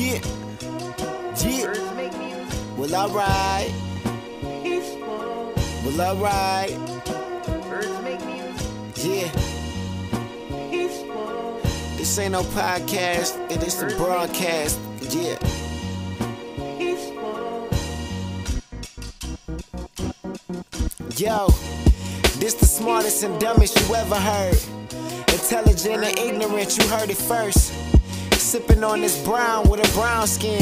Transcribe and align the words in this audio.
Yeah. 0.00 0.18
Yeah. 1.44 1.74
Well, 2.74 2.94
alright. 2.94 3.70
Well, 5.84 6.00
alright. 6.00 6.70
Yeah. 8.96 9.28
This 11.98 12.18
ain't 12.18 12.32
no 12.32 12.44
podcast, 12.44 13.36
it 13.50 13.62
is 13.62 13.82
a 13.82 13.88
broadcast. 13.98 14.80
Yeah. 15.10 15.36
Yo, 21.18 21.48
this 22.38 22.54
the 22.54 22.64
smartest 22.64 23.22
and 23.22 23.38
dumbest 23.38 23.78
you 23.78 23.94
ever 23.94 24.14
heard. 24.14 24.58
Intelligent 25.28 26.04
and 26.04 26.18
ignorant, 26.18 26.78
you 26.78 26.88
heard 26.88 27.10
it 27.10 27.18
first. 27.18 27.89
Sipping 28.50 28.82
on 28.82 29.00
this 29.00 29.24
brown 29.24 29.70
with 29.70 29.78
a 29.78 29.94
brown 29.94 30.26
skin. 30.26 30.60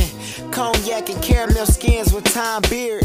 Cognac 0.50 1.08
and 1.08 1.22
caramel 1.22 1.64
skins 1.64 2.12
with 2.12 2.22
time 2.34 2.60
beard. 2.68 3.04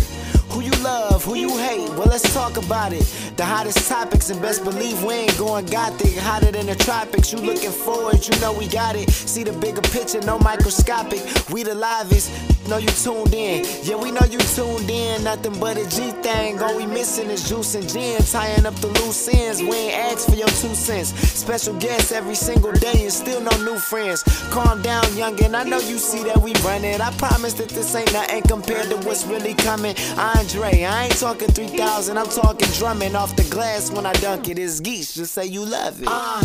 Who 0.49 0.59
you 0.59 0.71
love, 0.83 1.23
who 1.23 1.35
you 1.35 1.57
hate, 1.57 1.87
well 1.91 2.07
let's 2.07 2.33
talk 2.33 2.57
about 2.57 2.91
it. 2.91 3.05
The 3.37 3.45
hottest 3.45 3.87
topics 3.87 4.29
and 4.29 4.41
best 4.41 4.65
believe 4.65 5.01
we 5.01 5.13
ain't 5.13 5.37
going 5.37 5.67
gothic. 5.67 6.17
Hotter 6.17 6.51
than 6.51 6.65
the 6.65 6.75
tropics, 6.75 7.31
you 7.31 7.39
looking 7.39 7.71
forward, 7.71 8.27
you 8.27 8.37
know 8.41 8.51
we 8.51 8.67
got 8.67 8.97
it. 8.97 9.09
See 9.09 9.43
the 9.43 9.53
bigger 9.53 9.81
picture, 9.81 10.19
no 10.19 10.37
microscopic. 10.37 11.21
We 11.49 11.63
the 11.63 11.75
livest, 11.75 12.29
know 12.67 12.77
you 12.77 12.87
tuned 12.87 13.33
in. 13.33 13.65
Yeah, 13.83 13.95
we 13.95 14.11
know 14.11 14.25
you 14.29 14.39
tuned 14.39 14.89
in, 14.89 15.23
nothing 15.23 15.59
but 15.59 15.77
a 15.77 15.87
G 15.89 16.11
thing. 16.21 16.61
All 16.61 16.75
we 16.75 16.85
missing 16.85 17.29
is 17.29 17.47
juice 17.47 17.75
and 17.75 17.87
gin, 17.87 18.21
tying 18.21 18.65
up 18.65 18.75
the 18.75 18.87
loose 18.87 19.27
ends. 19.27 19.61
We 19.61 19.75
ain't 19.75 20.11
asked 20.11 20.29
for 20.29 20.35
your 20.35 20.47
two 20.47 20.73
cents. 20.75 21.09
Special 21.09 21.73
guests 21.75 22.11
every 22.11 22.35
single 22.35 22.71
day 22.71 23.03
and 23.03 23.11
still 23.11 23.41
no 23.41 23.51
new 23.63 23.77
friends. 23.77 24.23
Calm 24.51 24.81
down, 24.81 25.03
youngin', 25.15 25.55
I 25.55 25.63
know 25.63 25.79
you 25.79 25.97
see 25.97 26.23
that 26.23 26.37
we 26.37 26.53
running. 26.65 27.01
I 27.01 27.11
promise 27.17 27.53
that 27.53 27.69
this 27.69 27.93
ain't 27.95 28.11
nothing 28.13 28.43
compared 28.43 28.89
to 28.89 28.97
what's 29.07 29.25
really 29.25 29.53
coming. 29.53 29.95
Andre, 30.17 30.83
I 30.83 31.05
ain't 31.05 31.17
talking 31.19 31.49
3000, 31.49 32.17
I'm 32.17 32.27
talking 32.27 32.69
drumming 32.73 33.15
off 33.15 33.35
the 33.35 33.43
glass 33.45 33.91
when 33.91 34.05
I 34.05 34.13
dunk 34.13 34.49
it. 34.49 34.59
It's 34.59 34.79
geese, 34.79 35.13
just 35.13 35.33
say 35.33 35.45
you 35.45 35.65
love 35.65 36.01
it. 36.01 36.07
Uh, 36.09 36.39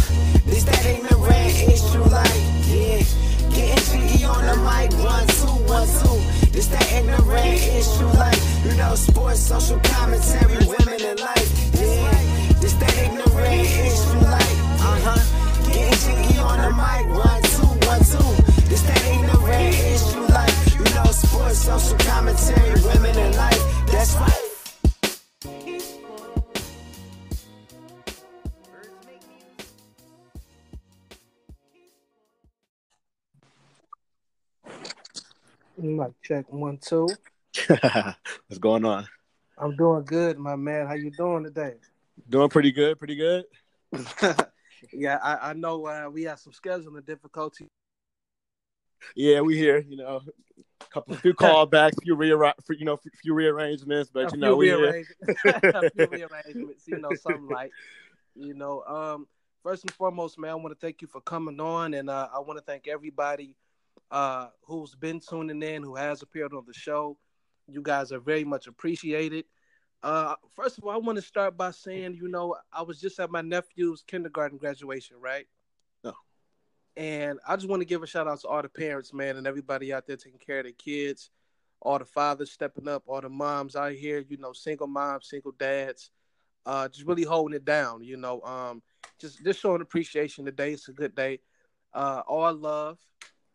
this 0.46 0.64
that 0.64 0.84
ignorant 0.86 1.54
issue, 1.68 2.02
like, 2.04 2.30
yeah. 2.66 3.02
Getting 3.58 4.08
GE 4.08 4.22
on 4.22 4.46
the 4.46 4.56
mic, 4.62 4.92
one, 5.02 5.26
two, 5.26 5.50
one, 5.66 5.88
two. 5.98 6.18
This 6.54 6.68
that 6.68 6.86
ignorant 6.92 7.58
issue, 7.58 8.06
like, 8.14 8.38
you 8.64 8.76
know, 8.78 8.94
sports, 8.94 9.40
social 9.40 9.80
commentary, 9.80 10.58
women 10.64 11.00
in 11.02 11.16
life, 11.18 11.48
yeah. 11.74 12.54
This 12.62 12.74
that 12.74 12.94
ignorant 13.02 13.66
issue, 13.82 14.20
like, 14.30 14.54
uh 14.78 14.98
huh. 15.02 15.72
Getting 15.72 15.98
GE 15.98 16.38
on 16.38 16.58
the 16.62 16.70
mic, 16.70 17.04
one, 17.10 17.42
two, 17.50 17.72
one, 17.90 18.02
two. 18.06 18.30
This 18.70 18.82
that 18.82 19.02
ignorant 19.10 19.74
issue, 19.74 20.22
like, 20.30 20.54
you 20.78 20.86
know, 20.94 21.10
sports, 21.10 21.58
social 21.58 21.98
commentary, 21.98 22.80
women 22.86 23.18
in 23.18 23.36
life, 23.36 23.86
that's 23.90 24.14
right. 24.14 24.47
Mic 35.78 36.10
check 36.22 36.52
one 36.52 36.76
two. 36.78 37.08
What's 37.68 38.58
going 38.58 38.84
on? 38.84 39.06
I'm 39.56 39.76
doing 39.76 40.04
good, 40.04 40.36
my 40.36 40.56
man. 40.56 40.88
How 40.88 40.94
you 40.94 41.12
doing 41.12 41.44
today? 41.44 41.74
Doing 42.28 42.48
pretty 42.48 42.72
good, 42.72 42.98
pretty 42.98 43.14
good. 43.14 43.44
yeah, 44.92 45.18
I, 45.22 45.50
I 45.50 45.52
know 45.52 45.86
uh, 45.86 46.10
we 46.10 46.24
had 46.24 46.40
some 46.40 46.52
scheduling 46.52 47.06
difficulty. 47.06 47.68
Yeah, 49.14 49.40
we 49.40 49.56
here. 49.56 49.78
You 49.88 49.98
know, 49.98 50.20
a 50.80 50.84
couple, 50.90 51.14
few 51.16 51.32
callbacks, 51.32 52.02
few 52.02 52.16
rearra- 52.16 52.54
you 52.70 52.84
know, 52.84 52.98
few 53.22 53.34
rearrangements, 53.34 54.10
but 54.12 54.32
A 54.32 54.36
you 54.36 54.40
know, 54.40 54.56
we 54.56 54.70
few 54.70 54.78
here. 54.78 55.04
a 55.74 55.90
few 55.90 56.06
rearrangements, 56.08 56.88
you 56.88 56.98
know, 56.98 57.14
something 57.14 57.48
like, 57.48 57.72
you 58.34 58.54
know. 58.54 58.82
Um, 58.82 59.28
first 59.62 59.84
and 59.84 59.92
foremost, 59.92 60.40
man, 60.40 60.50
I 60.50 60.54
want 60.56 60.70
to 60.70 60.86
thank 60.86 61.02
you 61.02 61.08
for 61.08 61.20
coming 61.20 61.60
on, 61.60 61.94
and 61.94 62.10
uh, 62.10 62.28
I 62.34 62.40
want 62.40 62.58
to 62.58 62.64
thank 62.64 62.88
everybody 62.88 63.54
uh, 64.10 64.48
who's 64.62 64.94
been 64.94 65.20
tuning 65.20 65.62
in, 65.62 65.82
who 65.82 65.96
has 65.96 66.22
appeared 66.22 66.54
on 66.54 66.64
the 66.66 66.74
show. 66.74 67.18
You 67.66 67.82
guys 67.82 68.12
are 68.12 68.20
very 68.20 68.44
much 68.44 68.66
appreciated. 68.66 69.44
Uh, 70.02 70.36
first 70.54 70.78
of 70.78 70.84
all, 70.84 70.90
I 70.90 70.96
want 70.96 71.16
to 71.16 71.22
start 71.22 71.56
by 71.56 71.72
saying, 71.72 72.14
you 72.14 72.28
know, 72.28 72.56
I 72.72 72.82
was 72.82 73.00
just 73.00 73.18
at 73.20 73.30
my 73.30 73.42
nephew's 73.42 74.02
kindergarten 74.06 74.56
graduation, 74.56 75.16
right? 75.20 75.46
Oh. 76.04 76.14
And 76.96 77.38
I 77.46 77.56
just 77.56 77.68
want 77.68 77.80
to 77.80 77.86
give 77.86 78.02
a 78.02 78.06
shout 78.06 78.28
out 78.28 78.40
to 78.40 78.48
all 78.48 78.62
the 78.62 78.68
parents, 78.68 79.12
man, 79.12 79.36
and 79.36 79.46
everybody 79.46 79.92
out 79.92 80.06
there 80.06 80.16
taking 80.16 80.38
care 80.38 80.60
of 80.60 80.64
their 80.64 80.72
kids, 80.72 81.30
all 81.80 81.98
the 81.98 82.04
fathers 82.04 82.52
stepping 82.52 82.88
up, 82.88 83.02
all 83.06 83.20
the 83.20 83.28
moms 83.28 83.76
out 83.76 83.92
here, 83.92 84.24
you 84.28 84.36
know, 84.36 84.52
single 84.52 84.86
moms, 84.86 85.28
single 85.28 85.52
dads, 85.52 86.10
uh, 86.64 86.88
just 86.88 87.06
really 87.06 87.24
holding 87.24 87.56
it 87.56 87.64
down, 87.64 88.02
you 88.02 88.16
know, 88.16 88.40
um, 88.42 88.82
just 89.18 89.42
just 89.42 89.60
showing 89.60 89.80
appreciation 89.80 90.44
today. 90.44 90.72
It's 90.72 90.88
a 90.88 90.92
good 90.92 91.14
day. 91.14 91.40
Uh, 91.92 92.22
all 92.26 92.54
love. 92.54 92.98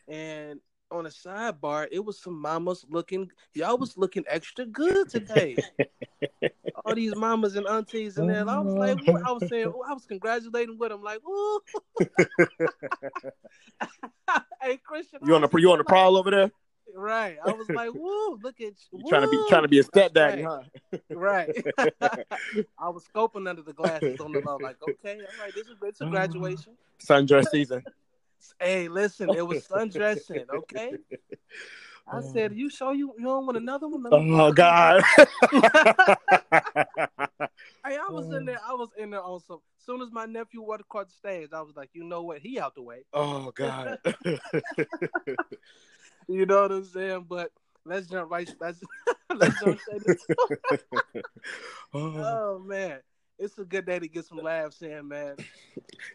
And 0.07 0.59
on 0.91 1.05
a 1.05 1.09
sidebar, 1.09 1.87
it 1.91 2.03
was 2.03 2.21
some 2.21 2.39
mamas 2.39 2.85
looking, 2.89 3.29
y'all 3.53 3.77
was 3.77 3.97
looking 3.97 4.23
extra 4.27 4.65
good 4.65 5.09
today. 5.09 5.57
all 6.85 6.95
these 6.95 7.15
mamas 7.15 7.55
and 7.55 7.67
aunties 7.67 8.17
and 8.17 8.29
then 8.29 8.49
I 8.49 8.59
was 8.59 8.73
like, 8.73 8.99
uh-huh. 9.07 9.23
I 9.25 9.31
was 9.31 9.47
saying, 9.49 9.71
I 9.87 9.93
was 9.93 10.05
congratulating 10.05 10.77
with 10.77 10.89
them, 10.89 11.01
like, 11.01 11.19
ooh. 11.27 11.61
hey, 14.61 14.77
Christian, 14.83 15.19
You 15.25 15.35
on 15.35 15.41
the 15.41 15.49
you 15.57 15.71
on 15.71 15.77
the 15.77 15.83
prowl 15.83 16.17
over 16.17 16.31
there? 16.31 16.51
Right. 16.95 17.37
I 17.43 17.51
was 17.51 17.67
like, 17.69 17.93
woo, 17.93 18.37
look 18.43 18.61
at 18.61 18.73
you. 18.91 18.99
You 18.99 19.05
trying 19.09 19.23
to 19.23 19.29
be 19.29 19.43
trying 19.49 19.63
to 19.63 19.67
be 19.67 19.79
a 19.79 19.83
stepdaddy, 19.83 20.43
right. 20.43 20.65
huh? 20.91 20.97
Right. 21.09 21.49
I 22.77 22.89
was 22.89 23.03
scoping 23.13 23.49
under 23.49 23.61
the 23.61 23.73
glasses 23.73 24.19
on 24.19 24.31
the 24.31 24.41
low, 24.45 24.57
like, 24.57 24.77
okay, 24.81 25.15
all 25.15 25.43
right, 25.43 25.53
this 25.55 25.67
is 25.67 25.77
it's 25.83 26.01
a 26.01 26.03
uh-huh. 26.03 26.11
graduation. 26.11 26.73
Sundress 27.03 27.49
season. 27.49 27.83
Hey, 28.59 28.87
listen, 28.87 29.29
it 29.29 29.45
was 29.45 29.65
sundressing, 29.67 30.45
okay? 30.53 30.93
I 32.07 32.17
oh. 32.17 32.21
said, 32.21 32.53
you 32.53 32.69
sure 32.69 32.93
you, 32.93 33.13
you 33.17 33.25
don't 33.25 33.45
want 33.45 33.57
another 33.57 33.87
one? 33.87 34.05
Oh 34.11 34.51
God. 34.51 35.03
Hey, 37.85 37.97
I 37.97 38.09
was 38.09 38.31
in 38.31 38.45
there, 38.45 38.59
oh. 38.65 38.71
I 38.71 38.75
was 38.75 38.89
in 38.97 39.09
there 39.09 39.19
some. 39.45 39.59
As 39.77 39.85
soon 39.85 40.01
as 40.01 40.09
my 40.09 40.25
nephew 40.25 40.61
walked 40.61 40.81
across 40.81 41.07
the 41.07 41.13
stage, 41.13 41.49
I 41.51 41.61
was 41.61 41.75
like, 41.75 41.89
you 41.91 42.05
know 42.05 42.23
what? 42.23 42.39
He 42.39 42.57
out 42.57 42.75
the 42.75 42.81
way. 42.81 43.03
oh 43.13 43.51
God. 43.51 43.99
You 46.27 46.45
know 46.45 46.61
what 46.61 46.71
I'm 46.71 46.85
saying? 46.85 47.25
But 47.27 47.51
let's 47.85 48.07
jump 48.07 48.31
right. 48.31 48.49
Let's 48.59 48.81
let's 49.35 49.59
jump 49.59 49.79
into 49.91 50.17
Oh. 51.93 52.13
Oh 52.15 52.63
man, 52.65 52.99
it's 53.37 53.57
a 53.57 53.65
good 53.65 53.85
day 53.85 53.99
to 53.99 54.07
get 54.07 54.25
some 54.25 54.39
laughs 54.39 54.81
in, 54.81 55.07
man. 55.07 55.35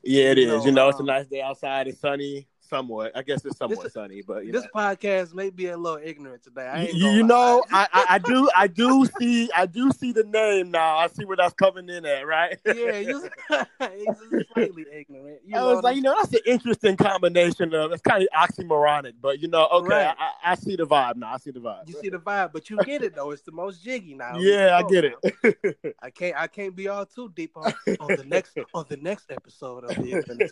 Yeah, 0.03 0.33
it 0.33 0.39
You 0.39 0.39
is. 0.39 0.65
You 0.65 0.73
know, 0.73 0.73
know, 0.73 0.89
it's 0.89 1.01
a 1.01 1.03
um, 1.03 1.05
nice 1.05 1.27
day 1.27 1.41
outside. 1.43 1.89
It's 1.89 2.01
sunny, 2.01 2.49
somewhat. 2.69 3.13
I 3.17 3.23
guess 3.23 3.45
it's 3.45 3.57
somewhat 3.59 3.83
This- 3.83 3.93
sunny, 3.95 4.23
but 4.23 4.45
This 4.51 4.65
know. 4.65 4.69
podcast 4.75 5.35
may 5.35 5.51
be 5.51 5.67
a 5.69 5.77
little 5.77 6.01
ignorant 6.03 6.43
today. 6.43 6.67
I 6.67 6.85
ain't 6.85 6.95
You, 6.95 7.23
know, 7.23 7.63
I, 7.73 7.87
I, 7.93 8.07
I 8.11 8.19
do 8.19 8.51
I 8.57 8.67
do 8.67 9.07
see 9.19 9.51
I 9.55 9.67
do 9.67 9.91
see 9.93 10.13
the 10.13 10.25
name 10.25 10.71
now. 10.71 10.99
I 10.99 11.09
see 11.09 11.25
where 11.25 11.37
that's 11.37 11.55
coming 11.55 11.89
in 11.89 12.05
at, 12.07 12.27
right? 12.27 12.59
yeah, 12.67 12.99
you 12.99 13.29
slightly 13.81 14.87
ignorant. 14.93 15.41
You 15.47 15.57
I 15.57 15.63
was 15.65 15.83
like, 15.83 15.97
you 15.97 16.03
know, 16.03 16.15
that's 16.19 16.33
an 16.35 16.41
interesting 16.47 16.97
combination 16.97 17.75
of 17.75 17.93
it's 17.93 18.03
kind 18.03 18.23
of 18.23 18.29
oxymoronic, 18.37 19.15
but 19.21 19.41
you 19.41 19.49
know, 19.49 19.67
okay, 19.69 19.89
Right. 19.89 20.17
I, 20.19 20.53
I 20.53 20.55
see 20.55 20.77
the 20.77 20.87
vibe 20.87 21.17
now. 21.17 21.35
I 21.35 21.39
see 21.39 21.51
the 21.51 21.61
vibe. 21.61 21.89
You 21.89 21.95
see 22.01 22.09
the 22.11 22.19
vibe, 22.19 22.53
but 22.53 22.69
you 22.71 22.77
get 22.85 23.03
it 23.03 23.15
though. 23.15 23.31
It's 23.31 23.43
the 23.43 23.53
most 23.53 23.83
jiggy 23.83 24.15
now. 24.15 24.39
yeah, 24.39 24.77
I 24.79 24.83
get 24.89 25.05
it. 25.05 25.95
I 26.03 26.11
can't. 26.11 26.37
I 26.37 26.47
can't 26.47 26.75
be 26.77 26.89
all 26.89 27.07
too 27.07 27.31
deep 27.35 27.57
on, 27.57 27.73
on 28.01 28.09
the 28.17 28.25
next 28.27 28.57
on 28.75 28.85
the 28.89 28.97
next 28.97 29.31
episode 29.31 29.85
of 29.85 29.97
the 29.97 30.13
Ignorant 30.13 30.51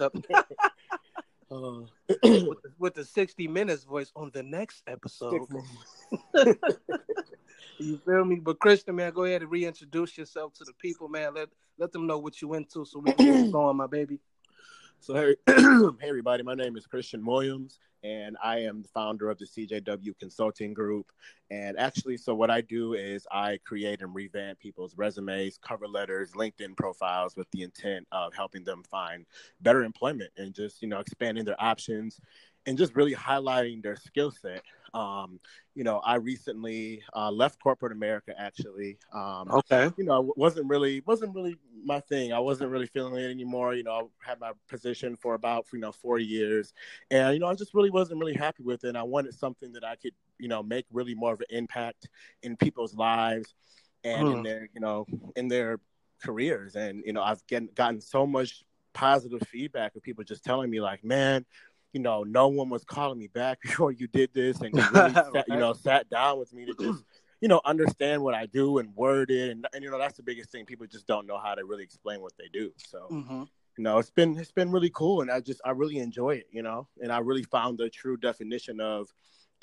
Uh, 1.50 1.82
with, 2.08 2.62
the, 2.62 2.72
with 2.78 2.94
the 2.94 3.04
sixty 3.04 3.46
minutes 3.46 3.84
voice 3.84 4.10
on 4.16 4.30
the 4.34 4.42
next 4.42 4.82
episode. 4.88 5.46
You 7.78 7.98
feel 7.98 8.24
me? 8.24 8.36
But 8.36 8.58
Christian, 8.58 8.96
man, 8.96 9.12
go 9.12 9.24
ahead 9.24 9.42
and 9.42 9.50
reintroduce 9.50 10.16
yourself 10.16 10.54
to 10.54 10.64
the 10.64 10.72
people, 10.74 11.08
man. 11.08 11.34
Let 11.34 11.48
let 11.78 11.92
them 11.92 12.06
know 12.06 12.18
what 12.18 12.40
you 12.40 12.54
into 12.54 12.84
so 12.84 13.00
we 13.00 13.12
can 13.12 13.44
get 13.44 13.52
going, 13.52 13.76
my 13.76 13.86
baby. 13.86 14.18
So 15.00 15.14
hey, 15.14 15.36
hey 15.46 16.08
everybody, 16.08 16.42
my 16.42 16.54
name 16.54 16.76
is 16.76 16.86
Christian 16.86 17.24
Williams, 17.24 17.78
and 18.02 18.36
I 18.42 18.58
am 18.60 18.82
the 18.82 18.88
founder 18.88 19.30
of 19.30 19.38
the 19.38 19.44
CJW 19.44 20.18
Consulting 20.18 20.74
Group. 20.74 21.12
And 21.50 21.78
actually, 21.78 22.16
so 22.16 22.34
what 22.34 22.50
I 22.50 22.60
do 22.60 22.94
is 22.94 23.24
I 23.30 23.58
create 23.64 24.02
and 24.02 24.12
revamp 24.14 24.58
people's 24.58 24.96
resumes, 24.96 25.58
cover 25.58 25.86
letters, 25.86 26.32
LinkedIn 26.32 26.76
profiles 26.76 27.36
with 27.36 27.48
the 27.52 27.62
intent 27.62 28.06
of 28.10 28.34
helping 28.34 28.64
them 28.64 28.82
find 28.90 29.26
better 29.60 29.84
employment 29.84 30.30
and 30.38 30.52
just 30.52 30.82
you 30.82 30.88
know 30.88 30.98
expanding 30.98 31.44
their 31.44 31.62
options 31.62 32.18
and 32.66 32.76
just 32.76 32.96
really 32.96 33.14
highlighting 33.14 33.82
their 33.82 33.96
skill 33.96 34.32
set. 34.32 34.62
Um, 34.96 35.40
you 35.74 35.84
know, 35.84 35.98
I 35.98 36.16
recently 36.16 37.02
uh, 37.14 37.30
left 37.30 37.60
corporate 37.60 37.92
America. 37.92 38.34
Actually, 38.38 38.98
um, 39.12 39.54
Okay. 39.54 39.90
you 39.96 40.04
know, 40.04 40.32
wasn't 40.36 40.68
really 40.68 41.02
wasn't 41.06 41.34
really 41.34 41.58
my 41.84 42.00
thing. 42.00 42.32
I 42.32 42.40
wasn't 42.40 42.70
really 42.70 42.86
feeling 42.86 43.22
it 43.22 43.30
anymore. 43.30 43.74
You 43.74 43.84
know, 43.84 44.10
I 44.24 44.28
had 44.28 44.40
my 44.40 44.52
position 44.68 45.16
for 45.16 45.34
about 45.34 45.66
you 45.72 45.80
know 45.80 45.92
four 45.92 46.18
years, 46.18 46.72
and 47.10 47.34
you 47.34 47.40
know, 47.40 47.46
I 47.48 47.54
just 47.54 47.74
really 47.74 47.90
wasn't 47.90 48.20
really 48.20 48.34
happy 48.34 48.62
with 48.62 48.84
it. 48.84 48.88
And 48.88 48.98
I 48.98 49.02
wanted 49.04 49.34
something 49.34 49.72
that 49.72 49.84
I 49.84 49.96
could 49.96 50.14
you 50.38 50.48
know 50.48 50.62
make 50.62 50.86
really 50.92 51.14
more 51.14 51.32
of 51.34 51.40
an 51.40 51.46
impact 51.50 52.08
in 52.42 52.56
people's 52.56 52.94
lives 52.94 53.54
and 54.04 54.28
in 54.30 54.42
Hmm. 54.42 54.42
their 54.42 54.68
you 54.74 54.80
know 54.80 55.06
in 55.36 55.48
their 55.48 55.78
careers. 56.22 56.76
And 56.76 57.02
you 57.04 57.12
know, 57.12 57.22
I've 57.22 57.46
get, 57.46 57.74
gotten 57.74 58.00
so 58.00 58.26
much 58.26 58.64
positive 58.94 59.42
feedback 59.48 59.94
of 59.96 60.02
people 60.02 60.24
just 60.24 60.44
telling 60.44 60.70
me 60.70 60.80
like, 60.80 61.04
man. 61.04 61.44
You 61.96 62.02
know, 62.02 62.24
no 62.24 62.48
one 62.48 62.68
was 62.68 62.84
calling 62.84 63.18
me 63.18 63.28
back 63.28 63.62
before 63.62 63.90
you 63.90 64.06
did 64.06 64.28
this, 64.34 64.60
and 64.60 64.76
you 64.76 64.84
really 64.90 65.14
sat, 65.14 65.48
you 65.48 65.56
know 65.56 65.72
sat 65.72 66.10
down 66.10 66.38
with 66.38 66.52
me 66.52 66.66
to 66.66 66.74
just 66.78 67.02
you 67.40 67.48
know, 67.48 67.62
understand 67.64 68.22
what 68.22 68.34
I 68.34 68.44
do 68.44 68.78
and 68.78 68.94
word 68.94 69.30
it, 69.30 69.50
and, 69.50 69.66
and 69.72 69.82
you 69.82 69.90
know 69.90 69.98
that's 69.98 70.18
the 70.18 70.22
biggest 70.22 70.50
thing. 70.50 70.66
People 70.66 70.86
just 70.86 71.06
don't 71.06 71.26
know 71.26 71.38
how 71.38 71.54
to 71.54 71.64
really 71.64 71.84
explain 71.84 72.20
what 72.20 72.32
they 72.38 72.48
do. 72.52 72.70
So 72.76 73.06
hmm 73.08 73.44
you 73.78 73.84
know, 73.84 73.96
it's 73.98 74.10
been 74.10 74.36
it's 74.36 74.52
been 74.52 74.70
really 74.70 74.90
cool, 74.90 75.22
and 75.22 75.30
I 75.30 75.40
just 75.40 75.62
I 75.64 75.70
really 75.70 75.96
enjoy 75.96 76.34
it. 76.34 76.48
You 76.52 76.62
know, 76.62 76.86
and 77.00 77.10
I 77.10 77.20
really 77.20 77.44
found 77.44 77.78
the 77.78 77.88
true 77.88 78.18
definition 78.18 78.78
of 78.78 79.08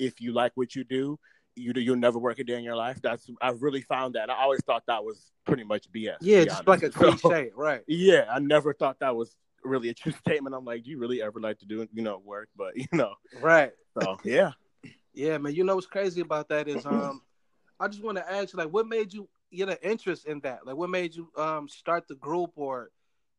if 0.00 0.20
you 0.20 0.32
like 0.32 0.50
what 0.56 0.74
you 0.74 0.82
do, 0.82 1.20
you 1.54 1.72
do 1.72 1.80
you'll 1.80 1.94
never 1.94 2.18
work 2.18 2.40
a 2.40 2.44
day 2.44 2.58
in 2.58 2.64
your 2.64 2.74
life. 2.74 3.00
That's 3.00 3.30
I've 3.40 3.62
really 3.62 3.82
found 3.82 4.16
that. 4.16 4.28
I 4.28 4.42
always 4.42 4.60
thought 4.64 4.82
that 4.88 5.04
was 5.04 5.30
pretty 5.46 5.62
much 5.62 5.88
BS. 5.92 6.16
Yeah, 6.20 6.46
just 6.46 6.66
like 6.66 6.82
a 6.82 6.86
honest. 6.86 6.98
So, 7.20 7.28
cliche, 7.28 7.50
right? 7.54 7.82
yeah, 7.86 8.24
I 8.28 8.40
never 8.40 8.74
thought 8.74 8.98
that 8.98 9.14
was 9.14 9.36
really 9.64 9.88
a 9.90 9.94
true 9.94 10.12
statement. 10.12 10.54
I'm 10.54 10.64
like, 10.64 10.84
do 10.84 10.90
you 10.90 10.98
really 10.98 11.22
ever 11.22 11.40
like 11.40 11.58
to 11.60 11.66
do 11.66 11.86
you 11.92 12.02
know 12.02 12.20
work? 12.24 12.48
But 12.56 12.76
you 12.76 12.86
know, 12.92 13.14
Right. 13.40 13.72
so 13.94 14.18
yeah. 14.24 14.52
Yeah, 15.12 15.38
man. 15.38 15.54
You 15.54 15.64
know 15.64 15.74
what's 15.76 15.86
crazy 15.86 16.20
about 16.20 16.48
that 16.48 16.68
is 16.68 16.84
um 16.86 17.22
I 17.80 17.88
just 17.88 18.02
want 18.02 18.18
to 18.18 18.30
ask 18.32 18.52
you 18.52 18.58
like 18.58 18.72
what 18.72 18.86
made 18.86 19.12
you 19.12 19.28
get 19.52 19.68
an 19.68 19.78
interest 19.82 20.26
in 20.26 20.40
that? 20.40 20.66
Like 20.66 20.76
what 20.76 20.90
made 20.90 21.14
you 21.14 21.30
um 21.36 21.68
start 21.68 22.08
the 22.08 22.14
group 22.16 22.52
or 22.56 22.90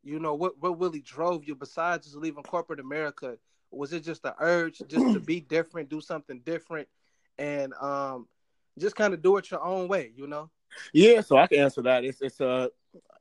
you 0.03 0.19
know 0.19 0.33
what 0.35 0.59
what 0.59 0.79
really 0.79 1.01
drove 1.01 1.45
you 1.45 1.55
besides 1.55 2.05
just 2.05 2.17
leaving 2.17 2.43
corporate 2.43 2.79
America? 2.79 3.37
Was 3.71 3.93
it 3.93 4.01
just 4.03 4.23
the 4.23 4.35
urge 4.39 4.81
just 4.87 5.11
to 5.13 5.19
be 5.19 5.39
different, 5.49 5.89
do 5.89 6.01
something 6.01 6.39
different 6.39 6.87
and 7.37 7.73
um 7.75 8.27
just 8.77 8.95
kind 8.95 9.13
of 9.13 9.21
do 9.21 9.37
it 9.37 9.49
your 9.51 9.63
own 9.63 9.87
way, 9.87 10.11
you 10.15 10.27
know? 10.27 10.49
Yeah, 10.93 11.21
so 11.21 11.37
I 11.37 11.47
can 11.47 11.59
answer 11.59 11.81
that. 11.83 12.03
It's 12.03 12.21
it's 12.21 12.39
a 12.41 12.69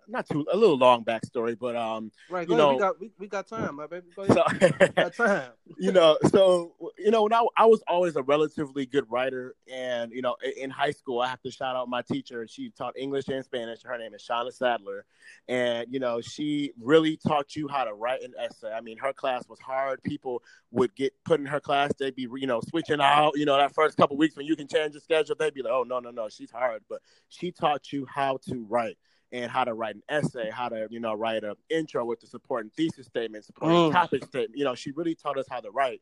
not 0.07 0.29
too 0.29 0.45
a 0.53 0.57
little 0.57 0.77
long 0.77 1.03
backstory, 1.03 1.59
but 1.59 1.75
um, 1.77 2.13
Right. 2.29 2.47
You 2.47 2.55
ahead. 2.55 2.59
know- 2.67 2.73
we 2.75 2.79
got 2.79 3.01
we, 3.01 3.11
we 3.19 3.27
got 3.27 3.47
time, 3.49 3.77
my 3.77 3.87
baby. 3.87 4.07
Go 4.15 4.23
ahead. 4.25 4.37
so 4.61 4.71
we 4.81 4.89
got 4.89 5.15
time. 5.17 5.51
you 5.79 5.93
know, 5.93 6.19
so 6.31 6.75
you 6.99 7.11
know, 7.11 7.23
when 7.23 7.33
I, 7.33 7.43
I 7.57 7.65
was 7.65 7.83
always 7.89 8.15
a 8.17 8.23
relatively 8.23 8.85
good 8.85 9.11
writer, 9.11 9.55
and 9.73 10.13
you 10.13 10.21
know, 10.21 10.37
in, 10.45 10.65
in 10.65 10.71
high 10.71 10.91
school, 10.91 11.21
I 11.21 11.29
have 11.29 11.41
to 11.43 11.51
shout 11.51 11.75
out 11.75 11.89
my 11.89 12.03
teacher. 12.03 12.47
She 12.47 12.69
taught 12.71 12.99
English 12.99 13.29
and 13.29 13.43
Spanish. 13.45 13.83
Her 13.83 13.97
name 13.97 14.13
is 14.13 14.23
Shauna 14.23 14.53
Sadler, 14.53 15.07
and 15.49 15.87
you 15.91 16.01
know, 16.01 16.21
she 16.21 16.73
really 16.79 17.17
taught 17.17 17.57
you 17.57 17.67
how 17.69 17.85
to 17.85 17.95
write 17.95 18.23
an 18.23 18.35
essay. 18.39 18.73
I 18.73 18.83
mean, 18.83 18.99
her 18.99 19.15
class 19.15 19.49
was 19.49 19.59
hard. 19.61 20.03
People 20.03 20.43
would 20.71 20.95
get 20.95 21.15
put 21.25 21.41
in 21.41 21.47
her 21.47 21.61
class. 21.61 21.93
They'd 21.99 22.15
be, 22.15 22.29
you 22.37 22.47
know, 22.47 22.61
switching 22.61 23.01
out. 23.01 23.33
You 23.37 23.47
know, 23.47 23.57
that 23.57 23.75
first 23.75 23.97
couple 23.97 24.19
weeks 24.19 24.37
when 24.37 24.45
you 24.45 24.55
can 24.55 24.69
change 24.69 24.93
your 24.93 25.01
schedule, 25.01 25.35
they'd 25.39 25.55
be 25.55 25.63
like, 25.63 25.73
"Oh 25.73 25.85
no, 25.85 25.99
no, 26.01 26.11
no, 26.11 26.29
she's 26.29 26.51
hard." 26.51 26.83
But 26.91 27.01
she 27.31 27.53
taught 27.53 27.91
you 27.91 28.07
how 28.13 28.39
to 28.49 28.67
write 28.69 28.99
and 29.35 29.51
how 29.51 29.65
to 29.65 29.75
write 29.75 29.97
an 29.97 30.03
essay, 30.09 30.49
how 30.49 30.69
to, 30.69 30.87
you 30.91 31.01
know, 31.01 31.13
write 31.13 31.43
an 31.43 31.55
intro 31.69 32.05
with 32.05 32.21
the 32.21 32.27
supporting 32.27 32.71
thesis 32.77 33.07
statement, 33.07 33.45
supporting 33.45 33.91
Mm. 33.91 33.93
topic 33.93 34.25
statement. 34.25 34.57
You 34.57 34.63
know, 34.63 34.77
she 34.77 34.93
really 34.93 35.17
taught 35.17 35.37
us 35.37 35.47
how 35.51 35.59
to 35.59 35.73
write. 35.73 36.01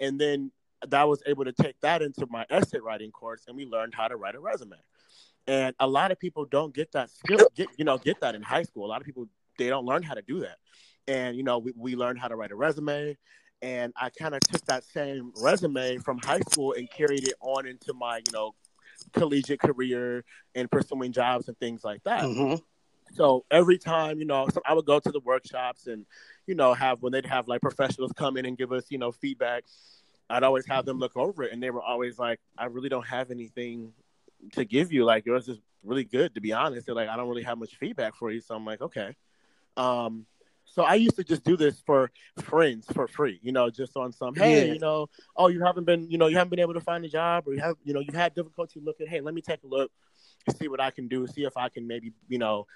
And 0.00 0.20
then 0.20 0.52
that 0.86 1.08
was 1.08 1.22
able 1.24 1.46
to 1.46 1.52
take 1.52 1.80
that 1.80 2.02
into 2.02 2.26
my 2.28 2.44
essay 2.50 2.78
writing 2.78 3.10
course 3.10 3.44
and 3.48 3.56
we 3.56 3.64
learned 3.64 3.94
how 3.94 4.06
to 4.06 4.16
write 4.16 4.34
a 4.34 4.38
resume. 4.38 4.76
And 5.46 5.74
a 5.80 5.86
lot 5.86 6.10
of 6.12 6.18
people 6.18 6.44
don't 6.44 6.74
get 6.74 6.92
that 6.92 7.08
skill, 7.08 7.38
get, 7.54 7.68
you 7.78 7.86
know, 7.86 7.96
get 7.96 8.20
that 8.20 8.34
in 8.34 8.42
high 8.42 8.64
school. 8.64 8.84
A 8.84 8.88
lot 8.88 9.00
of 9.00 9.06
people, 9.06 9.28
they 9.56 9.68
don't 9.68 9.86
learn 9.86 10.02
how 10.02 10.12
to 10.12 10.22
do 10.22 10.40
that. 10.40 10.58
And, 11.08 11.38
you 11.38 11.42
know, 11.42 11.58
we, 11.58 11.72
we 11.74 11.96
learned 11.96 12.18
how 12.18 12.28
to 12.28 12.36
write 12.36 12.50
a 12.50 12.56
resume. 12.56 13.16
And 13.62 13.94
I 13.96 14.10
kind 14.10 14.34
of 14.34 14.40
took 14.40 14.62
that 14.66 14.84
same 14.84 15.32
resume 15.40 15.96
from 15.98 16.18
high 16.18 16.40
school 16.40 16.74
and 16.74 16.90
carried 16.90 17.26
it 17.26 17.34
on 17.40 17.66
into 17.66 17.94
my, 17.94 18.18
you 18.18 18.32
know, 18.32 18.54
collegiate 19.14 19.60
career 19.60 20.22
and 20.54 20.70
pursuing 20.70 21.12
jobs 21.12 21.48
and 21.48 21.58
things 21.58 21.82
like 21.82 22.02
that. 22.04 22.24
Mhm. 22.24 22.60
So 23.12 23.44
every 23.50 23.78
time, 23.78 24.18
you 24.18 24.24
know, 24.24 24.48
so 24.48 24.60
I 24.66 24.74
would 24.74 24.86
go 24.86 24.98
to 24.98 25.10
the 25.10 25.20
workshops 25.20 25.86
and, 25.86 26.04
you 26.46 26.54
know, 26.54 26.74
have 26.74 27.02
when 27.02 27.12
they'd 27.12 27.26
have 27.26 27.48
like 27.48 27.60
professionals 27.60 28.12
come 28.16 28.36
in 28.36 28.46
and 28.46 28.56
give 28.58 28.72
us, 28.72 28.86
you 28.90 28.98
know, 28.98 29.12
feedback, 29.12 29.64
I'd 30.28 30.42
always 30.42 30.66
have 30.66 30.84
them 30.84 30.98
look 30.98 31.16
over 31.16 31.42
it 31.44 31.52
and 31.52 31.62
they 31.62 31.70
were 31.70 31.82
always 31.82 32.18
like, 32.18 32.40
I 32.58 32.66
really 32.66 32.88
don't 32.88 33.06
have 33.06 33.30
anything 33.30 33.92
to 34.52 34.64
give 34.64 34.92
you. 34.92 35.04
Like 35.04 35.26
yours 35.26 35.48
is 35.48 35.58
really 35.84 36.04
good, 36.04 36.34
to 36.34 36.40
be 36.40 36.52
honest. 36.52 36.86
They're 36.86 36.94
like, 36.94 37.08
I 37.08 37.16
don't 37.16 37.28
really 37.28 37.42
have 37.42 37.58
much 37.58 37.76
feedback 37.76 38.16
for 38.16 38.30
you. 38.30 38.40
So 38.40 38.54
I'm 38.54 38.64
like, 38.64 38.80
okay. 38.80 39.14
Um, 39.76 40.26
so 40.64 40.82
I 40.82 40.94
used 40.94 41.16
to 41.16 41.24
just 41.24 41.44
do 41.44 41.56
this 41.56 41.80
for 41.86 42.10
friends 42.42 42.86
for 42.92 43.06
free, 43.06 43.38
you 43.42 43.52
know, 43.52 43.70
just 43.70 43.96
on 43.96 44.12
some, 44.12 44.34
hey, 44.34 44.66
Yeah. 44.66 44.72
you 44.72 44.78
know, 44.80 45.08
oh, 45.36 45.48
you 45.48 45.62
haven't 45.62 45.84
been, 45.84 46.10
you 46.10 46.18
know, 46.18 46.26
you 46.26 46.36
haven't 46.36 46.50
been 46.50 46.58
able 46.58 46.74
to 46.74 46.80
find 46.80 47.04
a 47.04 47.08
job 47.08 47.46
or 47.46 47.54
you 47.54 47.60
have, 47.60 47.76
you 47.84 47.92
know, 47.92 48.00
you've 48.00 48.14
had 48.14 48.34
difficulty 48.34 48.80
looking, 48.80 49.06
hey, 49.06 49.20
let 49.20 49.34
me 49.34 49.42
take 49.42 49.62
a 49.62 49.66
look, 49.66 49.92
see 50.58 50.68
what 50.68 50.80
I 50.80 50.90
can 50.90 51.06
do, 51.06 51.26
see 51.26 51.44
if 51.44 51.56
I 51.56 51.68
can 51.68 51.86
maybe, 51.86 52.12
you 52.28 52.38
know, 52.38 52.66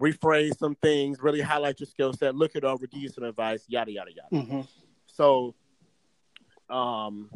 rephrase 0.00 0.56
some 0.58 0.74
things, 0.76 1.20
really 1.20 1.40
highlight 1.40 1.78
your 1.80 1.86
skill 1.86 2.12
set, 2.12 2.34
look 2.34 2.56
it 2.56 2.64
over, 2.64 2.86
give 2.86 3.02
you 3.02 3.08
some 3.08 3.24
advice, 3.24 3.64
yada 3.68 3.92
yada 3.92 4.10
yada. 4.14 4.44
Mhm. 4.46 4.66
So, 5.06 5.54
um, 6.68 7.30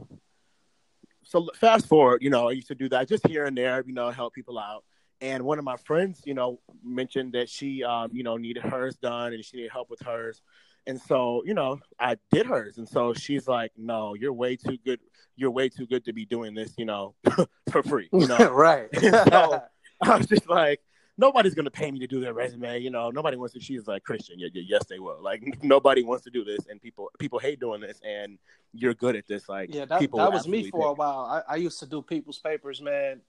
so 1.22 1.48
fast 1.56 1.86
forward, 1.86 2.22
you 2.22 2.30
know, 2.30 2.48
I 2.48 2.52
used 2.52 2.68
to 2.68 2.74
do 2.74 2.88
that 2.90 3.08
just 3.08 3.26
here 3.26 3.44
and 3.46 3.56
there, 3.56 3.82
you 3.86 3.92
know, 3.92 4.10
help 4.10 4.34
people 4.34 4.58
out. 4.58 4.84
And 5.20 5.42
one 5.44 5.58
of 5.58 5.64
my 5.64 5.76
friends, 5.76 6.22
you 6.24 6.34
know, 6.34 6.60
mentioned 6.82 7.32
that 7.32 7.48
she, 7.48 7.82
um, 7.82 8.10
you 8.12 8.22
know, 8.22 8.36
needed 8.36 8.62
hers 8.62 8.96
done 8.96 9.32
and 9.32 9.44
she 9.44 9.56
needed 9.56 9.72
help 9.72 9.88
with 9.90 10.00
hers. 10.00 10.42
And 10.86 11.00
so, 11.00 11.42
you 11.46 11.54
know, 11.54 11.80
I 11.98 12.16
did 12.30 12.44
hers. 12.46 12.76
And 12.76 12.86
so 12.86 13.14
she's 13.14 13.48
like, 13.48 13.72
no, 13.76 14.12
you're 14.14 14.34
way 14.34 14.56
too 14.56 14.76
good. 14.84 15.00
You're 15.34 15.50
way 15.50 15.70
too 15.70 15.86
good 15.86 16.04
to 16.04 16.12
be 16.12 16.26
doing 16.26 16.52
this, 16.54 16.74
you 16.76 16.84
know, 16.84 17.14
for 17.70 17.82
free. 17.82 18.08
You 18.12 18.26
know, 18.26 18.36
right. 18.52 18.88
So- 19.00 19.62
I 20.02 20.16
was 20.18 20.26
just 20.26 20.48
like, 20.50 20.80
nobody's 21.16 21.54
gonna 21.54 21.70
pay 21.70 21.90
me 21.90 21.98
to 22.00 22.06
do 22.06 22.20
their 22.20 22.34
resume. 22.34 22.78
You 22.80 22.90
know, 22.90 23.10
nobody 23.10 23.36
wants 23.36 23.54
to. 23.54 23.60
She's 23.60 23.86
like 23.86 24.02
Christian. 24.02 24.38
Yeah, 24.38 24.48
yeah, 24.52 24.62
yes, 24.66 24.84
they 24.86 24.98
will. 24.98 25.22
Like 25.22 25.42
nobody 25.62 26.02
wants 26.02 26.24
to 26.24 26.30
do 26.30 26.44
this, 26.44 26.66
and 26.68 26.80
people 26.80 27.10
people 27.18 27.38
hate 27.38 27.60
doing 27.60 27.80
this, 27.80 28.00
and 28.04 28.38
you're 28.72 28.94
good 28.94 29.16
at 29.16 29.26
this. 29.26 29.48
Like 29.48 29.74
yeah, 29.74 29.84
that, 29.84 29.98
people 29.98 30.18
that 30.18 30.32
was 30.32 30.46
me 30.48 30.70
for 30.70 30.88
a 30.88 30.92
while. 30.92 31.44
I, 31.48 31.54
I 31.54 31.56
used 31.56 31.78
to 31.80 31.86
do 31.86 32.02
people's 32.02 32.38
papers, 32.38 32.80
man, 32.80 33.20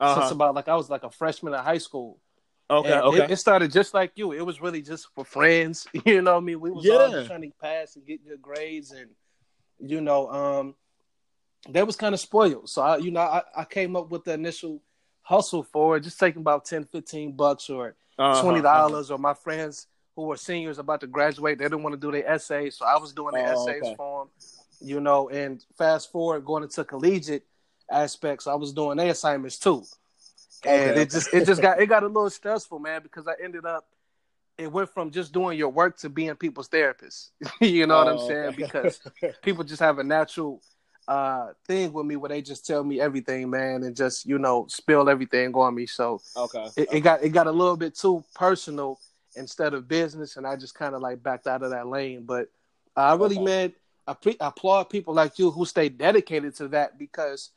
Uh-huh. 0.00 0.20
since 0.20 0.30
about 0.32 0.54
like 0.54 0.68
I 0.68 0.74
was 0.76 0.90
like 0.90 1.04
a 1.04 1.10
freshman 1.10 1.54
in 1.54 1.60
high 1.60 1.78
school. 1.78 2.18
Okay, 2.70 2.92
And 2.92 3.02
okay. 3.02 3.24
It, 3.24 3.32
it 3.32 3.36
started 3.36 3.70
just 3.70 3.92
like 3.92 4.12
you. 4.16 4.32
It 4.32 4.40
was 4.40 4.60
really 4.62 4.80
just 4.80 5.08
for 5.14 5.24
friends. 5.24 5.86
You 6.06 6.22
know 6.22 6.32
what 6.32 6.38
I 6.38 6.44
mean? 6.44 6.60
We 6.60 6.70
was 6.70 6.88
all 6.88 7.08
Yeah. 7.08 7.10
just 7.10 7.26
trying 7.26 7.42
to 7.42 7.50
pass 7.60 7.96
and 7.96 8.06
get 8.06 8.26
good 8.26 8.40
grades 8.40 8.90
and 8.92 9.10
you 9.78 10.00
know, 10.00 10.30
um 10.30 10.74
that 11.70 11.86
was 11.86 11.96
kind 11.96 12.14
of 12.14 12.20
spoiled. 12.20 12.68
So 12.70 12.80
I 12.82 12.96
you 12.96 13.10
know, 13.10 13.20
I, 13.20 13.42
I 13.54 13.64
came 13.64 13.96
up 13.96 14.10
with 14.10 14.24
the 14.24 14.32
initial 14.32 14.80
hustle 15.24 15.64
for 15.64 15.98
it, 15.98 16.02
just 16.02 16.20
taking 16.20 16.42
about 16.42 16.66
10, 16.66 16.86
15 16.86 17.32
bucks 17.32 17.70
or 17.70 17.96
Uh-huh, 18.18 18.26
twenty 18.34 18.62
uh-huh. 18.72 18.84
dollars 18.84 19.10
or 19.12 19.18
my 19.18 19.34
friends 19.34 19.88
who 20.16 20.24
were 20.24 20.38
seniors 20.38 20.78
about 20.78 21.00
to 21.02 21.08
graduate, 21.08 21.58
they 21.58 21.66
didn't 21.66 21.84
want 21.84 21.94
to 21.94 22.00
do 22.00 22.12
their 22.12 22.28
essays, 22.28 22.78
so 22.78 22.86
I 22.86 22.98
was 22.98 23.14
doing 23.14 23.34
their 23.34 23.48
Oh, 23.48 23.52
essays 23.52 23.82
okay. 23.82 23.96
for 23.96 24.24
them. 24.24 24.30
You 24.80 25.00
know, 25.00 25.30
and 25.30 25.64
fast 25.78 26.12
forward 26.12 26.44
going 26.46 26.64
into 26.64 26.84
collegiate 26.84 27.46
aspects, 27.90 28.48
I 28.48 28.54
was 28.56 28.72
doing 28.74 28.98
their 28.98 29.10
assignments 29.12 29.58
too 29.58 29.88
and 30.64 30.96
Okay, 30.96 30.98
it 30.98 31.10
just 31.10 31.32
it 31.34 31.44
just 31.44 31.62
got 31.62 31.80
it 31.80 31.86
got 31.88 32.04
a 32.04 32.08
little 32.08 32.30
stressful, 32.30 32.78
man, 32.80 33.02
because 33.02 33.28
I 33.28 33.34
ended 33.42 33.66
up 33.66 33.86
it 34.58 34.72
went 34.72 34.90
from 34.90 35.12
just 35.12 35.32
doing 35.32 35.58
your 35.58 35.70
work 35.70 35.98
to 35.98 36.10
being 36.10 36.36
people's 36.36 36.68
therapist. 36.68 37.32
you 37.60 37.86
know 37.86 37.98
what 37.98 38.08
I'm 38.08 38.18
Oh, 38.18 38.18
saying? 38.18 38.52
okay. 38.52 38.56
Because 38.56 39.00
people 39.42 39.64
just 39.64 39.80
have 39.80 39.98
a 39.98 40.04
natural 40.04 40.62
uh 41.06 41.48
thing 41.66 41.92
with 41.92 42.06
me 42.06 42.16
where 42.16 42.30
they 42.30 42.42
just 42.42 42.66
tell 42.66 42.82
me 42.82 43.00
everything, 43.00 43.50
man, 43.50 43.82
and 43.82 43.94
just 43.94 44.26
you 44.26 44.38
know 44.38 44.66
spill 44.68 45.08
everything 45.08 45.54
on 45.54 45.74
me. 45.74 45.86
So 45.86 46.20
okay. 46.36 46.66
it, 46.76 46.88
it 46.92 47.00
got 47.00 47.22
it 47.22 47.30
got 47.30 47.46
a 47.46 47.52
little 47.52 47.76
bit 47.76 47.94
too 47.94 48.24
personal 48.34 48.98
instead 49.36 49.74
of 49.74 49.88
business, 49.88 50.36
and 50.36 50.46
I 50.46 50.56
just 50.56 50.74
kind 50.74 50.94
of 50.94 51.02
like 51.02 51.22
backed 51.22 51.46
out 51.46 51.62
of 51.62 51.70
that 51.70 51.86
lane. 51.86 52.24
But 52.24 52.48
uh, 52.96 53.00
I 53.00 53.14
really, 53.14 53.36
Okay. 53.36 53.44
man, 53.44 53.72
I 54.06 54.14
pre- 54.14 54.36
applaud 54.40 54.84
people 54.84 55.14
like 55.14 55.38
you 55.38 55.50
who 55.50 55.64
stay 55.64 55.88
dedicated 55.88 56.54
to 56.56 56.68
that 56.68 56.98
because 56.98 57.50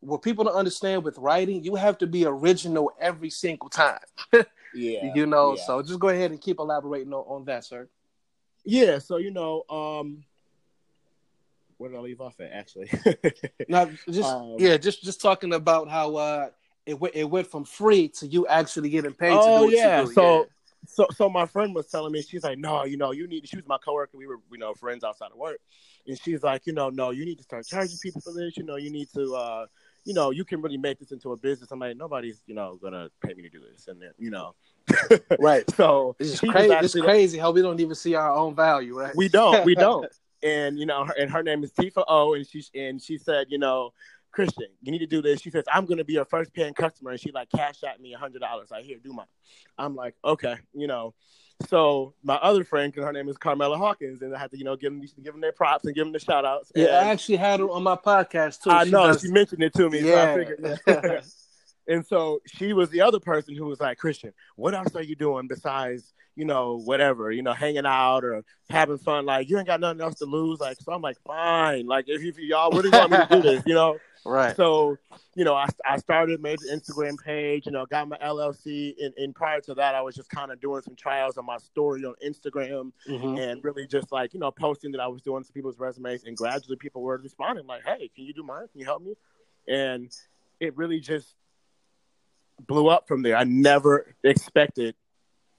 what 0.00 0.22
people 0.22 0.44
don't 0.44 0.54
understand 0.54 1.04
with 1.04 1.18
writing, 1.18 1.62
you 1.62 1.74
have 1.74 1.98
to 1.98 2.06
be 2.06 2.24
original 2.24 2.92
every 2.98 3.30
single 3.30 3.68
time. 3.68 3.98
yeah. 4.74 5.14
you 5.14 5.26
know, 5.26 5.56
yeah. 5.56 5.62
so 5.64 5.82
just 5.82 6.00
go 6.00 6.08
ahead 6.08 6.30
and 6.30 6.40
keep 6.40 6.58
elaborating 6.58 7.12
on, 7.12 7.24
on 7.26 7.44
that, 7.44 7.64
sir. 7.64 7.88
yeah. 8.64 8.98
So 8.98 9.18
you 9.18 9.30
know, 9.30 9.64
um, 9.68 10.24
where 11.80 11.88
did 11.88 11.96
I 11.96 12.00
leave 12.00 12.20
off 12.20 12.38
at? 12.40 12.52
Actually, 12.52 12.90
Now, 13.68 13.90
just 14.10 14.34
Um, 14.34 14.56
yeah, 14.58 14.76
just 14.76 15.02
just 15.02 15.22
talking 15.22 15.54
about 15.54 15.88
how 15.88 16.16
uh 16.16 16.50
it 16.84 17.00
went 17.00 17.14
it 17.14 17.24
went 17.24 17.46
from 17.50 17.64
free 17.64 18.08
to 18.08 18.26
you 18.26 18.46
actually 18.46 18.90
getting 18.90 19.14
paid. 19.14 19.30
to 19.30 19.36
Oh, 19.40 19.68
yeah. 19.70 20.02
Do. 20.04 20.12
So- 20.12 20.48
so 20.86 21.06
so 21.14 21.28
my 21.28 21.44
friend 21.46 21.74
was 21.74 21.86
telling 21.88 22.10
me 22.10 22.22
she's 22.22 22.42
like 22.42 22.58
no 22.58 22.84
you 22.86 22.96
know 22.96 23.12
you 23.12 23.28
need 23.28 23.46
she 23.46 23.54
was 23.54 23.66
my 23.68 23.76
coworker 23.84 24.16
we 24.16 24.26
were 24.26 24.38
you 24.50 24.56
know 24.56 24.72
friends 24.72 25.04
outside 25.04 25.30
of 25.30 25.36
work 25.36 25.58
and 26.06 26.18
she's 26.18 26.42
like 26.42 26.66
you 26.66 26.72
know 26.72 26.88
no 26.88 27.10
you 27.10 27.26
need 27.26 27.36
to 27.36 27.44
start 27.44 27.66
charging 27.66 27.98
people 27.98 28.22
for 28.22 28.32
this 28.32 28.56
you 28.56 28.62
know 28.64 28.76
you 28.76 28.90
need 28.90 29.06
to 29.14 29.34
uh 29.34 29.66
you 30.04 30.14
know 30.14 30.30
you 30.30 30.42
can 30.42 30.62
really 30.62 30.78
make 30.78 30.98
this 30.98 31.12
into 31.12 31.32
a 31.32 31.36
business 31.36 31.70
i'm 31.70 31.78
like 31.78 31.98
nobody's 31.98 32.40
you 32.46 32.54
know 32.54 32.78
gonna 32.82 33.10
pay 33.22 33.34
me 33.34 33.42
to 33.42 33.50
do 33.50 33.60
this 33.70 33.88
and 33.88 34.00
then 34.00 34.10
you 34.18 34.30
know 34.30 34.54
right 35.38 35.70
so 35.76 36.16
it's 36.18 36.40
crazy 36.40 36.72
it's 36.72 36.94
crazy 36.98 37.38
how 37.38 37.50
we 37.50 37.60
don't 37.60 37.78
even 37.78 37.94
see 37.94 38.14
our 38.14 38.30
own 38.34 38.54
value 38.54 38.98
right 38.98 39.14
we 39.14 39.28
don't 39.28 39.66
we 39.66 39.74
don't 39.74 40.10
and 40.42 40.78
you 40.78 40.86
know 40.86 41.04
her, 41.04 41.14
and 41.18 41.30
her 41.30 41.42
name 41.42 41.62
is 41.62 41.72
tifa 41.72 42.04
o 42.08 42.34
and 42.34 42.46
she 42.46 42.64
and 42.74 43.00
she 43.00 43.18
said 43.18 43.46
you 43.50 43.58
know 43.58 43.92
Christian, 44.32 44.66
you 44.82 44.92
need 44.92 45.00
to 45.00 45.06
do 45.06 45.22
this. 45.22 45.40
She 45.40 45.50
says, 45.50 45.64
I'm 45.72 45.86
gonna 45.86 46.04
be 46.04 46.12
your 46.12 46.24
first 46.24 46.52
paying 46.52 46.74
customer, 46.74 47.10
and 47.10 47.20
she 47.20 47.32
like 47.32 47.50
cash 47.50 47.82
at 47.82 48.00
me 48.00 48.14
a 48.14 48.18
hundred 48.18 48.40
dollars. 48.40 48.70
I 48.72 48.82
hear 48.82 48.98
do 48.98 49.12
mine. 49.12 49.26
I'm 49.78 49.94
like, 49.94 50.14
okay, 50.24 50.56
you 50.72 50.86
know. 50.86 51.14
So 51.68 52.14
my 52.22 52.36
other 52.36 52.64
friend, 52.64 52.94
her 52.94 53.12
name 53.12 53.28
is 53.28 53.36
Carmela 53.36 53.76
Hawkins, 53.76 54.22
and 54.22 54.34
I 54.34 54.38
had 54.38 54.50
to, 54.52 54.56
you 54.56 54.64
know, 54.64 54.76
give 54.76 54.92
them, 54.92 55.02
give 55.22 55.34
them 55.34 55.42
their 55.42 55.52
props 55.52 55.84
and 55.84 55.94
give 55.94 56.06
them 56.06 56.12
the 56.12 56.18
shout 56.18 56.46
outs. 56.46 56.72
Yeah, 56.74 56.86
I 56.86 57.10
actually 57.10 57.36
had 57.36 57.60
her 57.60 57.68
on 57.68 57.82
my 57.82 57.96
podcast 57.96 58.62
too. 58.62 58.70
I 58.70 58.84
she 58.84 58.90
know 58.90 59.08
does... 59.08 59.20
she 59.20 59.30
mentioned 59.30 59.62
it 59.62 59.74
to 59.74 59.90
me. 59.90 60.00
Yeah. 60.00 60.36
So 60.86 61.20
and 61.90 62.06
so 62.06 62.40
she 62.46 62.72
was 62.72 62.88
the 62.90 63.02
other 63.02 63.20
person 63.20 63.54
who 63.54 63.66
was 63.66 63.80
like, 63.80 63.98
Christian, 63.98 64.32
what 64.56 64.74
else 64.74 64.94
are 64.94 65.02
you 65.02 65.16
doing 65.16 65.48
besides, 65.48 66.14
you 66.36 66.44
know, 66.44 66.80
whatever, 66.84 67.30
you 67.30 67.42
know, 67.42 67.52
hanging 67.52 67.86
out 67.86 68.24
or 68.24 68.42
having 68.70 68.98
fun? 68.98 69.26
Like, 69.26 69.50
you 69.50 69.58
ain't 69.58 69.66
got 69.66 69.80
nothing 69.80 70.00
else 70.00 70.14
to 70.16 70.24
lose. 70.24 70.60
Like, 70.60 70.78
so 70.80 70.92
I'm 70.92 71.02
like, 71.02 71.18
fine. 71.26 71.86
Like, 71.86 72.06
if, 72.08 72.22
if 72.22 72.38
y'all 72.38 72.70
really 72.70 72.90
want 72.90 73.10
me 73.10 73.18
to 73.18 73.26
do 73.30 73.42
this, 73.42 73.62
you 73.66 73.74
know, 73.74 73.98
Right. 74.24 74.54
So, 74.54 74.98
you 75.34 75.44
know, 75.44 75.54
I, 75.54 75.66
I 75.88 75.96
started, 75.96 76.42
made 76.42 76.58
the 76.58 76.74
Instagram 76.74 77.16
page, 77.22 77.66
you 77.66 77.72
know, 77.72 77.86
got 77.86 78.08
my 78.08 78.18
LLC. 78.18 78.94
And, 79.02 79.14
and 79.16 79.34
prior 79.34 79.60
to 79.62 79.74
that, 79.74 79.94
I 79.94 80.02
was 80.02 80.14
just 80.14 80.28
kind 80.28 80.50
of 80.50 80.60
doing 80.60 80.82
some 80.82 80.94
trials 80.94 81.38
on 81.38 81.46
my 81.46 81.56
story 81.56 82.04
on 82.04 82.14
Instagram 82.24 82.92
mm-hmm. 83.08 83.38
and 83.38 83.64
really 83.64 83.86
just 83.86 84.12
like, 84.12 84.34
you 84.34 84.40
know, 84.40 84.50
posting 84.50 84.92
that 84.92 85.00
I 85.00 85.06
was 85.06 85.22
doing 85.22 85.42
some 85.44 85.52
people's 85.52 85.78
resumes. 85.78 86.24
And 86.24 86.36
gradually 86.36 86.76
people 86.76 87.02
were 87.02 87.16
responding 87.16 87.66
like, 87.66 87.82
hey, 87.84 88.10
can 88.14 88.24
you 88.24 88.34
do 88.34 88.42
mine? 88.42 88.66
Can 88.70 88.80
you 88.80 88.86
help 88.86 89.02
me? 89.02 89.14
And 89.68 90.10
it 90.58 90.76
really 90.76 91.00
just 91.00 91.34
blew 92.66 92.88
up 92.88 93.08
from 93.08 93.22
there. 93.22 93.36
I 93.36 93.44
never 93.44 94.14
expected 94.22 94.94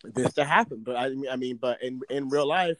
this 0.03 0.33
to 0.33 0.43
happen. 0.43 0.83
But 0.83 0.95
I 0.95 1.09
mean, 1.09 1.29
I 1.31 1.35
mean, 1.35 1.57
but 1.57 1.81
in, 1.83 2.01
in 2.09 2.29
real 2.29 2.47
life, 2.47 2.77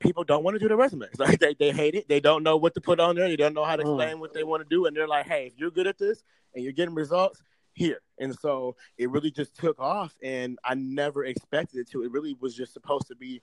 people 0.00 0.24
don't 0.24 0.42
want 0.42 0.54
to 0.54 0.58
do 0.58 0.68
their 0.68 0.76
resumes. 0.76 1.10
Like 1.18 1.38
they, 1.38 1.54
they 1.54 1.72
hate 1.72 1.94
it. 1.94 2.08
They 2.08 2.20
don't 2.20 2.42
know 2.42 2.56
what 2.56 2.74
to 2.74 2.80
put 2.80 3.00
on 3.00 3.16
there. 3.16 3.28
They 3.28 3.36
don't 3.36 3.54
know 3.54 3.64
how 3.64 3.76
to 3.76 3.82
mm. 3.82 3.96
explain 3.96 4.16
mm. 4.16 4.20
what 4.20 4.32
they 4.32 4.44
want 4.44 4.62
to 4.62 4.68
do. 4.68 4.86
And 4.86 4.96
they're 4.96 5.08
like, 5.08 5.26
hey, 5.26 5.46
if 5.46 5.58
you're 5.58 5.70
good 5.70 5.86
at 5.86 5.98
this 5.98 6.22
and 6.54 6.64
you're 6.64 6.72
getting 6.72 6.94
results, 6.94 7.42
here. 7.74 8.00
And 8.18 8.34
so 8.38 8.76
it 8.98 9.10
really 9.10 9.30
just 9.30 9.56
took 9.56 9.78
off 9.80 10.14
and 10.22 10.58
I 10.64 10.74
never 10.74 11.24
expected 11.24 11.80
it 11.80 11.90
to. 11.90 12.04
It 12.04 12.12
really 12.12 12.36
was 12.40 12.54
just 12.54 12.72
supposed 12.72 13.08
to 13.08 13.16
be, 13.16 13.42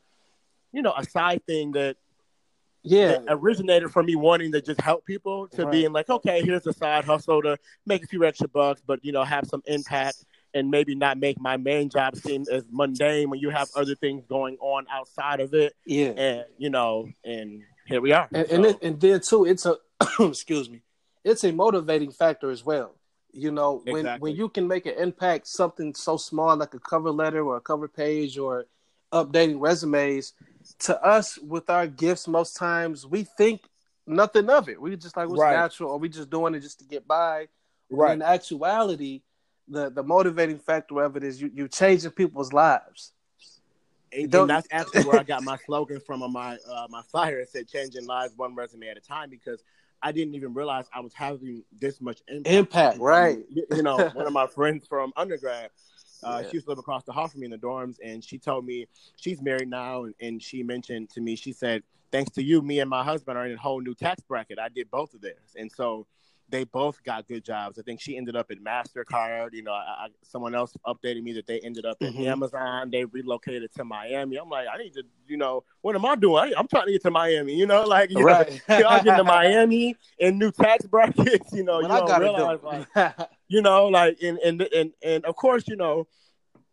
you 0.71 0.81
know, 0.81 0.93
a 0.95 1.03
side 1.03 1.45
thing 1.45 1.71
that 1.73 1.97
yeah 2.83 3.17
originated 3.27 3.91
from 3.91 4.05
me 4.05 4.15
wanting 4.15 4.51
to 4.51 4.61
just 4.61 4.79
help 4.81 5.05
people 5.05 5.47
to 5.47 5.63
right. 5.63 5.71
being 5.71 5.91
like, 5.91 6.09
okay, 6.09 6.41
here's 6.43 6.65
a 6.65 6.73
side 6.73 7.05
hustle 7.05 7.41
to 7.41 7.57
make 7.85 8.03
a 8.03 8.07
few 8.07 8.23
extra 8.23 8.47
bucks, 8.47 8.81
but 8.85 9.03
you 9.03 9.11
know, 9.11 9.23
have 9.23 9.47
some 9.47 9.61
impact 9.65 10.25
and 10.53 10.69
maybe 10.69 10.95
not 10.95 11.17
make 11.17 11.39
my 11.39 11.57
main 11.57 11.89
job 11.89 12.15
seem 12.15 12.43
as 12.51 12.63
mundane 12.71 13.29
when 13.29 13.39
you 13.39 13.49
have 13.49 13.69
other 13.75 13.95
things 13.95 14.23
going 14.27 14.57
on 14.59 14.85
outside 14.91 15.39
of 15.39 15.53
it. 15.53 15.73
Yeah. 15.85 16.09
And 16.09 16.45
you 16.57 16.69
know, 16.69 17.09
and 17.23 17.63
here 17.85 18.01
we 18.01 18.11
are. 18.11 18.27
And 18.33 18.47
so. 18.47 18.55
and, 18.55 18.65
it, 18.65 18.77
and 18.81 18.99
then 18.99 19.19
too, 19.21 19.45
it's 19.45 19.65
a 19.65 19.77
excuse 20.19 20.69
me, 20.69 20.81
it's 21.23 21.43
a 21.43 21.51
motivating 21.51 22.11
factor 22.11 22.49
as 22.49 22.63
well. 22.63 22.95
You 23.31 23.51
know, 23.51 23.81
when 23.85 23.97
exactly. 23.97 24.31
when 24.31 24.35
you 24.39 24.49
can 24.49 24.67
make 24.67 24.85
an 24.85 24.95
impact, 24.97 25.47
something 25.47 25.93
so 25.93 26.17
small 26.17 26.55
like 26.57 26.73
a 26.73 26.79
cover 26.79 27.11
letter 27.11 27.43
or 27.43 27.57
a 27.57 27.61
cover 27.61 27.87
page 27.87 28.37
or 28.37 28.65
updating 29.13 29.57
resumes, 29.59 30.33
to 30.79 31.01
us 31.03 31.37
with 31.37 31.69
our 31.69 31.87
gifts, 31.87 32.27
most 32.27 32.55
times 32.55 33.05
we 33.05 33.23
think 33.23 33.61
nothing 34.07 34.49
of 34.49 34.69
it. 34.69 34.81
We 34.81 34.95
just 34.95 35.15
like 35.17 35.29
what's 35.29 35.41
right. 35.41 35.53
natural, 35.53 35.91
or 35.91 35.99
we 35.99 36.09
just 36.09 36.29
doing 36.29 36.55
it 36.55 36.61
just 36.61 36.79
to 36.79 36.85
get 36.85 37.07
by. 37.07 37.47
Right. 37.91 38.13
in 38.13 38.21
actuality, 38.21 39.21
the 39.67 39.89
the 39.89 40.03
motivating 40.03 40.59
factor 40.59 41.01
of 41.01 41.15
it 41.15 41.23
is 41.23 41.41
you 41.41 41.51
you 41.53 41.67
changing 41.67 42.11
people's 42.11 42.53
lives. 42.53 43.13
And, 44.11 44.33
and 44.33 44.49
that's 44.49 44.67
actually 44.71 45.03
where 45.03 45.19
I 45.19 45.23
got 45.23 45.43
my 45.43 45.57
slogan 45.65 45.99
from 45.99 46.23
on 46.23 46.31
my 46.31 46.57
uh, 46.69 46.87
my 46.89 47.01
flyer. 47.11 47.39
It 47.39 47.49
said 47.49 47.67
"Changing 47.67 48.05
lives 48.05 48.33
one 48.35 48.55
resume 48.55 48.87
at 48.89 48.97
a 48.97 49.01
time" 49.01 49.29
because 49.29 49.63
I 50.01 50.11
didn't 50.11 50.35
even 50.35 50.53
realize 50.53 50.85
I 50.93 51.01
was 51.01 51.13
having 51.13 51.63
this 51.79 51.99
much 51.99 52.21
impact. 52.27 52.55
Impact, 52.55 52.99
right? 52.99 53.39
You 53.49 53.83
know, 53.83 53.97
one 54.13 54.27
of 54.27 54.33
my 54.33 54.47
friends 54.47 54.87
from 54.87 55.11
undergrad, 55.17 55.71
uh, 56.23 56.41
yeah. 56.41 56.49
she 56.49 56.55
used 56.55 56.65
to 56.65 56.71
live 56.71 56.79
across 56.79 57.03
the 57.03 57.11
hall 57.11 57.27
from 57.27 57.41
me 57.41 57.45
in 57.45 57.51
the 57.51 57.57
dorms, 57.57 57.97
and 58.03 58.23
she 58.23 58.37
told 58.37 58.65
me 58.65 58.87
she's 59.15 59.41
married 59.41 59.69
now, 59.69 60.03
and, 60.03 60.15
and 60.21 60.41
she 60.41 60.63
mentioned 60.63 61.09
to 61.11 61.21
me, 61.21 61.35
she 61.35 61.53
said, 61.53 61.83
"Thanks 62.11 62.31
to 62.31 62.43
you, 62.43 62.61
me 62.61 62.79
and 62.79 62.89
my 62.89 63.03
husband 63.03 63.37
are 63.37 63.45
in 63.45 63.53
a 63.53 63.57
whole 63.57 63.81
new 63.81 63.95
tax 63.95 64.21
bracket. 64.23 64.59
I 64.59 64.69
did 64.69 64.89
both 64.91 65.13
of 65.13 65.21
theirs, 65.21 65.55
and 65.55 65.71
so." 65.71 66.05
They 66.49 66.63
both 66.63 67.01
got 67.03 67.27
good 67.27 67.43
jobs. 67.43 67.77
I 67.77 67.83
think 67.83 68.01
she 68.01 68.17
ended 68.17 68.35
up 68.35 68.51
at 68.51 68.57
Mastercard. 68.59 69.53
You 69.53 69.63
know, 69.63 69.71
I, 69.71 70.05
I, 70.05 70.07
someone 70.23 70.55
else 70.55 70.73
updated 70.85 71.23
me 71.23 71.33
that 71.33 71.47
they 71.47 71.59
ended 71.59 71.85
up 71.85 71.97
at 72.01 72.13
mm-hmm. 72.13 72.23
Amazon. 72.23 72.89
They 72.89 73.05
relocated 73.05 73.73
to 73.75 73.83
Miami. 73.83 74.37
I'm 74.37 74.49
like, 74.49 74.67
I 74.73 74.77
need 74.77 74.93
to, 74.93 75.03
you 75.27 75.37
know, 75.37 75.63
what 75.81 75.95
am 75.95 76.05
I 76.05 76.15
doing? 76.15 76.53
I, 76.55 76.59
am 76.59 76.67
trying 76.67 76.87
to 76.87 76.91
get 76.91 77.03
to 77.03 77.11
Miami. 77.11 77.55
You 77.55 77.67
know, 77.67 77.83
like 77.83 78.09
you 78.09 78.23
right. 78.23 78.61
know, 78.69 78.79
y'all 78.79 79.03
getting 79.03 79.17
to 79.17 79.23
Miami 79.23 79.95
in 80.17 80.37
new 80.37 80.51
tax 80.51 80.85
brackets. 80.85 81.49
You 81.59 81.63
know, 81.63 81.79
you 81.81 81.87
I 81.87 81.99
don't 81.99 82.21
realize, 82.21 82.59
like, 82.63 83.29
you 83.47 83.61
know, 83.61 83.87
like, 83.87 84.21
and 84.21 84.37
and 84.39 84.61
and 84.61 84.91
and 85.03 85.25
of 85.25 85.35
course, 85.35 85.67
you 85.67 85.75
know, 85.75 86.07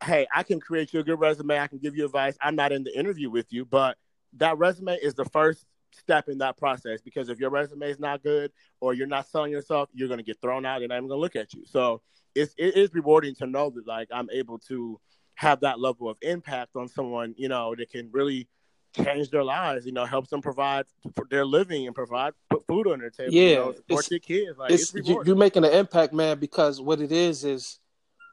hey, 0.04 0.26
I 0.34 0.42
can 0.42 0.60
create 0.60 0.92
you 0.92 1.00
a 1.00 1.02
good 1.02 1.18
resume. 1.18 1.58
I 1.58 1.66
can 1.66 1.78
give 1.78 1.96
you 1.96 2.04
advice. 2.04 2.36
I'm 2.40 2.54
not 2.56 2.72
in 2.72 2.84
the 2.84 2.96
interview 2.96 3.30
with 3.30 3.52
you, 3.52 3.64
but 3.64 3.96
that 4.34 4.58
resume 4.58 4.96
is 5.02 5.14
the 5.14 5.24
first 5.24 5.64
step 5.96 6.28
in 6.28 6.38
that 6.38 6.56
process 6.56 7.00
because 7.00 7.28
if 7.28 7.38
your 7.38 7.50
resume 7.50 7.88
is 7.88 7.98
not 7.98 8.22
good 8.22 8.52
or 8.80 8.94
you're 8.94 9.06
not 9.06 9.26
selling 9.28 9.52
yourself, 9.52 9.88
you're 9.92 10.08
going 10.08 10.18
to 10.18 10.24
get 10.24 10.40
thrown 10.40 10.66
out 10.66 10.82
and 10.82 10.92
I'm 10.92 11.08
going 11.08 11.18
to 11.18 11.20
look 11.20 11.36
at 11.36 11.54
you. 11.54 11.64
So 11.66 12.02
it's, 12.34 12.54
it 12.58 12.76
is 12.76 12.92
rewarding 12.94 13.34
to 13.36 13.46
know 13.46 13.70
that 13.70 13.86
like 13.86 14.08
I'm 14.12 14.28
able 14.30 14.58
to 14.60 15.00
have 15.34 15.60
that 15.60 15.80
level 15.80 16.08
of 16.08 16.16
impact 16.22 16.76
on 16.76 16.88
someone, 16.88 17.34
you 17.36 17.48
know, 17.48 17.74
that 17.74 17.90
can 17.90 18.10
really 18.12 18.48
change 18.96 19.30
their 19.30 19.44
lives, 19.44 19.86
you 19.86 19.92
know, 19.92 20.04
helps 20.04 20.30
them 20.30 20.40
provide 20.40 20.86
for 21.14 21.26
their 21.30 21.44
living 21.44 21.86
and 21.86 21.94
provide 21.94 22.32
put 22.50 22.66
food 22.66 22.86
on 22.86 22.98
their 22.98 23.10
table, 23.10 23.32
yeah, 23.32 23.48
you 23.48 23.54
know, 23.56 23.72
support 23.74 24.06
their 24.08 24.18
kids. 24.18 24.58
Like, 24.58 24.70
it's, 24.70 24.94
it's 24.94 25.08
you're 25.08 25.36
making 25.36 25.64
an 25.64 25.72
impact, 25.72 26.12
man, 26.12 26.38
because 26.38 26.80
what 26.80 27.00
it 27.00 27.12
is 27.12 27.44
is, 27.44 27.78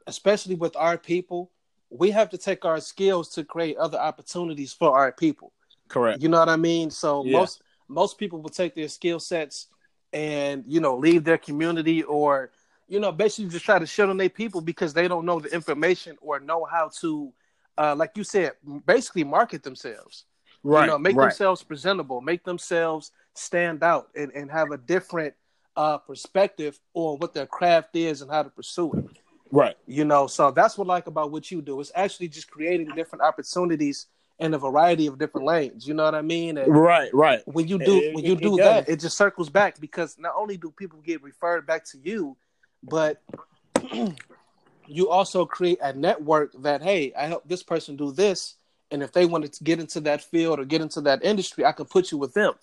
especially 0.06 0.54
with 0.54 0.74
our 0.76 0.96
people, 0.96 1.50
we 1.90 2.10
have 2.10 2.30
to 2.30 2.38
take 2.38 2.64
our 2.64 2.80
skills 2.80 3.28
to 3.30 3.44
create 3.44 3.76
other 3.76 3.98
opportunities 3.98 4.72
for 4.72 4.96
our 4.96 5.12
people. 5.12 5.52
Correct. 5.94 6.20
You 6.20 6.28
know 6.28 6.40
what 6.40 6.48
I 6.48 6.56
mean? 6.56 6.90
So 6.90 7.24
yeah. 7.24 7.38
most 7.38 7.62
most 7.86 8.18
people 8.18 8.42
will 8.42 8.50
take 8.50 8.74
their 8.74 8.88
skill 8.88 9.20
sets 9.20 9.68
and 10.12 10.64
you 10.66 10.80
know 10.80 10.96
leave 10.96 11.22
their 11.22 11.38
community 11.38 12.02
or 12.02 12.50
you 12.88 12.98
know 12.98 13.12
basically 13.12 13.48
just 13.48 13.64
try 13.64 13.78
to 13.78 13.86
shut 13.86 14.10
on 14.10 14.16
their 14.16 14.28
people 14.28 14.60
because 14.60 14.92
they 14.92 15.06
don't 15.06 15.24
know 15.24 15.38
the 15.38 15.54
information 15.54 16.16
or 16.20 16.40
know 16.40 16.64
how 16.64 16.90
to 17.00 17.32
uh, 17.78 17.94
like 17.94 18.10
you 18.16 18.24
said 18.24 18.52
basically 18.86 19.22
market 19.22 19.62
themselves 19.62 20.24
right 20.64 20.82
you 20.82 20.86
know 20.88 20.98
make 20.98 21.14
right. 21.14 21.26
themselves 21.26 21.62
presentable 21.62 22.20
make 22.20 22.42
themselves 22.42 23.12
stand 23.34 23.84
out 23.84 24.08
and, 24.16 24.32
and 24.32 24.50
have 24.50 24.72
a 24.72 24.78
different 24.78 25.32
uh, 25.76 25.98
perspective 25.98 26.78
on 26.94 27.18
what 27.18 27.34
their 27.34 27.46
craft 27.46 27.94
is 27.94 28.20
and 28.20 28.30
how 28.30 28.42
to 28.42 28.50
pursue 28.50 28.92
it 28.94 29.18
right 29.52 29.76
you 29.86 30.04
know 30.04 30.26
so 30.26 30.50
that's 30.50 30.76
what 30.76 30.88
I 30.88 30.94
like 30.94 31.06
about 31.06 31.30
what 31.30 31.52
you 31.52 31.62
do 31.62 31.80
it's 31.80 31.92
actually 31.94 32.28
just 32.28 32.50
creating 32.50 32.88
different 32.96 33.22
opportunities 33.22 34.06
in 34.38 34.54
a 34.54 34.58
variety 34.58 35.06
of 35.06 35.18
different 35.18 35.46
lanes. 35.46 35.86
You 35.86 35.94
know 35.94 36.04
what 36.04 36.14
I 36.14 36.22
mean? 36.22 36.58
And 36.58 36.74
right, 36.74 37.12
right. 37.14 37.42
When 37.46 37.68
you 37.68 37.78
do 37.78 38.00
it, 38.00 38.14
when 38.14 38.24
you 38.24 38.36
do 38.36 38.56
that, 38.56 38.88
it 38.88 39.00
just 39.00 39.16
circles 39.16 39.48
back 39.48 39.80
because 39.80 40.18
not 40.18 40.34
only 40.36 40.56
do 40.56 40.70
people 40.70 40.98
get 41.00 41.22
referred 41.22 41.66
back 41.66 41.84
to 41.86 41.98
you, 42.02 42.36
but 42.82 43.22
you 44.86 45.08
also 45.08 45.46
create 45.46 45.78
a 45.82 45.92
network 45.92 46.52
that 46.62 46.82
hey, 46.82 47.12
I 47.16 47.26
help 47.26 47.48
this 47.48 47.62
person 47.62 47.96
do 47.96 48.12
this, 48.12 48.56
and 48.90 49.02
if 49.02 49.12
they 49.12 49.24
wanted 49.26 49.52
to 49.54 49.64
get 49.64 49.78
into 49.78 50.00
that 50.00 50.22
field 50.22 50.58
or 50.58 50.64
get 50.64 50.80
into 50.80 51.00
that 51.02 51.24
industry, 51.24 51.64
I 51.64 51.72
can 51.72 51.86
put 51.86 52.10
you 52.10 52.18
with 52.18 52.34
them. 52.34 52.54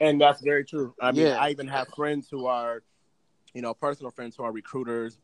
And 0.00 0.20
that's 0.20 0.40
very 0.40 0.64
true. 0.64 0.94
I 1.00 1.12
mean, 1.12 1.26
yeah. 1.26 1.40
I 1.40 1.50
even 1.50 1.66
have 1.66 1.88
friends 1.96 2.28
who 2.30 2.46
are, 2.46 2.82
you 3.54 3.62
know, 3.62 3.74
personal 3.74 4.12
friends 4.12 4.36
who 4.36 4.44
are 4.44 4.52
recruiters 4.52 5.18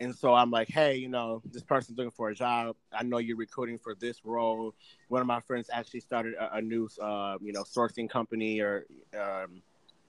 and 0.00 0.14
so 0.14 0.34
I'm 0.34 0.50
like, 0.50 0.68
hey, 0.68 0.96
you 0.96 1.08
know, 1.08 1.42
this 1.50 1.62
person's 1.62 1.96
looking 1.96 2.10
for 2.10 2.28
a 2.28 2.34
job. 2.34 2.76
I 2.92 3.02
know 3.02 3.18
you're 3.18 3.36
recruiting 3.36 3.78
for 3.78 3.94
this 3.94 4.24
role. 4.24 4.74
One 5.08 5.20
of 5.20 5.26
my 5.26 5.40
friends 5.40 5.70
actually 5.72 6.00
started 6.00 6.34
a, 6.34 6.56
a 6.56 6.62
new, 6.62 6.88
uh, 7.00 7.38
you 7.40 7.52
know, 7.52 7.62
sourcing 7.62 8.08
company, 8.08 8.60
or, 8.60 8.86
um, 9.18 9.62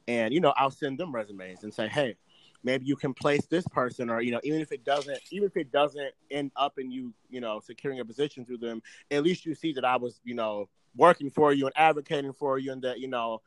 and 0.08 0.34
you 0.34 0.42
know, 0.42 0.54
I'll 0.58 0.72
send 0.72 0.98
them 0.98 1.14
resumes 1.14 1.64
and 1.64 1.74
say, 1.74 1.88
hey, 1.88 2.16
maybe 2.64 2.86
you 2.86 2.96
can 2.96 3.14
place 3.14 3.46
this 3.46 3.66
person, 3.68 4.10
or 4.10 4.22
you 4.22 4.32
know, 4.32 4.42
even 4.44 4.60
if 4.60 4.72
it 4.72 4.84
doesn't, 4.84 5.20
even 5.32 5.48
if 5.48 5.56
it 5.56 5.72
doesn't 5.72 6.14
end 6.32 6.52
up 6.58 6.80
in 6.80 6.92
you, 6.92 7.14
you 7.30 7.40
know, 7.40 7.62
securing 7.62 8.00
a 8.00 8.06
position 8.06 8.46
through 8.46 8.58
them, 8.58 8.82
at 9.12 9.24
least 9.24 9.46
you 9.46 9.56
see 9.56 9.72
that 9.74 9.86
I 9.86 9.96
was, 9.96 10.20
you 10.26 10.36
know, 10.36 10.68
working 10.96 11.30
for 11.30 11.54
you 11.54 11.66
and 11.66 11.78
advocating 11.78 12.34
for 12.34 12.58
you, 12.58 12.74
and 12.74 12.82
that 12.82 13.00
you 13.00 13.08
know, 13.08 13.42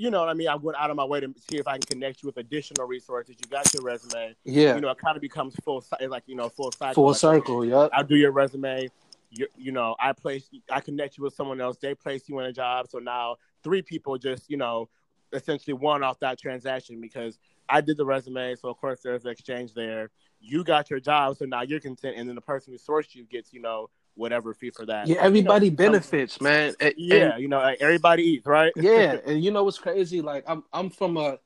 you 0.00 0.10
know 0.10 0.20
what 0.20 0.30
I 0.30 0.34
mean? 0.34 0.48
I 0.48 0.54
went 0.54 0.78
out 0.78 0.88
of 0.88 0.96
my 0.96 1.04
way 1.04 1.20
to 1.20 1.34
see 1.36 1.58
if 1.58 1.68
I 1.68 1.72
can 1.72 1.82
connect 1.82 2.22
you 2.22 2.26
with 2.28 2.38
additional 2.38 2.86
resources. 2.86 3.36
You 3.38 3.50
got 3.50 3.70
your 3.74 3.82
resume. 3.82 4.34
Yeah. 4.44 4.74
You 4.74 4.80
know, 4.80 4.88
it 4.88 4.96
kind 4.96 5.14
of 5.14 5.20
becomes 5.20 5.54
full, 5.62 5.84
like, 6.08 6.22
you 6.26 6.36
know, 6.36 6.48
full 6.48 6.72
cycle. 6.72 6.94
Full 6.94 7.12
circle, 7.12 7.66
yeah. 7.66 7.88
I'll 7.92 8.02
do 8.02 8.16
your 8.16 8.32
resume. 8.32 8.88
you 9.30 9.46
you 9.56 9.72
know 9.72 9.94
I 10.00 10.12
place 10.12 10.48
I 10.70 10.80
connect 10.80 11.18
you 11.18 11.24
with 11.24 11.34
someone 11.34 11.60
else. 11.60 11.76
They 11.76 11.94
place 11.94 12.28
you 12.28 12.38
in 12.40 12.46
a 12.46 12.52
job, 12.52 12.88
so 12.88 12.98
now 12.98 13.36
three 13.62 13.82
people 13.82 14.18
just 14.18 14.50
you 14.50 14.56
know 14.56 14.88
essentially 15.32 15.74
won 15.74 16.02
off 16.02 16.18
that 16.20 16.38
transaction 16.38 17.00
because 17.00 17.38
I 17.68 17.80
did 17.80 17.96
the 17.96 18.04
resume. 18.04 18.54
So 18.56 18.68
of 18.68 18.78
course 18.78 19.00
there's 19.02 19.24
an 19.24 19.30
exchange 19.30 19.74
there. 19.74 20.10
You 20.40 20.64
got 20.64 20.90
your 20.90 21.00
job, 21.00 21.36
so 21.36 21.44
now 21.44 21.62
you're 21.62 21.80
content, 21.80 22.16
and 22.16 22.28
then 22.28 22.34
the 22.34 22.40
person 22.40 22.72
who 22.72 22.78
sourced 22.78 23.14
you 23.14 23.24
gets 23.24 23.52
you 23.52 23.60
know 23.60 23.90
whatever 24.14 24.54
fee 24.54 24.70
for 24.70 24.86
that. 24.86 25.06
Yeah, 25.06 25.16
everybody 25.20 25.66
you 25.66 25.72
know, 25.72 25.76
benefits, 25.76 26.40
man. 26.40 26.74
And, 26.80 26.94
yeah, 26.96 27.32
and, 27.32 27.42
you 27.42 27.48
know, 27.48 27.58
like 27.58 27.80
everybody 27.80 28.22
eats, 28.22 28.46
right? 28.46 28.72
yeah, 28.76 29.16
and 29.26 29.42
you 29.42 29.50
know 29.50 29.64
what's 29.64 29.78
crazy? 29.78 30.20
Like 30.20 30.44
I'm 30.46 30.64
I'm 30.72 30.90
from 30.90 31.16
a 31.16 31.38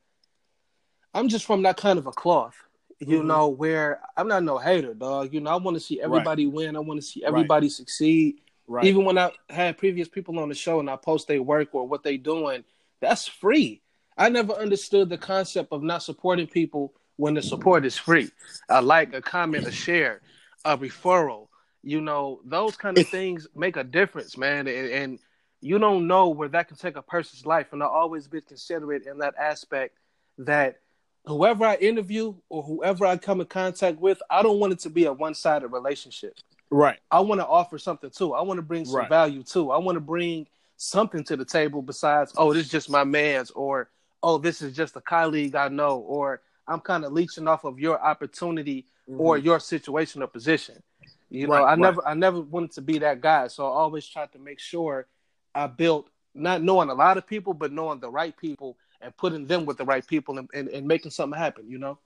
I'm 1.13 1.29
just 1.29 1.45
from 1.45 1.63
that 1.63 1.77
kind 1.77 1.97
of 1.97 2.07
a 2.07 2.11
cloth. 2.11 2.55
You 2.99 3.19
mm-hmm. 3.19 3.27
know, 3.27 3.49
where 3.49 4.01
I'm 4.15 4.27
not 4.27 4.43
no 4.43 4.57
hater, 4.57 4.93
dog. 4.93 5.33
You 5.33 5.41
know, 5.41 5.51
I 5.51 5.55
want 5.55 5.75
to 5.75 5.81
see 5.81 6.01
everybody 6.01 6.45
right. 6.45 6.53
win. 6.53 6.75
I 6.75 6.79
want 6.79 7.01
to 7.01 7.05
see 7.05 7.23
everybody 7.23 7.65
right. 7.67 7.71
succeed. 7.71 8.35
Right. 8.67 8.85
Even 8.85 9.05
when 9.05 9.17
I 9.17 9.31
had 9.49 9.77
previous 9.77 10.07
people 10.07 10.39
on 10.39 10.49
the 10.49 10.55
show 10.55 10.79
and 10.79 10.89
I 10.89 10.95
post 10.95 11.27
their 11.27 11.41
work 11.41 11.69
or 11.73 11.87
what 11.87 12.03
they 12.03 12.17
doing, 12.17 12.63
that's 12.99 13.27
free. 13.27 13.81
I 14.17 14.29
never 14.29 14.53
understood 14.53 15.09
the 15.09 15.17
concept 15.17 15.71
of 15.71 15.83
not 15.83 16.03
supporting 16.03 16.47
people 16.47 16.93
when 17.17 17.33
the 17.33 17.41
support 17.41 17.85
is 17.85 17.97
free. 17.97 18.29
A 18.69 18.81
like, 18.81 19.13
a 19.13 19.21
comment, 19.21 19.67
a 19.67 19.71
share, 19.71 20.21
a 20.63 20.77
referral. 20.77 21.47
You 21.85 22.01
know, 22.01 22.41
those 22.43 22.75
kind 22.75 22.97
of 22.97 23.07
things 23.07 23.47
make 23.55 23.77
a 23.77 23.83
difference, 23.83 24.37
man. 24.37 24.67
And, 24.67 24.89
and 24.89 25.19
you 25.61 25.77
don't 25.77 26.07
know 26.07 26.29
where 26.29 26.49
that 26.49 26.67
can 26.67 26.77
take 26.77 26.97
a 26.97 27.01
person's 27.01 27.45
life. 27.45 27.67
And 27.71 27.83
I 27.83 27.85
always 27.85 28.27
be 28.27 28.41
considerate 28.41 29.05
in 29.05 29.19
that 29.19 29.35
aspect 29.39 29.99
that 30.39 30.79
whoever 31.25 31.63
I 31.63 31.75
interview 31.75 32.33
or 32.49 32.63
whoever 32.63 33.05
I 33.05 33.17
come 33.17 33.39
in 33.39 33.47
contact 33.47 33.99
with, 33.99 34.19
I 34.31 34.41
don't 34.41 34.59
want 34.59 34.73
it 34.73 34.79
to 34.79 34.89
be 34.89 35.05
a 35.05 35.13
one 35.13 35.35
sided 35.35 35.67
relationship. 35.67 36.33
Right. 36.71 36.99
I 37.11 37.19
want 37.19 37.39
to 37.39 37.47
offer 37.47 37.77
something 37.77 38.09
too. 38.09 38.33
I 38.33 38.41
want 38.41 38.57
to 38.57 38.63
bring 38.63 38.85
some 38.85 38.95
right. 38.95 39.09
value 39.09 39.43
too. 39.43 39.69
I 39.69 39.77
want 39.77 39.95
to 39.95 40.01
bring 40.01 40.47
something 40.77 41.23
to 41.25 41.37
the 41.37 41.45
table 41.45 41.83
besides, 41.83 42.33
oh, 42.35 42.51
this 42.51 42.65
is 42.65 42.71
just 42.71 42.89
my 42.89 43.03
man's, 43.03 43.51
or 43.51 43.89
oh, 44.23 44.39
this 44.39 44.61
is 44.63 44.75
just 44.75 44.95
a 44.95 45.01
colleague 45.01 45.55
I 45.55 45.67
know, 45.67 45.99
or 45.99 46.41
I'm 46.67 46.79
kind 46.79 47.05
of 47.05 47.13
leeching 47.13 47.47
off 47.47 47.63
of 47.63 47.79
your 47.79 48.03
opportunity 48.03 48.87
mm-hmm. 49.09 49.21
or 49.21 49.37
your 49.37 49.59
situation 49.59 50.23
or 50.23 50.27
position. 50.27 50.81
You 51.29 51.47
know, 51.47 51.53
I 51.53 51.71
right. 51.71 51.79
never 51.79 52.07
I 52.07 52.13
never 52.13 52.41
wanted 52.41 52.71
to 52.73 52.81
be 52.81 52.99
that 52.99 53.21
guy. 53.21 53.47
So 53.47 53.65
I 53.65 53.69
always 53.69 54.05
tried 54.05 54.31
to 54.33 54.39
make 54.39 54.59
sure 54.59 55.07
I 55.53 55.67
built 55.67 56.09
not 56.33 56.61
knowing 56.61 56.89
a 56.89 56.93
lot 56.93 57.17
of 57.17 57.25
people, 57.25 57.53
but 57.53 57.71
knowing 57.71 57.99
the 57.99 58.09
right 58.09 58.35
people 58.35 58.77
and 59.01 59.15
putting 59.17 59.45
them 59.45 59.65
with 59.65 59.77
the 59.77 59.85
right 59.85 60.05
people 60.05 60.37
and, 60.37 60.49
and, 60.53 60.67
and 60.69 60.87
making 60.87 61.11
something 61.11 61.37
happen, 61.37 61.69
you 61.69 61.77
know? 61.77 61.97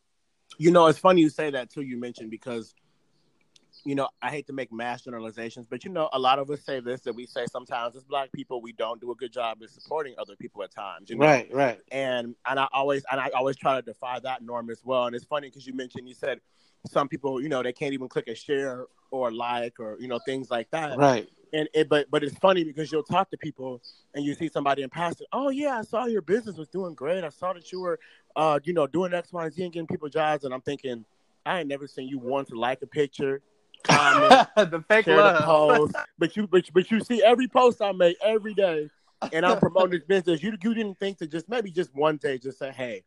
You 0.58 0.72
know, 0.72 0.88
it's 0.88 1.00
funny 1.00 1.22
you 1.22 1.30
say 1.30 1.50
that 1.52 1.70
too, 1.70 1.82
you 1.82 1.98
mentioned 1.98 2.32
because 2.32 2.74
you 3.86 3.96
know, 3.96 4.10
I 4.22 4.30
hate 4.30 4.48
to 4.48 4.54
make 4.54 4.72
mass 4.72 5.04
generalizations, 5.04 5.66
but 5.66 5.86
you 5.86 5.92
know, 5.92 6.10
a 6.12 6.20
lot 6.20 6.38
of 6.40 6.50
us 6.50 6.62
say 6.62 6.80
this 6.80 7.02
that 7.02 7.14
we 7.14 7.26
say 7.26 7.46
sometimes 7.52 7.96
as 7.96 8.04
black 8.04 8.32
people 8.34 8.62
we 8.62 8.74
don't 8.74 9.00
do 9.00 9.12
a 9.12 9.16
good 9.16 9.32
job 9.32 9.62
of 9.62 9.70
supporting 9.70 10.16
other 10.18 10.36
people 10.36 10.64
at 10.64 10.72
times. 10.72 11.10
You 11.10 11.18
know? 11.18 11.26
Right, 11.26 11.54
right. 11.54 11.80
And 11.92 12.36
and 12.46 12.60
I 12.60 12.68
always 12.74 13.04
and 13.12 13.20
I 13.20 13.30
always 13.30 13.56
try 13.56 13.76
to 13.76 13.82
defy 13.82 14.20
that 14.20 14.44
norm 14.44 14.70
as 14.70 14.82
well. 14.84 15.06
And 15.06 15.16
it's 15.16 15.26
funny 15.26 15.48
because 15.48 15.66
you 15.66 15.74
mentioned 15.74 16.08
you 16.08 16.14
said 16.14 16.42
some 16.88 17.08
people, 17.08 17.42
you 17.42 17.50
know, 17.50 17.64
they 17.64 17.74
can't 17.74 17.94
even 17.94 18.08
click 18.08 18.28
a 18.28 18.36
share 18.36 18.86
or 19.12 19.32
like 19.32 19.80
or 19.80 19.98
you 20.00 20.08
know 20.08 20.20
things 20.26 20.52
like 20.52 20.70
that. 20.72 20.98
Right. 20.98 21.28
And 21.52 21.68
it, 21.74 21.90
but 21.90 22.10
but 22.12 22.24
it's 22.24 22.38
funny 22.38 22.64
because 22.64 22.92
you'll 22.92 23.04
talk 23.04 23.32
to 23.32 23.38
people 23.38 23.82
and 24.14 24.24
you 24.24 24.36
see 24.36 24.50
somebody 24.50 24.84
in 24.84 24.90
passing. 24.90 25.28
Oh 25.34 25.50
yeah, 25.50 25.80
I 25.80 25.82
saw 25.82 26.06
your 26.06 26.22
business 26.22 26.58
was 26.58 26.68
doing 26.68 26.94
great. 26.94 27.24
I 27.24 27.30
saw 27.30 27.54
that 27.54 27.72
you 27.72 27.82
were, 27.82 28.00
uh, 28.36 28.60
you 28.64 28.74
know, 28.74 28.86
doing 28.86 29.14
X, 29.14 29.34
Y, 29.34 29.44
and 29.44 29.54
Z 29.54 29.64
and 29.64 29.74
getting 29.74 29.88
people 29.88 30.10
jobs. 30.10 30.44
And 30.44 30.54
I'm 30.54 30.62
thinking, 30.62 31.06
I 31.46 31.60
ain't 31.60 31.68
never 31.68 31.88
seen 31.88 32.08
you 32.08 32.20
want 32.20 32.50
to 32.50 32.56
like 32.56 32.82
a 32.84 32.88
picture 32.88 33.42
comment, 33.84 34.48
the 34.56 34.84
fake 34.88 35.08
love. 35.08 35.38
The 35.38 35.46
post. 35.46 35.96
But 36.18 36.36
you, 36.36 36.48
but, 36.48 36.70
but 36.74 36.92
you 36.92 37.00
see 37.02 37.24
every 37.24 37.48
post 37.48 37.82
I 37.82 37.92
make 37.92 38.18
every 38.24 38.54
day, 38.54 38.90
and 39.34 39.46
I'm 39.46 39.60
promoting 39.60 39.92
this 39.92 40.04
business. 40.04 40.44
You, 40.44 40.58
you 40.62 40.74
didn't 40.74 41.00
think 41.00 41.18
to 41.20 41.28
just 41.28 41.50
maybe 41.50 41.72
just 41.72 41.94
one 41.96 42.18
day 42.18 42.38
just 42.38 42.60
say, 42.60 42.72
hey, 42.72 43.04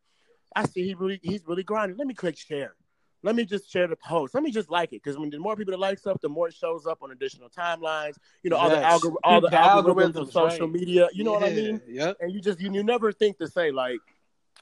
I 0.55 0.65
see 0.65 0.85
he 0.85 0.93
really 0.93 1.19
he's 1.23 1.45
really 1.47 1.63
grinding. 1.63 1.97
Let 1.97 2.07
me 2.07 2.13
click 2.13 2.37
share. 2.37 2.75
Let 3.23 3.35
me 3.35 3.45
just 3.45 3.71
share 3.71 3.87
the 3.87 3.95
post. 3.95 4.35
Let 4.35 4.43
me 4.43 4.51
just 4.51 4.69
like 4.69 4.91
it 4.91 5.01
because 5.01 5.17
when 5.17 5.29
the 5.29 5.39
more 5.39 5.55
people 5.55 5.71
that 5.71 5.79
like 5.79 5.97
stuff, 5.97 6.19
the 6.21 6.29
more 6.29 6.49
it 6.49 6.53
shows 6.53 6.85
up 6.85 6.99
on 7.01 7.11
additional 7.11 7.49
timelines. 7.49 8.15
You 8.43 8.49
know, 8.49 8.57
yes. 8.57 8.63
all 8.63 8.69
the 8.69 9.07
algor- 9.07 9.15
all 9.23 9.41
the, 9.41 9.49
the 9.49 9.55
algorithms, 9.55 10.13
algorithms, 10.13 10.15
of 10.15 10.31
social 10.31 10.67
right. 10.67 10.79
media. 10.79 11.07
You 11.13 11.23
know 11.23 11.33
yeah. 11.33 11.39
what 11.39 11.49
I 11.49 11.53
mean? 11.53 11.81
Yeah. 11.87 12.13
And 12.19 12.31
you 12.33 12.41
just 12.41 12.59
you, 12.59 12.71
you 12.71 12.83
never 12.83 13.11
think 13.11 13.37
to 13.39 13.47
say 13.47 13.71
like, 13.71 13.99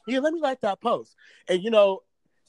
yeah, 0.08 0.20
let 0.20 0.32
me 0.32 0.40
like 0.40 0.62
that 0.62 0.80
post. 0.80 1.16
And 1.48 1.64
you 1.64 1.72
know, 1.72 2.02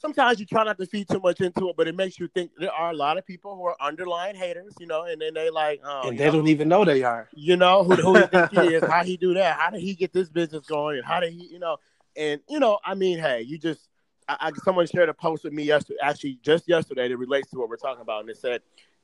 sometimes 0.03 0.39
you 0.39 0.45
try 0.45 0.63
not 0.63 0.77
to 0.77 0.85
feed 0.85 1.07
too 1.09 1.19
much 1.19 1.41
into 1.41 1.69
it, 1.69 1.75
but 1.77 1.87
it 1.87 1.95
makes 1.95 2.19
you 2.19 2.27
think 2.27 2.51
there 2.57 2.71
are 2.71 2.91
a 2.91 2.95
lot 2.95 3.17
of 3.17 3.25
people 3.25 3.55
who 3.55 3.63
are 3.63 3.77
underlying 3.81 4.35
haters, 4.35 4.75
you 4.79 4.85
know, 4.85 5.03
and 5.03 5.21
then 5.21 5.33
they 5.33 5.49
like, 5.49 5.81
oh, 5.83 6.09
and 6.09 6.19
they 6.19 6.25
know, 6.25 6.31
don't 6.31 6.47
even 6.47 6.67
know 6.67 6.85
they 6.85 7.03
are. 7.03 7.29
You 7.33 7.55
know 7.55 7.83
who, 7.83 7.95
who 7.95 8.15
he 8.15 8.27
think 8.27 8.51
he 8.51 8.75
is? 8.75 8.83
How 8.87 9.03
he 9.03 9.17
do 9.17 9.33
that? 9.35 9.57
How 9.57 9.69
did 9.69 9.81
he 9.81 9.95
get 9.95 10.13
this 10.13 10.29
business 10.29 10.65
going? 10.65 10.97
And 10.97 11.05
how 11.05 11.21
did 11.21 11.33
he, 11.33 11.47
you 11.47 11.59
know? 11.59 11.77
And 12.15 12.41
you 12.49 12.59
know, 12.59 12.79
I 12.85 12.93
mean, 12.95 13.17
hey, 13.17 13.41
you 13.41 13.57
just, 13.57 13.87
I, 14.27 14.37
I 14.39 14.51
someone 14.63 14.87
shared 14.87 15.09
a 15.09 15.13
post 15.13 15.43
with 15.43 15.53
me 15.53 15.63
yesterday, 15.63 15.99
actually 16.01 16.39
just 16.41 16.67
yesterday, 16.67 17.07
that 17.07 17.17
relates 17.17 17.49
to 17.51 17.59
what 17.59 17.69
we're 17.69 17.77
talking 17.77 18.01
about, 18.01 18.21
and 18.21 18.29
it 18.29 18.37
said, 18.37 18.61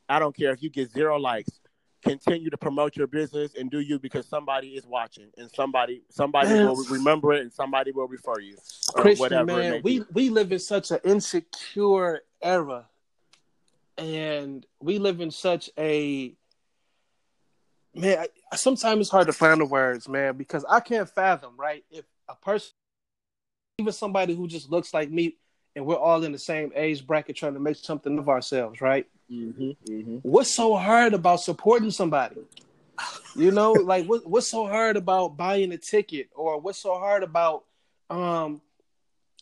I 0.07 0.19
don't 0.19 0.35
care 0.35 0.51
if 0.51 0.63
you 0.63 0.69
get 0.69 0.91
zero 0.91 1.17
likes, 1.17 1.59
continue 2.03 2.49
to 2.49 2.57
promote 2.57 2.95
your 2.95 3.07
business 3.07 3.55
and 3.55 3.69
do 3.69 3.79
you 3.79 3.99
because 3.99 4.27
somebody 4.27 4.69
is 4.69 4.85
watching 4.85 5.29
and 5.37 5.51
somebody 5.51 6.01
somebody 6.09 6.53
will 6.53 6.75
remember 6.89 7.33
it 7.33 7.41
and 7.41 7.51
somebody 7.51 7.91
will 7.91 8.07
refer 8.07 8.39
you 8.39 8.55
Christian, 8.93 9.45
man, 9.45 9.81
we 9.83 10.03
we 10.13 10.29
live 10.29 10.51
in 10.51 10.59
such 10.59 10.91
an 10.91 10.99
insecure 11.03 12.21
era 12.41 12.87
and 13.97 14.65
we 14.81 14.97
live 14.97 15.19
in 15.19 15.31
such 15.31 15.69
a 15.77 16.33
man 17.93 18.25
I, 18.51 18.55
sometimes 18.55 19.01
it's 19.01 19.09
hard 19.09 19.27
to 19.27 19.33
find 19.33 19.59
the 19.59 19.65
words 19.65 20.07
man 20.07 20.37
because 20.37 20.63
i 20.69 20.79
can't 20.79 21.09
fathom 21.09 21.55
right 21.57 21.83
if 21.91 22.05
a 22.29 22.35
person 22.35 22.71
even 23.79 23.93
somebody 23.93 24.35
who 24.35 24.47
just 24.47 24.69
looks 24.69 24.93
like 24.93 25.09
me 25.09 25.35
and 25.75 25.85
we're 25.85 25.95
all 25.95 26.23
in 26.23 26.31
the 26.31 26.39
same 26.39 26.71
age 26.75 27.05
bracket 27.05 27.35
trying 27.35 27.53
to 27.53 27.59
make 27.59 27.77
something 27.77 28.19
of 28.19 28.29
ourselves 28.29 28.81
right 28.81 29.07
Mm-hmm, 29.31 29.91
mm-hmm. 29.91 30.17
What's 30.23 30.55
so 30.55 30.75
hard 30.75 31.13
about 31.13 31.41
supporting 31.41 31.91
somebody? 31.91 32.37
You 33.35 33.51
know, 33.51 33.71
like 33.83 34.05
what, 34.05 34.27
what's 34.27 34.47
so 34.47 34.67
hard 34.67 34.97
about 34.97 35.37
buying 35.37 35.71
a 35.71 35.77
ticket, 35.77 36.29
or 36.35 36.59
what's 36.59 36.79
so 36.79 36.97
hard 36.97 37.23
about, 37.23 37.65
um, 38.09 38.61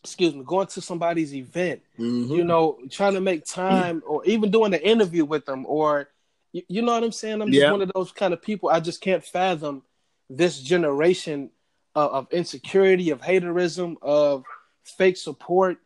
excuse 0.03 0.33
me, 0.33 0.43
going 0.45 0.67
to 0.67 0.81
somebody's 0.81 1.33
event? 1.33 1.81
Mm-hmm. 1.97 2.33
You 2.33 2.43
know, 2.43 2.79
trying 2.89 3.13
to 3.13 3.21
make 3.21 3.45
time, 3.45 4.03
or 4.05 4.25
even 4.25 4.51
doing 4.51 4.73
an 4.73 4.81
interview 4.81 5.23
with 5.23 5.45
them, 5.45 5.65
or 5.67 6.09
you, 6.51 6.63
you 6.67 6.81
know 6.81 6.93
what 6.93 7.03
I'm 7.03 7.11
saying? 7.11 7.41
I'm 7.41 7.51
just 7.51 7.61
yeah. 7.61 7.71
one 7.71 7.81
of 7.81 7.91
those 7.95 8.11
kind 8.11 8.33
of 8.33 8.41
people. 8.41 8.69
I 8.69 8.79
just 8.81 8.99
can't 8.99 9.23
fathom 9.23 9.83
this 10.29 10.59
generation 10.59 11.49
of, 11.97 12.11
of 12.11 12.27
insecurity, 12.31 13.09
of 13.09 13.21
haterism, 13.21 13.97
of 14.01 14.43
fake 14.83 15.17
support 15.17 15.79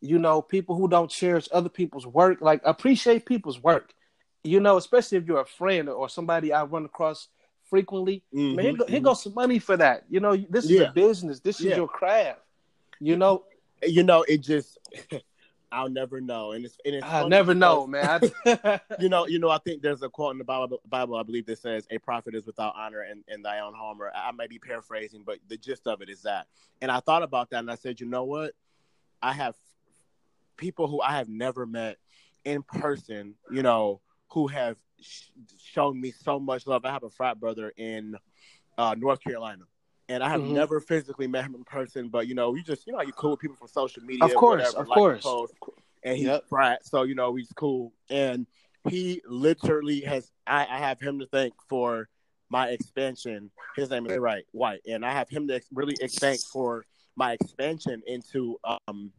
you 0.00 0.18
know, 0.18 0.42
people 0.42 0.76
who 0.76 0.88
don't 0.88 1.10
cherish 1.10 1.48
other 1.52 1.68
people's 1.68 2.06
work, 2.06 2.40
like 2.40 2.60
appreciate 2.64 3.26
people's 3.26 3.62
work, 3.62 3.92
you 4.44 4.60
know, 4.60 4.76
especially 4.76 5.18
if 5.18 5.26
you're 5.26 5.40
a 5.40 5.46
friend 5.46 5.88
or 5.88 6.08
somebody 6.08 6.52
I 6.52 6.64
run 6.64 6.84
across 6.84 7.28
frequently. 7.68 8.22
Mm-hmm, 8.34 8.56
man, 8.56 8.64
here, 8.64 8.74
go, 8.74 8.84
mm-hmm. 8.84 8.92
here 8.92 9.00
goes 9.00 9.22
some 9.22 9.34
money 9.34 9.58
for 9.58 9.76
that. 9.76 10.04
You 10.08 10.20
know, 10.20 10.36
this 10.36 10.64
is 10.64 10.72
yeah. 10.72 10.82
a 10.82 10.92
business. 10.92 11.40
This 11.40 11.60
is 11.60 11.66
yeah. 11.66 11.76
your 11.76 11.88
craft. 11.88 12.40
You 13.00 13.16
know, 13.16 13.44
you 13.82 14.02
know, 14.02 14.22
it 14.22 14.38
just. 14.38 14.78
I'll 15.72 15.88
never 15.88 16.20
know, 16.20 16.52
and 16.52 16.64
it's, 16.64 16.76
and 16.84 16.94
it's 16.94 17.06
I'll 17.06 17.28
never 17.28 17.54
know, 17.54 17.86
man. 17.86 18.20
you 19.00 19.08
know, 19.08 19.26
you 19.26 19.38
know. 19.38 19.50
I 19.50 19.58
think 19.58 19.82
there's 19.82 20.02
a 20.02 20.08
quote 20.08 20.32
in 20.32 20.38
the 20.38 20.44
Bible, 20.44 20.80
Bible 20.88 21.16
I 21.16 21.22
believe, 21.22 21.46
that 21.46 21.58
says, 21.58 21.86
"A 21.90 21.98
prophet 21.98 22.34
is 22.34 22.46
without 22.46 22.74
honor 22.76 23.02
in, 23.04 23.24
in 23.28 23.42
thy 23.42 23.60
own 23.60 23.74
home." 23.74 24.00
Or 24.00 24.12
I 24.14 24.30
may 24.32 24.46
be 24.46 24.58
paraphrasing, 24.58 25.22
but 25.26 25.38
the 25.48 25.56
gist 25.56 25.86
of 25.86 26.02
it 26.02 26.08
is 26.08 26.22
that. 26.22 26.46
And 26.80 26.90
I 26.90 27.00
thought 27.00 27.22
about 27.22 27.50
that, 27.50 27.58
and 27.58 27.70
I 27.70 27.74
said, 27.74 28.00
you 28.00 28.06
know 28.06 28.24
what? 28.24 28.52
I 29.22 29.32
have 29.32 29.56
people 30.56 30.88
who 30.88 31.00
I 31.00 31.12
have 31.12 31.28
never 31.28 31.66
met 31.66 31.96
in 32.44 32.62
person, 32.62 33.34
you 33.50 33.62
know, 33.62 34.00
who 34.28 34.46
have 34.46 34.76
sh- 35.00 35.30
shown 35.60 36.00
me 36.00 36.12
so 36.12 36.38
much 36.38 36.66
love. 36.66 36.84
I 36.84 36.92
have 36.92 37.02
a 37.02 37.10
frat 37.10 37.40
brother 37.40 37.72
in 37.76 38.16
uh, 38.78 38.94
North 38.96 39.20
Carolina, 39.20 39.64
and 40.08 40.22
I 40.22 40.28
have 40.28 40.40
mm-hmm. 40.40 40.54
never 40.54 40.80
physically 40.80 41.26
met 41.26 41.44
him 41.44 41.54
in 41.54 41.64
person. 41.64 42.08
But 42.08 42.26
you 42.26 42.34
know, 42.34 42.54
you 42.54 42.62
just 42.62 42.86
you 42.86 42.92
know, 42.92 43.02
you 43.02 43.12
cool 43.12 43.32
with 43.32 43.40
people 43.40 43.56
from 43.56 43.68
social 43.68 44.02
media, 44.02 44.24
of 44.24 44.34
course, 44.34 44.62
whatever, 44.62 44.82
of 44.82 44.88
like 44.88 44.96
course. 44.96 45.22
Post, 45.22 45.54
and 46.02 46.16
he's 46.16 46.26
yep. 46.26 46.48
frat, 46.48 46.86
so 46.86 47.02
you 47.02 47.14
know 47.14 47.34
he's 47.34 47.52
cool, 47.56 47.92
and 48.10 48.46
he 48.88 49.22
literally 49.26 50.00
has. 50.02 50.30
I, 50.46 50.66
I 50.68 50.78
have 50.78 51.00
him 51.00 51.18
to 51.20 51.26
thank 51.26 51.54
for 51.68 52.08
my 52.48 52.68
expansion. 52.68 53.50
His 53.76 53.90
name 53.90 54.06
is 54.06 54.18
Right 54.18 54.44
White, 54.52 54.82
and 54.88 55.04
I 55.04 55.12
have 55.12 55.28
him 55.28 55.48
to 55.48 55.60
really 55.72 55.96
thank 55.96 56.40
for 56.40 56.84
my 57.16 57.32
expansion 57.32 58.02
into 58.06 58.58
um 58.88 59.12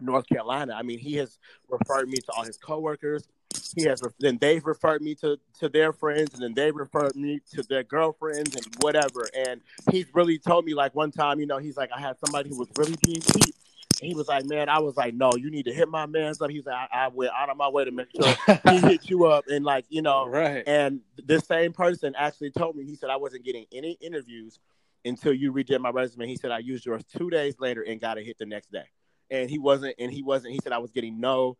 North 0.00 0.28
Carolina. 0.28 0.74
I 0.74 0.82
mean, 0.82 0.98
he 0.98 1.14
has 1.14 1.38
referred 1.68 2.08
me 2.08 2.18
to 2.18 2.32
all 2.36 2.44
his 2.44 2.56
coworkers. 2.56 3.26
He 3.74 3.84
has 3.84 4.02
then 4.18 4.38
they've 4.40 4.64
referred 4.64 5.02
me 5.02 5.14
to 5.16 5.38
to 5.60 5.68
their 5.68 5.92
friends, 5.92 6.34
and 6.34 6.42
then 6.42 6.54
they 6.54 6.70
referred 6.70 7.16
me 7.16 7.40
to 7.52 7.62
their 7.62 7.82
girlfriends 7.82 8.54
and 8.54 8.66
whatever. 8.80 9.28
And 9.34 9.60
he's 9.90 10.06
really 10.14 10.38
told 10.38 10.64
me 10.64 10.74
like 10.74 10.94
one 10.94 11.10
time, 11.10 11.40
you 11.40 11.46
know, 11.46 11.58
he's 11.58 11.76
like, 11.76 11.90
I 11.94 12.00
had 12.00 12.16
somebody 12.24 12.50
who 12.50 12.58
was 12.58 12.68
really 12.76 12.96
being 13.02 13.20
cheap, 13.20 13.54
and 14.00 14.08
he 14.08 14.14
was 14.14 14.28
like, 14.28 14.44
"Man, 14.44 14.68
I 14.68 14.80
was 14.80 14.96
like, 14.96 15.14
no, 15.14 15.32
you 15.36 15.50
need 15.50 15.64
to 15.64 15.72
hit 15.72 15.88
my 15.88 16.06
man's 16.06 16.40
up." 16.42 16.50
He's 16.50 16.66
like, 16.66 16.88
I, 16.92 17.04
I 17.04 17.08
went 17.08 17.32
out 17.34 17.48
of 17.48 17.56
my 17.56 17.68
way 17.68 17.84
to 17.84 17.90
make 17.90 18.08
sure 18.14 18.34
he 18.70 18.76
hit 18.88 19.08
you 19.08 19.26
up, 19.26 19.46
and 19.48 19.64
like, 19.64 19.86
you 19.88 20.02
know, 20.02 20.26
right. 20.26 20.62
and 20.66 21.00
this 21.24 21.46
same 21.46 21.72
person 21.72 22.14
actually 22.16 22.50
told 22.50 22.76
me 22.76 22.84
he 22.84 22.96
said 22.96 23.10
I 23.10 23.16
wasn't 23.16 23.44
getting 23.44 23.66
any 23.72 23.92
interviews 24.00 24.58
until 25.04 25.32
you 25.32 25.52
redid 25.52 25.80
my 25.80 25.90
resume. 25.90 26.26
He 26.26 26.36
said 26.36 26.50
I 26.50 26.58
used 26.58 26.84
yours 26.84 27.02
two 27.16 27.30
days 27.30 27.56
later 27.58 27.82
and 27.82 28.00
got 28.00 28.18
a 28.18 28.22
hit 28.22 28.38
the 28.38 28.46
next 28.46 28.70
day, 28.70 28.84
and 29.30 29.48
he 29.48 29.58
wasn't, 29.58 29.94
and 29.98 30.12
he 30.12 30.22
wasn't. 30.22 30.52
He 30.52 30.60
said 30.62 30.72
I 30.72 30.78
was 30.78 30.90
getting 30.90 31.18
no 31.18 31.56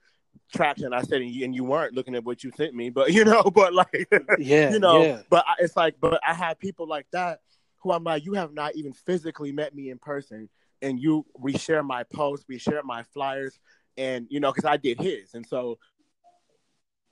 traction. 0.53 0.93
I 0.93 1.03
said, 1.03 1.23
and 1.23 1.31
you, 1.31 1.45
and 1.45 1.55
you 1.55 1.65
weren't 1.65 1.95
looking 1.95 2.15
at 2.15 2.25
what 2.25 2.43
you 2.45 2.51
sent 2.57 2.75
me, 2.75 2.91
but 2.91 3.13
you 3.13 3.25
know, 3.25 3.43
but 3.43 3.75
like, 3.75 4.09
Yeah, 4.39 4.71
you 4.73 4.79
know, 4.79 5.03
yeah. 5.03 5.23
but 5.31 5.45
I, 5.47 5.55
it's 5.61 5.77
like, 5.77 5.97
but 6.01 6.21
I 6.27 6.35
have 6.35 6.59
people 6.59 6.87
like 6.87 7.07
that 7.13 7.41
who 7.79 7.93
I'm 7.93 8.05
like, 8.05 8.25
you 8.25 8.35
have 8.35 8.53
not 8.53 8.75
even 8.75 8.93
physically 8.93 9.53
met 9.53 9.75
me 9.75 9.91
in 9.91 9.99
person, 9.99 10.49
and 10.83 11.01
you 11.01 11.27
we 11.39 11.57
share 11.57 11.83
my 11.83 12.03
posts, 12.05 12.47
reshare 12.51 12.83
my 12.85 13.03
flyers, 13.03 13.59
and 13.97 14.27
you 14.31 14.41
know, 14.41 14.53
because 14.53 14.65
I 14.65 14.77
did 14.77 15.01
his, 15.01 15.35
and 15.35 15.47
so 15.47 15.79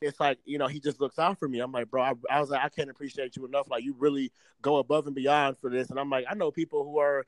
it's 0.03 0.21
like 0.21 0.39
you 0.45 0.59
know 0.59 0.67
he 0.67 0.81
just 0.81 1.01
looks 1.01 1.19
out 1.19 1.39
for 1.39 1.49
me. 1.49 1.61
I'm 1.61 1.73
like, 1.73 1.91
bro, 1.91 2.03
I, 2.03 2.13
I 2.31 2.41
was 2.41 2.51
like, 2.51 2.65
I 2.65 2.69
can't 2.69 2.91
appreciate 2.91 3.37
you 3.37 3.47
enough. 3.47 3.71
Like 3.71 3.85
you 3.85 3.95
really 3.99 4.33
go 4.63 4.77
above 4.77 5.07
and 5.07 5.15
beyond 5.15 5.59
for 5.59 5.71
this, 5.71 5.91
and 5.91 5.99
I'm 5.99 6.11
like, 6.11 6.27
I 6.29 6.35
know 6.35 6.51
people 6.51 6.85
who 6.85 6.99
are 6.99 7.27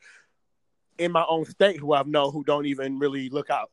in 0.99 1.13
my 1.13 1.25
own 1.29 1.45
state 1.45 1.79
who 1.79 1.93
I've 1.93 2.07
known 2.09 2.33
who 2.33 2.45
don't 2.45 2.67
even 2.67 2.99
really 2.99 3.29
look 3.29 3.51
out. 3.51 3.71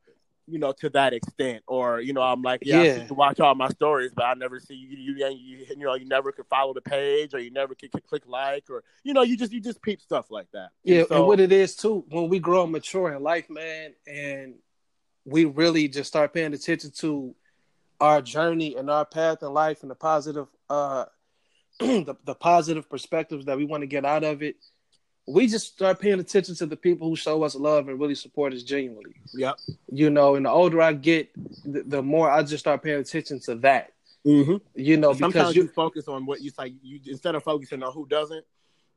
You 0.47 0.59
know, 0.59 0.71
to 0.73 0.89
that 0.91 1.13
extent, 1.13 1.63
or 1.67 1.99
you 1.99 2.13
know, 2.13 2.21
I'm 2.21 2.41
like, 2.41 2.61
yeah, 2.63 2.83
Yeah. 2.83 3.05
you 3.09 3.15
watch 3.15 3.39
all 3.39 3.55
my 3.55 3.69
stories, 3.69 4.11
but 4.15 4.25
I 4.25 4.33
never 4.35 4.59
see 4.59 4.75
you. 4.75 4.89
You, 4.89 5.27
you, 5.29 5.65
you 5.69 5.85
know, 5.85 5.95
you 5.95 6.05
never 6.05 6.31
could 6.31 6.45
follow 6.47 6.73
the 6.73 6.81
page, 6.81 7.33
or 7.33 7.39
you 7.39 7.49
never 7.51 7.73
could 7.73 7.91
click, 7.91 8.05
click 8.07 8.23
like, 8.27 8.69
or 8.69 8.83
you 9.03 9.13
know, 9.13 9.23
you 9.23 9.37
just 9.37 9.51
you 9.51 9.59
just 9.59 9.81
peep 9.81 10.01
stuff 10.01 10.29
like 10.29 10.47
that. 10.53 10.69
Yeah, 10.83 11.03
so, 11.07 11.17
and 11.17 11.27
what 11.27 11.39
it 11.39 11.51
is 11.51 11.75
too, 11.75 12.05
when 12.09 12.29
we 12.29 12.39
grow 12.39 12.63
and 12.63 12.71
mature 12.71 13.11
in 13.13 13.23
life, 13.23 13.49
man, 13.49 13.93
and 14.05 14.55
we 15.25 15.45
really 15.45 15.87
just 15.87 16.07
start 16.07 16.33
paying 16.33 16.53
attention 16.53 16.91
to 16.97 17.35
our 17.99 18.21
journey 18.21 18.75
and 18.75 18.89
our 18.89 19.05
path 19.05 19.41
in 19.41 19.51
life 19.53 19.81
and 19.81 19.89
the 19.89 19.95
positive 19.95 20.47
uh 20.69 21.05
the, 21.79 22.15
the 22.23 22.35
positive 22.35 22.89
perspectives 22.89 23.45
that 23.45 23.57
we 23.57 23.65
want 23.65 23.81
to 23.81 23.87
get 23.87 24.05
out 24.05 24.23
of 24.23 24.41
it, 24.41 24.55
we 25.27 25.47
just 25.47 25.73
start 25.73 25.99
paying 25.99 26.19
attention 26.19 26.55
to 26.55 26.65
the 26.65 26.75
people 26.75 27.09
who 27.09 27.15
show 27.15 27.43
us 27.43 27.55
love 27.55 27.87
and 27.89 27.99
really 27.99 28.15
support 28.15 28.53
us 28.53 28.63
genuinely. 28.63 29.15
Yep. 29.33 29.59
You 29.91 30.09
know, 30.09 30.35
and 30.35 30.45
the 30.45 30.51
older 30.51 30.81
I 30.81 30.93
get, 30.93 31.31
the, 31.63 31.83
the 31.83 32.03
more 32.03 32.29
I 32.29 32.43
just 32.43 32.59
start 32.63 32.83
paying 32.83 32.99
attention 32.99 33.39
to 33.41 33.55
that. 33.55 33.91
Mm-hmm. 34.25 34.57
You 34.75 34.97
know, 34.97 35.13
Sometimes 35.13 35.33
because 35.33 35.55
you, 35.55 35.63
you, 35.63 35.69
focus 35.69 36.07
on 36.07 36.25
what 36.25 36.41
you 36.41 36.51
like. 36.57 36.73
You 36.81 36.99
instead 37.07 37.35
of 37.35 37.43
focusing 37.43 37.81
on 37.83 37.93
who 37.93 38.07
doesn't, 38.07 38.45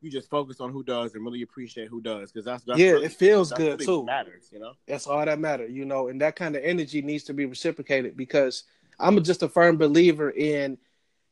you 0.00 0.10
just 0.10 0.30
focus 0.30 0.60
on 0.60 0.70
who 0.70 0.82
does 0.82 1.14
and 1.14 1.24
really 1.24 1.42
appreciate 1.42 1.88
who 1.88 2.00
does 2.00 2.30
because 2.30 2.44
that's, 2.44 2.64
that's 2.64 2.78
yeah, 2.78 2.92
really, 2.92 3.06
it 3.06 3.12
feels 3.12 3.52
good 3.52 3.80
too. 3.80 4.04
matters. 4.04 4.48
You 4.52 4.58
know. 4.58 4.72
That's 4.86 5.06
all 5.06 5.24
that 5.24 5.38
matters, 5.38 5.72
you 5.72 5.84
know, 5.84 6.08
and 6.08 6.20
that 6.20 6.36
kind 6.36 6.56
of 6.56 6.62
energy 6.64 7.02
needs 7.02 7.24
to 7.24 7.34
be 7.34 7.46
reciprocated 7.46 8.16
because 8.16 8.64
I'm 8.98 9.22
just 9.22 9.42
a 9.42 9.48
firm 9.48 9.76
believer 9.76 10.30
in 10.30 10.78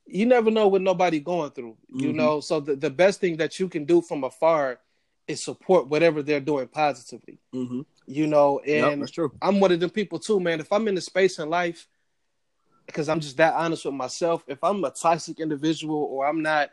you 0.07 0.25
never 0.25 0.51
know 0.51 0.69
what 0.69 0.83
nobody 0.83 1.19
going 1.19 1.51
through, 1.51 1.77
you 1.93 2.13
Mhm. 2.13 2.15
know. 2.15 2.41
So 2.41 2.61
the, 2.61 2.77
the 2.77 2.91
best 2.91 3.21
thing 3.21 3.37
that 3.39 3.59
you 3.59 3.69
can 3.69 3.85
do 3.85 4.01
from 4.01 4.25
afar 4.25 4.79
is 5.29 5.43
support 5.43 5.89
whatever 5.89 6.23
they're 6.23 6.41
doing 6.41 6.69
positively, 6.69 7.39
Mm-hmm. 7.55 7.81
you 8.07 8.27
know. 8.27 8.61
Yep, 8.73 8.99
And 8.99 9.13
true. 9.13 9.33
I'm 9.43 9.61
one 9.61 9.73
of 9.73 9.81
them 9.81 9.91
people 9.91 10.19
too, 10.19 10.41
man. 10.41 10.61
If 10.61 10.73
I'm 10.73 10.87
in 10.89 10.97
a 10.97 11.01
space 11.01 11.39
in 11.39 11.49
life, 11.51 11.89
because 12.87 13.09
I'm 13.09 13.21
just 13.21 13.37
that 13.39 13.55
honest 13.55 13.85
with 13.85 13.95
myself, 13.95 14.45
if 14.47 14.63
I'm 14.63 14.85
a 14.85 14.91
toxic 14.91 15.41
individual 15.41 15.97
or 15.97 16.27
I'm 16.27 16.43
not, 16.43 16.71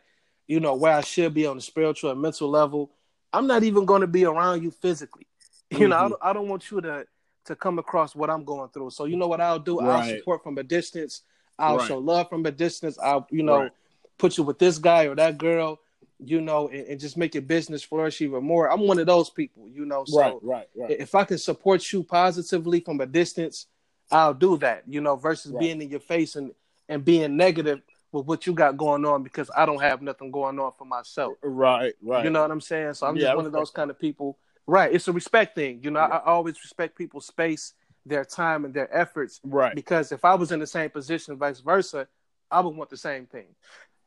you 0.47 0.59
know, 0.59 0.75
where 0.75 0.93
I 0.93 1.01
should 1.01 1.33
be 1.33 1.47
on 1.47 1.55
the 1.55 1.61
spiritual 1.61 2.11
and 2.11 2.21
mental 2.21 2.49
level, 2.49 2.91
I'm 3.31 3.47
not 3.47 3.63
even 3.63 3.85
going 3.85 4.01
to 4.01 4.07
be 4.07 4.25
around 4.25 4.63
you 4.63 4.71
physically. 4.71 5.27
You 5.71 5.87
know, 5.87 5.95
I 5.97 6.01
Mhm. 6.03 6.09
don't, 6.09 6.19
I 6.21 6.33
don't 6.33 6.47
want 6.49 6.69
you 6.69 6.81
to 6.81 7.07
to 7.45 7.55
come 7.55 7.79
across 7.79 8.15
what 8.15 8.29
I'm 8.29 8.43
going 8.45 8.69
through. 8.69 8.91
So 8.91 9.05
you 9.05 9.17
know 9.17 9.27
what 9.27 9.41
I'll 9.41 9.59
do? 9.59 9.79
I'll 9.79 10.03
support 10.03 10.43
from 10.43 10.57
a 10.59 10.63
distance. 10.63 11.23
I'll 11.57 11.77
Right. 11.77 11.87
show 11.87 11.97
love 11.97 12.29
from 12.29 12.45
a 12.45 12.51
distance. 12.51 12.97
I'll, 12.99 13.27
you 13.31 13.41
know, 13.43 13.59
Right. 13.61 13.71
put 14.19 14.37
you 14.37 14.43
with 14.43 14.59
this 14.59 14.77
guy 14.77 15.07
or 15.07 15.15
that 15.15 15.37
girl, 15.39 15.79
you 16.25 16.41
know, 16.41 16.67
and, 16.69 16.87
and 16.87 16.99
just 16.99 17.17
make 17.17 17.33
your 17.35 17.43
business 17.43 17.83
flourish 17.83 18.21
even 18.21 18.43
more. 18.43 18.71
I'm 18.71 18.81
one 18.87 18.99
of 18.99 19.05
those 19.05 19.29
people, 19.29 19.67
you 19.69 19.85
know. 19.85 20.05
So 20.05 20.19
right, 20.19 20.35
right, 20.41 20.67
right. 20.75 20.91
if 20.91 21.15
I 21.15 21.23
can 21.23 21.37
support 21.37 21.91
you 21.91 22.03
positively 22.03 22.79
from 22.79 23.01
a 23.01 23.05
distance, 23.05 23.67
I'll 24.11 24.33
do 24.33 24.57
that, 24.57 24.83
you 24.87 25.01
know, 25.01 25.15
versus 25.15 25.51
Right. 25.51 25.59
being 25.59 25.81
in 25.81 25.89
your 25.89 25.99
face 25.99 26.35
and, 26.35 26.51
and 26.89 27.03
being 27.03 27.35
negative 27.37 27.81
with 28.11 28.25
what 28.25 28.45
you 28.45 28.53
got 28.53 28.77
going 28.77 29.05
on 29.05 29.23
because 29.23 29.49
I 29.55 29.65
don't 29.65 29.81
have 29.81 30.01
nothing 30.01 30.29
going 30.31 30.59
on 30.59 30.71
for 30.77 30.85
myself. 30.85 31.33
right, 31.41 31.93
right. 32.01 32.23
You 32.23 32.29
know 32.29 32.41
what 32.41 32.51
I'm 32.51 32.61
saying? 32.61 32.93
So 32.93 33.07
I'm 33.07 33.15
Yeah, 33.15 33.23
just 33.27 33.37
one 33.37 33.45
of 33.45 33.51
those 33.51 33.71
kind 33.71 33.89
of 33.89 33.99
people. 33.99 34.37
Right. 34.67 34.93
It's 34.93 35.07
a 35.07 35.11
respect 35.11 35.55
thing. 35.55 35.79
You 35.83 35.91
know, 35.91 35.99
Yeah. 35.99 36.07
I, 36.07 36.17
I 36.17 36.25
always 36.25 36.61
respect 36.63 36.97
people's 36.97 37.25
space, 37.25 37.73
their 38.05 38.23
time, 38.23 38.65
and 38.65 38.73
their 38.73 38.95
efforts 38.95 39.39
right. 39.43 39.73
because 39.73 40.11
if 40.11 40.23
I 40.23 40.35
was 40.35 40.51
in 40.51 40.59
the 40.59 40.67
same 40.67 40.89
position, 40.89 41.37
vice 41.37 41.59
versa, 41.59 42.07
I 42.51 42.59
would 42.59 42.75
want 42.75 42.91
the 42.91 42.97
same 42.97 43.25
thing. 43.25 43.47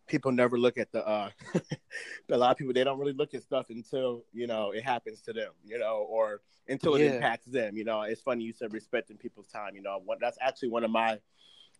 People 0.07 0.33
never 0.33 0.59
look 0.59 0.79
at 0.79 0.93
the. 0.93 1.07
uh 1.07 1.31
A 2.31 2.37
lot 2.37 2.51
of 2.53 2.57
people 2.57 2.73
they 2.73 2.85
don't 2.85 2.99
really 2.99 3.13
look 3.13 3.35
at 3.35 3.43
stuff 3.43 3.67
until 3.71 4.25
you 4.33 4.47
know 4.47 4.71
it 4.73 4.83
happens 4.85 5.21
to 5.23 5.33
them, 5.33 5.53
you 5.65 5.79
know, 5.79 6.07
or 6.09 6.41
until 6.69 6.95
it 6.97 7.03
Yeah. 7.03 7.15
impacts 7.15 7.47
them. 7.47 7.77
You 7.77 7.85
know, 7.85 8.03
it's 8.03 8.21
funny 8.21 8.45
you 8.45 8.53
said 8.53 8.73
respecting 8.73 9.17
people's 9.17 9.47
time. 9.49 9.75
You 9.75 9.83
know, 9.83 10.01
what 10.05 10.19
that's 10.21 10.39
actually 10.41 10.69
one 10.71 10.85
of 10.85 10.91
my 10.91 11.19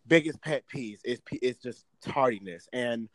biggest 0.07 0.41
pet 0.41 0.65
peeves 0.73 1.01
is 1.05 1.21
is 1.43 1.59
just 1.59 1.87
tardiness 2.01 2.69
and. 2.73 3.09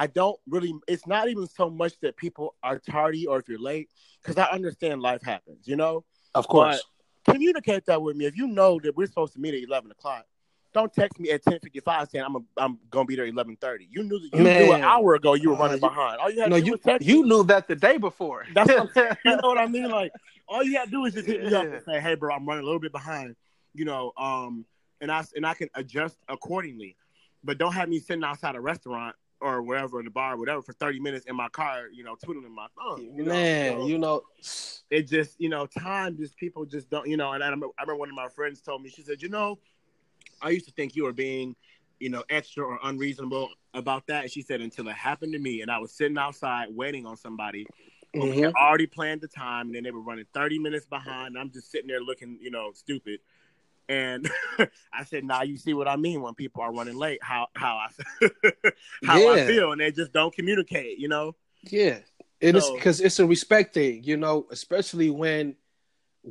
I 0.00 0.06
don't 0.06 0.38
really. 0.48 0.72
It's 0.86 1.08
not 1.08 1.28
even 1.28 1.48
so 1.48 1.68
much 1.68 1.98
that 2.02 2.16
people 2.16 2.54
are 2.62 2.78
tardy 2.78 3.26
or 3.26 3.40
if 3.40 3.48
you're 3.48 3.58
late, 3.58 3.90
because 4.22 4.36
I 4.38 4.44
understand 4.44 5.02
life 5.02 5.22
happens. 5.22 5.66
You 5.66 5.74
know, 5.74 6.04
Of 6.36 6.46
course. 6.46 6.84
communicate 7.24 7.84
that 7.86 8.00
with 8.00 8.16
me. 8.16 8.26
If 8.26 8.36
you 8.36 8.46
know 8.46 8.78
that 8.84 8.96
we're 8.96 9.08
supposed 9.08 9.32
to 9.32 9.40
meet 9.40 9.54
at 9.54 9.62
eleven 9.64 9.90
o'clock, 9.90 10.24
don't 10.74 10.92
text 10.92 11.18
me 11.18 11.30
at 11.30 11.42
ten 11.42 11.58
fifty 11.60 11.80
five 11.80 12.08
saying 12.10 12.24
I'm 12.24 12.36
a, 12.36 12.40
I'm 12.56 12.78
gonna 12.90 13.04
be 13.06 13.16
there 13.16 13.24
eleven 13.26 13.56
thirty. 13.56 13.88
You 13.90 14.02
knew 14.02 14.18
that 14.18 14.36
you 14.36 14.42
knew 14.44 14.72
an 14.72 14.82
hour 14.82 15.14
ago 15.14 15.34
you 15.34 15.50
were 15.50 15.56
Uh, 15.56 15.60
running 15.60 15.76
you- 15.76 15.88
behind. 15.88 16.20
All 16.20 16.30
you 16.30 16.40
had 16.42 16.50
no, 16.50 16.56
to 16.56 16.60
do 16.62 16.66
you 16.66 16.72
was 16.72 16.80
text 16.82 17.06
you 17.08 17.24
knew 17.24 17.42
that 17.44 17.68
the 17.68 17.76
day 17.76 17.96
before. 17.96 18.44
That's 18.54 18.68
what 18.70 18.80
I'm 18.80 18.88
saying. 18.94 19.16
You 19.24 19.32
know 19.36 19.48
what 19.48 19.58
I 19.58 19.66
mean? 19.66 19.88
Like 19.90 20.12
all 20.48 20.62
you 20.62 20.76
had 20.76 20.86
to 20.86 20.90
do 20.90 21.04
is 21.06 21.14
just 21.14 21.26
hit 21.26 21.42
me 21.42 21.52
up 21.54 21.64
and 21.64 21.82
say, 21.84 22.00
"Hey, 22.00 22.14
bro, 22.14 22.34
I'm 22.34 22.46
running 22.46 22.62
a 22.62 22.66
little 22.66 22.80
bit 22.80 22.92
behind." 22.92 23.34
You 23.74 23.84
know, 23.84 24.12
um, 24.16 24.64
and 25.00 25.10
I 25.10 25.24
and 25.36 25.46
I 25.46 25.54
can 25.54 25.68
adjust 25.74 26.16
accordingly. 26.28 26.96
But 27.44 27.58
don't 27.58 27.72
have 27.72 27.88
me 27.88 27.98
sitting 28.00 28.24
outside 28.24 28.56
a 28.56 28.60
restaurant 28.60 29.14
or 29.40 29.62
wherever 29.62 30.00
in 30.00 30.04
the 30.04 30.10
bar, 30.10 30.34
or 30.34 30.36
whatever, 30.36 30.60
for 30.62 30.72
thirty 30.72 30.98
minutes 31.00 31.24
in 31.26 31.36
my 31.36 31.48
car. 31.48 31.84
You 31.92 32.02
know, 32.04 32.16
twiddling 32.22 32.52
my 32.54 32.66
thumb. 32.76 33.08
You 33.14 33.24
know? 33.24 33.32
Man, 33.32 33.72
So- 33.80 33.86
you 33.86 33.98
know, 33.98 34.22
it 34.90 35.02
just 35.08 35.40
you 35.40 35.48
know 35.48 35.66
time 35.66 36.16
just 36.16 36.36
people 36.36 36.64
just 36.64 36.90
don't 36.90 37.06
you 37.06 37.16
know 37.16 37.32
and 37.32 37.42
I 37.44 37.46
I 37.46 37.50
remember 37.50 37.96
one 37.96 38.08
of 38.08 38.14
my 38.14 38.28
friends 38.28 38.60
told 38.60 38.82
me 38.82 38.90
she 38.90 39.02
said 39.02 39.22
you 39.22 39.28
know 39.28 39.58
i 40.42 40.50
used 40.50 40.66
to 40.66 40.72
think 40.72 40.96
you 40.96 41.04
were 41.04 41.12
being 41.12 41.54
you 42.00 42.10
know 42.10 42.24
extra 42.30 42.64
or 42.64 42.78
unreasonable 42.84 43.50
about 43.74 44.06
that. 44.06 44.24
And 44.24 44.32
she 44.32 44.42
said 44.42 44.60
until 44.60 44.88
it 44.88 44.94
happened 44.94 45.32
to 45.32 45.38
me. 45.38 45.62
And 45.62 45.70
i 45.70 45.78
was 45.78 45.92
sitting 45.92 46.18
outside 46.18 46.68
waiting 46.70 47.06
on 47.06 47.16
somebody. 47.16 47.66
And 48.14 48.22
we 48.22 48.38
had 48.38 48.54
mm-hmm. 48.54 48.56
already 48.56 48.86
planned 48.86 49.20
the 49.20 49.28
time 49.28 49.66
and 49.66 49.74
then 49.74 49.82
they 49.82 49.90
were 49.90 50.00
running 50.00 50.24
30 50.34 50.58
minutes 50.58 50.86
behind. 50.86 51.28
And 51.28 51.38
i'm 51.38 51.50
just 51.50 51.70
sitting 51.70 51.88
there 51.88 52.00
looking 52.00 52.38
you 52.40 52.50
know 52.50 52.72
stupid. 52.74 53.20
And 53.90 54.30
I 54.92 55.04
said, 55.04 55.24
"Now 55.24 55.44
you 55.44 55.56
see 55.56 55.72
what 55.72 55.88
I 55.88 55.96
mean 55.96 56.20
when 56.20 56.34
people 56.34 56.60
are 56.60 56.70
running 56.70 56.96
late. 56.96 57.20
How 57.22 57.46
how 57.54 57.76
I 57.76 57.88
how 59.06 59.32
I 59.32 59.46
feel, 59.46 59.72
and 59.72 59.80
they 59.80 59.90
just 59.90 60.12
don't 60.12 60.34
communicate. 60.34 60.98
You 60.98 61.08
know, 61.08 61.36
Yeah, 61.62 62.00
it 62.38 62.54
is 62.54 62.66
So- 62.66 62.74
because 62.74 63.00
it's 63.00 63.18
a 63.18 63.24
respect 63.24 63.72
thing, 63.72 64.04
you 64.04 64.18
know, 64.18 64.46
especially 64.50 65.08
when 65.08 65.56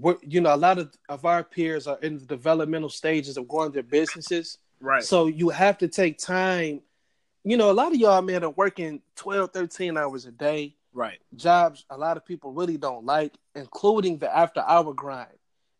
we're, 0.02 0.18
you 0.22 0.42
know, 0.42 0.54
a 0.54 0.58
lot 0.58 0.78
of, 0.78 0.94
of 1.10 1.26
our 1.26 1.44
peers 1.44 1.88
are 1.88 2.00
in 2.02 2.18
the 2.20 2.26
developmental 2.26 2.90
stages 2.90 3.38
of 3.38 3.48
growing 3.48 3.72
their 3.72 3.84
businesses. 3.84 4.58
right? 4.80 5.04
So 5.04 5.28
you 5.28 5.50
have 5.50 5.78
to 5.80 5.88
take 5.88 6.18
time. 6.18 6.82
You 7.44 7.58
know, 7.58 7.72
a 7.72 7.74
lot 7.74 7.94
of 7.94 7.98
y'all, 7.98 8.22
man, 8.22 8.44
are 8.44 8.50
working 8.52 9.02
12, 9.16 9.52
13 9.52 9.98
hours 9.98 10.26
a 10.26 10.32
day, 10.32 10.76
right, 10.94 11.18
jobs 11.36 11.86
a 11.90 11.98
lot 11.98 12.18
of 12.18 12.26
people 12.26 12.52
really 12.52 12.78
don't 12.78 13.06
like, 13.06 13.34
including 13.56 14.18
the 14.18 14.36
after 14.36 14.62
hour 14.68 14.94
grind. 14.94 15.30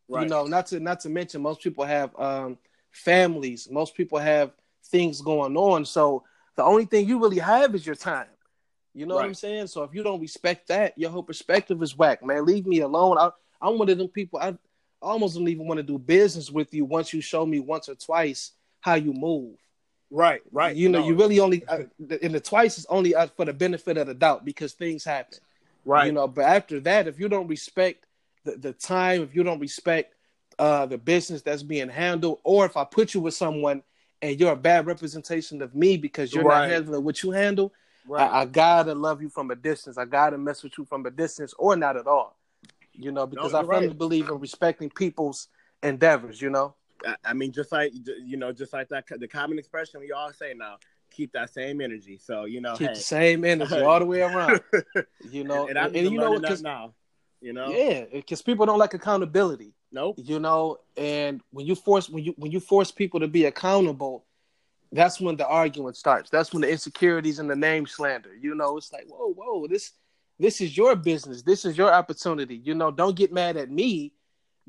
right. 0.08 0.24
You 0.24 0.30
know, 0.30 0.46
not 0.46 0.68
to 0.68 0.80
not 0.80 1.02
to 1.02 1.10
mention 1.10 1.42
most 1.42 1.62
people 1.62 1.84
have 1.84 2.18
um 2.18 2.58
families, 2.92 3.70
most 3.70 3.96
people 3.96 4.18
have 4.18 4.52
things 4.86 5.22
going 5.22 5.58
on. 5.58 5.84
So 5.86 6.24
the 6.56 6.64
only 6.64 6.86
thing 6.86 7.08
you 7.08 7.20
really 7.22 7.40
have 7.40 7.76
is 7.76 7.86
your 7.86 7.96
time. 7.96 8.28
You 8.94 9.06
know 9.06 9.14
what 9.14 9.26
I'm 9.26 9.36
saying? 9.36 9.68
So 9.68 9.84
if 9.84 9.94
you 9.94 10.02
don't 10.02 10.20
respect 10.20 10.70
that, 10.70 10.98
your 10.98 11.12
whole 11.12 11.22
perspective 11.22 11.84
is 11.84 11.96
whack, 11.96 12.26
man. 12.26 12.46
Leave 12.46 12.66
me 12.66 12.80
alone. 12.80 13.18
I, 13.20 13.30
I'm 13.62 13.78
one 13.78 13.90
of 13.90 13.98
them 13.98 14.08
people. 14.08 14.40
I 14.40 14.58
almost 15.02 15.36
don't 15.36 15.48
even 15.48 15.68
want 15.68 15.78
to 15.78 15.84
do 15.84 15.98
business 15.98 16.52
with 16.52 16.74
you 16.74 16.86
once 16.86 17.14
you 17.14 17.22
show 17.22 17.46
me 17.46 17.60
once 17.60 17.90
or 17.90 17.96
twice 17.96 18.52
how 18.82 18.96
you 18.96 19.14
move. 19.14 19.56
Right, 20.10 20.42
right. 20.52 20.76
You 20.76 20.90
know, 20.90 21.00
No, 21.00 21.08
you 21.08 21.16
really 21.16 21.40
only 21.40 21.66
uh, 21.68 21.84
and 22.22 22.34
the 22.34 22.40
twice 22.40 22.78
is 22.78 22.86
only 22.90 23.14
uh, 23.14 23.28
for 23.28 23.46
the 23.46 23.54
benefit 23.54 23.98
of 23.98 24.08
the 24.08 24.14
doubt 24.14 24.46
because 24.46 24.74
things 24.74 25.04
happen. 25.04 25.40
right. 25.86 26.08
You 26.08 26.14
know, 26.14 26.28
but 26.28 26.46
after 26.46 26.80
that, 26.82 27.08
if 27.08 27.20
you 27.20 27.28
don't 27.28 27.48
respect 27.48 28.06
the, 28.46 28.56
the 28.56 28.74
time, 28.74 29.22
if 29.22 29.36
you 29.36 29.44
don't 29.44 29.60
respect 29.60 30.14
uh, 30.60 30.86
the 30.86 30.98
business 30.98 31.42
that's 31.42 31.62
being 31.64 31.90
handled, 31.90 32.40
or 32.46 32.66
if 32.66 32.78
I 32.78 32.86
put 32.86 33.14
you 33.14 33.20
with 33.20 33.34
someone 33.34 33.84
and 34.22 34.40
you're 34.40 34.54
a 34.54 34.56
bad 34.56 34.86
representation 34.88 35.62
of 35.62 35.76
me 35.76 35.98
because 35.98 36.34
you're 36.34 36.46
Right. 36.46 36.62
not 36.62 36.70
handling 36.70 37.04
what 37.04 37.22
you 37.22 37.32
handle, 37.32 37.74
right. 38.08 38.32
I, 38.32 38.42
I 38.42 38.46
gotta 38.46 38.96
love 38.96 39.22
you 39.22 39.28
from 39.30 39.52
a 39.52 39.56
distance. 39.56 39.98
I 39.98 40.06
gotta 40.06 40.38
mess 40.38 40.64
with 40.64 40.78
you 40.78 40.86
from 40.86 41.06
a 41.06 41.12
distance, 41.12 41.54
or 41.60 41.76
not 41.76 41.98
at 41.98 42.08
all. 42.08 42.37
You 42.98 43.12
know, 43.12 43.28
because 43.28 43.54
No, 43.54 43.60
I 43.60 43.64
firmly 43.64 43.88
right. 43.90 43.98
believe 43.98 44.30
in 44.30 44.40
respecting 44.40 44.90
people's 44.90 45.48
endeavors. 45.84 46.42
You 46.42 46.50
know. 46.50 46.76
I, 47.06 47.16
I 47.26 47.34
mean, 47.34 47.52
just 47.52 47.72
like 47.72 47.92
you 47.94 48.38
know, 48.38 48.52
just 48.52 48.74
like 48.74 48.90
that, 48.90 49.06
the 49.08 49.28
common 49.28 49.60
expression 49.60 50.00
we 50.00 50.12
all 50.12 50.34
say 50.34 50.54
now: 50.56 50.78
keep 51.12 51.32
that 51.34 51.54
same 51.54 51.82
energy. 51.82 52.18
So 52.18 52.46
you 52.46 52.62
know, 52.62 52.76
Keep 52.76 52.90
hey, 52.90 52.94
the 52.96 53.02
same 53.02 53.46
energy 53.46 53.80
all 53.80 54.00
the 54.00 54.06
way 54.06 54.22
around. 54.22 54.62
You 55.30 55.44
know, 55.44 55.68
and, 55.68 55.78
and, 55.78 55.96
I'm 55.96 55.96
you 55.96 56.18
know, 56.18 56.40
because 56.40 56.62
now. 56.62 56.94
You 57.40 57.54
know, 57.54 57.70
yeah, 57.70 58.06
because 58.12 58.42
people 58.42 58.66
don't 58.66 58.80
like 58.80 58.96
accountability. 58.96 59.74
nope, 59.92 60.16
you 60.18 60.40
know 60.40 60.80
and 60.98 61.42
when 61.52 61.68
you 61.68 61.76
force 61.76 62.10
when 62.10 62.24
you 62.24 62.34
when 62.38 62.52
you 62.52 62.60
force 62.60 62.92
people 62.92 63.20
to 63.20 63.28
be 63.28 63.46
accountable 63.46 64.26
that's 64.92 65.22
when 65.22 65.36
the 65.36 65.48
argument 65.48 65.96
starts 65.96 66.30
that's 66.30 66.52
when 66.52 66.62
the 66.62 66.70
insecurities 66.70 67.40
and 67.40 67.50
the 67.50 67.56
name 67.56 67.86
slander 67.86 68.36
you 68.36 68.56
know 68.56 68.78
it's 68.78 68.92
like 68.92 69.06
whoa 69.08 69.32
whoa 69.34 69.68
this 69.68 69.92
this 70.40 70.62
is 70.62 70.76
your 70.78 70.96
business. 70.96 71.42
This 71.42 71.66
is 71.66 71.78
your 71.78 71.94
opportunity. 71.94 72.56
You 72.56 72.76
know 72.76 72.92
don't 72.92 73.16
get 73.16 73.32
mad 73.32 73.58
at 73.58 73.70
me 73.70 74.14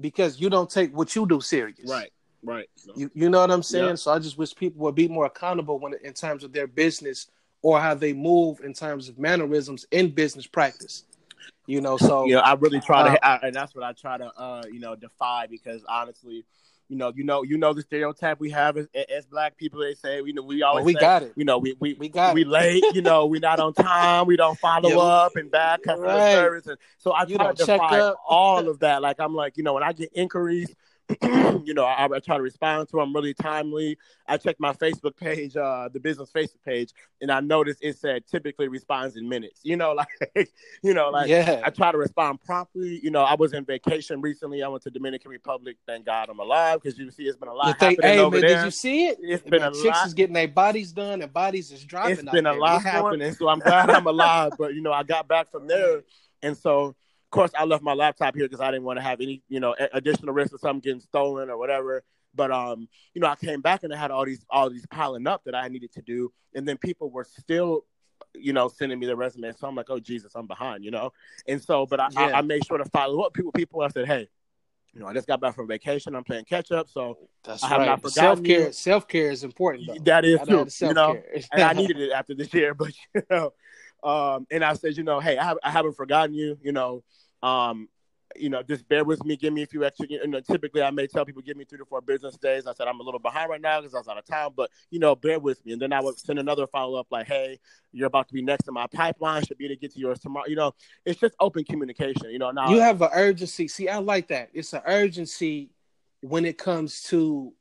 because 0.01 0.41
you 0.41 0.49
don't 0.49 0.71
take 0.71 0.97
what 0.97 1.15
you 1.17 1.27
do 1.27 1.41
serious. 1.41 1.91
Right, 1.91 2.13
right. 2.43 2.69
You, 2.97 3.11
you 3.15 3.29
know 3.31 3.41
what 3.41 3.51
i'm 3.51 3.63
saying? 3.63 3.87
Yeah. 3.89 3.95
so 3.97 4.13
i 4.13 4.19
just 4.19 4.39
wish 4.39 4.55
people 4.55 4.81
would 4.83 4.95
be 4.95 5.09
more 5.09 5.27
accountable 5.27 5.79
when 5.79 5.95
in 6.05 6.13
terms 6.13 6.45
of 6.45 6.53
their 6.53 6.67
business 6.67 7.31
or 7.63 7.81
how 7.81 7.95
they 7.95 8.13
move 8.13 8.61
in 8.61 8.73
terms 8.73 9.09
of 9.09 9.19
mannerisms 9.19 9.85
in 9.91 10.11
business 10.11 10.47
practice. 10.47 11.05
You 11.67 11.81
know 11.81 11.97
so 11.97 12.27
you 12.27 12.35
know, 12.35 12.41
I 12.41 12.55
really 12.55 12.81
try 12.81 13.01
Uh, 13.03 13.11
to, 13.15 13.27
I, 13.27 13.37
and 13.49 13.55
that's 13.55 13.75
what 13.75 13.85
I 13.85 13.93
try 13.93 14.17
to, 14.19 14.27
uh, 14.27 14.63
you 14.71 14.81
know, 14.81 14.95
defy 14.97 15.47
because 15.49 15.85
honestly, 15.89 16.45
you 16.89 16.97
know, 16.97 17.13
you 17.15 17.25
know, 17.25 17.43
you 17.43 17.59
know, 17.59 17.73
the 17.75 17.83
stereotype 17.83 18.41
we 18.41 18.51
have 18.51 18.77
as, 18.77 18.87
as 19.15 19.27
black 19.27 19.57
people. 19.57 19.81
They 19.81 19.95
say, 19.95 20.23
you 20.23 20.33
know, 20.33 20.43
we 20.43 20.63
always 20.63 20.85
we 20.87 20.93
say, 20.95 21.01
got 21.01 21.23
it 21.23 21.33
you 21.37 21.45
know, 21.45 21.59
we 21.59 21.75
we 21.79 21.95
we 21.95 22.09
got 22.09 22.35
we 22.35 22.43
it 22.43 22.49
late, 22.49 22.85
you 22.95 23.03
know, 23.03 23.27
we're 23.27 23.41
not 23.41 23.61
on 23.61 23.75
time, 23.75 24.27
we 24.27 24.37
don't 24.37 24.59
follow 24.61 24.89
Yeah, 24.89 24.97
we- 24.97 25.03
up 25.03 25.37
and 25.37 25.51
bad 25.51 25.83
customer 25.83 26.09
Right. 26.09 26.33
service, 26.33 26.67
and 26.67 26.79
so 26.99 27.13
I 27.13 27.25
You 27.25 27.37
try 27.37 27.53
to 27.53 27.67
check 27.67 27.81
all 28.27 28.69
of 28.69 28.81
that. 28.81 29.03
Like 29.03 29.21
I'm 29.21 29.35
like, 29.35 29.57
you 29.57 29.63
know, 29.63 29.75
when 29.75 29.83
I 29.83 29.93
get 29.93 30.11
inquiries, 30.15 30.75
you 31.65 31.73
know, 31.75 31.85
I, 31.85 32.05
I 32.05 32.19
try 32.19 32.37
to 32.37 32.43
respond 32.43 32.89
to 32.91 32.97
them 32.99 33.15
really 33.15 33.33
timely. 33.35 33.97
I 34.27 34.37
check 34.37 34.57
my 34.59 34.73
Facebook 34.75 35.17
page, 35.17 35.57
uh, 35.57 35.89
the 35.93 36.01
business 36.01 36.31
Facebook 36.31 36.63
page, 36.65 36.91
and 37.23 37.31
I 37.31 37.41
noticed 37.41 37.79
it 37.83 37.97
said 37.97 38.27
typically 38.27 38.69
responds 38.69 39.17
in 39.17 39.29
minutes. 39.29 39.61
You 39.65 39.77
know, 39.77 39.93
like, 40.37 40.51
you 40.83 40.93
know, 40.95 41.09
like 41.11 41.29
yeah 41.29 41.61
I 41.65 41.71
try 41.71 41.93
to 41.93 41.99
respond 41.99 42.43
promptly. 42.43 43.01
You 43.03 43.11
know, 43.11 43.23
I 43.23 43.35
was 43.35 43.55
in 43.55 43.65
vacation 43.65 44.21
recently. 44.21 44.63
I 44.63 44.69
went 44.69 44.83
to 44.85 44.91
Dominican 44.91 45.31
Republic. 45.31 45.77
Thank 45.87 46.05
God 46.07 46.29
I'm 46.29 46.41
alive 46.41 46.81
because 46.83 46.99
you 46.99 47.11
see, 47.11 47.25
it's 47.25 47.39
been 47.39 47.49
a 47.49 47.55
lot 47.55 47.69
You 47.69 47.73
think, 47.75 48.03
happening 48.03 48.13
hey 48.13 48.19
over 48.19 48.37
man, 48.37 48.41
there. 48.43 48.57
did 48.57 48.65
you 48.67 48.71
see 48.71 49.07
it? 49.09 49.19
It's 49.23 49.43
Hey, 49.45 49.51
been 49.51 49.61
man, 49.61 49.73
a 49.73 49.75
chicks 49.75 49.85
lot. 49.85 50.07
is 50.07 50.15
getting 50.15 50.35
their 50.35 50.49
bodies 50.49 50.93
done 50.93 51.23
and 51.23 51.33
bodies 51.33 51.73
is 51.73 51.85
dropping. 51.85 52.13
it's 52.13 52.23
been 52.23 52.47
a 52.47 52.51
there. 52.51 52.61
lot 52.61 52.83
happening, 52.83 53.33
so 53.33 53.49
I'm 53.49 53.61
glad 53.61 53.91
I'm 53.91 54.07
alive. 54.07 54.53
But 54.59 54.75
you 54.75 54.83
know, 54.83 54.93
I 54.93 55.03
got 55.05 55.27
back 55.27 55.51
from 55.51 55.67
there, 55.67 56.03
and 56.43 56.57
so 56.57 56.95
of 57.29 57.31
course 57.31 57.51
I 57.59 57.65
left 57.65 57.83
my 57.83 57.93
laptop 57.93 58.35
here 58.35 58.47
because 58.47 58.63
I 58.63 58.71
didn't 58.71 58.85
want 58.85 58.99
to 58.99 59.03
have 59.03 59.21
any, 59.21 59.43
you 59.51 59.61
know, 59.61 59.75
additional 59.93 60.33
risk 60.33 60.55
of 60.55 60.61
something 60.61 60.81
getting 60.81 61.01
stolen 61.01 61.51
or 61.51 61.59
whatever. 61.59 62.03
But 62.35 62.51
um, 62.51 62.89
you 63.13 63.21
know, 63.21 63.27
I 63.27 63.37
came 63.37 63.61
back 63.61 63.83
and 63.83 63.93
I 63.93 63.99
had 63.99 64.11
all 64.11 64.25
these 64.25 64.47
all 64.49 64.71
these 64.71 64.87
piling 64.87 65.27
up 65.27 65.43
that 65.45 65.55
I 65.55 65.69
needed 65.69 65.93
to 65.93 66.03
do, 66.03 66.33
and 66.55 66.67
then 66.67 66.79
people 66.79 67.11
were 67.11 67.25
still, 67.25 67.85
you 68.35 68.55
know, 68.55 68.69
sending 68.69 68.99
me 68.99 69.05
their 69.05 69.17
resume. 69.17 69.53
So 69.53 69.69
I'm 69.69 69.75
like, 69.75 69.91
oh 69.91 70.01
Jesus, 70.01 70.33
I'm 70.35 70.47
behind, 70.47 70.85
you 70.85 70.91
know. 70.91 71.13
And 71.47 71.63
so, 71.63 71.85
but 71.85 72.01
I, 72.01 72.07
I, 72.17 72.29
Yeah. 72.29 72.39
I 72.39 72.41
made 72.41 72.65
sure 72.65 72.79
to 72.79 72.87
follow 72.87 73.21
up. 73.21 73.35
People, 73.35 73.53
people, 73.53 73.83
I 73.83 73.89
said, 73.89 74.07
hey. 74.07 74.29
You 74.95 75.01
know, 75.01 75.07
I 75.07 75.13
just 75.13 75.29
got 75.29 75.39
back 75.39 75.55
from 75.55 75.69
vacation. 75.69 76.15
I'm 76.15 76.25
playing 76.25 76.47
catch 76.47 76.73
up, 76.73 76.89
so 76.89 77.19
That's 77.45 77.63
I 77.63 77.69
have 77.69 77.79
right. 77.81 77.87
not 77.87 78.01
forgotten 78.01 78.37
Self 78.37 78.43
care. 78.43 78.73
Self 78.73 79.07
care 79.07 79.31
is 79.31 79.45
important. 79.45 79.87
Though. 79.87 79.97
that 80.05 80.25
is 80.25 80.41
true. 80.49 80.65
the 80.65 80.87
You 80.87 80.95
know, 80.95 81.23
and 81.53 81.63
I 81.63 81.73
needed 81.75 81.99
it 81.99 82.11
after 82.11 82.35
this 82.35 82.53
year. 82.55 82.73
But 82.73 82.89
you 83.15 83.23
know, 83.31 83.53
um, 84.03 84.47
and 84.51 84.65
I 84.65 84.75
said, 84.75 84.97
you 84.97 85.05
know, 85.05 85.21
hey, 85.21 85.39
I, 85.39 85.45
have, 85.45 85.59
I 85.63 85.71
haven't 85.71 85.97
forgotten 85.97 86.35
you. 86.35 86.59
You 86.63 86.73
know, 86.73 87.03
um, 87.43 87.89
you 88.37 88.51
know, 88.51 88.63
just 88.63 88.89
bear 88.89 89.05
with 89.05 89.25
me. 89.25 89.37
Give 89.37 89.53
me 89.53 89.63
a 89.63 89.67
few 89.67 89.85
extra. 89.85 90.07
You 90.09 90.27
know, 90.27 90.41
typically 90.41 90.83
I 90.83 90.91
may 90.91 91.07
tell 91.07 91.25
people 91.25 91.43
give 91.43 91.57
me 91.57 91.65
three 91.65 91.79
to 91.79 91.85
four 91.85 92.01
business 92.01 92.37
days. 92.37 92.67
I 92.67 92.75
said 92.75 92.87
I'm 92.87 93.01
a 93.01 93.03
little 93.03 93.21
behind 93.21 93.51
right 93.51 93.61
now 93.61 93.81
because 93.81 93.95
I 93.95 93.99
was 93.99 94.09
out 94.09 94.19
of 94.19 94.25
town, 94.25 94.53
but 94.57 94.71
you 94.91 94.99
know, 94.99 95.15
bear 95.15 95.39
with 95.39 95.65
me. 95.65 95.73
And 95.73 95.83
then 95.83 95.93
I 95.93 96.01
would 96.01 96.19
send 96.19 96.39
another 96.39 96.67
follow 96.67 96.99
up 96.99 97.07
like, 97.11 97.27
hey, 97.27 97.59
you're 97.93 98.07
about 98.07 98.29
to 98.29 98.35
be 98.35 98.43
next 98.43 98.69
in 98.69 98.75
my 98.75 98.87
pipeline. 98.87 99.45
Should 99.45 99.59
be 99.59 99.65
able 99.65 99.77
to 99.77 99.81
get 99.81 99.95
to 99.95 99.99
yours 99.99 100.21
tomorrow. 100.21 100.47
You 100.47 100.57
know, 100.57 100.73
it's 101.05 101.19
just 101.19 101.35
open 101.41 101.65
communication. 101.65 102.31
You 102.31 102.39
know, 102.39 102.51
now 102.51 102.71
you 102.71 102.81
have 102.81 103.01
an 103.03 103.11
urgency. 103.13 103.69
See, 103.69 103.89
I 103.89 103.99
like 103.99 104.29
that. 104.29 104.51
It's 104.53 104.73
an 104.73 104.83
urgency 104.85 105.71
when 106.21 106.45
it 106.45 106.59
comes 106.59 107.03
to, 107.05 107.53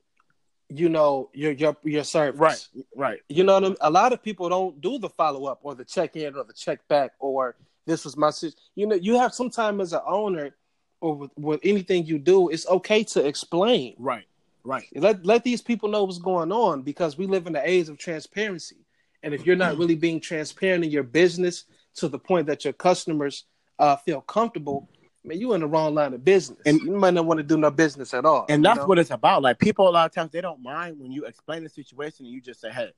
you 0.69 0.89
know, 0.89 1.29
your 1.33 1.51
your 1.51 1.77
your 1.83 2.03
service. 2.03 2.39
right, 2.39 2.67
right, 2.95 3.19
You 3.29 3.43
know 3.43 3.53
what 3.53 3.63
I 3.63 3.67
mean? 3.67 3.77
A 3.81 3.89
lot 3.89 4.13
of 4.13 4.21
people 4.21 4.49
don't 4.49 4.79
do 4.81 4.99
the 4.99 5.09
follow 5.09 5.45
up 5.45 5.59
or 5.63 5.75
the 5.75 5.85
check 5.85 6.15
in 6.15 6.35
or 6.35 6.43
the 6.43 6.53
check 6.53 6.85
back 6.87 7.13
or 7.19 7.55
this 7.85 8.03
was 8.03 8.17
my 8.17 8.31
sis. 8.31 8.55
You 8.75 8.87
know, 8.87 8.95
you 8.95 9.17
have 9.17 9.33
sometime 9.33 9.79
as 9.79 9.93
an 9.93 10.01
owner 10.05 10.55
or 10.99 11.15
with, 11.15 11.31
with 11.37 11.59
anything 11.63 12.05
you 12.05 12.19
do, 12.19 12.49
it's 12.49 12.67
okay 12.67 13.03
to 13.03 13.25
explain. 13.25 13.95
right, 13.97 14.25
right. 14.63 14.85
Let 14.95 15.25
let 15.25 15.43
these 15.43 15.61
people 15.61 15.89
know 15.89 16.03
what's 16.03 16.17
going 16.17 16.51
on 16.51 16.81
because 16.81 17.17
we 17.17 17.27
live 17.27 17.47
in 17.47 17.53
the 17.53 17.67
age 17.67 17.87
of 17.89 17.97
transparency. 17.97 18.77
And 19.23 19.33
if 19.33 19.45
you're 19.45 19.55
not 19.55 19.77
really 19.77 19.95
being 19.95 20.19
transparent 20.19 20.83
in 20.83 20.91
your 20.91 21.03
business 21.03 21.65
to 21.95 22.07
the 22.07 22.19
point 22.19 22.47
that 22.47 22.63
your 22.63 22.73
customers 22.73 23.45
uh, 23.79 23.95
feel 23.95 24.21
comfortable, 24.21 24.89
man, 25.27 25.39
you 25.39 25.53
in 25.53 25.61
the 25.61 25.67
wrong 25.67 25.93
line 25.93 26.13
of 26.13 26.23
business. 26.23 26.59
And- 26.65 26.81
you 26.81 26.95
might 26.95 27.13
not 27.13 27.25
want 27.25 27.39
to 27.39 27.43
do 27.43 27.57
no 27.57 27.69
business 27.69 28.13
at 28.13 28.25
all. 28.25 28.45
And 28.49 28.63
that's 28.63 28.79
know? 28.79 28.85
what 28.85 28.99
it's 28.99 29.11
about. 29.11 29.41
Like 29.41 29.59
people, 29.59 29.87
a 29.87 29.91
lot 29.91 30.05
of 30.05 30.13
times 30.13 30.31
they 30.31 30.41
don't 30.41 30.61
mind 30.61 30.99
when 30.99 31.11
you 31.11 31.25
explain 31.25 31.63
the 31.63 31.69
situation 31.69 32.25
and 32.25 32.33
you 32.33 32.41
just 32.41 32.61
say, 32.61 32.69
"Hey, 32.71 32.91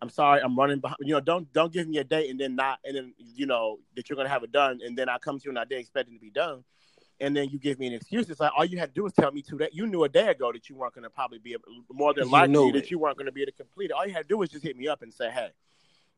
I'm 0.00 0.08
sorry, 0.08 0.40
I'm 0.40 0.56
running 0.56 0.80
behind." 0.80 0.98
You 1.00 1.14
know, 1.14 1.20
don't 1.20 1.52
don't 1.52 1.72
give 1.72 1.88
me 1.88 1.98
a 1.98 2.04
date 2.04 2.30
and 2.30 2.40
then 2.40 2.56
not, 2.56 2.78
and 2.84 2.96
then 2.96 3.14
you 3.18 3.46
know 3.46 3.78
that 3.96 4.08
you're 4.08 4.16
gonna 4.16 4.28
have 4.28 4.42
it 4.42 4.52
done, 4.52 4.80
and 4.84 4.96
then 4.96 5.08
I 5.08 5.18
come 5.18 5.38
to 5.38 5.44
you 5.44 5.50
on 5.50 5.56
that 5.56 5.68
day 5.68 5.78
expecting 5.78 6.14
to 6.14 6.20
be 6.20 6.30
done, 6.30 6.64
and 7.20 7.36
then 7.36 7.48
you 7.50 7.58
give 7.58 7.78
me 7.78 7.88
an 7.88 7.92
excuse. 7.94 8.28
It's 8.30 8.40
like 8.40 8.52
all 8.56 8.64
you 8.64 8.78
had 8.78 8.90
to 8.90 8.94
do 8.94 9.04
was 9.04 9.12
tell 9.12 9.30
me 9.30 9.42
two 9.42 9.58
that 9.58 9.74
you 9.74 9.86
knew 9.86 10.04
a 10.04 10.08
day 10.08 10.28
ago 10.28 10.52
that 10.52 10.68
you 10.68 10.76
weren't 10.76 10.94
gonna 10.94 11.10
probably 11.10 11.38
be 11.38 11.52
able, 11.52 11.64
more 11.92 12.14
than 12.14 12.26
You 12.26 12.32
likely 12.32 12.52
knew 12.52 12.72
that 12.72 12.90
you 12.90 12.98
weren't 12.98 13.18
gonna 13.18 13.32
be 13.32 13.42
able 13.42 13.52
to 13.52 13.56
complete 13.56 13.86
it. 13.86 13.92
All 13.92 14.06
you 14.06 14.12
had 14.12 14.22
to 14.22 14.28
do 14.28 14.38
was 14.38 14.48
just 14.48 14.64
hit 14.64 14.76
me 14.76 14.88
up 14.88 15.02
and 15.02 15.12
say, 15.12 15.30
"Hey." 15.30 15.50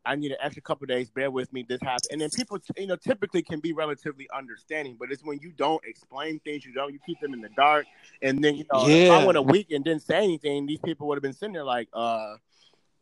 I 0.05 0.17
need 0.17 0.33
an 0.33 0.39
extra 0.41 0.63
couple 0.63 0.87
days. 0.87 1.11
Bear 1.11 1.31
with 1.31 1.53
me. 1.53 1.65
This 1.69 1.81
happened, 1.83 2.09
and 2.11 2.21
then 2.21 2.31
people, 2.31 2.59
you 2.77 2.87
know, 2.87 2.97
typically 2.97 3.43
can 3.43 3.61
be 3.61 3.73
relatively 3.73 4.29
understanding. 4.35 4.97
But 4.99 5.13
it's 5.13 5.23
when 5.23 5.39
you 5.41 5.53
don't 5.53 5.83
explain 5.85 6.41
things, 6.41 6.65
you 6.65 6.73
don't, 6.73 6.93
you 6.93 6.99
keep 7.05 7.21
them 7.21 7.35
in 7.35 7.41
the 7.41 7.51
dark, 7.57 7.87
and 8.23 8.43
then 8.43 8.57
you 8.57 8.65
know, 8.73 8.87
if 8.89 9.11
I 9.11 9.25
went 9.25 9.39
a 9.39 9.43
week 9.43 9.71
and 9.73 9.85
didn't 9.85 10.03
say 10.03 10.17
anything, 10.25 10.67
these 10.67 10.81
people 10.81 11.07
would 11.09 11.17
have 11.17 11.23
been 11.23 11.35
sitting 11.35 11.53
there 11.53 11.65
like, 11.65 11.89
uh, 11.93 12.37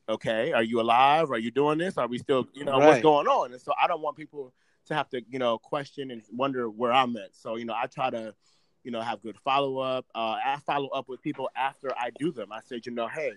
okay, 0.08 0.52
are 0.52 0.62
you 0.62 0.80
alive? 0.80 1.30
Are 1.30 1.38
you 1.38 1.50
doing 1.50 1.78
this? 1.78 1.98
Are 1.98 2.06
we 2.08 2.18
still, 2.18 2.48
you 2.54 2.64
know, 2.64 2.78
what's 2.78 3.02
going 3.02 3.26
on? 3.26 3.52
And 3.52 3.60
so 3.60 3.72
I 3.80 3.86
don't 3.86 4.00
want 4.02 4.16
people 4.16 4.52
to 4.86 4.94
have 4.94 5.08
to, 5.10 5.22
you 5.28 5.38
know, 5.38 5.58
question 5.58 6.10
and 6.10 6.22
wonder 6.32 6.68
where 6.68 6.92
I'm 6.92 7.16
at. 7.16 7.34
So, 7.34 7.56
you 7.56 7.64
know, 7.64 7.74
I 7.76 7.86
try 7.86 8.10
to, 8.10 8.34
you 8.84 8.90
know, 8.90 9.00
have 9.02 9.22
good 9.22 9.36
follow 9.44 9.78
up. 9.78 10.06
Uh, 10.14 10.38
I 10.44 10.58
follow 10.66 10.88
up 10.88 11.08
with 11.08 11.22
people 11.22 11.50
after 11.54 11.92
I 11.96 12.10
do 12.18 12.32
them. 12.32 12.52
I 12.52 12.60
said, 12.64 12.86
you 12.86 12.92
know, 12.92 13.06
hey, 13.06 13.32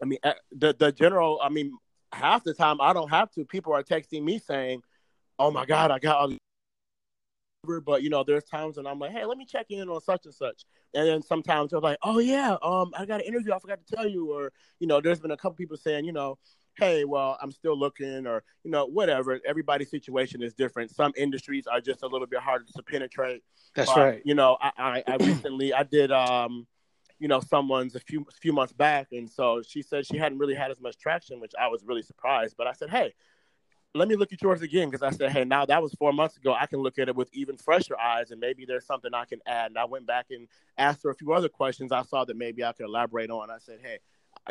I 0.00 0.06
mean, 0.06 0.18
uh, 0.24 0.32
the 0.50 0.74
the 0.76 0.90
general, 0.90 1.40
I 1.42 1.48
mean, 1.48 1.76
half 2.12 2.44
the 2.44 2.54
time 2.54 2.80
I 2.80 2.92
don't 2.92 3.10
have 3.10 3.30
to. 3.32 3.44
People 3.44 3.72
are 3.72 3.82
texting 3.82 4.22
me 4.22 4.38
saying, 4.38 4.82
oh 5.38 5.50
my 5.50 5.64
God, 5.64 5.90
I 5.90 5.98
got 5.98 6.16
all 6.16 6.28
these 6.28 6.38
but 7.84 8.02
you 8.02 8.10
know, 8.10 8.24
there's 8.24 8.42
times 8.42 8.76
when 8.76 8.88
I'm 8.88 8.98
like, 8.98 9.12
hey, 9.12 9.24
let 9.24 9.38
me 9.38 9.46
check 9.46 9.66
in 9.70 9.88
on 9.88 10.00
such 10.00 10.24
and 10.24 10.34
such. 10.34 10.64
And 10.94 11.06
then 11.06 11.22
sometimes 11.22 11.70
they're 11.70 11.80
like, 11.80 11.98
oh 12.02 12.18
yeah, 12.18 12.56
um, 12.60 12.90
I 12.96 13.06
got 13.06 13.20
an 13.20 13.26
interview 13.26 13.52
I 13.52 13.58
forgot 13.60 13.78
to 13.86 13.94
tell 13.94 14.08
you, 14.08 14.32
or 14.32 14.52
you 14.80 14.88
know, 14.88 15.00
there's 15.00 15.20
been 15.20 15.30
a 15.30 15.36
couple 15.36 15.54
people 15.54 15.76
saying, 15.76 16.04
you 16.04 16.12
know, 16.12 16.38
hey, 16.76 17.04
well, 17.04 17.38
I'm 17.40 17.52
still 17.52 17.78
looking, 17.78 18.26
or 18.26 18.42
you 18.64 18.70
know, 18.70 18.86
whatever. 18.86 19.38
Everybody's 19.46 19.90
situation 19.90 20.42
is 20.42 20.54
different. 20.54 20.90
Some 20.90 21.12
industries 21.16 21.66
are 21.66 21.80
just 21.80 22.02
a 22.02 22.06
little 22.06 22.26
bit 22.26 22.40
harder 22.40 22.64
to 22.76 22.82
penetrate. 22.82 23.42
That's 23.76 23.96
right. 23.96 24.22
You 24.24 24.34
know, 24.34 24.56
I, 24.60 24.72
I, 24.76 25.04
I 25.06 25.16
recently 25.16 25.72
I 25.72 25.84
did 25.84 26.10
um, 26.10 26.66
you 27.22 27.28
know, 27.28 27.38
someone's 27.38 27.94
a 27.94 28.00
few 28.00 28.26
few 28.40 28.52
months 28.52 28.72
back, 28.72 29.06
and 29.12 29.30
so 29.30 29.62
she 29.62 29.80
said 29.80 30.04
she 30.04 30.16
hadn't 30.16 30.38
really 30.38 30.56
had 30.56 30.72
as 30.72 30.80
much 30.80 30.98
traction, 30.98 31.38
which 31.38 31.52
I 31.58 31.68
was 31.68 31.84
really 31.84 32.02
surprised. 32.02 32.56
But 32.58 32.66
I 32.66 32.72
said, 32.72 32.90
hey, 32.90 33.14
let 33.94 34.08
me 34.08 34.16
look 34.16 34.32
at 34.32 34.42
yours 34.42 34.60
again 34.60 34.90
because 34.90 35.04
I 35.04 35.10
said, 35.16 35.30
hey, 35.30 35.44
now 35.44 35.64
that 35.66 35.80
was 35.80 35.94
four 35.94 36.12
months 36.12 36.36
ago. 36.36 36.52
I 36.52 36.66
can 36.66 36.80
look 36.80 36.98
at 36.98 37.08
it 37.08 37.14
with 37.14 37.28
even 37.32 37.56
fresher 37.56 37.96
eyes, 37.96 38.32
and 38.32 38.40
maybe 38.40 38.64
there's 38.64 38.86
something 38.86 39.14
I 39.14 39.24
can 39.24 39.38
add. 39.46 39.66
And 39.66 39.78
I 39.78 39.84
went 39.84 40.04
back 40.04 40.26
and 40.30 40.48
asked 40.76 41.04
her 41.04 41.10
a 41.10 41.14
few 41.14 41.32
other 41.32 41.48
questions 41.48 41.92
I 41.92 42.02
saw 42.02 42.24
that 42.24 42.36
maybe 42.36 42.64
I 42.64 42.72
could 42.72 42.86
elaborate 42.86 43.30
on. 43.30 43.52
I 43.52 43.58
said, 43.58 43.78
hey, 43.80 43.98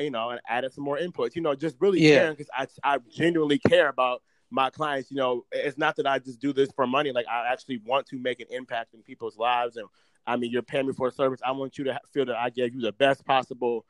you 0.01 0.09
know, 0.09 0.29
and 0.29 0.39
added 0.47 0.71
some 0.71 0.85
more 0.85 0.97
inputs. 0.97 1.35
You 1.35 1.41
know, 1.41 1.53
just 1.55 1.75
really 1.81 1.99
Yeah. 1.99 2.19
caring 2.19 2.35
because 2.37 2.49
I 2.55 2.67
I 2.95 2.99
genuinely 3.11 3.59
care 3.59 3.89
about 3.89 4.21
my 4.49 4.69
clients. 4.69 5.11
You 5.11 5.17
know, 5.17 5.45
it's 5.51 5.77
not 5.77 5.97
that 5.97 6.07
I 6.07 6.19
just 6.19 6.39
do 6.39 6.53
this 6.53 6.71
for 6.71 6.87
money. 6.87 7.11
Like 7.11 7.25
I 7.29 7.51
actually 7.51 7.81
want 7.85 8.07
to 8.07 8.17
make 8.17 8.39
an 8.39 8.47
impact 8.49 8.93
in 8.93 9.01
people's 9.01 9.37
lives, 9.37 9.75
and 9.75 9.89
I 10.25 10.37
mean, 10.37 10.51
you're 10.51 10.61
paying 10.61 10.87
me 10.87 10.93
for 10.93 11.07
a 11.07 11.11
service. 11.11 11.39
I 11.45 11.51
want 11.51 11.77
you 11.77 11.85
to 11.85 11.99
feel 12.13 12.25
that 12.25 12.35
I 12.35 12.49
gave 12.49 12.73
you 12.73 12.81
the 12.81 12.91
best 12.91 13.25
possible 13.25 13.85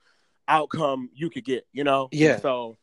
outcome 0.48 1.10
you 1.14 1.30
could 1.30 1.46
get. 1.46 1.66
You 1.74 1.84
know, 1.84 2.10
Yeah. 2.12 2.40
So 2.40 2.78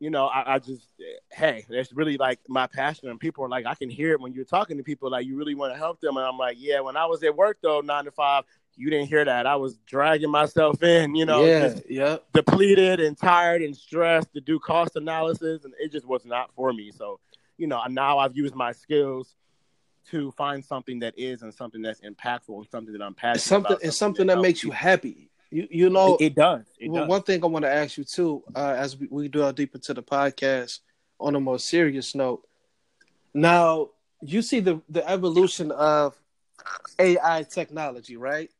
you 0.00 0.10
know, 0.10 0.26
I, 0.26 0.54
I 0.54 0.58
just, 0.58 0.86
hey, 1.32 1.64
that's 1.68 1.92
really 1.92 2.18
like 2.18 2.38
my 2.46 2.66
passion. 2.66 3.08
And 3.08 3.18
people 3.18 3.44
are 3.44 3.48
like, 3.48 3.64
I 3.64 3.74
can 3.74 3.88
hear 3.88 4.12
it 4.12 4.20
when 4.20 4.34
you're 4.34 4.44
talking 4.44 4.76
to 4.76 4.82
people, 4.82 5.10
like, 5.10 5.24
you 5.24 5.34
really 5.34 5.54
want 5.54 5.72
to 5.72 5.78
help 5.78 5.98
them. 6.00 6.18
And 6.18 6.26
I'm 6.26 6.36
like, 6.36 6.56
yeah, 6.60 6.80
when 6.80 6.94
I 6.94 7.06
was 7.06 7.22
at 7.22 7.34
work, 7.34 7.58
though, 7.62 7.80
nine 7.80 8.04
to 8.04 8.10
five, 8.10 8.44
you 8.76 8.90
didn't 8.90 9.06
hear 9.06 9.24
that. 9.24 9.46
I 9.46 9.56
was 9.56 9.78
dragging 9.86 10.30
myself 10.30 10.82
in, 10.82 11.14
you 11.14 11.24
know, 11.24 11.44
yeah, 11.44 11.60
just 11.60 11.82
yeah. 11.88 12.16
depleted 12.34 13.00
and 13.00 13.16
tired 13.16 13.62
and 13.62 13.74
stressed 13.74 14.32
to 14.34 14.42
do 14.42 14.58
cost 14.58 14.96
analysis. 14.96 15.64
And 15.64 15.72
it 15.80 15.92
just 15.92 16.06
was 16.06 16.26
not 16.26 16.50
for 16.54 16.72
me. 16.72 16.90
So, 16.90 17.18
you 17.56 17.66
know, 17.66 17.82
now 17.88 18.18
I've 18.18 18.36
used 18.36 18.54
my 18.54 18.72
skills 18.72 19.36
to 20.10 20.30
find 20.32 20.64
something 20.64 20.98
that 21.00 21.14
is 21.18 21.42
and 21.42 21.52
something 21.52 21.82
that's 21.82 22.00
impactful 22.00 22.56
and 22.56 22.66
something 22.70 22.92
that 22.92 23.02
I'm 23.02 23.14
passionate 23.14 23.42
something 23.46 23.72
about. 23.72 23.84
it's 23.84 23.96
something 23.96 24.26
that 24.26 24.40
makes 24.40 24.62
you 24.62 24.70
happy. 24.70 25.30
You 25.50 25.68
you 25.70 25.90
know 25.90 26.16
It, 26.16 26.26
it 26.26 26.34
does. 26.34 26.66
It 26.78 26.90
Well, 26.90 27.02
does. 27.02 27.08
one 27.08 27.22
thing 27.22 27.42
I 27.42 27.46
want 27.46 27.64
to 27.64 27.72
ask 27.72 27.96
you 27.96 28.04
too, 28.04 28.42
uh, 28.54 28.74
as 28.76 28.96
we, 28.96 29.06
we 29.10 29.28
delve 29.28 29.54
deep 29.54 29.74
into 29.74 29.94
the 29.94 30.02
podcast, 30.02 30.80
on 31.20 31.34
a 31.36 31.40
more 31.40 31.58
serious 31.58 32.14
note. 32.14 32.42
Now, 33.32 33.90
you 34.22 34.42
see 34.42 34.60
the 34.60 34.80
the 34.88 35.08
evolution 35.08 35.70
of 35.72 36.16
AI 36.98 37.42
technology, 37.44 38.16
right? 38.16 38.50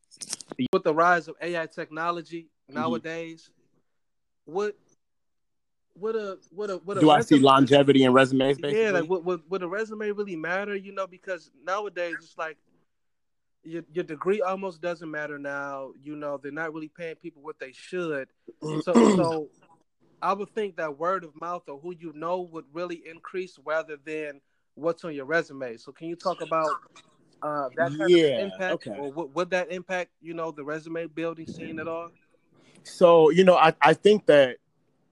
With 0.73 0.85
the 0.85 0.95
rise 0.95 1.29
of 1.29 1.37
AI 1.41 1.67
technology 1.67 2.49
Mm-hmm. 2.69 2.77
nowadays, 2.77 3.51
what 4.47 4.75
what 5.95 6.17
a 6.17 6.39
what 6.51 6.71
a 6.71 6.77
what 6.79 6.97
a 6.97 7.01
Do 7.01 7.11
I 7.11 7.21
see 7.21 7.39
longevity 7.39 8.05
in 8.05 8.13
resumes? 8.13 8.59
Basically, 8.59 8.85
yeah, 8.85 8.91
like 8.91 9.09
would, 9.09 9.25
would, 9.25 9.43
would 9.49 9.63
a 9.63 9.69
resume 9.69 10.11
really 10.11 10.37
matter? 10.37 10.75
You 10.75 10.93
know, 10.93 11.07
because 11.07 11.51
nowadays 11.65 12.17
it's 12.19 12.37
like 12.37 12.57
your 13.63 13.83
your 13.93 14.05
degree 14.05 14.43
almost 14.43 14.81
doesn't 14.81 15.11
matter 15.11 15.39
now. 15.39 15.93
You 16.03 16.17
know, 16.17 16.39
they're 16.43 16.53
not 16.53 16.73
really 16.75 16.89
paying 16.89 17.17
people 17.17 17.43
what 17.43 17.59
they 17.59 17.73
should. 17.73 18.29
So 18.83 18.93
so 19.17 19.49
I 20.21 20.33
would 20.33 20.53
think 20.55 20.77
that 20.77 20.99
word 20.99 21.25
of 21.25 21.39
mouth 21.41 21.69
or 21.69 21.79
who 21.79 21.95
you 21.95 22.13
know 22.15 22.41
would 22.41 22.65
really 22.73 23.03
increase 23.09 23.59
rather 23.65 23.97
than 24.05 24.41
what's 24.75 25.05
on 25.05 25.15
your 25.15 25.27
resume. 25.27 25.77
So 25.77 25.93
can 25.93 26.09
you 26.09 26.17
talk 26.17 26.41
about 26.41 26.71
uh, 27.43 27.69
that 27.77 27.93
kind 27.97 28.11
Yeah, 28.11 28.27
of 28.27 28.53
impact, 28.53 28.73
okay. 28.87 28.97
or 28.99 29.13
would, 29.13 29.35
would 29.35 29.51
that 29.51 29.71
impact 29.71 30.11
you 30.21 30.35
know 30.35 30.51
the 30.51 30.65
resume 30.65 31.07
building 31.07 31.47
scene 31.47 31.79
at 31.79 31.87
all? 31.87 32.11
So, 32.85 33.31
you 33.31 33.45
know, 33.45 33.57
I, 33.57 33.73
I 33.81 33.95
think 33.95 34.27
that 34.27 34.57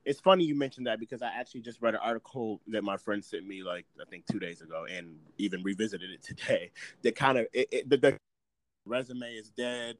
it's 0.05 0.21
funny 0.21 0.45
you 0.45 0.55
mentioned 0.55 0.87
that 0.87 0.99
because 0.99 1.23
I 1.23 1.29
actually 1.29 1.61
just 1.61 1.81
read 1.81 1.95
an 1.95 2.01
article 2.03 2.61
that 2.69 2.83
my 2.83 2.97
friend 2.97 3.25
sent 3.25 3.47
me 3.47 3.63
like 3.63 3.87
I 4.01 4.05
think 4.05 4.27
two 4.27 4.39
days 4.39 4.61
ago 4.61 4.87
and 4.91 5.17
even 5.39 5.63
revisited 5.63 6.11
it 6.11 6.23
today. 6.23 6.71
That 7.03 7.17
kind 7.17 7.39
of 7.39 7.47
it, 7.53 7.69
it, 7.71 7.91
the, 7.91 7.97
the 7.97 8.19
resume 8.87 9.33
is 9.33 9.51
dead, 9.51 9.97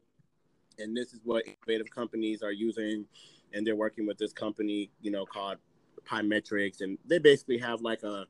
and 0.79 0.97
this 0.97 1.13
is 1.13 1.21
what 1.25 1.45
innovative 1.47 1.91
companies 1.91 2.43
are 2.43 2.53
using, 2.53 3.07
and 3.53 3.67
they're 3.67 3.77
working 3.77 4.07
with 4.07 4.19
this 4.19 4.33
company, 4.33 4.91
you 5.01 5.11
know, 5.11 5.25
called 5.25 5.59
Pymetrics, 6.05 6.81
and 6.81 6.99
they 7.07 7.19
basically 7.19 7.59
have 7.59 7.81
like 7.81 8.03
a 8.03 8.27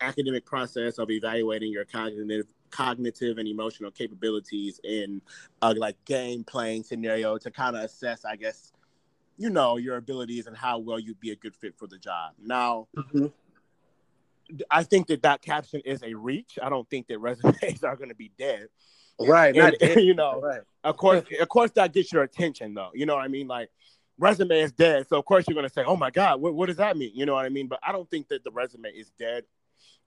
academic 0.00 0.44
process 0.44 0.98
of 0.98 1.10
evaluating 1.10 1.70
your 1.70 1.84
cognitive 1.84 2.46
cognitive 2.70 3.36
and 3.36 3.46
emotional 3.46 3.90
capabilities 3.90 4.80
in 4.82 5.20
a 5.60 5.74
like 5.74 6.02
game 6.06 6.42
playing 6.42 6.82
scenario 6.82 7.36
to 7.36 7.50
kind 7.50 7.76
of 7.76 7.84
assess 7.84 8.24
i 8.24 8.34
guess 8.34 8.72
you 9.36 9.50
know 9.50 9.76
your 9.76 9.96
abilities 9.96 10.46
and 10.46 10.56
how 10.56 10.78
well 10.78 10.98
you'd 10.98 11.20
be 11.20 11.30
a 11.30 11.36
good 11.36 11.54
fit 11.56 11.76
for 11.76 11.86
the 11.86 11.98
job. 11.98 12.32
Now 12.38 12.88
mm-hmm. 12.96 13.26
i 14.70 14.82
think 14.82 15.06
that 15.08 15.22
that 15.22 15.42
caption 15.42 15.80
is 15.84 16.02
a 16.02 16.14
reach. 16.14 16.58
I 16.62 16.68
don't 16.68 16.88
think 16.88 17.08
that 17.08 17.18
resumes 17.18 17.82
are 17.84 17.96
going 17.96 18.10
to 18.10 18.14
be 18.14 18.30
dead. 18.38 18.68
Right, 19.20 19.56
And- 19.56 19.76
not 19.80 20.02
you 20.02 20.14
know, 20.14 20.40
right. 20.40 20.62
of 20.84 20.96
course 20.96 21.24
of 21.40 21.48
course 21.48 21.70
that 21.72 21.92
gets 21.92 22.12
your 22.12 22.22
attention 22.22 22.74
though. 22.74 22.90
You 22.94 23.06
know 23.06 23.14
what 23.14 23.24
i 23.24 23.28
mean? 23.28 23.48
Like 23.48 23.70
resume 24.18 24.60
is 24.60 24.72
dead. 24.72 25.08
So 25.08 25.18
of 25.18 25.24
course 25.24 25.46
you're 25.48 25.54
going 25.54 25.68
to 25.68 25.72
say 25.72 25.84
oh 25.84 25.96
my 25.96 26.10
god 26.10 26.40
what, 26.40 26.54
what 26.54 26.66
does 26.66 26.76
that 26.76 26.96
mean? 26.96 27.12
You 27.14 27.26
know 27.26 27.34
what 27.34 27.46
i 27.46 27.48
mean? 27.48 27.68
But 27.68 27.80
i 27.82 27.92
don't 27.92 28.10
think 28.10 28.28
that 28.28 28.44
the 28.44 28.50
resume 28.50 28.88
is 28.90 29.10
dead. 29.18 29.44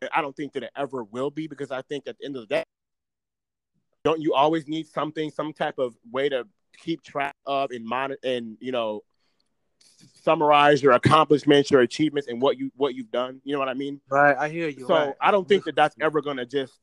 And 0.02 0.10
i 0.14 0.22
don't 0.22 0.36
think 0.36 0.54
that 0.54 0.64
it 0.64 0.72
ever 0.76 1.04
will 1.04 1.32
be 1.32 1.48
because 1.48 1.72
i 1.72 1.82
think 1.82 2.08
at 2.08 2.18
the 2.18 2.26
end 2.26 2.36
of 2.36 2.48
the 2.48 2.56
day 2.56 2.64
don't 4.06 4.22
you 4.22 4.34
always 4.34 4.68
need 4.68 4.88
something 4.88 5.32
some 5.32 5.52
type 5.52 5.80
of 5.80 5.96
way 6.12 6.30
to 6.30 6.48
keep 6.78 7.02
track 7.02 7.36
of 7.46 7.72
and 7.72 7.84
monitor 7.84 8.20
and 8.24 8.58
you 8.60 8.72
know 8.72 9.02
summarize 10.24 10.82
your 10.82 10.94
accomplishments 10.94 11.70
your 11.70 11.82
achievements 11.82 12.28
and 12.28 12.42
what 12.42 12.58
you 12.58 12.72
what 12.76 12.96
you've 12.96 13.12
done 13.12 13.40
you 13.44 13.54
know 13.54 13.60
what 13.60 13.70
i 13.70 13.74
mean 13.74 14.02
Right, 14.10 14.36
I 14.38 14.50
hear 14.50 14.68
you. 14.70 14.86
so 14.88 14.94
right. 14.94 15.14
I 15.22 15.32
don't 15.32 15.48
think 15.48 15.66
that 15.66 15.76
that's 15.76 15.96
ever 16.02 16.22
going 16.22 16.38
to 16.38 16.46
just 16.46 16.74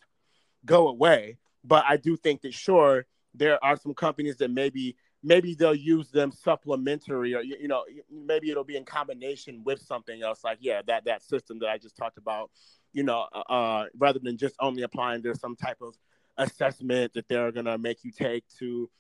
go 0.65 0.89
away. 0.89 1.39
But 1.65 1.85
I 1.89 1.97
do 1.97 2.17
think 2.17 2.43
that 2.43 2.55
sure 2.55 3.07
there 3.35 3.63
are 3.65 3.77
some 3.77 3.95
companies 3.95 4.37
that 4.39 4.51
maybe 4.51 4.97
maybe 5.23 5.55
they'll 5.55 5.75
use 5.75 6.11
them 6.11 6.33
supplementary 6.33 7.35
or 7.35 7.43
you, 7.43 7.57
you 7.61 7.69
know 7.69 7.85
maybe 8.11 8.51
it'll 8.51 8.65
be 8.65 8.77
in 8.77 8.85
combination 8.85 9.63
with 9.65 9.81
something 9.81 10.23
else 10.23 10.43
like 10.45 10.59
yeah 10.61 10.83
that 10.87 11.05
that 11.05 11.23
system 11.23 11.59
that 11.61 11.69
I 11.69 11.79
just 11.79 11.97
talked 11.97 12.19
about 12.19 12.51
you 12.93 13.05
know 13.05 13.27
uh, 13.49 13.85
rather 13.97 14.19
than 14.19 14.37
just 14.37 14.57
only 14.61 14.83
applying 14.83 15.23
there's 15.23 15.41
some 15.41 15.55
type 15.57 15.79
of 15.81 15.95
assessment 16.37 17.13
that 17.15 17.29
they're 17.29 17.53
going 17.53 17.67
to 17.67 17.79
make 17.79 18.03
you 18.05 18.11
take 18.11 18.45
to 18.59 18.91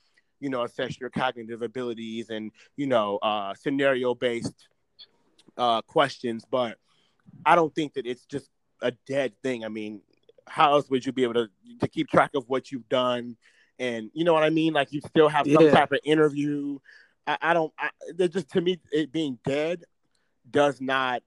you 0.42 0.50
know 0.50 0.62
assess 0.64 1.00
your 1.00 1.08
cognitive 1.08 1.62
abilities 1.62 2.28
and 2.28 2.50
you 2.76 2.86
know 2.86 3.18
uh, 3.22 3.54
scenario 3.54 4.14
based 4.14 4.68
uh, 5.56 5.80
questions 5.82 6.44
but 6.50 6.76
I 7.44 7.54
don't 7.54 7.74
think 7.74 7.94
that 7.94 8.06
it's 8.06 8.24
just 8.26 8.48
a 8.82 8.92
dead 9.06 9.32
thing. 9.42 9.64
I 9.64 9.68
mean, 9.68 10.02
how 10.48 10.72
else 10.74 10.88
would 10.90 11.04
you 11.06 11.12
be 11.12 11.22
able 11.22 11.34
to 11.34 11.48
to 11.80 11.88
keep 11.88 12.08
track 12.08 12.30
of 12.34 12.48
what 12.48 12.70
you've 12.70 12.88
done? 12.88 13.36
And 13.78 14.10
you 14.12 14.24
know 14.24 14.32
what 14.32 14.42
I 14.44 14.50
mean? 14.50 14.72
Like 14.72 14.92
you 14.92 15.00
still 15.00 15.28
have 15.28 15.46
some 15.46 15.64
Yeah. 15.64 15.72
type 15.72 15.92
of 15.92 16.00
interview. 16.04 16.78
I, 17.26 17.38
I 17.40 17.54
don't. 17.54 17.72
I, 17.78 17.90
they're 18.14 18.28
just 18.28 18.50
to 18.50 18.60
me, 18.60 18.80
it 18.92 19.12
being 19.12 19.38
dead 19.44 19.84
does 20.50 20.80
not. 20.80 21.22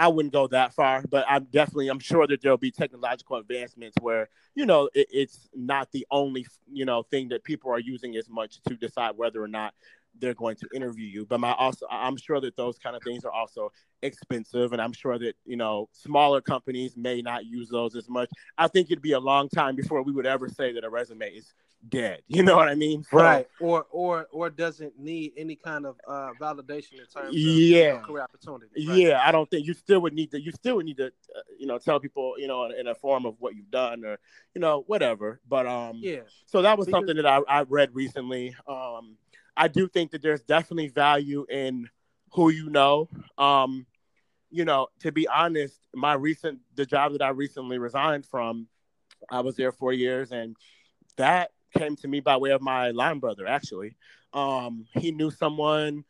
I 0.00 0.08
wouldn't 0.08 0.32
go 0.32 0.46
that 0.46 0.72
far, 0.72 1.04
but 1.10 1.26
I'm 1.28 1.44
definitely. 1.44 1.88
I'm 1.88 1.98
sure 1.98 2.26
that 2.26 2.40
there'll 2.40 2.56
be 2.56 2.70
technological 2.70 3.36
advancements 3.36 3.96
where 4.00 4.30
you 4.54 4.64
know 4.64 4.88
it, 4.94 5.08
it's 5.12 5.50
not 5.54 5.92
the 5.92 6.06
only 6.10 6.46
you 6.72 6.86
know 6.86 7.02
thing 7.02 7.28
that 7.28 7.44
people 7.44 7.70
are 7.70 7.78
using 7.78 8.16
as 8.16 8.26
much 8.30 8.62
to 8.66 8.76
decide 8.76 9.18
whether 9.18 9.42
or 9.42 9.48
not 9.48 9.74
they're 10.18 10.34
going 10.34 10.56
to 10.56 10.68
interview 10.74 11.06
you. 11.06 11.26
But 11.26 11.40
my 11.40 11.52
also, 11.54 11.86
I'm 11.90 12.16
sure 12.16 12.40
that 12.40 12.56
those 12.56 12.78
kind 12.78 12.96
of 12.96 13.02
things 13.02 13.24
are 13.24 13.32
also 13.32 13.70
expensive 14.02 14.72
and 14.72 14.80
i'm 14.80 14.94
sure 14.94 15.18
that 15.18 15.34
you 15.44 15.58
know 15.58 15.86
smaller 15.92 16.40
companies 16.40 16.96
may 16.96 17.20
not 17.20 17.44
use 17.44 17.68
those 17.68 17.94
as 17.94 18.08
much 18.08 18.30
i 18.56 18.66
think 18.66 18.90
it'd 18.90 19.02
be 19.02 19.12
a 19.12 19.20
long 19.20 19.46
time 19.50 19.76
before 19.76 20.02
we 20.02 20.10
would 20.10 20.24
ever 20.24 20.48
say 20.48 20.72
that 20.72 20.84
a 20.84 20.88
resume 20.88 21.26
is 21.28 21.52
dead 21.90 22.22
you 22.28 22.42
know 22.42 22.56
what 22.56 22.66
i 22.66 22.74
mean 22.74 23.02
So, 23.10 23.18
right, 23.18 23.46
or 23.60 23.84
or 23.90 24.26
or 24.32 24.48
doesn't 24.48 24.98
need 24.98 25.32
any 25.36 25.54
kind 25.54 25.84
of 25.84 25.96
uh, 26.08 26.30
validation 26.40 26.92
in 26.94 27.06
terms 27.14 27.28
of 27.28 27.34
you 27.34 27.76
Yeah. 27.76 27.92
know, 27.92 27.98
career 27.98 28.22
opportunity. 28.22 28.88
right? 28.88 28.96
yeah 28.98 29.20
i 29.22 29.30
don't 29.30 29.50
think 29.50 29.66
you 29.66 29.74
still 29.74 30.00
would 30.00 30.14
need 30.14 30.30
to 30.30 30.40
you 30.40 30.50
still 30.52 30.76
would 30.76 30.86
need 30.86 30.96
to 30.96 31.08
uh, 31.08 31.40
you 31.58 31.66
know 31.66 31.76
tell 31.76 32.00
people 32.00 32.36
you 32.38 32.48
know 32.48 32.64
in, 32.64 32.72
in 32.72 32.86
a 32.86 32.94
form 32.94 33.26
of 33.26 33.34
what 33.38 33.54
you've 33.54 33.70
done 33.70 34.02
or 34.06 34.18
you 34.54 34.62
know 34.62 34.82
whatever 34.86 35.40
but 35.46 35.66
um 35.66 35.98
yeah, 36.00 36.20
so 36.46 36.62
that 36.62 36.78
was 36.78 36.86
Because- 36.86 37.00
something 37.00 37.16
that 37.16 37.26
I, 37.26 37.40
I 37.46 37.62
read 37.68 37.94
recently 37.94 38.54
um 38.66 39.18
i 39.60 39.68
do 39.68 39.86
think 39.86 40.10
that 40.10 40.22
there's 40.22 40.42
definitely 40.42 40.88
value 40.88 41.46
in 41.50 41.88
who 42.32 42.50
you 42.50 42.70
know 42.70 43.08
um 43.38 43.86
you 44.50 44.64
know 44.64 44.88
to 45.00 45.12
be 45.12 45.28
honest 45.28 45.78
my 45.94 46.14
recent 46.14 46.58
the 46.74 46.86
job 46.86 47.12
that 47.12 47.22
i 47.22 47.28
recently 47.28 47.78
resigned 47.78 48.24
from 48.24 48.66
i 49.30 49.40
was 49.40 49.54
there 49.56 49.70
four 49.70 49.92
years 49.92 50.32
and 50.32 50.56
that 51.16 51.50
came 51.76 51.94
to 51.94 52.08
me 52.08 52.20
by 52.20 52.36
way 52.36 52.50
of 52.50 52.62
my 52.62 52.90
line 52.90 53.18
brother 53.18 53.46
actually 53.46 53.96
um 54.32 54.86
he 54.94 55.12
knew 55.12 55.30
someone 55.30 56.04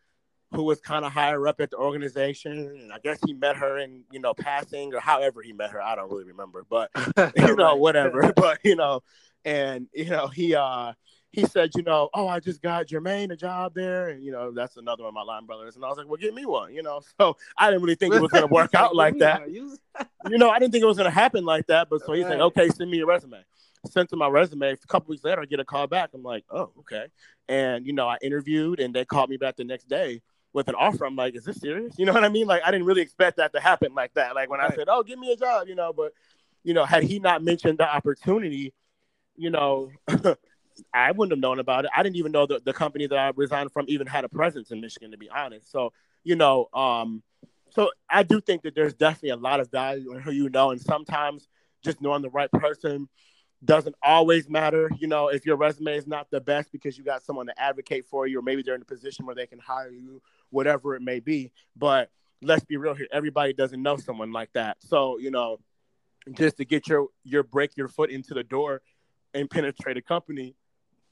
who 0.53 0.65
was 0.65 0.81
kind 0.81 1.05
of 1.05 1.13
higher 1.13 1.47
up 1.47 1.61
at 1.61 1.71
the 1.71 1.77
organization 1.77 2.53
and 2.53 2.93
i 2.93 2.99
guess 3.03 3.19
he 3.27 3.33
met 3.33 3.57
her 3.57 3.79
in 3.79 4.05
you 4.13 4.21
know 4.21 4.33
passing 4.33 4.95
or 4.95 5.01
however 5.01 5.43
he 5.43 5.53
met 5.53 5.71
her 5.71 5.83
i 5.83 5.95
don't 5.95 6.11
really 6.11 6.25
remember 6.25 6.65
but 6.69 6.91
you 7.37 7.57
know, 7.57 7.77
whatever. 7.77 8.33
but 8.37 8.59
you 8.65 8.77
know, 8.77 9.03
and 9.45 9.89
you 9.93 10.07
know, 10.11 10.29
he 10.29 10.55
uh 10.55 10.93
he 11.33 11.45
said, 11.47 11.71
you 11.77 11.83
know, 11.83 12.11
oh, 12.13 12.27
I 12.27 12.41
just 12.41 12.61
got 12.61 12.87
Jermaine 12.87 13.31
a 13.33 13.37
job 13.37 13.73
there, 13.75 14.09
and 14.09 14.23
you 14.23 14.33
know, 14.33 14.51
that's 14.51 14.77
another 14.77 15.05
one 15.05 15.11
of 15.11 15.15
my 15.15 15.23
line 15.23 15.47
brothers. 15.47 15.77
And 15.77 15.85
I 15.85 15.89
was 15.89 15.97
like, 15.97 16.09
well, 16.09 16.17
give 16.17 16.35
me 16.35 16.45
one, 16.45 16.75
you 16.75 16.83
know. 16.83 17.01
So 17.21 17.37
I 17.57 17.71
didn't 17.71 17.83
really 17.83 17.97
think 17.97 18.15
it 18.15 18.21
was 18.21 18.31
gonna 18.31 18.47
work 18.61 18.75
out 18.75 18.95
like 18.97 19.19
that. 19.19 19.43
You- 19.51 20.39
know, 20.39 20.51
I 20.51 20.59
didn't 20.59 20.73
think 20.73 20.83
it 20.83 20.87
was 20.87 20.97
gonna 20.97 21.11
happen 21.11 21.45
like 21.45 21.67
that. 21.67 21.89
But 21.91 22.03
so 22.03 22.13
he's 22.13 22.25
like, 22.25 22.41
okay, 22.41 22.69
send 22.69 22.91
me 22.91 22.99
your 22.99 23.07
resume. 23.07 23.43
Sent 23.87 24.13
him 24.13 24.19
my 24.19 24.29
resume. 24.29 24.73
A 24.73 24.77
couple 24.77 25.11
weeks 25.11 25.25
later, 25.25 25.41
I 25.41 25.45
get 25.45 25.61
a 25.61 25.65
call 25.65 25.87
back. 25.87 26.11
I'm 26.15 26.23
like, 26.23 26.45
oh, 26.51 26.71
okay. 26.81 27.07
And 27.49 27.87
you 27.87 27.93
know, 27.93 28.09
I 28.09 28.17
interviewed, 28.23 28.81
and 28.81 28.95
they 28.95 29.05
called 29.05 29.31
me 29.31 29.37
back 29.37 29.57
the 29.57 29.65
next 29.65 29.89
day 29.89 30.23
with 30.53 30.69
an 30.69 30.75
offer. 30.75 31.05
I'm 31.05 31.17
like, 31.17 31.37
is 31.37 31.45
this 31.45 31.57
serious? 31.57 31.99
You 31.99 32.07
know 32.07 32.13
what 32.13 32.25
I 32.25 32.29
mean? 32.29 32.47
Like, 32.47 32.63
I 32.65 32.71
didn't 32.71 32.87
really 32.87 33.03
expect 33.03 33.37
that 33.37 33.53
to 33.53 33.61
happen 33.61 33.95
like 33.95 34.15
that. 34.15 34.35
Like 34.35 34.51
when 34.51 34.61
I 34.61 34.71
said, 34.71 34.89
oh, 34.89 35.03
give 35.03 35.19
me 35.19 35.33
a 35.33 35.37
job, 35.37 35.69
you 35.69 35.75
know, 35.75 35.93
but 35.93 36.13
you 36.65 36.75
know, 36.75 36.85
had 36.85 37.03
he 37.03 37.19
not 37.19 37.43
mentioned 37.43 37.79
the 37.79 37.89
opportunity, 37.89 38.73
you 39.37 39.51
know, 39.51 39.91
I 40.93 41.13
wouldn't 41.13 41.33
have 41.33 41.41
known 41.41 41.59
about 41.59 41.85
it. 41.85 41.91
I 41.97 42.03
didn't 42.03 42.17
even 42.17 42.33
know 42.33 42.47
that 42.47 42.65
the 42.65 42.73
company 42.73 43.07
that 43.07 43.19
I 43.19 43.33
resigned 43.35 43.73
from 43.73 43.87
even 43.89 44.07
had 44.07 44.25
a 44.25 44.29
presence 44.29 44.71
in 44.71 44.81
Michigan, 44.81 45.11
to 45.11 45.19
be 45.19 45.29
honest. 45.29 45.71
So, 45.71 45.93
you 46.25 46.37
know, 46.37 46.69
um, 46.73 47.23
so 47.71 47.91
I 48.09 48.23
do 48.23 48.41
think 48.41 48.63
that 48.63 48.75
there's 48.75 48.95
definitely 48.95 49.31
a 49.31 49.37
lot 49.37 49.61
of 49.61 49.71
value 49.71 50.13
in 50.13 50.21
who 50.21 50.33
you 50.33 50.49
know, 50.49 50.71
and 50.71 50.81
sometimes 50.81 51.49
just 51.83 52.01
knowing 52.01 52.23
the 52.23 52.31
right 52.31 52.51
person 52.51 53.09
doesn't 53.65 53.95
always 54.03 54.49
matter. 54.49 54.91
You 54.99 55.07
know, 55.07 55.29
if 55.29 55.47
your 55.47 55.57
resume 55.57 55.97
is 55.97 56.07
not 56.07 56.31
the 56.31 56.41
best 56.41 56.73
because 56.73 56.97
you 56.99 57.05
got 57.05 57.23
someone 57.23 57.47
to 57.47 57.61
advocate 57.61 58.07
for 58.07 58.27
you, 58.27 58.39
or 58.39 58.43
maybe 58.43 58.63
they're 58.63 58.75
in 58.75 58.83
a 58.83 58.87
position 58.87 59.27
where 59.27 59.35
they 59.35 59.47
can 59.47 59.59
hire 59.59 59.91
you, 59.91 60.23
whatever 60.51 60.95
it 60.95 61.03
may 61.03 61.21
be. 61.21 61.53
But 61.77 62.11
let's 62.43 62.65
be 62.65 62.77
real 62.77 62.95
here, 62.95 63.07
everybody 63.13 63.53
doesn't 63.53 63.83
know 63.83 63.97
someone 63.97 64.33
like 64.33 64.53
that. 64.55 64.79
So, 64.81 65.19
you 65.19 65.31
know, 65.31 65.59
just 66.33 66.57
to 66.59 66.65
get 66.65 66.89
your 66.89 67.09
your 67.25 67.43
break 67.43 67.77
your 67.77 67.89
foot 67.89 68.11
into 68.11 68.35
the 68.35 68.43
door 68.43 68.83
and 69.35 69.49
penetrate 69.49 69.97
a 69.97 70.03
company 70.03 70.55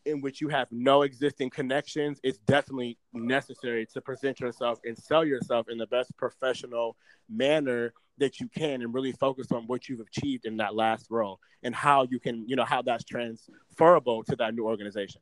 in 0.09 0.21
which 0.21 0.41
you 0.41 0.49
have 0.49 0.69
no 0.71 1.03
existing 1.03 1.51
connections, 1.51 2.21
it's 2.23 2.39
definitely 2.39 2.99
necessary 3.13 3.87
to 3.93 4.01
present 4.01 4.41
yourself 4.41 4.79
and 4.85 4.97
sell 4.97 5.25
yourself 5.25 5.69
in 5.69 5.79
the 5.79 5.87
best 5.87 6.17
professional 6.17 6.97
manner 7.29 7.93
that 8.19 8.41
you 8.41 8.49
can 8.49 8.83
and 8.83 8.93
really 8.93 9.13
focus 9.13 9.53
on 9.53 9.67
what 9.67 9.89
you've 9.89 10.01
achieved 10.01 10.45
in 10.45 10.57
that 10.57 10.75
last 10.75 11.07
role 11.11 11.39
and 11.63 11.75
how 11.75 12.07
you 12.11 12.19
can, 12.19 12.49
you 12.49 12.57
know, 12.57 12.65
how 12.65 12.83
that's 12.83 13.05
transferable 13.05 14.25
to 14.25 14.35
that 14.37 14.55
new 14.55 14.67
organization. 14.67 15.21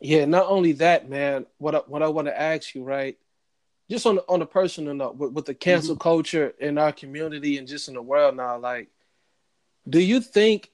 Yeah, 0.00 0.24
not 0.24 0.46
only 0.46 0.72
that, 0.72 1.08
man. 1.08 1.46
What 1.58 1.74
I, 1.74 1.78
what 1.78 2.02
I 2.02 2.08
want 2.08 2.28
to 2.28 2.40
ask 2.40 2.74
you, 2.74 2.84
right? 2.84 3.16
Just 3.90 4.06
on 4.06 4.18
on 4.28 4.42
a 4.42 4.46
personal 4.46 4.94
note, 4.94 5.16
with, 5.16 5.32
with 5.32 5.46
the 5.46 5.54
cancel 5.54 5.94
mm-hmm. 5.94 6.02
culture 6.02 6.54
in 6.58 6.78
our 6.78 6.92
community 6.92 7.58
and 7.58 7.68
just 7.68 7.88
in 7.88 7.94
the 7.94 8.02
world 8.02 8.36
now, 8.36 8.58
like, 8.58 8.88
do 9.88 10.00
you 10.00 10.20
think 10.20 10.70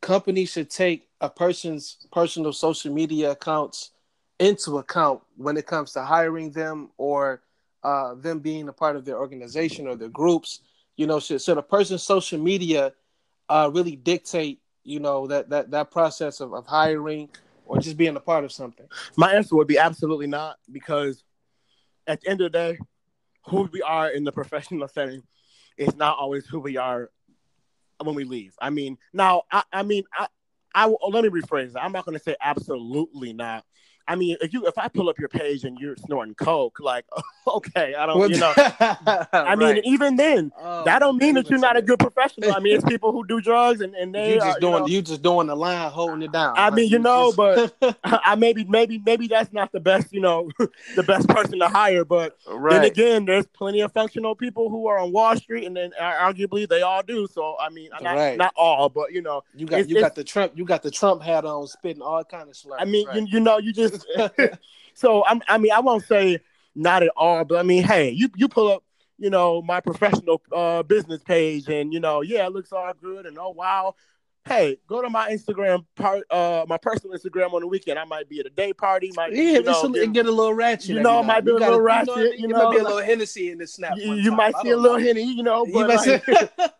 companies 0.00 0.52
should 0.52 0.70
take 0.70 1.08
a 1.20 1.28
person's 1.28 2.06
personal 2.12 2.52
social 2.52 2.92
media 2.92 3.32
accounts 3.32 3.90
into 4.38 4.78
account 4.78 5.20
when 5.36 5.56
it 5.56 5.66
comes 5.66 5.92
to 5.92 6.02
hiring 6.02 6.50
them 6.52 6.90
or 6.96 7.42
uh, 7.82 8.14
them 8.14 8.38
being 8.38 8.68
a 8.68 8.72
part 8.72 8.96
of 8.96 9.04
their 9.04 9.18
organization 9.18 9.86
or 9.86 9.96
their 9.96 10.08
groups? 10.08 10.60
You 10.96 11.06
know, 11.06 11.20
should, 11.20 11.42
should 11.42 11.58
a 11.58 11.62
person's 11.62 12.02
social 12.02 12.38
media 12.38 12.92
uh, 13.48 13.70
really 13.72 13.96
dictate, 13.96 14.60
you 14.84 15.00
know, 15.00 15.26
that 15.26 15.48
that 15.50 15.70
that 15.70 15.90
process 15.90 16.40
of, 16.40 16.52
of 16.54 16.66
hiring 16.66 17.28
or 17.66 17.78
just 17.78 17.96
being 17.96 18.16
a 18.16 18.20
part 18.20 18.44
of 18.44 18.52
something? 18.52 18.86
My 19.16 19.34
answer 19.34 19.56
would 19.56 19.68
be 19.68 19.78
absolutely 19.78 20.26
not, 20.26 20.58
because 20.70 21.22
at 22.06 22.20
the 22.20 22.28
end 22.30 22.40
of 22.40 22.52
the 22.52 22.58
day, 22.58 22.78
who 23.46 23.68
we 23.72 23.82
are 23.82 24.10
in 24.10 24.24
the 24.24 24.32
professional 24.32 24.88
setting 24.88 25.22
is 25.76 25.94
not 25.94 26.18
always 26.18 26.46
who 26.46 26.58
we 26.60 26.76
are 26.76 27.10
when 28.06 28.14
we 28.14 28.24
leave. 28.24 28.54
I 28.60 28.70
mean, 28.70 28.98
now, 29.12 29.42
I, 29.50 29.62
I 29.72 29.82
mean, 29.82 30.04
I, 30.12 30.28
I 30.74 30.86
oh, 30.86 31.08
let 31.08 31.24
me 31.24 31.30
rephrase 31.30 31.72
that. 31.72 31.82
I'm 31.82 31.92
not 31.92 32.04
going 32.04 32.16
to 32.16 32.22
say 32.22 32.36
absolutely 32.40 33.32
not, 33.32 33.64
I 34.08 34.14
mean, 34.14 34.38
if 34.40 34.54
you 34.54 34.66
if 34.66 34.78
I 34.78 34.88
pull 34.88 35.10
up 35.10 35.18
your 35.18 35.28
page 35.28 35.64
and 35.64 35.78
you're 35.78 35.94
snorting 35.96 36.34
coke, 36.34 36.80
like 36.80 37.04
okay, 37.46 37.94
I 37.94 38.06
don't, 38.06 38.30
you 38.30 38.38
know. 38.38 38.52
I 38.56 39.54
mean, 39.54 39.82
even 39.84 40.16
then, 40.16 40.50
oh, 40.58 40.84
that 40.84 41.00
don't 41.00 41.18
mean 41.18 41.34
that 41.34 41.50
you're 41.50 41.58
not 41.58 41.76
a 41.76 41.82
good 41.82 41.98
professional. 41.98 42.52
I 42.52 42.58
mean, 42.58 42.74
it's 42.74 42.84
people 42.84 43.12
who 43.12 43.26
do 43.26 43.40
drugs 43.42 43.82
and, 43.82 43.94
and 43.94 44.14
they 44.14 44.34
you 44.34 44.40
just 44.40 44.56
are, 44.56 44.60
doing 44.60 44.72
you, 44.72 44.80
know, 44.80 44.86
you 44.86 45.02
just 45.02 45.22
doing 45.22 45.46
the 45.46 45.54
line, 45.54 45.90
holding 45.90 46.22
it 46.22 46.32
down. 46.32 46.54
I 46.56 46.70
mean, 46.70 46.88
you 46.88 46.98
know, 46.98 47.32
but 47.36 47.76
I 48.04 48.34
maybe 48.34 48.64
maybe 48.64 48.98
maybe 49.04 49.28
that's 49.28 49.52
not 49.52 49.72
the 49.72 49.80
best, 49.80 50.10
you 50.10 50.20
know, 50.20 50.50
the 50.96 51.02
best 51.02 51.28
person 51.28 51.58
to 51.58 51.68
hire. 51.68 52.06
But 52.06 52.38
right. 52.48 52.72
then 52.72 52.84
again, 52.84 53.24
there's 53.26 53.46
plenty 53.46 53.82
of 53.82 53.92
functional 53.92 54.34
people 54.34 54.70
who 54.70 54.86
are 54.86 54.98
on 54.98 55.12
Wall 55.12 55.36
Street, 55.36 55.66
and 55.66 55.76
then 55.76 55.92
arguably 56.00 56.66
they 56.66 56.80
all 56.80 57.02
do. 57.02 57.26
So 57.30 57.56
I 57.60 57.68
mean, 57.68 57.90
not 58.00 58.16
right. 58.16 58.38
not 58.38 58.54
all, 58.56 58.88
but 58.88 59.12
you 59.12 59.20
know, 59.20 59.44
you 59.54 59.66
got 59.66 59.86
you 59.86 60.00
got 60.00 60.14
the 60.14 60.24
Trump 60.24 60.52
you 60.56 60.64
got 60.64 60.82
the 60.82 60.90
Trump 60.90 61.22
hat 61.22 61.44
on, 61.44 61.66
spitting 61.66 62.02
all 62.02 62.24
kind 62.24 62.48
of 62.48 62.56
slurs. 62.56 62.78
I 62.80 62.86
mean, 62.86 63.06
right. 63.06 63.20
you, 63.20 63.26
you 63.26 63.40
know, 63.40 63.58
you 63.58 63.72
just 63.74 63.97
so 64.94 65.24
I'm, 65.24 65.42
I 65.48 65.58
mean, 65.58 65.72
I 65.72 65.80
won't 65.80 66.04
say 66.04 66.40
not 66.74 67.02
at 67.02 67.10
all, 67.16 67.44
but 67.44 67.58
I 67.58 67.62
mean, 67.62 67.82
hey, 67.82 68.10
you 68.10 68.28
you 68.36 68.48
pull 68.48 68.72
up, 68.72 68.84
you 69.18 69.30
know, 69.30 69.62
my 69.62 69.80
professional 69.80 70.40
uh, 70.52 70.82
business 70.82 71.22
page, 71.22 71.68
and 71.68 71.92
you 71.92 72.00
know, 72.00 72.20
yeah, 72.22 72.46
it 72.46 72.52
looks 72.52 72.72
all 72.72 72.92
good, 73.00 73.26
and 73.26 73.38
oh 73.38 73.50
wow. 73.50 73.94
Hey, 74.46 74.78
go 74.86 75.02
to 75.02 75.10
my 75.10 75.30
Instagram 75.30 75.84
part, 75.94 76.22
uh, 76.30 76.64
my 76.66 76.78
personal 76.78 77.14
Instagram 77.14 77.52
on 77.52 77.60
the 77.60 77.66
weekend. 77.66 77.98
I 77.98 78.04
might 78.04 78.30
be 78.30 78.40
at 78.40 78.46
a 78.46 78.50
day 78.50 78.72
party, 78.72 79.12
might 79.14 79.34
yeah, 79.34 79.42
you 79.42 79.62
know, 79.62 79.88
get, 79.90 80.12
get, 80.14 80.26
a 80.26 80.30
little 80.30 80.54
ratchet. 80.54 80.88
You 80.88 81.00
know, 81.02 81.22
might 81.22 81.44
be 81.44 81.50
a 81.50 81.54
little 81.54 81.80
ratchet. 81.80 82.16
You 82.16 82.22
know, 82.22 82.32
you 82.32 82.48
know, 82.48 82.64
might 82.64 82.76
be 82.76 82.78
a 82.78 82.84
little 82.84 83.02
Hennessy 83.02 83.50
in 83.50 83.58
the 83.58 83.66
snap. 83.66 83.98
You, 83.98 84.14
you 84.14 84.32
might 84.32 84.54
see 84.62 84.70
a 84.70 84.76
little 84.76 84.98
Henny, 84.98 85.30
you 85.34 85.42
know, 85.42 85.66
but 85.70 85.88
like, 85.88 86.24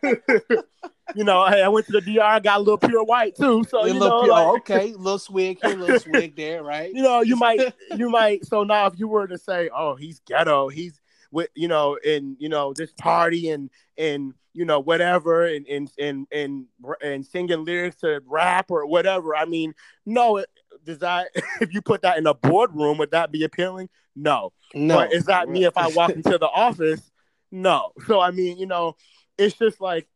you 1.15 1.25
know, 1.25 1.47
hey, 1.47 1.63
I 1.63 1.69
went 1.69 1.87
to 1.87 1.93
the 1.93 2.01
DR, 2.01 2.23
I 2.23 2.41
got 2.41 2.59
a 2.59 2.61
little 2.61 2.79
pure 2.79 3.05
white 3.05 3.35
too. 3.35 3.65
So 3.69 3.87
you 3.87 3.95
know, 3.95 4.23
pure, 4.23 4.33
like, 4.33 4.47
oh, 4.47 4.57
okay, 4.57 4.93
little 4.95 5.19
swig 5.19 5.59
here, 5.63 5.77
little 5.77 5.99
swig 6.13 6.37
there, 6.37 6.63
right? 6.63 6.93
You 6.93 7.03
know, 7.03 7.21
you 7.21 7.37
might, 7.37 7.61
you 7.97 8.11
might. 8.11 8.45
So 8.47 8.65
now, 8.65 8.87
if 8.87 8.99
you 8.99 9.09
were 9.09 9.27
to 9.27 9.39
say, 9.39 9.71
oh, 9.75 9.95
he's 9.95 10.21
ghetto, 10.21 10.69
he's 10.69 11.01
with, 11.31 11.49
you 11.55 11.69
know, 11.69 11.99
in 12.05 12.37
you 12.39 12.49
know 12.49 12.73
this 12.75 12.93
party 12.93 13.51
and 13.51 13.71
and 13.97 14.35
you 14.53 14.65
know 14.65 14.81
whatever, 14.81 15.47
and 15.47 15.67
and 15.67 15.91
and 15.99 16.27
and 16.33 16.67
and 17.03 17.27
singing 17.27 17.65
lyrics 17.65 17.97
to 17.97 18.21
rap 18.27 18.71
or 18.71 18.87
whatever. 18.87 19.35
I 19.37 19.45
mean, 19.45 19.75
no, 20.05 20.45
does 20.85 20.99
that 20.99 21.29
if 21.61 21.73
you 21.73 21.83
put 21.83 22.03
that 22.03 22.19
in 22.19 22.27
a 22.27 22.35
boardroom, 22.35 22.99
would 22.99 23.13
that 23.13 23.33
be 23.33 23.45
appealing? 23.45 23.89
No, 24.15 24.53
no. 24.75 24.97
But 24.97 25.13
is 25.13 25.27
that 25.27 25.49
me 25.49 25.65
if 25.65 25.77
I 25.77 25.89
walk 25.89 26.11
into 26.11 26.39
the 26.39 26.49
office? 26.49 27.11
No. 27.51 27.93
So 28.07 28.21
I 28.21 28.31
mean, 28.31 28.59
you 28.59 28.67
know, 28.67 28.97
it's 29.39 29.57
just 29.57 29.81
like 29.81 30.07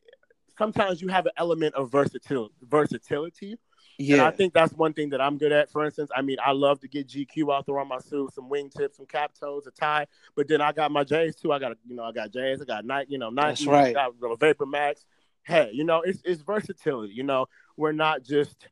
sometimes 0.63 1.03
you 1.03 1.09
have 1.09 1.27
an 1.27 1.33
element 1.37 1.75
of 1.75 1.91
versatility. 1.91 2.55
Versatility. 2.63 3.59
Yeah. 3.99 4.15
And 4.15 4.23
I 4.23 4.31
think 4.31 4.55
that's 4.55 4.73
one 4.73 4.93
thing 4.93 5.11
that 5.11 5.21
I'm 5.21 5.37
good 5.37 5.53
at. 5.53 5.71
For 5.71 5.85
instance, 5.85 6.11
I 6.15 6.23
mean, 6.23 6.37
I 6.45 6.53
love 6.53 6.81
to 6.81 6.89
get 6.89 7.09
GQ 7.09 7.53
out 7.55 7.67
there 7.67 7.79
on 7.79 7.89
my 7.89 7.99
suit, 7.99 8.33
some 8.33 8.49
wingtips, 8.49 8.97
some 8.97 9.07
cap 9.07 9.33
toes, 9.39 9.67
a 9.67 9.71
tie. 9.73 10.07
But 10.37 10.49
then 10.49 10.61
I 10.61 10.73
got 10.73 10.93
my 10.93 11.05
J's 11.05 11.35
too. 11.35 11.53
I 11.53 11.59
got, 11.59 11.77
you 11.87 11.97
know, 11.97 12.05
I 12.05 12.13
got 12.13 12.33
J's. 12.33 12.63
I 12.63 12.65
got 12.65 12.85
Nike, 12.85 13.13
you 13.13 13.19
know, 13.19 13.31
Nike. 13.31 13.65
That's 13.65 13.67
right. 13.67 13.97
I 13.97 14.11
got 14.11 14.21
the 14.21 14.37
Vapor 14.37 14.67
Max. 14.67 15.05
Hey, 15.45 15.71
you 15.73 15.85
know, 15.85 16.03
it's 16.03 16.21
it's 16.25 16.43
versatility. 16.43 17.13
You 17.13 17.25
know, 17.25 17.47
we're 17.77 17.93
not 17.93 18.23
just. 18.23 18.69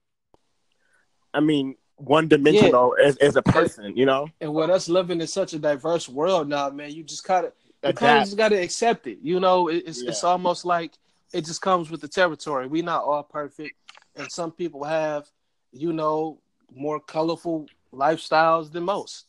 I 1.34 1.40
mean, 1.40 1.76
one 1.96 2.28
dimensional 2.28 2.94
yeah. 2.98 3.06
as, 3.06 3.16
as 3.18 3.36
a 3.36 3.42
person, 3.42 3.96
you 3.96 4.06
know. 4.06 4.28
And 4.40 4.54
with 4.54 4.70
us 4.70 4.88
living 4.88 5.20
in 5.20 5.26
such 5.26 5.52
a 5.52 5.58
diverse 5.58 6.08
world 6.08 6.48
now, 6.48 6.70
man, 6.70 6.92
you 6.92 7.02
just 7.02 7.24
gotta 7.24 7.52
you 7.84 7.92
kind 7.92 8.18
of 8.18 8.24
just 8.24 8.36
gotta 8.36 8.60
accept 8.60 9.06
it. 9.06 9.18
You 9.22 9.40
know, 9.40 9.68
it's 9.68 10.02
yeah. 10.02 10.10
it's 10.10 10.24
almost 10.24 10.64
like 10.64 10.92
it 11.32 11.44
just 11.44 11.62
comes 11.62 11.90
with 11.90 12.00
the 12.00 12.08
territory. 12.08 12.66
We're 12.66 12.82
not 12.84 13.04
all 13.04 13.22
perfect, 13.22 13.74
and 14.16 14.30
some 14.30 14.52
people 14.52 14.84
have, 14.84 15.28
you 15.72 15.92
know, 15.92 16.38
more 16.74 17.00
colorful 17.00 17.66
lifestyles 17.92 18.70
than 18.72 18.84
most. 18.84 19.26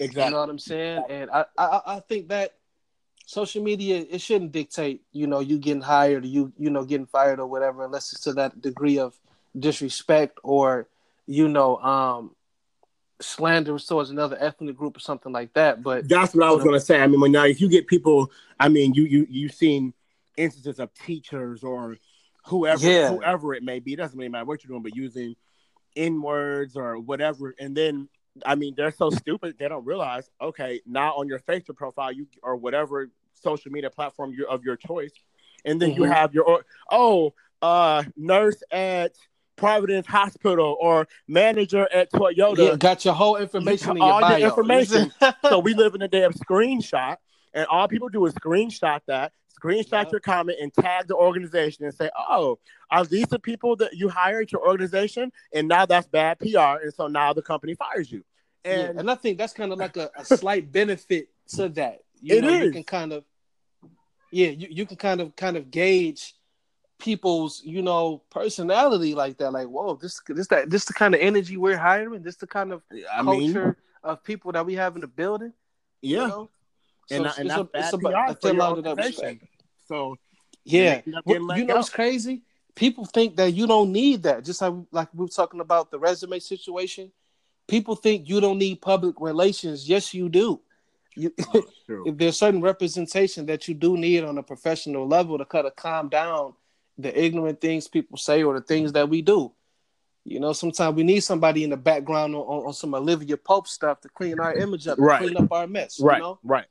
Exactly. 0.00 0.24
You 0.24 0.30
know 0.30 0.40
what 0.40 0.50
I'm 0.50 0.58
saying? 0.58 1.04
And 1.08 1.30
I, 1.30 1.44
I, 1.56 1.80
I 1.86 2.00
think 2.00 2.28
that 2.28 2.54
social 3.26 3.62
media 3.62 4.04
it 4.10 4.20
shouldn't 4.20 4.52
dictate, 4.52 5.02
you 5.12 5.26
know, 5.26 5.40
you 5.40 5.58
getting 5.58 5.82
hired 5.82 6.24
you, 6.24 6.52
you 6.58 6.70
know, 6.70 6.84
getting 6.84 7.06
fired 7.06 7.40
or 7.40 7.46
whatever, 7.46 7.84
unless 7.84 8.12
it's 8.12 8.22
to 8.22 8.32
that 8.34 8.60
degree 8.60 8.98
of 8.98 9.14
disrespect 9.58 10.38
or, 10.42 10.88
you 11.26 11.48
know, 11.48 11.78
um, 11.78 12.34
slander 13.20 13.78
towards 13.78 14.10
another 14.10 14.36
ethnic 14.40 14.76
group 14.76 14.96
or 14.96 15.00
something 15.00 15.32
like 15.32 15.52
that. 15.54 15.82
But 15.82 16.08
that's 16.08 16.34
what 16.34 16.46
I 16.46 16.50
was 16.50 16.64
gonna 16.64 16.80
say. 16.80 17.00
I 17.00 17.06
mean, 17.06 17.20
when 17.20 17.32
now 17.32 17.44
if 17.44 17.60
you 17.60 17.68
get 17.68 17.86
people, 17.86 18.30
I 18.58 18.68
mean, 18.68 18.94
you 18.94 19.04
you 19.04 19.26
you've 19.30 19.54
seen 19.54 19.94
instances 20.36 20.78
of 20.78 20.92
teachers 20.94 21.62
or 21.62 21.96
whoever 22.46 22.86
yeah. 22.86 23.10
whoever 23.10 23.54
it 23.54 23.62
may 23.62 23.80
be. 23.80 23.94
It 23.94 23.96
doesn't 23.96 24.18
really 24.18 24.28
matter 24.28 24.44
what 24.44 24.62
you're 24.62 24.68
doing, 24.68 24.82
but 24.82 24.96
using 24.96 25.36
in 25.94 26.20
words 26.20 26.76
or 26.76 26.98
whatever. 26.98 27.54
And 27.58 27.76
then 27.76 28.08
I 28.44 28.54
mean, 28.54 28.74
they're 28.76 28.92
so 28.92 29.10
stupid 29.10 29.56
they 29.58 29.68
don't 29.68 29.84
realize. 29.84 30.28
Okay, 30.40 30.80
now 30.86 31.14
on 31.14 31.28
your 31.28 31.38
Facebook 31.38 31.76
profile, 31.76 32.12
you 32.12 32.26
or 32.42 32.56
whatever 32.56 33.10
social 33.34 33.70
media 33.70 33.90
platform 33.90 34.32
you, 34.32 34.46
of 34.46 34.64
your 34.64 34.76
choice, 34.76 35.12
and 35.64 35.80
then 35.80 35.90
mm-hmm. 35.90 36.02
you 36.02 36.10
have 36.10 36.34
your 36.34 36.64
oh 36.90 37.32
uh 37.62 38.02
nurse 38.16 38.62
at 38.70 39.12
Providence 39.56 40.06
Hospital 40.06 40.76
or 40.80 41.06
manager 41.28 41.88
at 41.92 42.10
Toyota. 42.10 42.70
Yeah, 42.70 42.76
got 42.76 43.04
your 43.04 43.14
whole 43.14 43.36
information 43.36 43.96
you, 43.96 44.02
all 44.02 44.20
your, 44.20 44.38
your 44.38 44.48
information. 44.48 45.12
so 45.48 45.60
we 45.60 45.74
live 45.74 45.94
in 45.94 46.02
a 46.02 46.08
day 46.08 46.24
of 46.24 46.34
screenshot, 46.34 47.16
and 47.52 47.66
all 47.66 47.86
people 47.86 48.08
do 48.08 48.24
is 48.26 48.34
screenshot 48.34 49.00
that, 49.06 49.32
screenshot 49.60 50.10
your 50.10 50.20
comment 50.20 50.58
and 50.60 50.72
tag 50.72 51.08
the 51.08 51.14
organization 51.14 51.84
and 51.84 51.94
say, 51.94 52.10
"Oh, 52.16 52.58
are 52.90 53.04
these 53.04 53.26
the 53.26 53.38
people 53.38 53.76
that 53.76 53.94
you 53.94 54.08
hired 54.08 54.52
your 54.52 54.66
organization?" 54.66 55.32
And 55.52 55.68
now 55.68 55.86
that's 55.86 56.06
bad 56.06 56.38
PR, 56.38 56.82
and 56.82 56.92
so 56.92 57.06
now 57.06 57.32
the 57.32 57.42
company 57.42 57.74
fires 57.74 58.10
you. 58.10 58.24
And 58.64 58.94
yeah, 58.94 59.00
and 59.00 59.10
I 59.10 59.14
think 59.14 59.38
that's 59.38 59.52
kind 59.52 59.72
of 59.72 59.78
like 59.78 59.96
a, 59.96 60.10
a 60.16 60.24
slight 60.24 60.70
benefit 60.70 61.28
to 61.56 61.68
that. 61.70 62.00
You 62.20 62.36
it 62.36 62.44
know, 62.44 62.48
is. 62.48 62.64
You 62.64 62.72
can 62.72 62.84
kind 62.84 63.12
of, 63.12 63.24
yeah, 64.30 64.48
you, 64.48 64.68
you 64.70 64.86
can 64.86 64.96
kind 64.96 65.20
of 65.20 65.36
kind 65.36 65.56
of 65.56 65.70
gauge 65.70 66.34
people's 66.98 67.60
you 67.64 67.82
know 67.82 68.22
personality 68.30 69.14
like 69.14 69.36
that. 69.38 69.52
Like, 69.52 69.68
whoa, 69.68 69.96
this 69.96 70.20
this 70.28 70.46
that 70.48 70.70
this 70.70 70.84
the 70.86 70.94
kind 70.94 71.14
of 71.14 71.20
energy 71.20 71.56
we're 71.56 71.76
hiring. 71.76 72.22
This 72.22 72.36
the 72.36 72.46
kind 72.46 72.72
of 72.72 72.82
I 73.12 73.22
culture 73.22 73.64
mean, 73.64 73.76
of 74.02 74.24
people 74.24 74.52
that 74.52 74.64
we 74.64 74.74
have 74.74 74.94
in 74.94 75.00
the 75.00 75.08
building. 75.08 75.52
Yeah. 76.00 76.22
You 76.22 76.28
know? 76.28 76.50
So 77.06 77.16
and, 77.16 77.26
and 77.38 77.50
that's 77.50 77.96
bad 77.96 78.30
it's 78.30 78.40
PR 78.40 78.48
for 78.48 78.54
your 78.54 78.62
organization. 78.62 79.40
So 79.86 80.16
yeah, 80.64 81.02
well, 81.24 81.58
you 81.58 81.64
know 81.64 81.76
what's 81.76 81.90
crazy? 81.90 82.42
People 82.74 83.04
think 83.04 83.36
that 83.36 83.52
you 83.52 83.66
don't 83.66 83.92
need 83.92 84.22
that. 84.24 84.44
Just 84.44 84.60
like 84.62 84.74
like 84.90 85.08
we 85.14 85.24
were 85.24 85.28
talking 85.28 85.60
about 85.60 85.90
the 85.90 85.98
resume 85.98 86.38
situation. 86.38 87.12
People 87.66 87.96
think 87.96 88.28
you 88.28 88.40
don't 88.40 88.58
need 88.58 88.80
public 88.80 89.20
relations. 89.20 89.88
Yes, 89.88 90.12
you 90.12 90.28
do. 90.28 90.60
You, 91.16 91.32
oh, 91.54 91.62
there's 92.12 92.38
certain 92.38 92.60
representation 92.60 93.46
that 93.46 93.68
you 93.68 93.74
do 93.74 93.96
need 93.96 94.24
on 94.24 94.36
a 94.38 94.42
professional 94.42 95.06
level 95.06 95.38
to 95.38 95.44
kind 95.44 95.66
of 95.66 95.76
calm 95.76 96.08
down 96.08 96.54
the 96.98 97.18
ignorant 97.18 97.60
things 97.60 97.88
people 97.88 98.18
say 98.18 98.42
or 98.42 98.54
the 98.54 98.64
things 98.64 98.92
that 98.92 99.08
we 99.08 99.22
do. 99.22 99.52
You 100.24 100.40
know, 100.40 100.52
sometimes 100.52 100.96
we 100.96 101.04
need 101.04 101.20
somebody 101.20 101.64
in 101.64 101.70
the 101.70 101.76
background 101.76 102.34
on, 102.34 102.40
on, 102.40 102.72
some 102.72 102.94
Olivia 102.94 103.36
Pope 103.36 103.68
stuff 103.68 104.00
to 104.00 104.08
clean 104.08 104.40
our 104.40 104.54
image 104.54 104.88
up, 104.88 104.98
right. 104.98 105.20
clean 105.20 105.36
up 105.36 105.52
our 105.52 105.66
mess. 105.66 106.00
Right, 106.00 106.16
you 106.16 106.22
know? 106.22 106.38
right. 106.42 106.64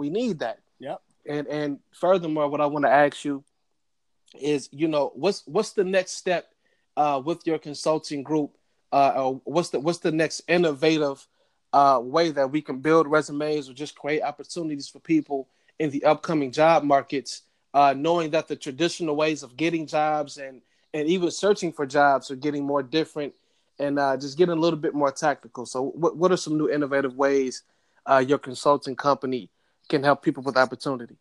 We 0.00 0.10
need 0.10 0.40
that. 0.40 0.58
Yep. 0.78 1.00
And 1.28 1.46
and 1.46 1.78
furthermore, 1.92 2.48
what 2.48 2.60
I 2.60 2.66
want 2.66 2.84
to 2.86 2.90
ask 2.90 3.24
you 3.24 3.44
is, 4.40 4.68
you 4.72 4.88
know, 4.88 5.12
what's 5.14 5.46
what's 5.46 5.72
the 5.72 5.84
next 5.84 6.12
step 6.12 6.52
uh, 6.96 7.20
with 7.24 7.46
your 7.46 7.58
consulting 7.58 8.22
group 8.22 8.56
uh, 8.92 9.30
what's 9.44 9.70
the 9.70 9.80
what's 9.80 9.98
the 9.98 10.10
next 10.12 10.42
innovative 10.48 11.26
uh, 11.72 12.00
way 12.02 12.30
that 12.30 12.50
we 12.50 12.60
can 12.60 12.80
build 12.80 13.06
resumes 13.06 13.68
or 13.68 13.72
just 13.72 13.96
create 13.96 14.22
opportunities 14.22 14.88
for 14.88 14.98
people 14.98 15.48
in 15.78 15.90
the 15.90 16.04
upcoming 16.04 16.50
job 16.50 16.82
markets, 16.82 17.42
uh, 17.72 17.94
knowing 17.96 18.30
that 18.30 18.48
the 18.48 18.56
traditional 18.56 19.14
ways 19.14 19.42
of 19.42 19.56
getting 19.56 19.86
jobs 19.86 20.38
and 20.38 20.60
and 20.92 21.06
even 21.06 21.30
searching 21.30 21.72
for 21.72 21.86
jobs 21.86 22.30
are 22.30 22.36
getting 22.36 22.64
more 22.64 22.82
different 22.82 23.32
and 23.78 23.98
uh, 23.98 24.16
just 24.16 24.36
getting 24.36 24.56
a 24.56 24.60
little 24.60 24.78
bit 24.78 24.94
more 24.94 25.12
tactical. 25.12 25.64
So, 25.66 25.90
what 25.90 26.16
what 26.16 26.32
are 26.32 26.36
some 26.36 26.58
new 26.58 26.68
innovative 26.68 27.16
ways 27.16 27.62
uh, 28.06 28.24
your 28.26 28.38
consulting 28.38 28.96
company 28.96 29.50
can 29.90 30.02
help 30.02 30.22
people 30.22 30.42
with 30.42 30.56
opportunity? 30.56 31.16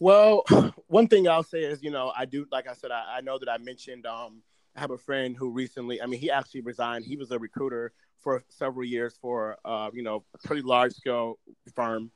Well, 0.00 0.44
one 0.86 1.08
thing 1.08 1.28
I'll 1.28 1.42
say 1.42 1.64
is, 1.64 1.82
you 1.82 1.90
know, 1.90 2.12
I 2.16 2.24
do, 2.24 2.46
like 2.50 2.66
I 2.66 2.72
said, 2.72 2.90
I, 2.90 3.18
I 3.18 3.20
know 3.20 3.38
that 3.38 3.48
I 3.50 3.58
mentioned, 3.58 4.06
um, 4.06 4.42
I 4.74 4.80
have 4.80 4.90
a 4.90 4.96
friend 4.98 5.36
who 5.36 5.50
recently, 5.50 6.00
I 6.00 6.06
mean, 6.06 6.18
he 6.18 6.30
actually 6.30 6.62
resigned. 6.62 7.04
He 7.04 7.16
was 7.16 7.30
a 7.30 7.38
recruiter 7.38 7.92
for 8.20 8.42
several 8.48 8.86
years 8.86 9.18
for, 9.20 9.58
uh, 9.64 9.90
you 9.92 10.02
know, 10.02 10.24
a 10.34 10.46
pretty 10.46 10.62
large 10.62 10.92
scale 10.92 11.38
firm. 11.74 12.10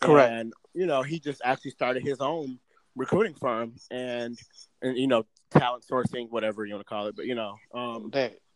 Correct. 0.00 0.32
And, 0.32 0.52
you 0.74 0.86
know, 0.86 1.02
he 1.02 1.18
just 1.18 1.42
actually 1.44 1.72
started 1.72 2.04
his 2.04 2.20
own 2.20 2.60
recruiting 2.94 3.34
firm 3.34 3.74
and, 3.90 4.38
and, 4.80 4.96
you 4.96 5.08
know, 5.08 5.26
talent 5.50 5.84
sourcing, 5.90 6.30
whatever 6.30 6.64
you 6.64 6.74
want 6.74 6.86
to 6.86 6.88
call 6.88 7.06
it, 7.08 7.16
but, 7.16 7.24
you 7.24 7.34
know, 7.34 7.56
um, 7.74 8.12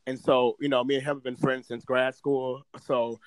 and 0.07 0.19
so, 0.19 0.57
you 0.61 0.69
know, 0.69 0.83
me 0.83 0.97
and 0.97 1.05
him 1.05 1.17
have 1.17 1.23
been 1.23 1.37
friends 1.37 1.69
since 1.69 1.85
grad 1.85 2.15
school. 2.15 2.67
So 2.85 3.21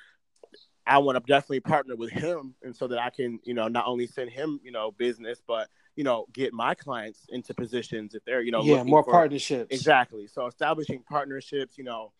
I 0.87 0.99
want 0.99 1.15
to 1.15 1.23
definitely 1.25 1.61
partner 1.61 1.95
with 1.95 2.11
him, 2.11 2.55
and 2.63 2.75
so 2.75 2.87
that 2.87 2.99
I 2.99 3.09
can, 3.09 3.39
you 3.43 3.53
know, 3.53 3.67
not 3.67 3.87
only 3.87 4.07
send 4.07 4.29
him, 4.29 4.59
you 4.63 4.71
know, 4.71 4.91
business, 4.91 5.41
but 5.45 5.67
you 5.95 6.03
know, 6.03 6.25
get 6.33 6.53
my 6.53 6.75
clients 6.75 7.25
into 7.29 7.53
positions 7.53 8.15
if 8.15 8.23
they're, 8.25 8.41
you 8.41 8.51
know, 8.51 8.61
yeah, 8.61 8.83
more 8.83 9.03
for, 9.03 9.11
partnerships. 9.11 9.73
Exactly. 9.73 10.27
So 10.27 10.45
establishing 10.45 11.01
partnerships, 11.07 11.77
you 11.77 11.85
know, 11.85 12.11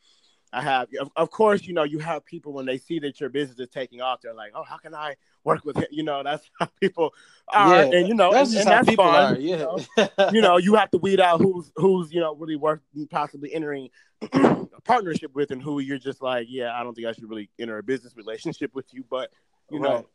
I 0.54 0.62
have, 0.62 0.88
of, 1.02 1.12
of, 1.18 1.32
course, 1.32 1.64
you 1.64 1.74
know, 1.74 1.84
you 1.84 2.00
have 2.00 2.26
people 2.26 2.54
when 2.54 2.66
they 2.66 2.78
see 2.78 3.00
that 3.00 3.20
your 3.20 3.30
business 3.30 3.60
is 3.60 3.68
taking 3.68 4.00
off, 4.00 4.22
they're 4.22 4.34
like, 4.34 4.52
oh, 4.56 4.64
how 4.64 4.78
can 4.78 4.96
I 4.96 5.16
work 5.44 5.66
with 5.66 5.76
him? 5.76 5.88
You 5.92 6.04
know, 6.04 6.24
that's 6.24 6.50
how 6.60 6.68
people 6.80 7.14
are, 7.50 7.76
yeah, 7.76 8.00
and 8.00 8.08
you 8.08 8.14
know, 8.14 8.32
that's 8.32 8.52
and, 8.52 8.60
and 8.62 8.70
that's 8.70 8.96
fine. 8.96 9.36
Are, 9.36 9.40
yeah. 9.40 9.58
You 9.58 9.58
know? 9.98 10.30
you 10.32 10.42
know, 10.42 10.58
you 10.58 10.76
have 10.76 10.92
to 10.92 10.98
weed 10.98 11.20
out 11.20 11.42
who's 11.42 11.72
who's 11.76 12.14
you 12.14 12.22
know 12.22 12.36
really 12.36 12.56
worth 12.56 12.80
possibly 13.10 13.54
entering 13.54 13.90
a 14.34 14.82
partnership 14.84 15.34
with, 15.34 15.52
and 15.52 15.62
who 15.62 15.80
you're 15.80 15.98
just 15.98 16.22
like, 16.22 16.48
yeah, 16.50 16.74
I 16.74 16.84
don't 16.84 16.94
think 16.94 17.08
I 17.08 17.12
should 17.12 17.30
really 17.30 17.50
enter 17.60 17.78
a 17.78 17.84
business 17.84 18.16
relationship 18.16 18.72
with 18.74 18.94
you, 18.94 19.04
but 19.10 19.32
you 19.70 19.80
right. 19.80 20.06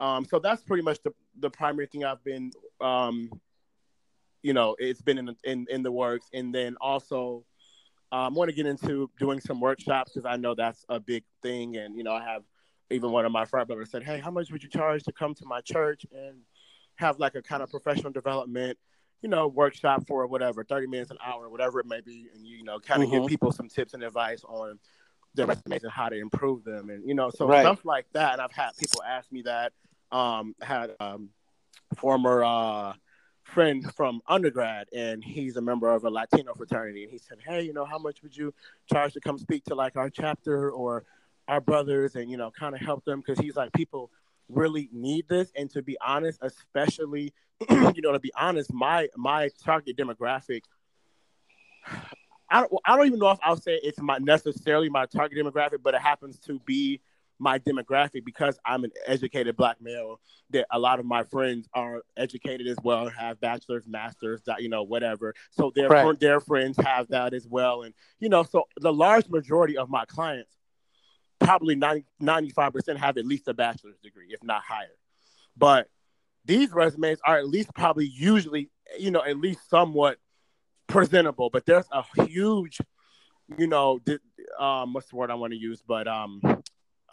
know. 0.00 0.06
Um, 0.06 0.24
so 0.24 0.38
that's 0.38 0.62
pretty 0.62 0.82
much 0.82 0.98
the, 1.04 1.12
the 1.38 1.50
primary 1.50 1.86
thing 1.86 2.04
I've 2.04 2.22
been, 2.24 2.50
um, 2.80 3.30
you 4.42 4.52
know, 4.52 4.74
it's 4.78 5.00
been 5.00 5.18
in, 5.18 5.36
in 5.44 5.66
in 5.70 5.82
the 5.82 5.92
works, 5.92 6.26
and 6.32 6.54
then 6.54 6.76
also 6.80 7.44
I 8.14 8.26
um, 8.26 8.34
want 8.36 8.48
to 8.48 8.54
get 8.54 8.66
into 8.66 9.10
doing 9.18 9.40
some 9.40 9.60
workshops 9.60 10.12
because 10.12 10.24
I 10.24 10.36
know 10.36 10.54
that's 10.54 10.84
a 10.88 11.00
big 11.00 11.24
thing. 11.42 11.78
And, 11.78 11.96
you 11.96 12.04
know, 12.04 12.12
I 12.12 12.22
have 12.22 12.42
even 12.90 13.10
one 13.10 13.24
of 13.24 13.32
my 13.32 13.44
frat 13.44 13.66
brothers 13.66 13.90
said, 13.90 14.04
Hey, 14.04 14.20
how 14.20 14.30
much 14.30 14.52
would 14.52 14.62
you 14.62 14.68
charge 14.68 15.02
to 15.02 15.12
come 15.12 15.34
to 15.34 15.44
my 15.46 15.60
church 15.60 16.06
and 16.12 16.36
have 16.94 17.18
like 17.18 17.34
a 17.34 17.42
kind 17.42 17.60
of 17.60 17.70
professional 17.70 18.12
development, 18.12 18.78
you 19.24 19.30
know, 19.30 19.48
workshop 19.48 20.06
for 20.06 20.26
whatever, 20.26 20.62
30 20.64 20.86
minutes, 20.86 21.10
an 21.10 21.16
hour, 21.24 21.48
whatever 21.48 21.80
it 21.80 21.86
may 21.86 22.02
be. 22.02 22.28
And, 22.34 22.46
you 22.46 22.62
know, 22.62 22.78
kind 22.78 23.02
of 23.02 23.08
mm-hmm. 23.08 23.22
give 23.22 23.28
people 23.30 23.52
some 23.52 23.68
tips 23.68 23.94
and 23.94 24.02
advice 24.02 24.44
on 24.44 24.78
their 25.34 25.46
resumes 25.46 25.82
and 25.82 25.90
how 25.90 26.10
to 26.10 26.16
improve 26.16 26.62
them. 26.62 26.90
And, 26.90 27.08
you 27.08 27.14
know, 27.14 27.30
so 27.30 27.48
right. 27.48 27.62
stuff 27.62 27.86
like 27.86 28.04
that. 28.12 28.34
And 28.34 28.42
I've 28.42 28.52
had 28.52 28.72
people 28.78 29.02
ask 29.02 29.32
me 29.32 29.40
that. 29.42 29.72
Um, 30.12 30.54
had 30.60 30.90
um, 31.00 31.30
former 31.96 32.44
uh, 32.44 32.92
friend 33.44 33.90
from 33.94 34.20
undergrad 34.28 34.88
and 34.92 35.24
he's 35.24 35.56
a 35.56 35.62
member 35.62 35.90
of 35.90 36.04
a 36.04 36.10
Latino 36.10 36.52
fraternity. 36.52 37.04
And 37.04 37.10
he 37.10 37.16
said, 37.16 37.38
Hey, 37.44 37.62
you 37.62 37.72
know, 37.72 37.86
how 37.86 37.98
much 37.98 38.22
would 38.22 38.36
you 38.36 38.52
charge 38.92 39.14
to 39.14 39.20
come 39.20 39.38
speak 39.38 39.64
to 39.64 39.74
like 39.74 39.96
our 39.96 40.10
chapter 40.10 40.70
or 40.70 41.04
our 41.48 41.62
brothers 41.62 42.14
and, 42.14 42.30
you 42.30 42.36
know, 42.36 42.50
kind 42.50 42.74
of 42.74 42.82
help 42.82 43.06
them? 43.06 43.22
Cause 43.22 43.38
he's 43.38 43.56
like, 43.56 43.72
people 43.72 44.10
really 44.48 44.88
need 44.92 45.28
this. 45.28 45.50
And 45.56 45.70
to 45.70 45.82
be 45.82 45.96
honest, 46.04 46.38
especially, 46.42 47.32
you 47.70 48.02
know, 48.02 48.12
to 48.12 48.20
be 48.20 48.32
honest, 48.36 48.72
my, 48.72 49.08
my 49.16 49.50
target 49.62 49.96
demographic, 49.96 50.62
I 52.50 52.60
don't, 52.60 52.72
I 52.84 52.96
don't 52.96 53.06
even 53.06 53.18
know 53.18 53.30
if 53.30 53.38
I'll 53.42 53.56
say 53.56 53.80
it's 53.82 54.00
my 54.00 54.18
necessarily 54.18 54.88
my 54.88 55.06
target 55.06 55.38
demographic, 55.38 55.78
but 55.82 55.94
it 55.94 56.00
happens 56.00 56.38
to 56.40 56.58
be 56.60 57.00
my 57.38 57.58
demographic 57.58 58.24
because 58.24 58.58
I'm 58.64 58.84
an 58.84 58.92
educated 59.06 59.56
black 59.56 59.80
male 59.80 60.20
that 60.50 60.66
a 60.70 60.78
lot 60.78 61.00
of 61.00 61.06
my 61.06 61.24
friends 61.24 61.68
are 61.74 62.02
educated 62.16 62.66
as 62.66 62.76
well 62.84 63.08
have 63.08 63.40
bachelor's 63.40 63.86
masters 63.86 64.42
you 64.58 64.68
know 64.68 64.82
whatever 64.82 65.34
so 65.50 65.72
their 65.74 65.88
right. 65.88 66.20
their 66.20 66.40
friends 66.40 66.76
have 66.84 67.08
that 67.08 67.34
as 67.34 67.46
well 67.48 67.82
and 67.82 67.94
you 68.20 68.28
know 68.28 68.44
so 68.44 68.64
the 68.80 68.92
large 68.92 69.28
majority 69.28 69.76
of 69.76 69.90
my 69.90 70.04
clients 70.04 70.56
probably 71.40 71.74
90, 71.74 72.04
95% 72.22 72.96
have 72.96 73.18
at 73.18 73.26
least 73.26 73.48
a 73.48 73.54
bachelor's 73.54 73.98
degree 74.02 74.28
if 74.30 74.42
not 74.42 74.62
higher 74.62 74.96
but 75.56 75.88
these 76.44 76.72
resumes 76.72 77.18
are 77.24 77.38
at 77.38 77.46
least 77.46 77.74
probably 77.74 78.06
usually 78.06 78.70
you 78.98 79.10
know 79.10 79.24
at 79.24 79.38
least 79.38 79.68
somewhat 79.68 80.18
presentable 80.86 81.50
but 81.50 81.66
there's 81.66 81.86
a 81.92 82.04
huge 82.24 82.78
you 83.58 83.66
know 83.66 83.98
um 84.58 84.92
what's 84.92 85.08
the 85.08 85.16
word 85.16 85.30
i 85.30 85.34
want 85.34 85.52
to 85.52 85.58
use 85.58 85.82
but 85.86 86.06
um 86.06 86.40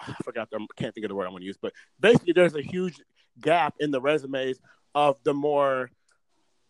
I 0.01 0.15
forgot 0.24 0.49
the, 0.49 0.65
can't 0.76 0.93
think 0.93 1.05
of 1.05 1.09
the 1.09 1.15
word 1.15 1.28
I 1.28 1.30
want 1.30 1.41
to 1.41 1.45
use, 1.45 1.57
but 1.61 1.74
basically 1.99 2.34
there's 2.34 2.55
a 2.55 2.61
huge 2.61 3.01
gap 3.39 3.76
in 3.80 3.91
the 3.91 4.01
resumes 4.01 4.59
of 4.95 5.17
the 5.24 5.34
more 5.34 5.91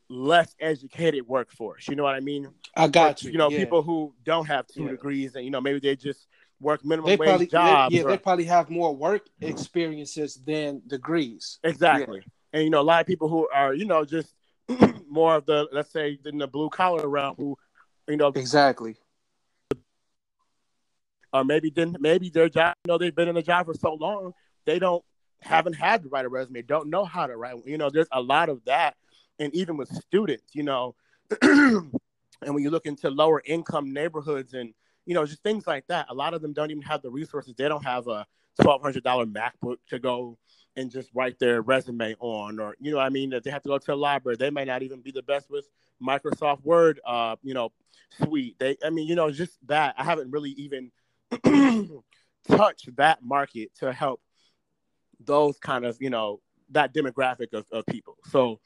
less 0.10 0.56
educated 0.60 1.28
workforce. 1.28 1.88
You 1.88 1.96
know 1.96 2.04
what 2.04 2.16
I 2.16 2.20
mean? 2.20 2.50
I 2.76 2.88
got 2.88 3.24
you. 3.24 3.32
You 3.32 3.38
know, 3.38 3.50
yeah. 3.50 3.60
people 3.60 3.82
who 3.82 4.14
don't 4.24 4.46
have 4.46 4.68
two 4.68 4.84
yeah. 4.84 4.92
degrees 4.92 5.36
and 5.36 5.46
you 5.46 5.52
know 5.52 5.62
maybe 5.62 5.80
they 5.80 5.96
just 5.96 6.28
work 6.62 6.86
minimum 6.86 7.10
they 7.10 7.18
wage 7.18 7.28
probably, 7.28 7.48
jobs. 7.48 7.92
They, 7.92 8.00
yeah, 8.00 8.06
or... 8.06 8.12
they 8.12 8.18
probably 8.18 8.46
have 8.46 8.70
more 8.70 8.96
work 8.96 9.28
experiences 9.42 10.40
than 10.46 10.82
degrees. 10.88 11.60
Exactly. 11.64 12.20
Yeah. 12.20 12.30
And 12.54 12.64
you 12.64 12.70
know, 12.70 12.82
a 12.82 12.84
lot 12.84 13.02
of 13.02 13.08
people 13.08 13.28
who 13.28 13.50
are 13.54 13.74
you 13.74 13.86
know 13.86 14.06
just 14.06 14.34
more 15.10 15.36
of 15.36 15.46
the 15.46 15.68
let's 15.72 15.92
say 15.92 16.18
in 16.26 16.38
the 16.38 16.48
blue 16.48 16.70
collar 16.70 17.08
realm 17.08 17.36
who 17.38 17.58
you 18.08 18.18
know 18.18 18.28
exactly 18.28 18.96
or 21.34 21.44
maybe 21.44 21.70
didn't 21.70 22.00
maybe 22.02 22.30
their 22.30 22.50
job 22.50 22.76
you 22.86 22.92
know 22.92 22.98
they've 22.98 23.16
been 23.16 23.28
in 23.28 23.36
the 23.36 23.42
job 23.42 23.66
for 23.66 23.74
so 23.74 23.94
long 23.94 24.34
they 24.66 24.80
don't 24.80 25.04
haven't 25.42 25.74
had 25.74 26.04
to 26.04 26.10
write 26.10 26.26
a 26.26 26.30
resume 26.30 26.62
don't 26.62 26.90
know 26.90 27.06
how 27.06 27.26
to 27.26 27.36
write 27.36 27.56
you 27.66 27.78
know 27.78 27.90
there's 27.90 28.08
a 28.12 28.22
lot 28.22 28.50
of 28.50 28.64
that 28.66 28.96
and 29.40 29.54
even 29.56 29.78
with 29.78 29.90
students 29.90 30.54
you 30.54 30.64
know 30.64 30.96
and 31.42 31.92
when 32.42 32.64
you 32.64 32.70
look 32.70 32.86
into 32.86 33.10
lower 33.10 33.42
income 33.46 33.94
neighborhoods 33.94 34.54
and 34.54 34.74
you 35.06 35.14
know 35.14 35.26
just 35.26 35.44
things 35.44 35.68
like 35.68 35.86
that. 35.88 36.08
A 36.10 36.14
lot 36.14 36.34
of 36.34 36.42
them 36.42 36.54
don't 36.54 36.72
even 36.72 36.84
have 36.84 37.02
the 37.02 37.10
resources. 37.10 37.54
They 37.58 37.68
don't 37.68 37.86
have 37.86 38.08
a 38.08 38.26
$1200 38.60 39.02
macbook 39.32 39.78
to 39.88 40.00
go 40.00 40.38
and 40.76 40.92
just 40.92 41.10
write 41.14 41.40
their 41.40 41.62
resume 41.62 42.16
on 42.20 42.60
or 42.60 42.76
you 42.80 42.92
know 42.92 43.00
i 43.00 43.10
mean 43.10 43.30
that 43.30 43.44
they 43.44 43.50
have 43.50 43.64
to 43.64 43.70
go 43.70 43.78
to 43.78 43.94
a 43.94 43.96
library. 43.96 44.38
They 44.38 44.50
may 44.50 44.66
not 44.66 44.84
even 44.84 45.02
be 45.02 45.12
the 45.12 45.24
best 45.24 45.50
with 45.50 45.68
microsoft 46.02 46.64
word 46.64 47.00
uh 47.06 47.36
you 47.44 47.54
know 47.54 47.72
suite. 48.22 48.58
They 48.60 48.78
i 48.84 48.90
mean 48.90 49.08
you 49.08 49.16
know 49.16 49.32
just 49.32 49.58
that. 49.68 49.96
I 49.98 50.04
haven't 50.04 50.32
really 50.32 50.52
even 50.52 50.92
touched 52.48 52.96
that 52.98 53.24
market 53.24 53.74
to 53.76 53.92
help 53.92 54.22
those 55.24 55.58
kind 55.60 55.86
of 55.86 55.98
you 56.00 56.10
know 56.10 56.42
that 56.72 56.94
demographic 56.94 57.54
of, 57.54 57.66
of 57.72 57.86
people. 57.86 58.18
So 58.26 58.60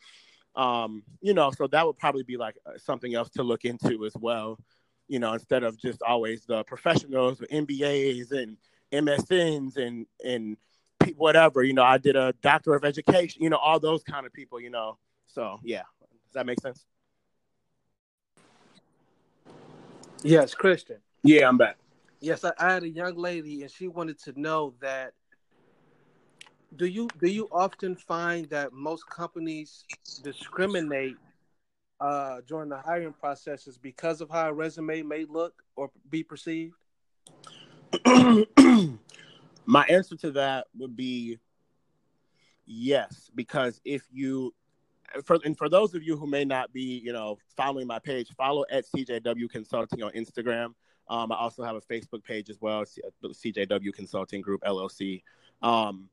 um 0.56 1.04
you 1.22 1.34
know 1.34 1.52
so 1.52 1.68
that 1.68 1.86
would 1.86 1.98
probably 1.98 2.24
be 2.24 2.38
like 2.38 2.56
something 2.78 3.14
else 3.14 3.30
to 3.30 3.44
look 3.44 3.66
into 3.66 4.06
as 4.06 4.14
well 4.16 4.58
you 5.08 5.20
know 5.20 5.34
instead 5.34 5.64
of 5.64 5.78
just 5.78 6.02
always 6.02 6.46
the 6.46 6.64
professionals 6.64 7.40
with 7.40 7.50
mbas 7.50 8.32
and 8.32 8.58
msns 8.92 9.78
and 9.78 10.06
and 10.24 10.58
whatever 11.16 11.64
you 11.64 11.74
know 11.74 11.84
i 11.84 11.98
did 11.98 12.16
a 12.16 12.34
doctor 12.42 12.74
of 12.74 12.84
education 12.84 13.44
you 13.44 13.50
know 13.50 13.58
all 13.58 13.80
those 13.80 14.04
kind 14.04 14.26
of 14.26 14.34
people 14.34 14.60
you 14.60 14.70
know. 14.70 14.98
So 15.28 15.60
yeah. 15.64 15.84
Does 16.00 16.34
that 16.34 16.46
make 16.46 16.60
sense? 16.62 16.86
Yes 20.24 20.56
christian. 20.56 20.98
Yeah 21.24 21.48
i'm 21.48 21.58
back. 21.58 21.78
Yes, 22.26 22.44
I, 22.44 22.54
I 22.58 22.74
had 22.74 22.82
a 22.82 22.90
young 22.90 23.16
lady, 23.18 23.62
and 23.62 23.70
she 23.70 23.88
wanted 23.88 24.20
to 24.24 24.40
know 24.40 24.74
that. 24.82 25.14
Do 26.76 26.88
you 26.88 27.08
do 27.22 27.28
you 27.30 27.48
often 27.52 27.96
find 27.96 28.50
that 28.50 28.74
most 28.74 29.08
companies 29.10 29.86
discriminate 30.24 31.18
uh, 32.00 32.42
during 32.48 32.70
the 32.70 32.78
hiring 32.78 33.14
processes 33.14 33.78
because 33.78 34.22
of 34.22 34.30
how 34.30 34.50
a 34.50 34.54
resume 34.54 35.02
may 35.02 35.26
look 35.26 35.64
or 35.76 35.90
be 36.10 36.24
perceived? 36.24 36.76
My 39.66 39.86
answer 39.86 40.16
to 40.18 40.32
that 40.32 40.68
would 40.78 40.96
be 40.96 41.40
yes, 42.66 43.32
because 43.34 43.82
if 43.86 44.04
you 44.12 44.54
for 45.24 45.40
and 45.46 45.58
for 45.58 45.70
those 45.70 45.94
of 45.94 46.04
you 46.04 46.18
who 46.18 46.28
may 46.28 46.46
not 46.46 46.74
be, 46.74 47.02
you 47.04 47.14
know, 47.14 47.38
following 47.56 47.88
my 47.88 48.00
page, 48.00 48.30
follow 48.36 48.66
at 48.70 48.86
CJW 48.86 49.50
Consulting 49.50 50.04
on 50.04 50.12
Instagram. 50.12 50.74
Um, 51.08 51.32
I 51.32 51.36
also 51.36 51.64
have 51.64 51.76
a 51.76 51.82
Facebook 51.82 52.24
page 52.24 52.50
as 52.50 52.60
well, 52.60 52.84
CJW 53.24 53.94
Consulting 53.94 54.42
Group 54.42 54.62
LLC. 54.64 55.22
Um, 55.62 56.10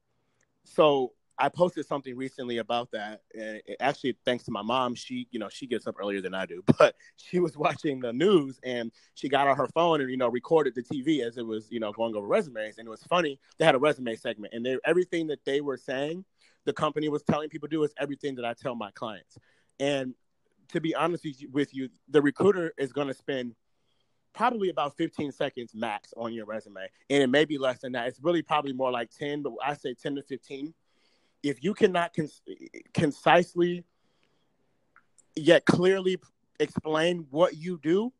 so 0.65 1.13
I 1.39 1.49
posted 1.49 1.87
something 1.87 2.17
recently 2.17 2.59
about 2.59 2.91
that, 2.93 3.23
and 3.35 3.61
actually, 3.81 4.17
thanks 4.25 4.45
to 4.45 4.51
my 4.51 4.63
mom, 4.63 4.95
she, 4.95 5.27
you 5.31 5.39
know, 5.39 5.49
she 5.49 5.67
gets 5.67 5.87
up 5.87 5.97
earlier 5.99 6.21
than 6.21 6.35
I 6.35 6.47
do, 6.47 6.63
but 6.79 6.95
she 7.17 7.41
was 7.41 7.57
watching 7.57 8.01
the 8.01 8.13
news 8.13 8.61
and 8.63 8.93
she 9.15 9.29
got 9.29 9.49
on 9.49 9.57
her 9.57 9.67
phone 9.69 10.01
and 10.01 10.11
you 10.11 10.17
know 10.17 10.29
recorded 10.29 10.75
the 10.75 10.83
TV 10.83 11.27
as 11.27 11.39
it 11.39 11.47
was, 11.47 11.71
you 11.71 11.81
know, 11.81 11.93
going 11.93 12.15
over 12.15 12.27
resumes, 12.27 12.79
and 12.79 12.87
it 12.87 12.91
was 12.91 13.03
funny. 13.05 13.39
They 13.59 13.65
had 13.65 13.75
a 13.75 13.79
resume 13.79 14.15
segment, 14.17 14.53
and 14.55 14.65
they 14.65 14.79
everything 14.85 15.27
that 15.29 15.45
they 15.45 15.61
were 15.61 15.77
saying, 15.77 16.25
the 16.65 16.73
company 16.73 17.09
was 17.09 17.23
telling 17.23 17.49
people 17.49 17.69
to 17.69 17.77
do 17.77 17.83
is 17.83 17.93
everything 17.99 18.35
that 18.37 18.45
I 18.45 18.55
tell 18.55 18.75
my 18.75 18.91
clients, 18.93 19.39
and 19.81 20.15
to 20.69 20.81
be 20.81 20.95
honest 20.95 21.27
with 21.53 21.75
you, 21.75 21.89
the 22.09 22.23
recruiter 22.23 22.73
is 22.79 22.93
going 22.93 23.09
to 23.09 23.15
spend 23.15 23.55
probably 24.33 24.71
about 24.71 24.97
15 24.97 25.33
seconds 25.33 25.73
max 25.75 26.15
on 26.17 26.33
your 26.33 26.47
resume. 26.47 26.89
And 27.11 27.23
it 27.23 27.29
may 27.29 27.45
be 27.45 27.59
less 27.59 27.81
than 27.81 27.93
that. 27.93 28.09
It's 28.09 28.21
really 28.23 28.43
probably 28.43 28.73
more 28.73 28.91
like 28.91 29.11
10, 29.11 29.43
but 29.43 29.53
I 29.63 29.75
say 29.75 29.95
10 29.95 30.17
to 30.17 30.23
15 30.23 30.73
if 31.43 31.63
you 31.63 31.75
cannot 31.75 32.15
concisely 32.95 33.85
yet 35.35 35.65
clearly 35.65 36.19
explain 36.61 37.27
what 37.31 37.57
you 37.57 37.79
do, 37.83 38.13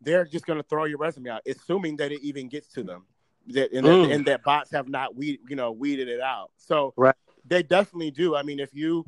they're 0.00 0.24
just 0.24 0.46
going 0.46 0.58
to 0.58 0.62
throw 0.68 0.84
your 0.84 0.98
resume 0.98 1.30
out, 1.30 1.42
assuming 1.46 1.96
that 1.96 2.12
it 2.12 2.20
even 2.22 2.48
gets 2.48 2.68
to 2.72 2.82
them, 2.82 3.04
that 3.48 3.72
and, 3.72 3.86
mm. 3.86 4.06
that, 4.06 4.14
and 4.14 4.26
that 4.26 4.42
bots 4.44 4.70
have 4.70 4.88
not 4.88 5.16
weed, 5.16 5.40
you 5.48 5.56
know, 5.56 5.72
weeded 5.72 6.08
it 6.08 6.20
out. 6.20 6.50
So 6.56 6.92
right. 6.96 7.14
they 7.46 7.62
definitely 7.62 8.10
do. 8.10 8.36
I 8.36 8.42
mean, 8.42 8.60
if 8.60 8.74
you 8.74 9.04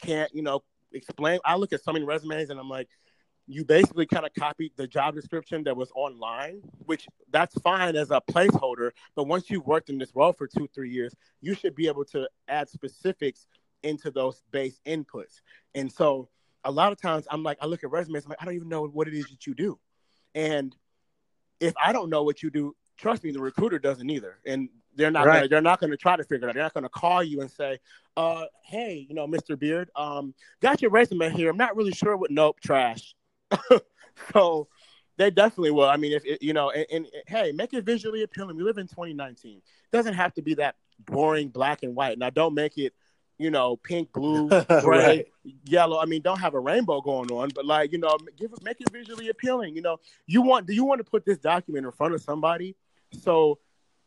can't, 0.00 0.34
you 0.34 0.42
know, 0.42 0.62
explain, 0.92 1.40
I 1.44 1.56
look 1.56 1.72
at 1.72 1.82
so 1.82 1.92
many 1.92 2.04
resumes 2.04 2.50
and 2.50 2.58
I'm 2.58 2.68
like, 2.68 2.88
you 3.48 3.64
basically 3.64 4.04
kind 4.04 4.26
of 4.26 4.32
copied 4.38 4.72
the 4.76 4.86
job 4.86 5.14
description 5.14 5.64
that 5.64 5.74
was 5.74 5.90
online, 5.94 6.60
which 6.84 7.06
that's 7.30 7.58
fine 7.62 7.96
as 7.96 8.10
a 8.10 8.20
placeholder. 8.30 8.90
But 9.16 9.24
once 9.24 9.48
you've 9.48 9.66
worked 9.66 9.88
in 9.88 9.96
this 9.96 10.14
role 10.14 10.34
for 10.34 10.46
two, 10.46 10.68
three 10.74 10.90
years, 10.90 11.14
you 11.40 11.54
should 11.54 11.74
be 11.74 11.88
able 11.88 12.04
to 12.06 12.28
add 12.46 12.68
specifics 12.68 13.46
into 13.82 14.10
those 14.10 14.42
base 14.50 14.80
inputs. 14.86 15.40
And 15.74 15.90
so 15.90 16.28
a 16.64 16.70
lot 16.70 16.92
of 16.92 17.00
times 17.00 17.26
I'm 17.30 17.42
like, 17.42 17.56
I 17.62 17.66
look 17.66 17.82
at 17.82 17.90
resumes, 17.90 18.24
I'm 18.24 18.30
like, 18.30 18.38
I 18.42 18.44
don't 18.44 18.54
even 18.54 18.68
know 18.68 18.86
what 18.86 19.08
it 19.08 19.14
is 19.14 19.24
that 19.30 19.46
you 19.46 19.54
do. 19.54 19.78
And 20.34 20.76
if 21.58 21.72
I 21.82 21.92
don't 21.92 22.10
know 22.10 22.24
what 22.24 22.42
you 22.42 22.50
do, 22.50 22.76
trust 22.98 23.24
me, 23.24 23.30
the 23.30 23.40
recruiter 23.40 23.78
doesn't 23.78 24.10
either. 24.10 24.38
And 24.44 24.68
they're 24.94 25.10
not 25.10 25.26
right. 25.26 25.36
gonna, 25.36 25.48
they're 25.48 25.62
not 25.62 25.80
going 25.80 25.90
to 25.90 25.96
try 25.96 26.16
to 26.16 26.24
figure 26.24 26.48
it 26.48 26.50
out. 26.50 26.54
They're 26.54 26.62
not 26.64 26.74
going 26.74 26.82
to 26.84 26.90
call 26.90 27.22
you 27.22 27.40
and 27.40 27.50
say, 27.50 27.78
uh, 28.16 28.44
"Hey, 28.64 29.06
you 29.08 29.14
know, 29.14 29.28
Mr. 29.28 29.56
Beard, 29.56 29.90
um, 29.94 30.34
got 30.60 30.82
your 30.82 30.90
resume 30.90 31.30
here. 31.30 31.48
I'm 31.50 31.56
not 31.56 31.76
really 31.76 31.92
sure 31.92 32.16
what. 32.16 32.32
Nope, 32.32 32.60
trash. 32.60 33.14
so 34.32 34.68
they 35.18 35.30
definitely 35.30 35.72
will. 35.72 35.88
I 35.88 35.96
mean, 35.96 36.12
if 36.12 36.24
it, 36.24 36.42
you 36.42 36.52
know, 36.52 36.70
and, 36.70 36.86
and, 36.90 37.06
hey, 37.26 37.52
make 37.52 37.74
it 37.74 37.84
visually 37.84 38.22
appealing. 38.22 38.56
We 38.56 38.62
live 38.62 38.78
in 38.78 38.86
2019. 38.86 39.58
It 39.58 39.62
doesn't 39.92 40.14
have 40.14 40.32
to 40.34 40.42
be 40.42 40.54
that 40.54 40.76
boring 41.00 41.48
black 41.48 41.82
and 41.82 41.94
white. 41.94 42.18
Now, 42.18 42.30
don't 42.30 42.54
make 42.54 42.78
it, 42.78 42.94
you 43.36 43.50
know, 43.50 43.76
pink, 43.76 44.12
blue, 44.12 44.48
gray, 44.80 45.06
right. 45.06 45.26
yellow. 45.64 46.00
I 46.00 46.06
mean, 46.06 46.22
don't 46.22 46.40
have 46.40 46.54
a 46.54 46.60
rainbow 46.60 47.00
going 47.00 47.30
on, 47.30 47.50
but 47.54 47.66
like, 47.66 47.92
you 47.92 47.98
know, 47.98 48.16
give 48.36 48.50
make 48.62 48.80
it 48.80 48.90
visually 48.90 49.28
appealing. 49.28 49.74
You 49.74 49.82
know, 49.82 49.98
you 50.26 50.42
want 50.42 50.66
do 50.66 50.72
you 50.74 50.84
want 50.84 50.98
to 50.98 51.04
put 51.04 51.24
this 51.24 51.38
document 51.38 51.84
in 51.84 51.92
front 51.92 52.14
of 52.14 52.22
somebody 52.22 52.76
so 53.12 53.58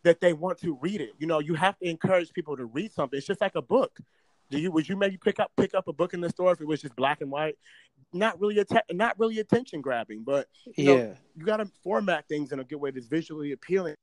that 0.03 0.21
they 0.21 0.33
want 0.33 0.59
to 0.59 0.77
read 0.81 1.01
it? 1.01 1.11
You 1.19 1.27
know, 1.27 1.39
you 1.39 1.55
have 1.55 1.77
to 1.79 1.89
encourage 1.89 2.31
people 2.31 2.55
to 2.57 2.65
read 2.65 2.91
something. 2.93 3.17
It's 3.17 3.27
just 3.27 3.41
like 3.41 3.55
a 3.55 3.61
book. 3.61 3.99
Do 4.51 4.59
you 4.59 4.69
would 4.71 4.87
you 4.87 4.97
maybe 4.97 5.17
pick 5.17 5.39
up 5.39 5.51
pick 5.57 5.73
up 5.73 5.87
a 5.87 5.93
book 5.93 6.13
in 6.13 6.21
the 6.21 6.29
store 6.29 6.51
if 6.51 6.61
it 6.61 6.67
was 6.67 6.81
just 6.81 6.95
black 6.95 7.21
and 7.21 7.31
white? 7.31 7.57
Not 8.13 8.39
really 8.39 8.59
att- 8.59 8.85
not 8.91 9.17
really 9.17 9.39
attention 9.39 9.81
grabbing, 9.81 10.23
but 10.23 10.47
you 10.75 10.83
yeah, 10.83 10.95
know, 10.97 11.15
you 11.35 11.45
got 11.45 11.57
to 11.57 11.65
format 11.83 12.27
things 12.27 12.51
in 12.51 12.59
a 12.59 12.63
good 12.63 12.75
way 12.75 12.91
that's 12.91 13.07
visually 13.07 13.53
appealing. 13.53 13.95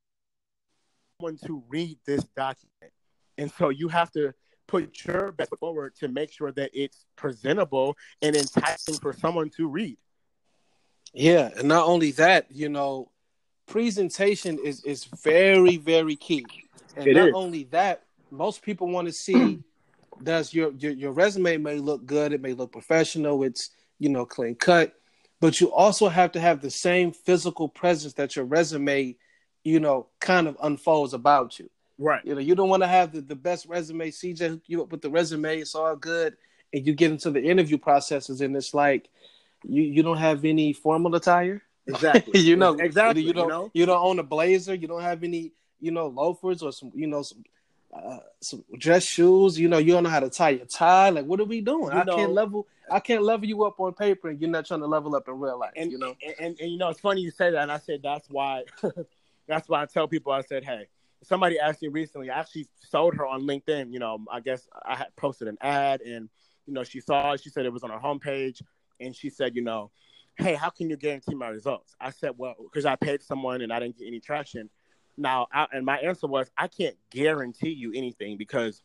Someone 1.20 1.36
to 1.44 1.62
read 1.68 1.98
this 2.06 2.24
document, 2.34 2.92
and 3.36 3.52
so 3.52 3.68
you 3.68 3.88
have 3.88 4.10
to 4.12 4.32
put 4.66 5.04
your 5.04 5.32
best 5.32 5.50
forward 5.60 5.94
to 5.96 6.08
make 6.08 6.32
sure 6.32 6.52
that 6.52 6.70
it's 6.72 7.04
presentable 7.16 7.96
and 8.22 8.34
enticing 8.36 8.94
for 8.96 9.12
someone 9.12 9.50
to 9.50 9.68
read. 9.68 9.98
Yeah, 11.12 11.50
and 11.56 11.68
not 11.68 11.86
only 11.86 12.12
that, 12.12 12.46
you 12.50 12.68
know, 12.68 13.10
presentation 13.66 14.58
is 14.64 14.82
is 14.84 15.04
very 15.04 15.76
very 15.76 16.16
key. 16.16 16.46
And 16.96 17.06
it 17.06 17.14
not 17.14 17.28
is. 17.28 17.34
only 17.34 17.64
that, 17.64 18.04
most 18.30 18.62
people 18.62 18.88
want 18.88 19.08
to 19.08 19.12
see 19.12 19.60
does 20.22 20.52
your, 20.52 20.72
your 20.72 20.92
your 20.92 21.12
resume 21.12 21.56
may 21.58 21.76
look 21.76 22.06
good, 22.06 22.32
it 22.32 22.40
may 22.40 22.52
look 22.52 22.72
professional, 22.72 23.42
it's 23.42 23.70
you 23.98 24.08
know 24.08 24.26
clean 24.26 24.54
cut, 24.54 24.94
but 25.40 25.60
you 25.60 25.72
also 25.72 26.08
have 26.08 26.32
to 26.32 26.40
have 26.40 26.60
the 26.60 26.70
same 26.70 27.12
physical 27.12 27.68
presence 27.68 28.14
that 28.14 28.36
your 28.36 28.44
resume, 28.44 29.16
you 29.64 29.80
know, 29.80 30.08
kind 30.20 30.48
of 30.48 30.56
unfolds 30.62 31.14
about 31.14 31.58
you. 31.58 31.70
Right. 31.98 32.24
You 32.24 32.34
know, 32.34 32.40
you 32.40 32.54
don't 32.54 32.68
want 32.68 32.82
to 32.82 32.88
have 32.88 33.12
the, 33.12 33.20
the 33.20 33.34
best 33.34 33.66
resume. 33.66 34.10
CJ 34.10 34.48
hook 34.48 34.62
you 34.66 34.82
up 34.82 34.92
with 34.92 35.02
the 35.02 35.10
resume, 35.10 35.58
it's 35.58 35.74
all 35.74 35.96
good, 35.96 36.36
and 36.72 36.86
you 36.86 36.94
get 36.94 37.10
into 37.10 37.30
the 37.30 37.42
interview 37.42 37.78
processes, 37.78 38.40
and 38.40 38.56
it's 38.56 38.74
like 38.74 39.08
you 39.64 39.82
you 39.82 40.02
don't 40.02 40.18
have 40.18 40.44
any 40.44 40.72
formal 40.72 41.14
attire. 41.14 41.62
Exactly. 41.86 42.40
you 42.40 42.56
know 42.56 42.74
exactly. 42.74 43.22
You 43.22 43.32
don't 43.32 43.46
you, 43.46 43.50
know? 43.50 43.70
you 43.74 43.86
don't 43.86 44.04
own 44.04 44.18
a 44.18 44.22
blazer. 44.22 44.74
You 44.74 44.86
don't 44.86 45.02
have 45.02 45.24
any 45.24 45.52
you 45.80 45.90
know 45.90 46.08
loafers 46.08 46.62
or 46.62 46.72
some 46.72 46.92
you 46.94 47.06
know 47.06 47.22
some 47.22 47.42
uh, 47.92 48.18
some 48.40 48.64
dress 48.78 49.04
shoes. 49.04 49.58
You 49.58 49.68
know, 49.68 49.78
you 49.78 49.92
don't 49.92 50.04
know 50.04 50.10
how 50.10 50.20
to 50.20 50.30
tie 50.30 50.50
your 50.50 50.66
tie. 50.66 51.10
Like, 51.10 51.24
what 51.24 51.40
are 51.40 51.44
we 51.44 51.60
doing? 51.60 51.92
You 51.92 52.00
I 52.00 52.04
know, 52.04 52.16
can't 52.16 52.32
level. 52.32 52.66
I 52.90 53.00
can't 53.00 53.22
level 53.22 53.46
you 53.46 53.64
up 53.64 53.78
on 53.80 53.94
paper, 53.94 54.28
and 54.28 54.40
you're 54.40 54.50
not 54.50 54.66
trying 54.66 54.80
to 54.80 54.86
level 54.86 55.14
up 55.14 55.28
in 55.28 55.38
real 55.38 55.58
life. 55.58 55.72
And 55.76 55.92
you 55.92 55.98
know, 55.98 56.16
and, 56.22 56.34
and, 56.38 56.60
and 56.60 56.70
you 56.70 56.78
know, 56.78 56.88
it's 56.88 57.00
funny 57.00 57.20
you 57.20 57.30
say 57.30 57.50
that, 57.50 57.62
and 57.62 57.72
I 57.72 57.78
said 57.78 58.00
that's 58.02 58.28
why. 58.28 58.64
that's 59.48 59.68
why 59.68 59.82
I 59.82 59.86
tell 59.86 60.06
people. 60.06 60.30
I 60.30 60.42
said, 60.42 60.64
hey, 60.64 60.86
somebody 61.22 61.58
asked 61.58 61.82
me 61.82 61.88
recently. 61.88 62.30
I 62.30 62.38
actually 62.38 62.68
sold 62.76 63.14
her 63.14 63.26
on 63.26 63.42
LinkedIn. 63.42 63.92
You 63.92 63.98
know, 63.98 64.18
I 64.30 64.40
guess 64.40 64.68
I 64.84 64.94
had 64.94 65.16
posted 65.16 65.48
an 65.48 65.58
ad, 65.60 66.02
and 66.02 66.28
you 66.66 66.74
know, 66.74 66.84
she 66.84 67.00
saw 67.00 67.32
it. 67.32 67.42
She 67.42 67.50
said 67.50 67.66
it 67.66 67.72
was 67.72 67.82
on 67.82 67.90
her 67.90 67.98
homepage, 67.98 68.62
and 69.00 69.16
she 69.16 69.30
said, 69.30 69.56
you 69.56 69.62
know, 69.62 69.90
hey, 70.36 70.54
how 70.54 70.70
can 70.70 70.88
you 70.88 70.96
guarantee 70.96 71.34
my 71.34 71.48
results? 71.48 71.96
I 72.00 72.10
said, 72.10 72.32
well, 72.36 72.54
because 72.62 72.86
I 72.86 72.94
paid 72.96 73.22
someone 73.22 73.60
and 73.62 73.72
I 73.72 73.80
didn't 73.80 73.98
get 73.98 74.06
any 74.06 74.20
traction. 74.20 74.70
Now, 75.18 75.48
I, 75.52 75.66
and 75.72 75.84
my 75.84 75.98
answer 75.98 76.26
was, 76.26 76.50
I 76.56 76.68
can't 76.68 76.96
guarantee 77.10 77.70
you 77.70 77.92
anything 77.94 78.38
because 78.38 78.82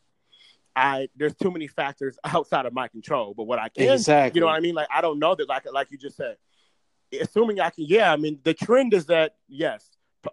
I 0.76 1.08
there's 1.16 1.34
too 1.34 1.50
many 1.50 1.68
factors 1.68 2.18
outside 2.24 2.66
of 2.66 2.72
my 2.72 2.88
control. 2.88 3.34
But 3.34 3.44
what 3.44 3.58
I 3.58 3.68
can, 3.68 3.90
exactly. 3.90 4.38
you 4.38 4.40
know 4.40 4.48
what 4.48 4.56
I 4.56 4.60
mean? 4.60 4.74
Like 4.74 4.88
I 4.92 5.00
don't 5.00 5.18
know 5.18 5.34
that, 5.34 5.48
like 5.48 5.64
like 5.72 5.90
you 5.90 5.98
just 5.98 6.16
said. 6.16 6.36
Assuming 7.20 7.60
I 7.60 7.70
can, 7.70 7.84
yeah. 7.86 8.12
I 8.12 8.16
mean, 8.16 8.40
the 8.42 8.54
trend 8.54 8.92
is 8.92 9.06
that 9.06 9.36
yes, 9.48 9.88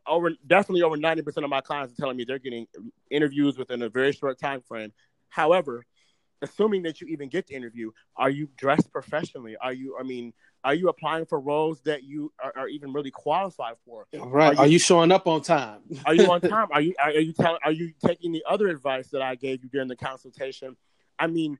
over 0.07 0.31
definitely 0.47 0.81
over 0.81 0.97
ninety 0.97 1.21
percent 1.21 1.43
of 1.43 1.49
my 1.49 1.61
clients 1.61 1.93
are 1.93 1.97
telling 1.97 2.17
me 2.17 2.23
they're 2.23 2.39
getting 2.39 2.65
interviews 3.11 3.57
within 3.57 3.83
a 3.83 3.89
very 3.89 4.13
short 4.13 4.39
time 4.39 4.61
frame. 4.61 4.91
However, 5.29 5.85
assuming 6.41 6.81
that 6.83 6.99
you 6.99 7.07
even 7.07 7.29
get 7.29 7.47
to 7.47 7.53
interview, 7.53 7.91
are 8.15 8.31
you 8.31 8.49
dressed 8.57 8.91
professionally? 8.91 9.57
Are 9.61 9.73
you? 9.73 9.95
I 9.99 10.03
mean, 10.03 10.33
are 10.63 10.73
you 10.73 10.89
applying 10.89 11.25
for 11.25 11.39
roles 11.39 11.81
that 11.81 12.03
you 12.03 12.31
are, 12.43 12.53
are 12.55 12.67
even 12.67 12.93
really 12.93 13.11
qualified 13.11 13.75
for? 13.85 14.05
Right. 14.13 14.49
Are 14.49 14.53
you, 14.53 14.59
are 14.59 14.67
you, 14.67 14.79
showing 14.79 15.11
up 15.11 15.27
on 15.27 15.41
time? 15.41 15.81
are 16.05 16.13
you 16.13 16.31
on 16.31 16.41
time? 16.41 16.67
Are 16.71 16.81
you 16.81 16.93
are, 17.03 17.11
you 17.11 17.33
telling? 17.33 17.59
Are 17.63 17.71
you 17.71 17.93
taking 18.05 18.31
the 18.31 18.43
other 18.47 18.67
advice 18.67 19.07
that 19.09 19.21
I 19.21 19.35
gave 19.35 19.63
you 19.63 19.69
during 19.69 19.87
the 19.87 19.95
consultation? 19.95 20.75
I 21.17 21.27
mean, 21.27 21.57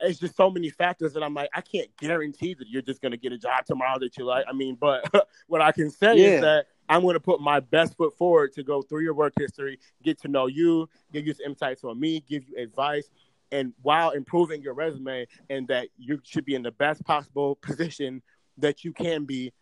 it's 0.00 0.18
just 0.18 0.36
so 0.36 0.50
many 0.50 0.70
factors 0.70 1.12
that 1.14 1.22
I'm 1.22 1.34
like, 1.34 1.50
I 1.54 1.60
can't 1.60 1.88
guarantee 1.98 2.54
that 2.54 2.68
you're 2.68 2.82
just 2.82 3.00
going 3.00 3.12
to 3.12 3.18
get 3.18 3.32
a 3.32 3.38
job 3.38 3.64
tomorrow 3.66 3.98
that 4.00 4.16
you 4.16 4.24
like. 4.24 4.44
I 4.48 4.52
mean, 4.52 4.76
but 4.80 5.08
what 5.46 5.60
I 5.60 5.72
can 5.72 5.90
say 5.90 6.16
yeah. 6.16 6.26
is 6.26 6.40
that 6.42 6.66
I'm 6.88 7.02
going 7.02 7.14
to 7.14 7.20
put 7.20 7.40
my 7.40 7.60
best 7.60 7.96
foot 7.96 8.16
forward 8.16 8.52
to 8.54 8.62
go 8.62 8.82
through 8.82 9.02
your 9.02 9.14
work 9.14 9.32
history, 9.38 9.78
get 10.02 10.20
to 10.22 10.28
know 10.28 10.46
you, 10.46 10.88
give 11.12 11.26
you 11.26 11.34
some 11.34 11.46
insights 11.46 11.84
on 11.84 11.98
me, 11.98 12.22
give 12.28 12.42
you 12.48 12.56
advice, 12.58 13.08
and 13.52 13.72
while 13.82 14.10
improving 14.10 14.62
your 14.62 14.74
resume 14.74 15.26
and 15.50 15.68
that 15.68 15.88
you 15.96 16.20
should 16.24 16.44
be 16.44 16.54
in 16.54 16.62
the 16.62 16.72
best 16.72 17.04
possible 17.04 17.56
position 17.56 18.22
that 18.58 18.84
you 18.84 18.92
can 18.92 19.24
be 19.24 19.52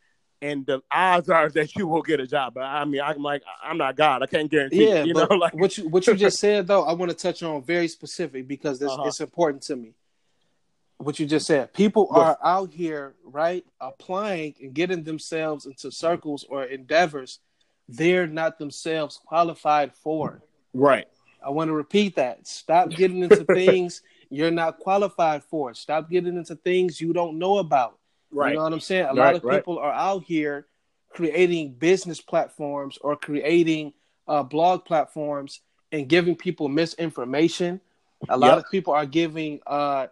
and 0.40 0.66
the 0.66 0.80
odds 0.90 1.28
are 1.28 1.48
that 1.50 1.76
you 1.76 1.86
will 1.86 2.02
get 2.02 2.18
a 2.18 2.26
job. 2.26 2.54
But 2.54 2.64
I 2.64 2.84
mean, 2.84 3.00
I'm 3.00 3.22
like, 3.22 3.42
I'm 3.62 3.78
not 3.78 3.96
God. 3.96 4.24
I 4.24 4.26
can't 4.26 4.50
guarantee. 4.50 4.88
Yeah, 4.88 5.04
you 5.04 5.14
know, 5.14 5.26
like 5.30 5.54
what 5.54 5.78
you 5.78 5.88
what 5.88 6.06
you 6.06 6.14
just 6.16 6.38
said 6.40 6.66
though, 6.66 6.82
I 6.82 6.92
want 6.94 7.10
to 7.10 7.16
touch 7.16 7.42
on 7.42 7.62
very 7.62 7.86
specific 7.88 8.48
because 8.48 8.80
this, 8.80 8.90
uh-huh. 8.90 9.04
it's 9.06 9.20
important 9.20 9.62
to 9.64 9.76
me. 9.76 9.94
What 10.98 11.18
you 11.18 11.26
just 11.26 11.46
said, 11.46 11.72
people 11.72 12.08
yes. 12.10 12.20
are 12.20 12.38
out 12.44 12.72
here, 12.72 13.14
right, 13.24 13.64
applying 13.80 14.54
and 14.60 14.72
getting 14.72 15.02
themselves 15.02 15.66
into 15.66 15.90
circles 15.90 16.44
or 16.48 16.64
endeavors 16.64 17.40
they're 17.88 18.26
not 18.26 18.58
themselves 18.58 19.20
qualified 19.24 19.92
for. 19.94 20.42
Right. 20.72 21.06
I 21.44 21.50
want 21.50 21.68
to 21.68 21.74
repeat 21.74 22.16
that. 22.16 22.46
Stop 22.46 22.90
getting 22.90 23.22
into 23.22 23.44
things 23.54 24.02
you're 24.30 24.50
not 24.50 24.78
qualified 24.78 25.44
for. 25.44 25.74
Stop 25.74 26.10
getting 26.10 26.36
into 26.36 26.56
things 26.56 27.00
you 27.00 27.12
don't 27.12 27.38
know 27.38 27.58
about. 27.58 27.98
Right. 28.30 28.50
You 28.50 28.56
know 28.56 28.62
what 28.64 28.72
I'm 28.72 28.80
saying? 28.80 29.04
A 29.04 29.08
right, 29.08 29.16
lot 29.16 29.34
of 29.36 29.44
right. 29.44 29.56
people 29.58 29.78
are 29.78 29.92
out 29.92 30.24
here 30.24 30.66
creating 31.10 31.74
business 31.74 32.20
platforms 32.20 32.98
or 33.00 33.16
creating 33.16 33.92
uh, 34.26 34.42
blog 34.42 34.84
platforms 34.84 35.60
and 35.90 36.08
giving 36.08 36.34
people 36.34 36.68
misinformation. 36.68 37.80
A 38.28 38.36
lot 38.36 38.56
yep. 38.56 38.58
of 38.64 38.70
people 38.70 38.94
are 38.94 39.04
giving 39.04 39.60
uh, 39.66 40.06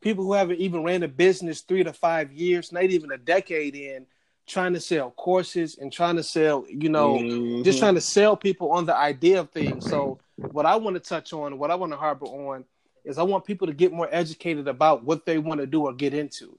people 0.00 0.24
who 0.24 0.32
haven't 0.32 0.60
even 0.60 0.82
ran 0.82 1.02
a 1.02 1.08
business 1.08 1.60
three 1.60 1.84
to 1.84 1.92
five 1.92 2.32
years, 2.32 2.72
not 2.72 2.84
even 2.84 3.12
a 3.12 3.18
decade 3.18 3.74
in, 3.74 4.06
trying 4.46 4.72
to 4.74 4.80
sell 4.80 5.10
courses 5.10 5.78
and 5.78 5.92
trying 5.92 6.16
to 6.16 6.22
sell, 6.22 6.64
you 6.68 6.88
know, 6.88 7.14
mm-hmm. 7.14 7.62
just 7.62 7.78
trying 7.78 7.94
to 7.94 8.00
sell 8.00 8.36
people 8.36 8.70
on 8.70 8.86
the 8.86 8.96
idea 8.96 9.40
of 9.40 9.50
things. 9.50 9.88
So 9.88 10.18
what 10.36 10.66
I 10.66 10.76
want 10.76 10.94
to 10.94 11.00
touch 11.00 11.32
on, 11.32 11.58
what 11.58 11.70
I 11.70 11.74
want 11.74 11.92
to 11.92 11.98
harbor 11.98 12.26
on, 12.26 12.64
is 13.04 13.18
I 13.18 13.22
want 13.22 13.44
people 13.44 13.66
to 13.66 13.72
get 13.72 13.92
more 13.92 14.08
educated 14.10 14.68
about 14.68 15.04
what 15.04 15.26
they 15.26 15.38
want 15.38 15.60
to 15.60 15.66
do 15.66 15.82
or 15.82 15.92
get 15.92 16.14
into. 16.14 16.58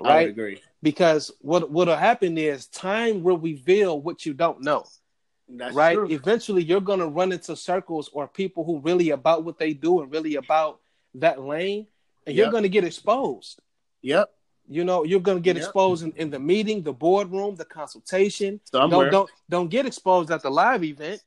Right? 0.00 0.12
I 0.12 0.20
agree. 0.22 0.62
Because 0.82 1.32
what 1.40 1.70
what'll 1.70 1.96
happen 1.96 2.38
is 2.38 2.66
time 2.66 3.22
will 3.22 3.38
reveal 3.38 4.00
what 4.00 4.24
you 4.24 4.32
don't 4.32 4.62
know. 4.62 4.84
That's 5.48 5.74
right? 5.74 5.94
true. 5.94 6.08
Eventually 6.10 6.62
you're 6.62 6.80
gonna 6.80 7.08
run 7.08 7.32
into 7.32 7.56
circles 7.56 8.08
or 8.12 8.28
people 8.28 8.64
who 8.64 8.80
really 8.80 9.10
about 9.10 9.44
what 9.44 9.58
they 9.58 9.72
do 9.72 10.00
and 10.00 10.12
really 10.12 10.36
about 10.36 10.80
that 11.14 11.40
lane, 11.40 11.86
and 12.26 12.36
you're 12.36 12.50
gonna 12.50 12.68
get 12.68 12.84
exposed. 12.84 13.60
Yep. 14.02 14.30
You 14.70 14.84
know, 14.84 15.02
you're 15.04 15.20
gonna 15.20 15.40
get 15.40 15.56
Yep. 15.56 15.64
exposed 15.64 16.04
in, 16.04 16.12
in 16.12 16.30
the 16.30 16.38
meeting, 16.38 16.82
the 16.82 16.92
boardroom, 16.92 17.54
the 17.56 17.64
consultation. 17.64 18.60
Somewhere. 18.70 19.10
Don't 19.10 19.10
don't 19.12 19.30
don't 19.48 19.68
get 19.70 19.86
exposed 19.86 20.30
at 20.30 20.42
the 20.42 20.50
live 20.50 20.84
event. 20.84 21.22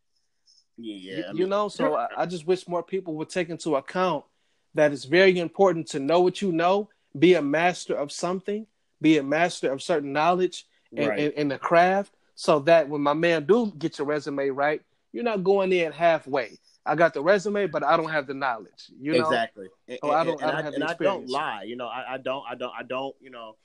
Yeah. 0.78 1.18
You- 1.18 1.24
I 1.28 1.32
you 1.34 1.48
know, 1.48 1.68
so 1.68 1.96
I, 1.96 2.08
I 2.18 2.26
just 2.26 2.46
wish 2.46 2.68
more 2.68 2.84
people 2.84 3.16
would 3.16 3.30
take 3.30 3.50
into 3.50 3.76
account 3.76 4.26
that 4.74 4.92
it's 4.94 5.06
very 5.06 5.38
important 5.40 5.88
to 5.88 6.00
know 6.00 6.22
what 6.22 6.42
you 6.42 6.52
know, 6.52 6.90
be 7.18 7.34
a 7.34 7.42
master 7.42 7.96
of 7.96 8.12
something, 8.12 8.66
be 9.02 9.18
a 9.18 9.24
master 9.24 9.72
of 9.72 9.82
certain 9.82 10.14
knowledge 10.14 10.66
in, 10.94 11.10
Right. 11.10 11.20
in, 11.20 11.32
in 11.34 11.48
the 11.50 11.58
craft, 11.58 12.14
so 12.36 12.60
that 12.60 12.88
when 12.90 13.02
my 13.02 13.14
man 13.14 13.46
do 13.46 13.72
get 13.78 13.98
your 13.98 14.08
resume 14.08 14.50
right, 14.50 14.82
you're 15.12 15.24
not 15.24 15.44
going 15.44 15.74
in 15.74 15.92
halfway. 15.92 16.58
I 16.86 16.96
got 16.96 17.14
the 17.14 17.22
resume, 17.22 17.68
but 17.68 17.84
I 17.84 17.96
don't 17.96 18.10
have 18.10 18.26
the 18.28 18.34
knowledge. 18.34 18.90
You 19.00 19.14
know, 19.14 19.26
exactly. 19.26 19.68
And, 19.88 20.00
Oh, 20.02 20.10
I 20.12 20.24
don't- 20.24 20.42
I 20.44 20.48
don't 20.52 20.64
have 20.64 20.74
the 20.74 20.76
and 20.76 20.84
I 20.84 20.94
don't 20.96 21.30
lie. 21.30 21.64
You 21.64 21.76
know, 21.76 21.88
I, 21.88 22.14
I 22.14 22.18
don't. 22.18 22.44
I 22.50 22.56
don't. 22.56 22.74
I 22.78 22.84
don't. 22.84 23.16
You 23.22 23.30
know. 23.30 23.56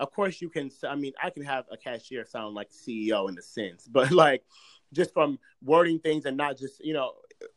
Of 0.00 0.12
course, 0.12 0.40
you 0.40 0.48
can. 0.48 0.70
I 0.88 0.94
mean, 0.94 1.12
I 1.22 1.30
can 1.30 1.42
have 1.44 1.64
a 1.70 1.76
cashier 1.76 2.24
sound 2.24 2.54
like 2.54 2.70
CEO 2.70 3.28
in 3.28 3.36
a 3.38 3.42
sense, 3.42 3.86
but 3.90 4.10
like 4.12 4.44
just 4.94 5.12
from 5.12 5.38
wording 5.62 5.98
things 5.98 6.24
and 6.24 6.36
not 6.36 6.56
just 6.56 6.82
you 6.84 6.94
know 6.94 7.12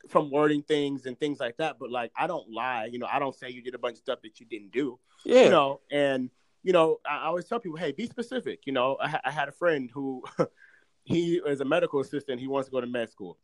from 0.09 0.29
wording 0.29 0.61
things 0.63 1.05
and 1.05 1.17
things 1.19 1.39
like 1.39 1.57
that. 1.57 1.77
But 1.79 1.89
like, 1.91 2.11
I 2.17 2.27
don't 2.27 2.49
lie. 2.51 2.85
You 2.91 2.99
know, 2.99 3.07
I 3.09 3.19
don't 3.19 3.35
say 3.35 3.49
you 3.49 3.61
did 3.61 3.75
a 3.75 3.79
bunch 3.79 3.93
of 3.93 3.99
stuff 3.99 4.19
that 4.23 4.39
you 4.39 4.45
didn't 4.45 4.71
do. 4.71 4.99
yeah, 5.25 5.43
You 5.45 5.49
know, 5.51 5.81
and 5.91 6.29
you 6.63 6.73
know, 6.73 6.99
I 7.09 7.17
I 7.19 7.25
always 7.27 7.45
tell 7.45 7.59
people, 7.59 7.77
hey, 7.77 7.91
be 7.93 8.07
specific. 8.07 8.65
You 8.65 8.73
know, 8.73 8.97
I, 9.01 9.19
I 9.25 9.31
had 9.31 9.47
a 9.47 9.51
friend 9.53 9.89
who 9.93 10.23
he 11.03 11.35
is 11.45 11.61
a 11.61 11.65
medical 11.65 11.99
assistant. 12.01 12.39
He 12.41 12.47
wants 12.47 12.67
to 12.67 12.71
go 12.71 12.81
to 12.81 12.87
med 12.87 13.09
school. 13.09 13.37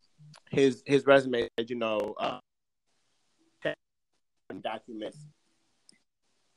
His 0.50 0.82
his 0.86 1.06
resume 1.06 1.48
said, 1.58 1.70
you 1.70 1.76
know, 1.76 2.14
uh, 2.18 2.38
documents. 4.60 5.18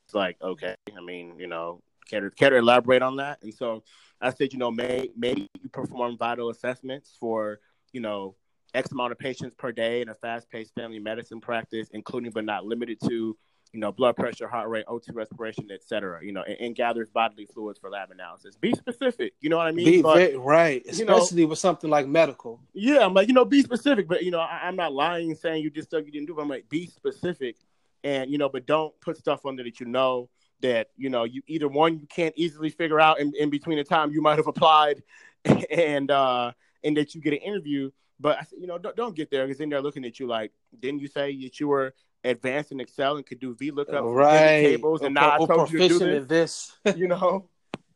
It's 0.05 0.15
like, 0.15 0.37
okay, 0.41 0.75
I 0.95 1.01
mean, 1.01 1.35
you 1.37 1.47
know, 1.47 1.81
care 2.09 2.21
to, 2.21 2.31
care 2.31 2.49
to 2.49 2.57
elaborate 2.57 3.01
on 3.01 3.17
that? 3.17 3.39
And 3.41 3.53
so 3.53 3.83
I 4.19 4.31
said, 4.31 4.53
you 4.53 4.59
know, 4.59 4.71
may, 4.71 5.09
maybe 5.15 5.47
you 5.61 5.69
perform 5.69 6.17
vital 6.17 6.49
assessments 6.49 7.15
for, 7.19 7.59
you 7.93 8.01
know, 8.01 8.35
X 8.73 8.91
amount 8.91 9.11
of 9.11 9.19
patients 9.19 9.55
per 9.55 9.71
day 9.71 10.01
in 10.01 10.09
a 10.09 10.15
fast 10.15 10.49
paced 10.49 10.73
family 10.75 10.99
medicine 10.99 11.41
practice, 11.41 11.89
including 11.93 12.31
but 12.31 12.45
not 12.45 12.65
limited 12.65 12.99
to, 13.07 13.37
you 13.73 13.79
know, 13.79 13.91
blood 13.91 14.15
pressure, 14.17 14.47
heart 14.47 14.69
rate, 14.69 14.85
O2 14.87 15.13
respiration, 15.13 15.69
et 15.71 15.83
cetera, 15.83 16.23
you 16.23 16.31
know, 16.33 16.43
and, 16.43 16.57
and 16.59 16.75
gathers 16.75 17.09
bodily 17.09 17.45
fluids 17.45 17.79
for 17.79 17.89
lab 17.89 18.11
analysis. 18.11 18.55
Be 18.55 18.73
specific, 18.73 19.33
you 19.39 19.49
know 19.49 19.57
what 19.57 19.67
I 19.67 19.71
mean? 19.71 19.85
be 19.85 20.01
But- 20.01 20.35
right, 20.37 20.83
you 20.93 21.05
know- 21.05 21.15
especially 21.17 21.45
with 21.45 21.59
something 21.59 21.89
like 21.89 22.07
medical. 22.07 22.59
yeah, 22.73 23.05
I'm 23.05 23.13
like, 23.13 23.27
you 23.27 23.33
know, 23.33 23.45
be 23.45 23.61
specific, 23.61 24.07
but 24.07 24.23
you 24.23 24.31
know, 24.31 24.39
I, 24.39 24.61
I'm 24.63 24.75
not 24.75 24.93
lying 24.93 25.33
saying 25.35 25.63
you 25.63 25.69
did 25.69 25.83
stuff 25.85 26.03
you 26.05 26.11
didn't 26.11 26.27
do. 26.27 26.35
But 26.35 26.41
I'm 26.41 26.49
like, 26.49 26.67
be 26.69 26.85
specific, 26.87 27.55
and 28.03 28.29
you 28.29 28.37
know, 28.37 28.49
but 28.49 28.65
don't 28.65 28.93
put 28.99 29.17
stuff 29.17 29.45
under 29.45 29.63
that 29.63 29.79
you 29.79 29.85
know 29.85 30.29
that 30.61 30.89
you 30.97 31.09
know 31.09 31.23
you 31.23 31.41
either 31.47 31.67
one 31.67 31.97
you 31.99 32.05
can't 32.07 32.33
easily 32.37 32.69
figure 32.69 32.99
out 32.99 33.19
in, 33.19 33.31
in 33.39 33.49
between 33.49 33.77
the 33.77 33.83
time 33.83 34.11
you 34.11 34.21
might 34.21 34.37
have 34.37 34.47
applied, 34.47 35.01
and 35.71 36.11
uh 36.11 36.51
and 36.83 36.97
that 36.97 37.15
you 37.15 37.21
get 37.21 37.33
an 37.33 37.39
interview. 37.39 37.89
But 38.19 38.37
I 38.37 38.43
said, 38.43 38.59
you 38.59 38.67
know, 38.67 38.77
don't, 38.77 38.95
don't 38.95 39.15
get 39.15 39.31
there 39.31 39.45
because 39.47 39.57
then 39.57 39.69
they're 39.69 39.81
looking 39.81 40.05
at 40.05 40.19
you 40.19 40.27
like, 40.27 40.51
didn't 40.79 40.99
you 40.99 41.07
say 41.07 41.35
that 41.41 41.59
you 41.59 41.67
were 41.67 41.93
advanced 42.23 42.71
in 42.71 42.79
Excel 42.79 43.17
and 43.17 43.25
could 43.25 43.39
do 43.39 43.55
VLOOKUP 43.55 44.15
right, 44.15 44.61
tables, 44.61 45.01
and 45.01 45.13
now 45.13 45.33
I 45.41 45.45
told 45.45 45.71
you 45.71 45.79
to 45.79 45.87
do 45.87 45.99
this, 46.25 46.73
this. 46.83 46.97
you 46.97 47.07
know? 47.07 47.47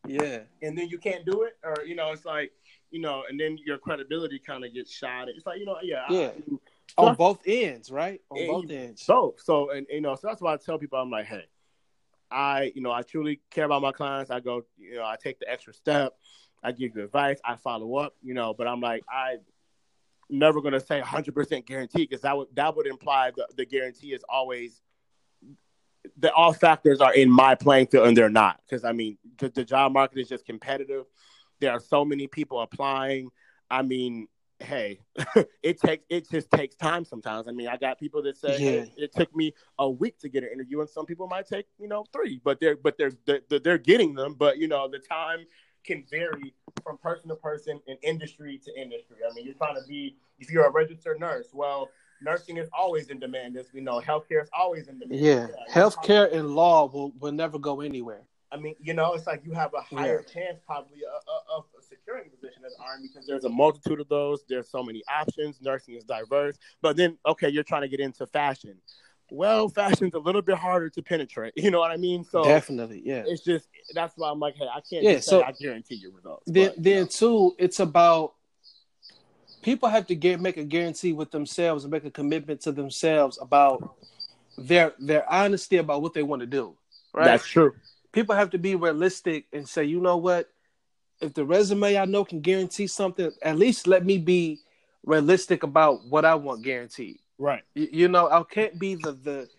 yeah, 0.07 0.39
and 0.61 0.77
then 0.77 0.87
you 0.89 0.97
can't 0.97 1.25
do 1.25 1.43
it, 1.43 1.57
or 1.63 1.83
you 1.85 1.95
know, 1.95 2.11
it's 2.11 2.25
like, 2.25 2.51
you 2.91 3.01
know, 3.01 3.23
and 3.29 3.39
then 3.39 3.57
your 3.65 3.77
credibility 3.77 4.39
kind 4.39 4.63
of 4.63 4.73
gets 4.73 4.91
shot. 4.91 5.27
It's 5.29 5.45
like, 5.45 5.59
you 5.59 5.65
know, 5.65 5.77
yeah, 5.81 6.05
I- 6.07 6.13
Yeah. 6.13 6.31
you- 6.47 6.61
on 6.97 7.13
So- 7.13 7.17
both 7.17 7.41
ends, 7.45 7.91
right? 7.91 8.21
On 8.29 8.47
both 8.47 8.69
you- 8.69 8.77
ends. 8.77 9.01
so 9.03 9.35
so, 9.37 9.71
and 9.71 9.85
you 9.89 10.01
know, 10.01 10.15
so 10.15 10.27
that's 10.27 10.41
why 10.41 10.53
I 10.53 10.57
tell 10.57 10.77
people, 10.77 10.99
I'm 10.99 11.09
like, 11.09 11.25
hey, 11.25 11.45
I, 12.31 12.71
you 12.75 12.81
know, 12.81 12.91
I 12.91 13.01
truly 13.01 13.41
care 13.49 13.65
about 13.65 13.81
my 13.81 13.91
clients. 13.91 14.31
I 14.31 14.39
go, 14.39 14.63
you 14.77 14.95
know, 14.95 15.03
I 15.05 15.15
take 15.21 15.39
the 15.39 15.49
extra 15.51 15.73
step. 15.73 16.13
I 16.63 16.71
give 16.71 16.95
you 16.95 17.03
advice. 17.03 17.39
I 17.45 17.55
follow 17.57 17.95
up, 17.97 18.15
you 18.23 18.33
know, 18.33 18.53
but 18.53 18.67
I'm 18.67 18.81
like, 18.81 19.03
I 19.09 19.37
never 20.29 20.61
gonna 20.61 20.79
say 20.79 20.99
100 20.99 21.33
percent 21.33 21.65
guarantee 21.65 22.03
because 22.03 22.21
that 22.21 22.35
would 22.35 22.47
that 22.53 22.75
would 22.75 22.87
imply 22.87 23.31
the, 23.35 23.47
the 23.55 23.65
guarantee 23.65 24.13
is 24.13 24.23
always 24.27 24.81
that 26.17 26.33
all 26.33 26.53
factors 26.53 27.01
are 27.01 27.13
in 27.13 27.29
my 27.29 27.55
playing 27.55 27.87
field 27.87 28.07
and 28.07 28.15
they're 28.15 28.29
not 28.29 28.59
because 28.67 28.83
I 28.83 28.91
mean 28.91 29.17
the, 29.37 29.49
the 29.49 29.63
job 29.63 29.91
market 29.91 30.19
is 30.19 30.29
just 30.29 30.45
competitive. 30.45 31.05
There 31.59 31.71
are 31.71 31.79
so 31.79 32.03
many 32.03 32.27
people 32.27 32.61
applying. 32.61 33.29
I 33.69 33.81
mean, 33.81 34.27
hey, 34.59 34.99
it 35.63 35.79
takes 35.79 36.05
it 36.09 36.29
just 36.29 36.51
takes 36.51 36.75
time 36.75 37.05
sometimes. 37.05 37.47
I 37.47 37.51
mean, 37.51 37.67
I 37.67 37.77
got 37.77 37.99
people 37.99 38.21
that 38.23 38.37
say 38.37 38.57
hey, 38.57 38.91
it 38.97 39.13
took 39.13 39.35
me 39.35 39.53
a 39.79 39.89
week 39.89 40.19
to 40.19 40.29
get 40.29 40.43
an 40.43 40.49
interview, 40.51 40.81
and 40.81 40.89
some 40.89 41.05
people 41.05 41.27
might 41.27 41.47
take 41.47 41.65
you 41.79 41.87
know 41.87 42.05
three, 42.13 42.41
but 42.43 42.59
they're 42.59 42.75
but 42.75 42.97
they're 42.97 43.11
they're, 43.25 43.59
they're 43.59 43.77
getting 43.77 44.13
them. 44.15 44.33
But 44.33 44.57
you 44.57 44.67
know, 44.67 44.87
the 44.87 44.99
time 44.99 45.45
can 45.85 46.03
vary 46.09 46.53
from 46.83 46.97
person 46.97 47.29
to 47.29 47.35
person 47.35 47.79
and 47.87 47.97
industry 48.01 48.59
to 48.65 48.79
industry. 48.79 49.17
I 49.29 49.33
mean, 49.33 49.45
you're 49.45 49.55
trying 49.55 49.75
to 49.75 49.87
be 49.87 50.15
if 50.39 50.51
you're 50.51 50.65
a 50.65 50.71
registered 50.71 51.19
nurse, 51.19 51.47
well, 51.53 51.89
nursing 52.21 52.57
is 52.57 52.69
always 52.77 53.09
in 53.09 53.19
demand. 53.19 53.57
As 53.57 53.71
we 53.73 53.81
know, 53.81 54.01
healthcare 54.01 54.43
is 54.43 54.49
always 54.57 54.87
in 54.87 54.99
demand. 54.99 55.19
Yeah, 55.19 55.47
you're 55.47 55.57
healthcare 55.71 56.33
and 56.33 56.55
law 56.55 56.87
will, 56.87 57.11
will 57.19 57.31
never 57.31 57.59
go 57.59 57.81
anywhere. 57.81 58.21
I 58.51 58.57
mean, 58.57 58.75
you 58.79 58.93
know, 58.93 59.13
it's 59.13 59.27
like 59.27 59.41
you 59.43 59.51
have 59.53 59.73
a 59.73 59.81
higher 59.81 60.21
chance 60.21 60.59
probably 60.65 60.99
of, 61.03 61.43
of 61.57 61.65
securing 61.81 62.27
a 62.27 62.29
position 62.29 62.63
as 62.65 62.73
RN 62.79 63.01
because 63.01 63.27
there's 63.27 63.43
a 63.43 63.49
multitude 63.49 63.99
of 63.99 64.07
those. 64.07 64.45
There's 64.47 64.69
so 64.69 64.81
many 64.81 65.03
options. 65.13 65.61
Nursing 65.61 65.95
is 65.95 66.05
diverse. 66.05 66.57
But 66.81 66.95
then, 66.95 67.17
okay, 67.25 67.49
you're 67.49 67.63
trying 67.63 67.81
to 67.81 67.89
get 67.89 67.99
into 67.99 68.25
fashion. 68.27 68.77
Well, 69.31 69.69
fashion's 69.69 70.13
a 70.13 70.19
little 70.19 70.41
bit 70.41 70.55
harder 70.57 70.89
to 70.89 71.01
penetrate. 71.01 71.53
You 71.57 71.71
know 71.71 71.79
what 71.79 71.91
I 71.91 71.97
mean? 71.97 72.23
So 72.23 72.43
Definitely, 72.43 73.01
yeah. 73.05 73.23
it's 73.25 73.43
just 73.43 73.67
that's 73.93 74.13
why 74.17 74.29
I'm 74.29 74.39
like, 74.39 74.55
hey, 74.55 74.67
I 74.67 74.81
can't 74.81 75.03
Yeah, 75.03 75.13
just 75.15 75.27
so- 75.29 75.39
say 75.41 75.45
I 75.47 75.51
guarantee 75.53 75.95
your 75.95 76.11
results. 76.11 76.43
Then, 76.45 76.67
But, 76.69 76.77
you 76.77 76.83
then 76.83 76.99
know, 77.03 77.07
too, 77.07 77.55
it's 77.57 77.79
about 77.79 78.33
people 79.61 79.89
have 79.89 80.07
to 80.07 80.15
get 80.15 80.39
make 80.39 80.57
a 80.57 80.63
guarantee 80.63 81.13
with 81.13 81.31
themselves 81.31 81.83
and 81.83 81.91
make 81.91 82.05
a 82.05 82.11
commitment 82.11 82.61
to 82.61 82.71
themselves 82.71 83.37
about 83.41 83.95
their 84.57 84.93
their 84.99 85.29
honesty 85.31 85.77
about 85.77 86.01
what 86.01 86.13
they 86.13 86.23
want 86.23 86.41
to 86.41 86.45
do. 86.45 86.75
Right? 87.13 87.25
that's 87.25 87.47
true. 87.47 87.73
people 88.11 88.35
have 88.35 88.49
to 88.51 88.57
be 88.57 88.75
realistic 88.75 89.45
and 89.53 89.67
say, 89.67 89.85
you 89.85 89.99
know 90.01 90.17
what? 90.17 90.49
If 91.21 91.33
the 91.33 91.45
resume 91.45 91.97
I 91.97 92.05
know 92.05 92.25
can 92.25 92.41
guarantee 92.41 92.87
something, 92.87 93.31
at 93.41 93.57
least 93.57 93.87
let 93.87 94.05
me 94.05 94.17
be 94.17 94.59
realistic 95.05 95.63
about 95.63 96.05
what 96.05 96.25
I 96.25 96.35
want 96.35 96.63
guaranteed. 96.63 97.19
Right. 97.37 97.63
You, 97.73 97.87
you 97.91 98.07
know, 98.07 98.29
I 98.29 98.43
can't 98.43 98.77
be 98.79 98.95
the 98.95 99.11
the 99.13 99.49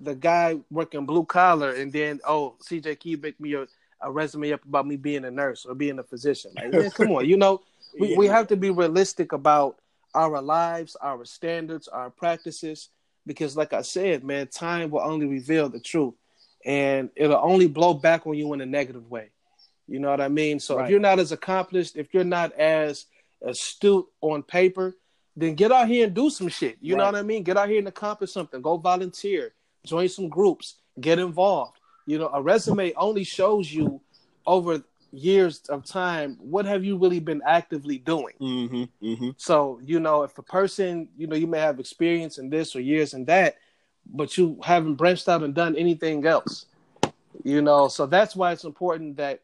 the 0.00 0.14
guy 0.14 0.58
working 0.70 1.06
blue 1.06 1.24
collar 1.24 1.74
and 1.74 1.92
then 1.92 2.20
oh 2.26 2.56
CJ 2.62 2.98
can 3.00 3.10
you 3.12 3.18
make 3.18 3.38
me 3.40 3.54
a, 3.54 3.66
a 4.00 4.10
resume 4.10 4.52
up 4.52 4.64
about 4.64 4.86
me 4.86 4.96
being 4.96 5.24
a 5.24 5.30
nurse 5.30 5.64
or 5.64 5.74
being 5.74 5.98
a 5.98 6.02
physician. 6.02 6.50
Like, 6.54 6.72
man, 6.72 6.90
come 6.90 7.12
on, 7.12 7.28
you 7.28 7.36
know, 7.36 7.62
we, 7.98 8.16
we 8.16 8.26
have 8.26 8.48
to 8.48 8.56
be 8.56 8.70
realistic 8.70 9.32
about 9.32 9.76
our 10.14 10.42
lives, 10.42 10.96
our 11.00 11.24
standards, 11.24 11.88
our 11.88 12.10
practices, 12.10 12.88
because 13.26 13.56
like 13.56 13.72
I 13.72 13.82
said, 13.82 14.24
man, 14.24 14.48
time 14.48 14.90
will 14.90 15.00
only 15.00 15.26
reveal 15.26 15.68
the 15.68 15.80
truth. 15.80 16.14
And 16.64 17.10
it'll 17.16 17.40
only 17.42 17.66
blow 17.66 17.94
back 17.94 18.26
on 18.26 18.34
you 18.34 18.52
in 18.52 18.60
a 18.60 18.66
negative 18.66 19.10
way. 19.10 19.30
You 19.88 19.98
know 19.98 20.10
what 20.10 20.20
I 20.20 20.28
mean? 20.28 20.60
So 20.60 20.76
Right. 20.76 20.84
if 20.84 20.90
you're 20.90 21.00
not 21.00 21.18
as 21.18 21.32
accomplished, 21.32 21.96
if 21.96 22.14
you're 22.14 22.24
not 22.24 22.52
as 22.52 23.06
astute 23.42 24.06
on 24.20 24.42
paper, 24.42 24.96
then 25.36 25.54
get 25.54 25.72
out 25.72 25.88
here 25.88 26.06
and 26.06 26.14
do 26.14 26.30
some 26.30 26.48
shit. 26.48 26.76
You 26.80 26.96
know 26.96 27.04
what 27.04 27.14
I 27.14 27.22
mean? 27.22 27.42
Get 27.42 27.56
out 27.56 27.68
here 27.68 27.78
and 27.78 27.88
accomplish 27.88 28.32
something. 28.32 28.60
Go 28.60 28.76
volunteer, 28.76 29.54
join 29.84 30.08
some 30.08 30.28
groups, 30.28 30.76
get 31.00 31.18
involved. 31.18 31.78
You 32.06 32.18
know, 32.18 32.30
a 32.32 32.42
resume 32.42 32.92
only 32.94 33.24
shows 33.24 33.72
you 33.72 34.00
over 34.46 34.82
years 35.12 35.60
of 35.68 35.84
time 35.84 36.36
what 36.40 36.64
have 36.64 36.84
you 36.84 36.96
really 36.96 37.20
been 37.20 37.42
actively 37.46 37.98
doing. 37.98 38.34
Mm-hmm. 38.40 39.06
Mm-hmm. 39.06 39.30
So, 39.36 39.80
you 39.84 40.00
know, 40.00 40.22
if 40.22 40.36
a 40.38 40.42
person, 40.42 41.08
you 41.16 41.26
know, 41.26 41.36
you 41.36 41.46
may 41.46 41.60
have 41.60 41.78
experience 41.78 42.38
in 42.38 42.50
this 42.50 42.74
or 42.74 42.80
years 42.80 43.14
in 43.14 43.26
that, 43.26 43.56
but 44.06 44.36
you 44.36 44.58
haven't 44.62 44.94
branched 44.94 45.28
out 45.28 45.42
and 45.42 45.54
done 45.54 45.76
anything 45.76 46.26
else. 46.26 46.66
You 47.44 47.62
know, 47.62 47.88
so 47.88 48.06
that's 48.06 48.34
why 48.34 48.52
it's 48.52 48.64
important 48.64 49.16
that 49.18 49.40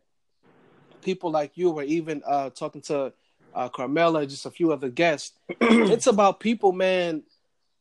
people 1.03 1.31
like 1.31 1.57
you 1.57 1.71
or 1.71 1.83
even 1.85 2.23
uh 2.27 2.51
talking 2.51 2.81
to 2.81 3.13
uh 3.59 3.69
Carmela, 3.69 4.27
just 4.27 4.47
a 4.47 4.51
few 4.51 4.73
other 4.73 4.89
guests, 4.89 5.33
it's 5.61 6.07
about 6.07 6.41
people, 6.41 6.73
man, 6.73 7.23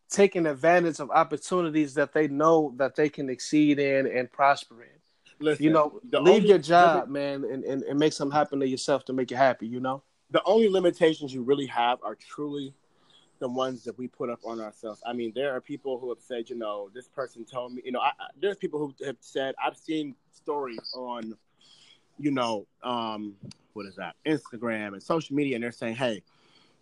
taking 0.09 0.45
advantage 0.45 0.99
of 0.99 1.11
opportunities 1.11 1.93
that 1.93 2.13
they 2.13 2.27
know 2.27 2.73
that 2.77 2.95
they 2.95 3.09
can 3.09 3.29
exceed 3.29 3.79
in 3.79 4.07
and 4.07 4.31
prosper 4.31 4.83
in. 4.83 4.89
Listen, 5.39 5.63
You 5.63 5.69
know, 5.69 5.99
leave 6.11 6.15
only 6.15 6.47
your 6.49 6.57
job, 6.57 7.09
man, 7.09 7.43
and, 7.43 7.63
and, 7.63 7.83
and 7.83 7.99
make 7.99 8.11
something 8.11 8.35
happen 8.35 8.59
to 8.59 8.67
yourself 8.67 9.05
to 9.05 9.13
make 9.13 9.29
you 9.29 9.37
happy, 9.37 9.67
you 9.67 9.79
know? 9.79 10.01
the 10.31 10.41
only 10.45 10.69
limitations 10.69 11.33
you 11.33 11.41
really 11.41 11.67
have 11.67 11.99
are 12.03 12.15
truly 12.15 12.73
the 13.39 13.47
ones 13.47 13.83
that 13.83 13.97
we 13.97 14.07
put 14.07 14.29
up 14.29 14.39
on 14.43 14.59
ourselves. 14.59 15.01
I 15.05 15.13
mean, 15.13 15.31
there 15.35 15.55
are 15.55 15.61
people 15.61 15.99
who 15.99 16.09
have 16.09 16.19
said, 16.19 16.49
you 16.49 16.55
know, 16.55 16.89
this 16.93 17.07
person 17.07 17.45
told 17.45 17.73
me, 17.73 17.81
you 17.85 17.91
know, 17.91 17.99
I, 17.99 18.07
I, 18.07 18.27
there's 18.41 18.57
people 18.57 18.79
who 18.79 19.05
have 19.05 19.17
said, 19.19 19.53
I've 19.63 19.77
seen 19.77 20.15
stories 20.31 20.79
on, 20.95 21.35
you 22.17 22.31
know, 22.31 22.65
um, 22.83 23.35
what 23.77 23.85
is 23.85 23.95
that, 23.95 24.15
Instagram 24.25 24.93
and 24.93 25.01
social 25.01 25.35
media, 25.35 25.55
and 25.55 25.63
they're 25.63 25.71
saying, 25.71 25.95
hey, 25.95 26.21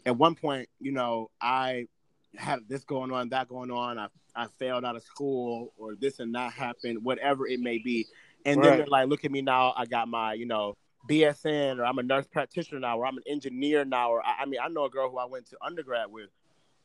at 0.06 0.18
one 0.18 0.36
point, 0.36 0.68
you 0.80 0.92
know, 0.92 1.30
I 1.42 1.88
had 2.36 2.60
this 2.68 2.84
going 2.84 3.12
on, 3.12 3.30
that 3.30 3.48
going 3.48 3.72
on, 3.72 3.98
I, 3.98 4.08
I 4.36 4.48
failed 4.60 4.84
out 4.86 4.96
of 4.96 5.04
school, 5.04 5.74
or 5.78 5.96
this 5.96 6.20
and 6.20 6.34
that 6.36 6.54
happened, 6.54 7.04
whatever 7.04 7.48
it 7.48 7.60
may 7.60 7.78
be. 7.78 8.08
And 8.46 8.58
right. 8.58 8.70
then 8.70 8.78
they're 8.80 8.88
like, 8.88 9.08
look 9.08 9.26
at 9.26 9.32
me 9.32 9.42
now, 9.42 9.74
I 9.76 9.86
got 9.86 10.08
my, 10.08 10.34
you 10.34 10.46
know, 10.46 10.76
BSN, 11.10 11.80
or 11.80 11.86
I'm 11.86 12.00
a 12.00 12.04
nurse 12.04 12.26
practitioner 12.28 12.80
now, 12.80 12.98
or 12.98 13.06
I'm 13.06 13.18
an 13.18 13.24
engineer 13.28 13.86
now, 13.86 14.10
or 14.10 14.26
I, 14.26 14.42
I 14.42 14.46
mean, 14.46 14.60
I 14.64 14.68
know 14.68 14.86
a 14.86 14.90
girl 14.90 15.10
who 15.10 15.18
I 15.18 15.26
went 15.26 15.48
to 15.52 15.58
undergrad 15.62 16.12
with 16.12 16.30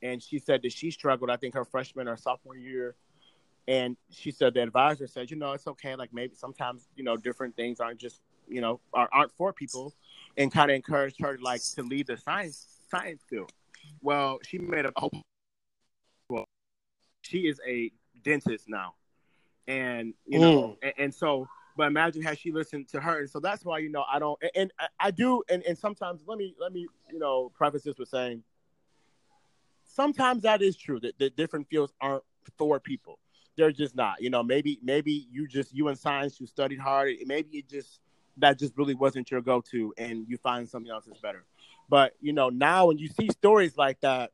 and 0.02 0.22
she 0.22 0.38
said 0.38 0.62
that 0.62 0.72
she 0.72 0.90
struggled. 0.90 1.30
I 1.30 1.36
think 1.36 1.54
her 1.54 1.64
freshman 1.64 2.08
or 2.08 2.16
sophomore 2.16 2.56
year, 2.56 2.94
and 3.68 3.96
she 4.10 4.30
said 4.30 4.54
the 4.54 4.62
advisor 4.62 5.06
said, 5.06 5.30
you 5.30 5.36
know, 5.36 5.52
it's 5.52 5.66
okay. 5.66 5.94
Like 5.94 6.12
maybe 6.12 6.34
sometimes 6.34 6.88
you 6.96 7.04
know 7.04 7.16
different 7.16 7.56
things 7.56 7.80
aren't 7.80 8.00
just 8.00 8.20
you 8.50 8.60
know 8.60 8.80
are, 8.92 9.08
aren't 9.12 9.32
for 9.32 9.52
people, 9.52 9.94
and 10.36 10.52
kind 10.52 10.70
of 10.70 10.74
encouraged 10.74 11.16
her 11.20 11.38
like 11.40 11.62
to 11.74 11.82
leave 11.82 12.06
the 12.06 12.16
science 12.16 12.66
science 12.90 13.22
field. 13.28 13.52
Well, 14.02 14.38
she 14.42 14.58
made 14.58 14.86
a 14.86 14.92
well, 16.28 16.44
she 17.22 17.40
is 17.40 17.60
a 17.66 17.90
dentist 18.22 18.68
now, 18.68 18.94
and 19.66 20.14
you 20.26 20.38
know, 20.38 20.62
mm. 20.62 20.76
and, 20.82 20.92
and 20.98 21.14
so 21.14 21.48
but 21.76 21.86
imagine 21.86 22.20
had 22.20 22.36
she 22.36 22.50
listened 22.50 22.88
to 22.88 23.00
her 23.00 23.20
and 23.20 23.30
so 23.30 23.38
that's 23.38 23.64
why 23.64 23.78
you 23.78 23.88
know 23.88 24.04
i 24.12 24.18
don't 24.18 24.36
and, 24.42 24.50
and 24.56 24.72
i 24.98 25.10
do 25.10 25.40
and, 25.48 25.62
and 25.62 25.78
sometimes 25.78 26.20
let 26.26 26.36
me 26.36 26.52
let 26.60 26.72
me 26.72 26.84
you 27.10 27.18
know 27.18 27.50
preface 27.54 27.84
this 27.84 27.96
with 27.96 28.08
saying 28.08 28.42
sometimes 29.86 30.42
that 30.42 30.62
is 30.62 30.76
true 30.76 30.98
that, 31.00 31.18
that 31.18 31.36
different 31.36 31.68
fields 31.68 31.92
aren't 32.00 32.24
for 32.56 32.80
people. 32.80 33.18
They're 33.56 33.72
just 33.72 33.94
not. 33.94 34.20
You 34.20 34.30
know, 34.30 34.42
maybe 34.42 34.78
maybe 34.82 35.26
you 35.30 35.46
just 35.46 35.74
you 35.74 35.88
in 35.88 35.96
science 35.96 36.40
you 36.40 36.46
studied 36.46 36.78
hard. 36.78 37.14
Maybe 37.26 37.58
it 37.58 37.68
just 37.68 38.00
that 38.38 38.58
just 38.58 38.76
really 38.76 38.94
wasn't 38.94 39.30
your 39.30 39.40
go-to, 39.40 39.92
and 39.98 40.26
you 40.28 40.36
find 40.38 40.68
something 40.68 40.90
else 40.90 41.04
that's 41.06 41.20
better. 41.20 41.44
But 41.88 42.14
you 42.20 42.32
know, 42.32 42.48
now 42.48 42.86
when 42.86 42.98
you 42.98 43.08
see 43.08 43.28
stories 43.30 43.76
like 43.76 44.00
that, 44.00 44.30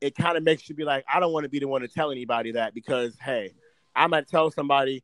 it 0.00 0.14
kind 0.14 0.36
of 0.36 0.42
makes 0.42 0.68
you 0.68 0.74
be 0.74 0.84
like, 0.84 1.04
I 1.12 1.20
don't 1.20 1.32
want 1.32 1.44
to 1.44 1.50
be 1.50 1.58
the 1.58 1.68
one 1.68 1.80
to 1.82 1.88
tell 1.88 2.10
anybody 2.10 2.52
that 2.52 2.74
because 2.74 3.16
hey, 3.20 3.54
I 3.94 4.06
might 4.06 4.28
tell 4.28 4.50
somebody 4.50 5.02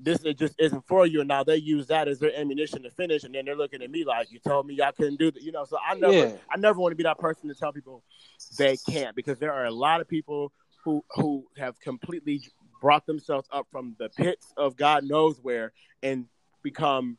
this 0.00 0.24
it 0.24 0.38
just 0.38 0.54
isn't 0.58 0.86
for 0.86 1.06
you. 1.06 1.20
And 1.20 1.28
now 1.28 1.44
they 1.44 1.56
use 1.56 1.86
that 1.86 2.08
as 2.08 2.18
their 2.18 2.36
ammunition 2.36 2.82
to 2.82 2.90
finish, 2.90 3.24
and 3.24 3.34
then 3.34 3.44
they're 3.44 3.56
looking 3.56 3.82
at 3.82 3.90
me 3.90 4.04
like, 4.04 4.32
"You 4.32 4.40
told 4.40 4.66
me 4.66 4.80
I 4.82 4.92
couldn't 4.92 5.18
do 5.18 5.30
that." 5.30 5.42
You 5.42 5.52
know, 5.52 5.64
so 5.64 5.78
I 5.78 5.94
never, 5.94 6.12
yeah. 6.12 6.32
I 6.50 6.56
never 6.58 6.80
want 6.80 6.92
to 6.92 6.96
be 6.96 7.04
that 7.04 7.18
person 7.18 7.48
to 7.48 7.54
tell 7.54 7.72
people 7.72 8.02
they 8.58 8.76
can't 8.76 9.14
because 9.14 9.38
there 9.38 9.52
are 9.52 9.66
a 9.66 9.70
lot 9.70 10.00
of 10.00 10.08
people 10.08 10.52
who 10.84 11.04
who 11.10 11.46
have 11.56 11.78
completely 11.80 12.42
brought 12.80 13.06
themselves 13.06 13.48
up 13.52 13.66
from 13.70 13.94
the 13.98 14.08
pits 14.08 14.52
of 14.56 14.76
God 14.76 15.04
knows 15.04 15.38
where 15.40 15.72
and 16.02 16.26
become 16.62 17.16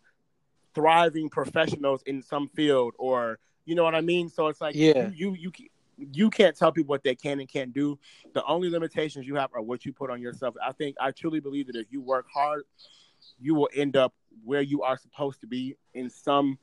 thriving 0.74 1.30
professionals 1.30 2.02
in 2.06 2.22
some 2.22 2.50
field 2.50 2.94
or 2.98 3.40
you 3.66 3.76
know 3.76 3.84
what 3.84 3.96
I 3.96 4.02
mean. 4.02 4.30
So 4.30 4.48
it's 4.48 4.62
like, 4.62 4.76
yeah, 4.76 5.10
you 5.14 5.34
you, 5.34 5.52
you 5.58 5.70
you 5.98 6.30
can't 6.30 6.56
tell 6.56 6.72
people 6.72 6.90
what 6.90 7.04
they 7.04 7.16
can 7.16 7.40
and 7.40 7.48
can't 7.48 7.74
do. 7.74 7.98
The 8.34 8.44
only 8.46 8.70
limitations 8.70 9.26
you 9.26 9.36
have 9.36 9.52
are 9.54 9.62
what 9.62 9.86
you 9.86 9.94
put 9.94 10.10
on 10.10 10.22
yourself. 10.22 10.56
I 10.66 10.72
think 10.74 10.96
I 11.00 11.12
truly 11.12 11.40
believe 11.40 11.68
that 11.68 11.76
if 11.76 11.88
you 11.92 12.02
work 12.02 12.26
hard, 12.34 12.64
you 13.40 13.56
will 13.56 13.70
end 13.76 13.96
up 13.96 14.14
where 14.44 14.62
you 14.62 14.84
are 14.84 14.98
supposed 14.98 15.42
to 15.42 15.48
be 15.48 15.78
in 15.94 16.10
some, 16.10 16.58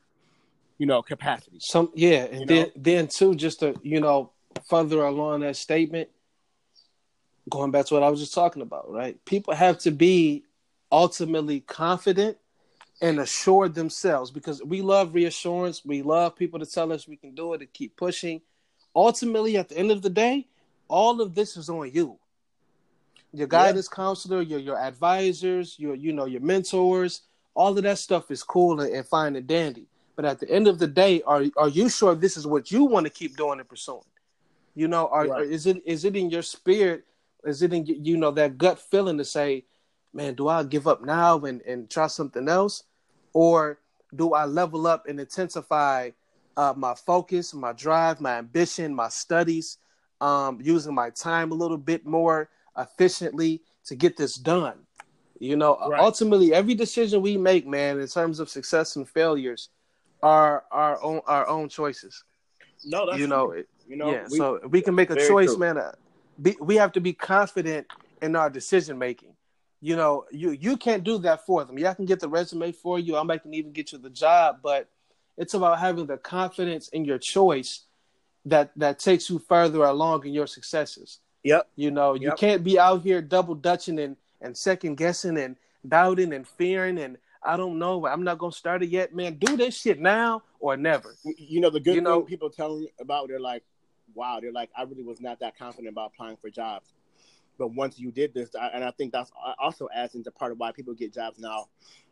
you 0.79 0.87
know, 0.87 1.03
capacity. 1.03 1.59
Some 1.61 1.91
yeah, 1.95 2.25
and 2.25 2.41
you 2.41 2.47
then 2.47 2.63
know? 2.63 2.73
then 2.77 3.07
too, 3.09 3.35
just 3.35 3.61
to 3.61 3.75
you 3.83 4.01
know 4.01 4.33
further 4.69 5.03
along 5.03 5.41
that 5.41 5.57
statement, 5.57 6.09
going 7.49 7.71
back 7.71 7.87
to 7.87 7.95
what 7.95 8.03
I 8.03 8.11
was 8.11 8.21
just 8.21 8.35
talking 8.35 8.63
about, 8.63 8.91
right? 8.91 9.23
People 9.25 9.55
have 9.55 9.79
to 9.81 9.91
be 9.91 10.45
ultimately 10.93 11.61
confident 11.61 12.37
and 13.01 13.21
assured 13.21 13.75
themselves 13.75 14.31
because 14.31 14.63
we 14.63 14.83
love 14.83 15.15
reassurance. 15.15 15.85
We 15.85 16.03
love 16.03 16.37
people 16.37 16.61
to 16.61 16.67
tell 16.67 16.93
us 16.93 17.09
we 17.09 17.17
can 17.17 17.35
do 17.35 17.55
it 17.55 17.61
and 17.61 17.73
keep 17.73 17.97
pushing 17.97 18.43
ultimately, 18.95 19.57
at 19.57 19.69
the 19.69 19.79
end 19.79 19.91
of 19.91 20.03
the 20.03 20.11
day, 20.11 20.47
all 20.89 21.21
of 21.21 21.35
this 21.35 21.57
is 21.57 21.69
on 21.69 21.91
you. 21.93 22.19
Your 23.33 23.47
guidance 23.47 23.89
yeah. 23.91 23.97
counselor, 23.97 24.43
your 24.43 24.59
your 24.59 24.79
advisors, 24.79 25.77
your 25.79 25.95
you 25.95 26.13
know 26.13 26.25
your 26.25 26.41
mentors, 26.41 27.23
all 27.55 27.77
of 27.77 27.83
that 27.85 27.99
stuff 27.99 28.31
is 28.31 28.43
cool 28.43 28.81
and, 28.81 28.93
and 28.93 29.07
fine 29.07 29.37
and 29.37 29.47
dandy. 29.47 29.87
But 30.17 30.25
at 30.25 30.41
the 30.41 30.51
end 30.51 30.67
of 30.67 30.81
the 30.81 30.89
day, 30.89 31.23
are 31.23 31.45
are 31.57 31.69
you 31.69 31.89
sure 31.89 32.15
this 32.15 32.37
is 32.37 32.47
what 32.47 32.73
you 32.73 32.85
want 32.85 33.07
to 33.07 33.11
keep 33.11 33.37
doing 33.37 33.61
and 33.61 33.69
pursuing? 33.69 34.03
You 34.75 34.89
know, 34.89 35.07
are, 35.09 35.29
right. 35.29 35.47
is 35.47 35.67
it 35.67 35.81
is 35.87 36.05
it 36.05 36.17
in 36.17 36.31
your 36.31 36.43
spirit? 36.43 37.05
Is 37.45 37.63
it 37.63 37.73
in 37.73 37.87
you 37.87 38.17
know 38.17 38.33
that 38.33 38.59
gut 38.59 38.81
feeling 38.81 39.19
to 39.19 39.25
say, 39.25 39.65
man, 40.13 40.35
do 40.35 40.49
I 40.49 40.65
give 40.65 40.89
up 40.89 41.05
now 41.05 41.39
and 41.39 41.63
and 41.63 41.89
try 41.89 42.09
something 42.09 42.49
else, 42.49 42.83
or 43.33 43.79
do 44.15 44.35
I 44.35 44.45
level 44.45 44.87
up 44.87 45.07
and 45.09 45.21
intensify 45.21 46.11
uh, 46.57 46.75
my 46.77 46.95
focus, 46.95 47.55
my 47.55 47.73
drive, 47.73 48.21
my 48.21 48.39
ambition, 48.39 48.95
my 48.95 49.09
studies, 49.09 49.79
um, 50.21 50.59
using 50.61 50.95
my 50.95 51.11
time 51.11 51.53
a 51.53 51.55
little 51.55 51.79
bit 51.79 52.05
more 52.05 52.51
efficiently 52.77 53.63
to 53.85 53.95
get 53.95 54.17
this 54.17 54.35
done. 54.35 54.79
You 55.39 55.57
know, 55.57 55.79
right. 55.89 56.01
ultimately, 56.01 56.53
every 56.53 56.75
decision 56.75 57.23
we 57.23 57.39
make, 57.39 57.67
man, 57.67 57.99
in 57.99 58.07
terms 58.07 58.41
of 58.41 58.51
success 58.51 58.97
and 58.97 59.09
failures, 59.09 59.71
are 60.23 60.65
our 60.71 61.03
own 61.03 61.23
our 61.27 61.49
own 61.49 61.71
choices. 61.71 62.25
No, 62.85 63.07
that's 63.07 63.19
you 63.19 63.27
know, 63.27 63.53
true. 63.53 63.65
you 63.89 63.97
know, 63.97 64.11
yeah. 64.11 64.27
We, 64.31 64.37
so 64.37 64.61
we 64.69 64.83
can 64.83 64.95
make 64.95 65.09
a 65.09 65.17
choice, 65.17 65.51
true. 65.51 65.59
man. 65.59 65.79
Uh, 65.79 65.93
be, 66.43 66.57
we 66.61 66.77
have 66.77 66.93
to 66.93 67.01
be 67.01 67.15
confident 67.15 67.87
in 68.21 68.37
our 68.37 68.51
decision 68.51 68.99
making. 68.99 69.33
You 69.81 69.97
know, 69.97 70.27
you 70.31 70.51
you 70.51 70.77
can't 70.77 71.05
do 71.05 71.19
that 71.19 71.47
for 71.47 71.65
them. 71.65 71.79
Yeah, 71.79 71.91
I 71.91 71.95
can 71.95 72.05
get 72.05 72.21
the 72.21 72.29
resume 72.29 72.73
for 72.73 72.99
you. 72.99 73.17
I 73.17 73.23
might 73.23 73.43
can 73.43 73.55
even 73.55 73.73
get 73.73 73.93
you 73.93 73.99
the 73.99 74.11
job, 74.11 74.59
but 74.63 74.89
it's 75.39 75.55
about 75.55 75.79
having 75.79 76.07
the 76.07 76.19
confidence 76.19 76.89
in 76.89 77.05
your 77.05 77.19
choice 77.19 77.85
that 78.45 78.73
that 78.77 78.99
takes 78.99 79.31
you 79.31 79.39
further 79.39 79.85
along 79.85 80.27
in 80.27 80.35
your 80.35 80.47
successes. 80.47 81.21
Yep. 81.45 81.69
You 81.77 81.91
know, 81.91 82.15
you 82.15 82.33
can't 82.33 82.63
be 82.63 82.79
out 82.79 83.03
here 83.03 83.23
double 83.23 83.55
dutching 83.55 83.99
and, 83.99 84.17
and 84.43 84.57
second 84.57 84.97
guessing 84.97 85.39
and 85.39 85.57
doubting 85.89 86.35
and 86.35 86.47
fearing 86.47 86.99
and 86.99 87.17
I 87.43 87.57
don't 87.57 87.79
know. 87.79 88.07
I'm 88.07 88.23
not 88.23 88.39
gonna 88.39 88.53
start 88.53 88.83
it 88.83 88.91
yet, 88.91 89.15
man. 89.15 89.37
Do 89.37 89.57
this 89.57 89.75
shit 89.75 89.99
now 89.99 90.43
or 90.59 90.77
never. 90.77 91.15
You 91.25 91.61
know 91.61 91.71
the 91.71 91.81
good 91.81 91.95
you 91.95 91.97
thing 91.97 92.05
know, 92.05 92.21
people 92.21 92.51
tell 92.51 92.79
me 92.79 92.93
about. 93.01 93.29
They're 93.29 93.41
like, 93.41 93.63
wow. 94.15 94.41
They're 94.41 94.53
like, 94.53 94.69
I 94.77 94.83
really 94.83 95.03
was 95.03 95.21
not 95.21 95.41
that 95.41 95.57
confident 95.59 95.89
about 95.89 96.13
applying 96.13 96.37
for 96.37 96.51
jobs, 96.51 96.93
but 97.61 97.75
once 97.75 97.99
you 97.99 98.11
did 98.11 98.33
this, 98.33 98.49
and 98.55 98.83
I 98.83 98.91
think 98.93 99.13
that's 99.13 99.31
also 99.59 99.87
adds 99.95 100.15
into 100.15 100.31
part 100.31 100.51
of 100.51 100.59
why 100.59 100.73
people 100.73 100.95
get 100.95 101.13
jobs 101.13 101.39
now 101.39 101.67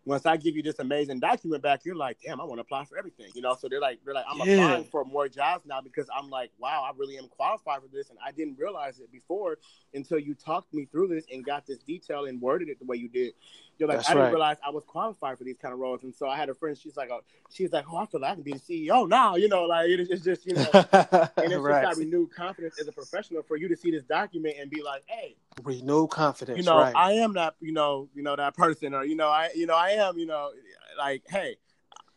once 0.09 0.25
I 0.25 0.39
give 0.39 0.57
you 0.57 0.63
this 0.63 0.79
amazing 0.79 1.21
document 1.21 1.63
back, 1.63 1.85
you're 1.85 1.95
like, 1.95 2.17
damn, 2.25 2.41
I 2.41 2.45
want 2.45 2.57
to 2.57 2.63
apply 2.63 2.87
for 2.87 2.97
everything, 2.97 3.27
you 3.35 3.43
know. 3.43 3.55
So 3.55 3.69
they're 3.69 3.79
like, 3.81 3.99
they're 4.05 4.15
like, 4.15 4.25
I'm 4.27 4.39
yeah. 4.39 4.55
applying 4.55 4.85
for 4.85 5.05
more 5.05 5.29
jobs 5.29 5.67
now 5.67 5.83
because 5.83 6.09
I'm 6.17 6.31
like, 6.31 6.51
wow, 6.59 6.83
I 6.83 6.97
really 6.97 7.19
am 7.19 7.29
qualified 7.29 7.83
for 7.83 7.89
this, 7.93 8.09
and 8.09 8.19
I 8.25 8.33
didn't 8.33 8.59
realize 8.59 9.01
it 9.01 9.13
before 9.13 9.59
until 9.93 10.19
you 10.19 10.35
talked 10.35 10.73
me 10.73 10.87
through 10.87 11.09
this 11.09 11.27
and 11.31 11.45
got 11.45 11.67
this 11.67 11.81
detail 11.81 12.25
and 12.25 12.41
worded 12.41 12.71
it 12.71 12.79
the 12.79 12.87
way 12.87 12.97
you 12.97 13.09
did. 13.09 13.35
You're 13.79 13.89
like, 13.89 13.99
That's 13.99 14.11
I 14.11 14.15
didn't 14.15 14.31
realize 14.31 14.57
I 14.67 14.71
was 14.71 14.83
qualified 14.85 15.39
for 15.39 15.45
these 15.45 15.57
kind 15.57 15.73
of 15.73 15.79
roles, 15.79 16.03
and 16.03 16.13
so 16.13 16.29
I 16.29 16.37
had 16.37 16.49
a 16.49 16.55
friend. 16.55 16.77
She's 16.77 16.97
like, 16.97 17.11
oh, 17.13 17.21
she's 17.51 17.73
like, 17.73 17.85
oh, 17.91 17.97
I 17.97 18.07
feel 18.07 18.21
like 18.21 18.33
I 18.33 18.35
can 18.35 18.43
be 18.43 18.53
the 18.53 18.59
CEO 18.59 19.09
now, 19.09 19.37
you 19.37 19.49
know, 19.49 19.65
like 19.65 19.87
it's 19.89 20.25
just, 20.25 20.47
you 20.47 20.55
know, 20.55 20.67
and 20.73 20.83
it's 20.83 21.55
right. 21.57 21.85
just 21.85 21.97
that 21.97 21.97
renewed 21.97 22.35
confidence 22.35 22.81
as 22.81 22.89
a 22.89 22.93
professional 22.93 23.43
for 23.43 23.57
you 23.57 23.69
to 23.69 23.77
see 23.77 23.93
this 23.93 24.03
document 24.03 24.57
and 24.61 24.69
be 24.69 24.83
like, 24.83 25.05
hey, 25.07 25.37
renewed 25.63 26.11
confidence. 26.11 26.59
You 26.59 26.65
know, 26.65 26.79
right. 26.79 26.95
I 26.97 27.13
am 27.13 27.35
that, 27.35 27.55
you 27.61 27.73
know, 27.73 28.09
you 28.15 28.23
know 28.23 28.35
that 28.35 28.57
person, 28.57 28.95
or 28.95 29.05
you 29.05 29.15
know, 29.15 29.29
I, 29.29 29.51
you 29.55 29.67
know, 29.67 29.77
I 29.77 29.91
am, 29.91 30.19
you 30.19 30.27
know, 30.27 30.51
like, 30.99 31.23
hey. 31.29 31.57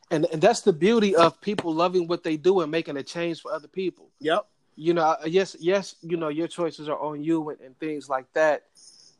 And 0.09 0.25
and 0.33 0.41
that's 0.41 0.61
the 0.61 0.73
beauty 0.73 1.15
of 1.15 1.39
people 1.41 1.73
loving 1.73 2.07
what 2.07 2.23
they 2.23 2.37
do 2.37 2.61
and 2.61 2.71
making 2.71 2.97
a 2.97 3.03
change 3.03 3.41
for 3.41 3.53
other 3.53 3.67
people. 3.67 4.09
Yep. 4.19 4.47
You 4.75 4.93
know, 4.93 5.15
yes, 5.25 5.55
yes, 5.59 5.95
you 6.01 6.17
know, 6.17 6.29
your 6.29 6.47
choices 6.47 6.89
are 6.89 6.99
on 6.99 7.23
you 7.23 7.49
and, 7.49 7.61
and 7.61 7.77
things 7.79 8.09
like 8.09 8.25
that. 8.33 8.63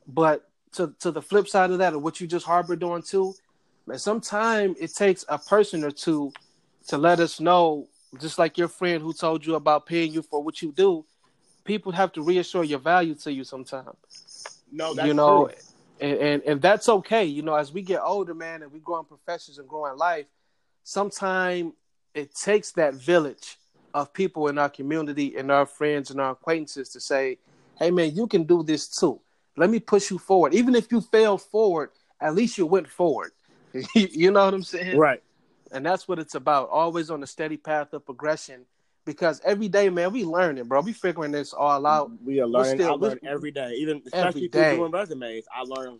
But 0.08 0.50
to 0.74 0.94
to 1.00 1.12
the 1.12 1.22
flip 1.22 1.48
side 1.48 1.72
of 1.72 1.78
that, 1.80 1.94
or 1.94 2.00
what 2.00 2.20
you 2.22 2.28
just 2.28 2.46
harbored 2.46 2.84
on 2.84 3.02
too, 3.02 3.34
man, 3.88 4.00
sometimes 4.00 4.78
it 4.80 4.94
takes 4.94 5.26
a 5.30 5.38
person 5.38 5.84
or 5.84 5.92
two 5.92 6.32
to 6.88 6.98
let 6.98 7.20
us 7.20 7.40
know, 7.40 7.88
just 8.20 8.40
like 8.40 8.58
your 8.58 8.68
friend 8.68 9.02
who 9.02 9.14
told 9.14 9.46
you 9.46 9.56
about 9.56 9.86
paying 9.86 10.14
you 10.14 10.22
for 10.22 10.44
what 10.44 10.62
you 10.62 10.72
do. 10.72 11.06
People 11.64 11.92
have 11.92 12.12
to 12.14 12.22
reassure 12.24 12.64
your 12.64 12.80
value 12.80 13.16
to 13.16 13.32
you 13.32 13.44
sometimes. 13.44 14.64
No, 14.72 14.94
that's 14.94 15.08
you 15.08 15.14
know, 15.14 15.48
true 15.48 15.56
and, 16.02 16.18
and 16.18 16.44
and 16.44 16.62
that's 16.62 16.90
okay. 16.90 17.24
You 17.24 17.44
know, 17.44 17.56
as 17.56 17.72
we 17.72 17.82
get 17.82 18.02
older, 18.04 18.34
man, 18.34 18.64
and 18.64 18.72
we 18.72 18.80
grow 18.80 19.00
in 19.00 19.06
professions 19.06 19.60
and 19.60 19.68
grow 19.68 19.86
in 19.86 19.98
life, 19.98 20.26
sometimes 20.84 21.74
it 22.14 22.36
takes 22.36 22.72
that 22.74 22.96
village 22.96 23.58
of 23.94 24.12
people 24.12 24.48
in 24.48 24.58
our 24.58 24.70
community 24.70 25.38
and 25.38 25.52
our 25.52 25.66
friends 25.66 26.12
and 26.12 26.20
our 26.20 26.32
acquaintances 26.32 26.90
to 26.90 27.00
say, 27.00 27.38
"Hey, 27.78 27.92
man, 27.92 28.16
you 28.16 28.28
can 28.28 28.44
do 28.44 28.64
this 28.64 28.88
too. 28.88 29.22
Let 29.58 29.70
me 29.70 29.80
push 29.80 30.12
you 30.12 30.18
forward. 30.18 30.54
Even 30.54 30.76
if 30.76 30.92
you 30.92 31.02
failed 31.02 31.42
forward, 31.42 31.90
at 32.20 32.36
least 32.36 32.58
you 32.58 32.66
went 32.66 32.88
forward." 32.88 33.32
you 33.96 34.32
know 34.32 34.46
what 34.46 34.54
I'm 34.54 34.64
saying? 34.64 34.98
Right. 34.98 35.24
And 35.72 35.86
that's 35.86 36.08
what 36.08 36.20
it's 36.20 36.36
about. 36.36 36.70
Always 36.70 37.10
on 37.10 37.24
a 37.24 37.28
steady 37.28 37.58
path 37.58 37.94
of 37.94 38.06
progression, 38.06 38.66
because 39.06 39.42
every 39.46 39.70
day, 39.70 39.90
man, 39.90 40.12
we 40.12 40.24
learning, 40.24 40.66
bro. 40.66 40.82
We 40.82 40.94
figuring 40.94 41.32
this 41.32 41.54
all 41.54 41.86
out. 41.86 42.12
We 42.24 42.42
are 42.42 42.48
learning. 42.48 42.76
still- 42.76 42.92
I 42.92 42.96
learn 42.96 43.20
every 43.24 43.52
day, 43.52 43.74
even 43.78 44.02
especially 44.06 44.48
day. 44.48 44.76
doing 44.76 44.92
resumes. 44.92 45.46
I 45.54 45.64
learn 45.64 46.00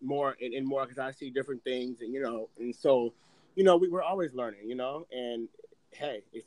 more 0.00 0.36
and, 0.40 0.52
and 0.54 0.66
more 0.66 0.84
because 0.84 0.98
I 0.98 1.12
see 1.12 1.30
different 1.30 1.62
things, 1.64 2.00
and 2.00 2.12
you 2.12 2.20
know, 2.20 2.48
and 2.58 2.74
so 2.74 3.12
you 3.54 3.64
know, 3.64 3.76
we, 3.76 3.88
we're 3.88 4.02
always 4.02 4.34
learning, 4.34 4.68
you 4.68 4.74
know. 4.74 5.06
And 5.12 5.48
hey, 5.90 6.22
if 6.32 6.44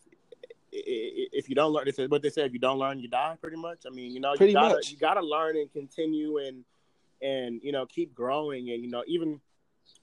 if 0.71 1.49
you 1.49 1.55
don't 1.55 1.71
learn, 1.71 1.85
this 1.85 1.99
is 1.99 2.09
what 2.09 2.21
they 2.21 2.29
say: 2.29 2.45
if 2.45 2.53
you 2.53 2.59
don't 2.59 2.79
learn, 2.79 2.99
you 2.99 3.07
die. 3.07 3.37
Pretty 3.41 3.57
much. 3.57 3.79
I 3.85 3.89
mean, 3.89 4.11
you 4.11 4.19
know, 4.19 4.33
Pretty 4.35 4.51
you 4.53 4.57
gotta 4.59 4.75
much. 4.75 4.91
you 4.91 4.97
gotta 4.97 5.21
learn 5.21 5.57
and 5.57 5.71
continue 5.71 6.37
and 6.37 6.63
and 7.21 7.61
you 7.63 7.71
know 7.71 7.85
keep 7.85 8.13
growing, 8.13 8.69
and 8.71 8.83
you 8.83 8.89
know 8.89 9.03
even 9.07 9.39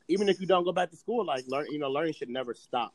even 0.09 0.29
if 0.29 0.41
you 0.41 0.47
don't 0.47 0.65
go 0.65 0.73
back 0.73 0.91
to 0.91 0.97
school, 0.97 1.25
like 1.25 1.45
learn, 1.49 1.67
you 1.71 1.79
know, 1.79 1.91
learning 1.91 2.15
should 2.15 2.29
never 2.29 2.55
stop. 2.55 2.95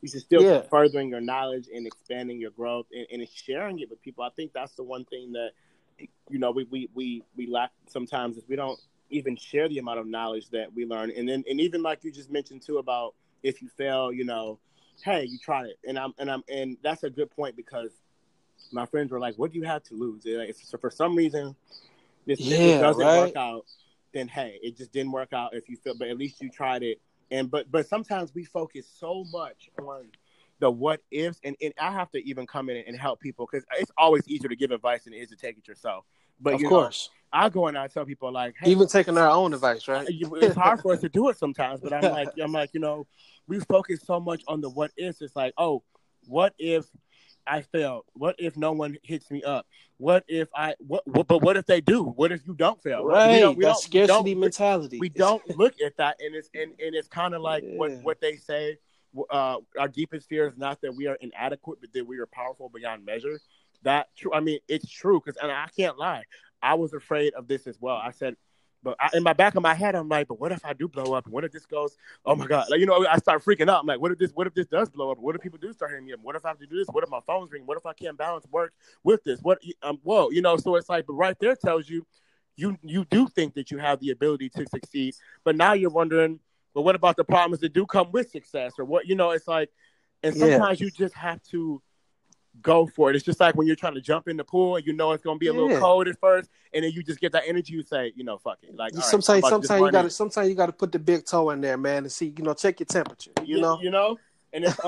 You 0.00 0.08
should 0.08 0.22
still 0.22 0.42
Yeah. 0.42 0.60
keep 0.60 0.70
furthering 0.70 1.10
your 1.10 1.20
knowledge 1.20 1.68
and 1.72 1.86
expanding 1.86 2.40
your 2.40 2.50
growth 2.50 2.86
and, 2.92 3.06
and 3.10 3.28
sharing 3.28 3.78
it 3.78 3.88
with 3.88 4.02
people. 4.02 4.24
I 4.24 4.30
think 4.30 4.52
that's 4.52 4.74
the 4.74 4.82
one 4.82 5.04
thing 5.04 5.32
that 5.32 5.50
you 6.28 6.38
know 6.38 6.50
we, 6.50 6.64
we 6.64 6.88
we 6.94 7.22
we 7.36 7.46
lack 7.46 7.70
sometimes 7.86 8.36
is 8.36 8.44
we 8.48 8.56
don't 8.56 8.80
even 9.10 9.36
share 9.36 9.68
the 9.68 9.78
amount 9.78 10.00
of 10.00 10.06
knowledge 10.06 10.48
that 10.50 10.72
we 10.74 10.84
learn. 10.86 11.12
And 11.16 11.28
then 11.28 11.44
and 11.48 11.60
even 11.60 11.82
like 11.82 12.02
you 12.02 12.10
just 12.10 12.30
mentioned 12.30 12.62
too 12.62 12.78
about 12.78 13.14
if 13.42 13.62
you 13.62 13.68
fail, 13.68 14.12
you 14.12 14.24
know, 14.24 14.58
hey, 15.02 15.24
you 15.24 15.38
tried 15.38 15.66
it. 15.66 15.78
And 15.86 15.98
I'm 15.98 16.14
and 16.18 16.30
I'm 16.30 16.42
and 16.48 16.76
that's 16.82 17.02
a 17.04 17.10
good 17.10 17.30
point 17.30 17.56
because 17.56 17.90
my 18.72 18.86
friends 18.86 19.10
were 19.12 19.20
like, 19.20 19.36
"What 19.36 19.52
do 19.52 19.58
you 19.58 19.64
have 19.64 19.82
to 19.84 19.94
lose?" 19.94 20.22
If 20.24 20.56
so 20.64 20.78
for 20.78 20.90
some 20.90 21.16
reason 21.16 21.54
this 22.26 22.38
Yeah, 22.40 22.80
doesn't 22.80 22.98
right. 23.04 23.18
work 23.18 23.36
out, 23.36 23.66
then 24.12 24.28
hey, 24.28 24.58
it 24.62 24.76
just 24.76 24.92
didn't 24.92 25.12
work 25.12 25.32
out. 25.32 25.54
If 25.54 25.68
you 25.68 25.76
feel, 25.76 25.94
but 25.94 26.08
at 26.08 26.16
least 26.16 26.40
you 26.40 26.50
tried 26.50 26.82
it. 26.82 27.00
And 27.30 27.50
but 27.50 27.70
but 27.70 27.86
sometimes 27.86 28.34
we 28.34 28.44
focus 28.44 28.86
so 28.98 29.24
much 29.32 29.70
on 29.80 30.08
the 30.60 30.70
what 30.70 31.00
ifs, 31.10 31.40
and, 31.44 31.56
and 31.60 31.74
I 31.80 31.90
have 31.90 32.10
to 32.12 32.18
even 32.28 32.46
come 32.46 32.68
in 32.70 32.84
and 32.86 32.96
help 32.96 33.20
people 33.20 33.48
because 33.50 33.66
it's 33.78 33.90
always 33.98 34.26
easier 34.28 34.48
to 34.48 34.56
give 34.56 34.70
advice 34.70 35.04
than 35.04 35.14
it 35.14 35.18
is 35.18 35.30
to 35.30 35.36
take 35.36 35.58
it 35.58 35.66
yourself. 35.66 36.04
But 36.40 36.54
of 36.54 36.60
you 36.60 36.68
course, 36.68 37.10
know, 37.10 37.21
I 37.32 37.48
go 37.48 37.66
and 37.66 37.78
I 37.78 37.86
tell 37.88 38.04
people 38.04 38.30
like, 38.32 38.54
hey, 38.60 38.70
even 38.70 38.86
taking 38.88 39.16
our 39.16 39.30
own 39.30 39.54
advice, 39.54 39.88
right? 39.88 40.06
it's 40.08 40.54
hard 40.54 40.80
for 40.80 40.92
us 40.92 41.00
to 41.00 41.08
do 41.18 41.28
it 41.30 41.38
sometimes, 41.38 41.80
but 41.80 41.92
I'm 41.92 42.10
like, 42.10 42.28
I'm 42.42 42.52
like, 42.52 42.70
you 42.74 42.80
know, 42.80 43.06
we 43.48 43.58
focus 43.60 44.00
so 44.04 44.20
much 44.20 44.42
on 44.48 44.60
the 44.60 44.68
what 44.70 44.90
ifs. 44.96 45.22
It's 45.22 45.34
like, 45.34 45.54
oh, 45.56 45.82
what 46.26 46.54
if 46.58 46.86
I 47.46 47.62
fail? 47.62 48.04
What 48.12 48.36
if 48.38 48.56
no 48.56 48.72
one 48.72 48.96
hits 49.02 49.30
me 49.30 49.42
up? 49.42 49.66
What 49.96 50.24
if 50.28 50.48
I? 50.54 50.74
What? 50.78 51.06
what 51.06 51.26
but 51.26 51.42
what 51.42 51.56
if 51.56 51.66
they 51.66 51.80
do? 51.80 52.04
What 52.04 52.32
if 52.32 52.46
you 52.46 52.54
don't 52.54 52.80
fail? 52.82 53.04
Right, 53.04 53.34
We 53.34 53.40
don't, 53.40 53.56
we 53.56 53.64
that 53.64 53.68
don't, 53.70 53.82
scarcity 53.82 54.30
don't- 54.34 54.40
mentality. 54.40 54.98
we 55.00 55.08
don't 55.08 55.42
look 55.56 55.74
at 55.84 55.96
that 55.96 56.16
and 56.20 56.34
it's 56.34 56.50
and, 56.54 56.72
and 56.80 56.94
it's 56.94 57.08
kind 57.08 57.34
of 57.34 57.40
like 57.42 57.64
what 57.76 57.92
what 58.02 58.20
they 58.20 58.36
say 58.36 58.76
uh 59.30 59.56
our 59.78 59.88
deepest 59.88 60.28
fear 60.28 60.46
is 60.46 60.56
not 60.56 60.80
that 60.80 60.94
we 60.94 61.06
are 61.06 61.16
inadequate 61.20 61.78
but 61.80 61.92
that 61.92 62.06
we 62.06 62.18
are 62.18 62.26
powerful 62.26 62.70
beyond 62.74 63.04
measure 63.04 63.38
that 63.82 64.08
true 64.16 64.32
i 64.32 64.40
mean 64.40 64.58
it's 64.68 64.88
true 64.88 65.20
because 65.22 65.36
and 65.42 65.52
i 65.52 65.66
can't 65.76 65.98
lie 65.98 66.22
i 66.62 66.74
was 66.74 66.92
afraid 66.92 67.34
of 67.34 67.48
this 67.48 67.66
as 67.66 67.80
well. 67.80 67.96
I 67.96 68.10
said 68.10 68.36
but 68.84 68.96
I, 68.98 69.10
in 69.14 69.22
my 69.22 69.32
back 69.32 69.54
of 69.54 69.62
my 69.62 69.74
head 69.74 69.94
i'm 69.94 70.08
like 70.08 70.26
but 70.28 70.40
what 70.40 70.50
if 70.52 70.64
i 70.64 70.72
do 70.72 70.88
blow 70.88 71.12
up? 71.12 71.28
What 71.28 71.44
if 71.44 71.52
this 71.52 71.66
goes 71.66 71.96
oh 72.24 72.34
my 72.34 72.46
god. 72.46 72.66
Like 72.70 72.80
you 72.80 72.86
know 72.86 73.06
i 73.06 73.16
start 73.18 73.44
freaking 73.44 73.68
out. 73.70 73.80
I'm 73.80 73.86
like 73.86 74.00
what 74.00 74.10
if 74.12 74.18
this 74.18 74.32
what 74.32 74.46
if 74.46 74.54
this 74.54 74.66
does 74.66 74.88
blow 74.90 75.10
up? 75.12 75.18
What 75.18 75.34
if 75.36 75.40
people 75.40 75.58
do 75.58 75.72
start 75.72 75.90
hitting 75.92 76.06
me 76.06 76.12
up? 76.12 76.20
What 76.22 76.36
if 76.36 76.44
i 76.44 76.48
have 76.48 76.58
to 76.58 76.66
do 76.66 76.76
this? 76.76 76.88
What 76.90 77.04
if 77.04 77.10
my 77.10 77.20
phone's 77.26 77.50
ringing? 77.52 77.66
What 77.66 77.76
if 77.76 77.86
i 77.86 77.92
can't 77.92 78.16
balance 78.18 78.46
work 78.50 78.72
with 79.04 79.22
this? 79.24 79.40
What 79.42 79.58
um 79.82 79.98
whoa 80.02 80.30
you 80.30 80.42
know 80.42 80.56
so 80.56 80.74
it's 80.76 80.88
like 80.88 81.06
but 81.06 81.14
right 81.14 81.36
there 81.40 81.54
tells 81.56 81.88
you 81.88 82.06
you 82.56 82.76
you 82.82 83.04
do 83.06 83.28
think 83.28 83.54
that 83.54 83.70
you 83.70 83.78
have 83.78 84.00
the 84.00 84.10
ability 84.10 84.50
to 84.50 84.66
succeed, 84.66 85.14
but 85.44 85.56
now 85.56 85.72
you're 85.72 85.90
wondering, 85.90 86.38
well, 86.74 86.84
what 86.84 86.94
about 86.94 87.16
the 87.16 87.24
problems 87.24 87.60
that 87.60 87.72
do 87.72 87.86
come 87.86 88.12
with 88.12 88.30
success, 88.30 88.74
or 88.78 88.84
what 88.84 89.06
you 89.06 89.14
know? 89.14 89.30
It's 89.30 89.48
like, 89.48 89.70
and 90.22 90.34
Yeah. 90.36 90.50
sometimes 90.50 90.80
you 90.80 90.90
just 90.90 91.14
have 91.14 91.42
to 91.44 91.82
go 92.60 92.86
for 92.86 93.10
it. 93.10 93.16
It's 93.16 93.24
just 93.24 93.40
like 93.40 93.54
when 93.54 93.66
you're 93.66 93.76
trying 93.76 93.94
to 93.94 94.00
jump 94.00 94.28
in 94.28 94.36
the 94.36 94.44
pool, 94.44 94.76
and 94.76 94.86
you 94.86 94.92
know 94.92 95.12
it's 95.12 95.24
going 95.24 95.36
to 95.36 95.38
be 95.38 95.46
a 95.46 95.52
little 95.52 95.78
cold 95.80 96.08
at 96.08 96.18
first, 96.20 96.50
and 96.74 96.84
then 96.84 96.92
you 96.92 97.02
just 97.02 97.20
get 97.20 97.32
that 97.32 97.44
energy. 97.46 97.72
You 97.72 97.82
say, 97.82 98.12
you 98.14 98.24
know, 98.24 98.38
fuck 98.38 98.58
it. 98.62 98.74
Like 98.76 98.94
right, 98.94 99.04
I'm 99.04 99.22
sometimes, 99.22 99.44
about 99.44 99.50
to 99.50 99.56
just 99.58 99.68
sometimes 99.68 99.80
you 99.80 99.92
gotta, 99.92 100.06
it. 100.08 100.10
sometimes 100.10 100.48
you 100.48 100.54
gotta 100.54 100.72
put 100.72 100.92
the 100.92 100.98
big 100.98 101.24
toe 101.24 101.50
in 101.50 101.60
there, 101.60 101.78
man, 101.78 102.04
and 102.04 102.12
see, 102.12 102.34
you 102.36 102.44
know, 102.44 102.54
check 102.54 102.80
your 102.80 102.86
temperature. 102.86 103.32
You 103.44 103.60
know, 103.60 103.80
you 103.80 103.90
know. 103.90 104.18
And 104.54 104.64
it's, 104.64 104.78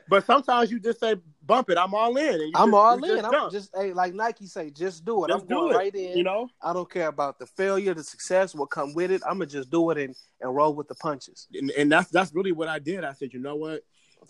but 0.08 0.26
sometimes 0.26 0.70
you 0.70 0.78
just 0.78 1.00
say, 1.00 1.16
"Bump 1.46 1.70
it, 1.70 1.78
I'm 1.78 1.94
all 1.94 2.14
in." 2.16 2.52
I'm 2.54 2.70
just- 2.70 2.74
all 2.74 3.04
in. 3.04 3.22
just 3.22 3.24
I'm 3.24 3.50
just, 3.50 3.70
hey, 3.74 3.92
like 3.94 4.12
Nike 4.12 4.46
say, 4.46 4.68
just 4.70 5.04
do 5.04 5.24
it. 5.24 5.28
Just 5.28 5.42
I'm 5.42 5.48
do 5.48 5.54
going 5.54 5.74
it, 5.74 5.76
right 5.76 5.94
in. 5.94 6.18
you 6.18 6.24
know. 6.24 6.48
I 6.60 6.74
don't 6.74 6.90
care 6.90 7.08
about 7.08 7.38
the 7.38 7.46
failure, 7.46 7.94
the 7.94 8.04
success, 8.04 8.54
what 8.54 8.66
come 8.66 8.92
with 8.92 9.10
it. 9.10 9.22
I'm 9.24 9.38
gonna 9.38 9.46
just 9.46 9.70
do 9.70 9.88
it 9.90 9.98
and, 9.98 10.14
and 10.42 10.54
roll 10.54 10.74
with 10.74 10.88
the 10.88 10.94
punches. 10.96 11.48
And, 11.54 11.70
and 11.70 11.90
that's 11.90 12.10
that's 12.10 12.34
really 12.34 12.52
what 12.52 12.68
I 12.68 12.78
did. 12.78 13.02
I 13.02 13.14
said, 13.14 13.32
you 13.32 13.38
know 13.38 13.56
what? 13.56 13.82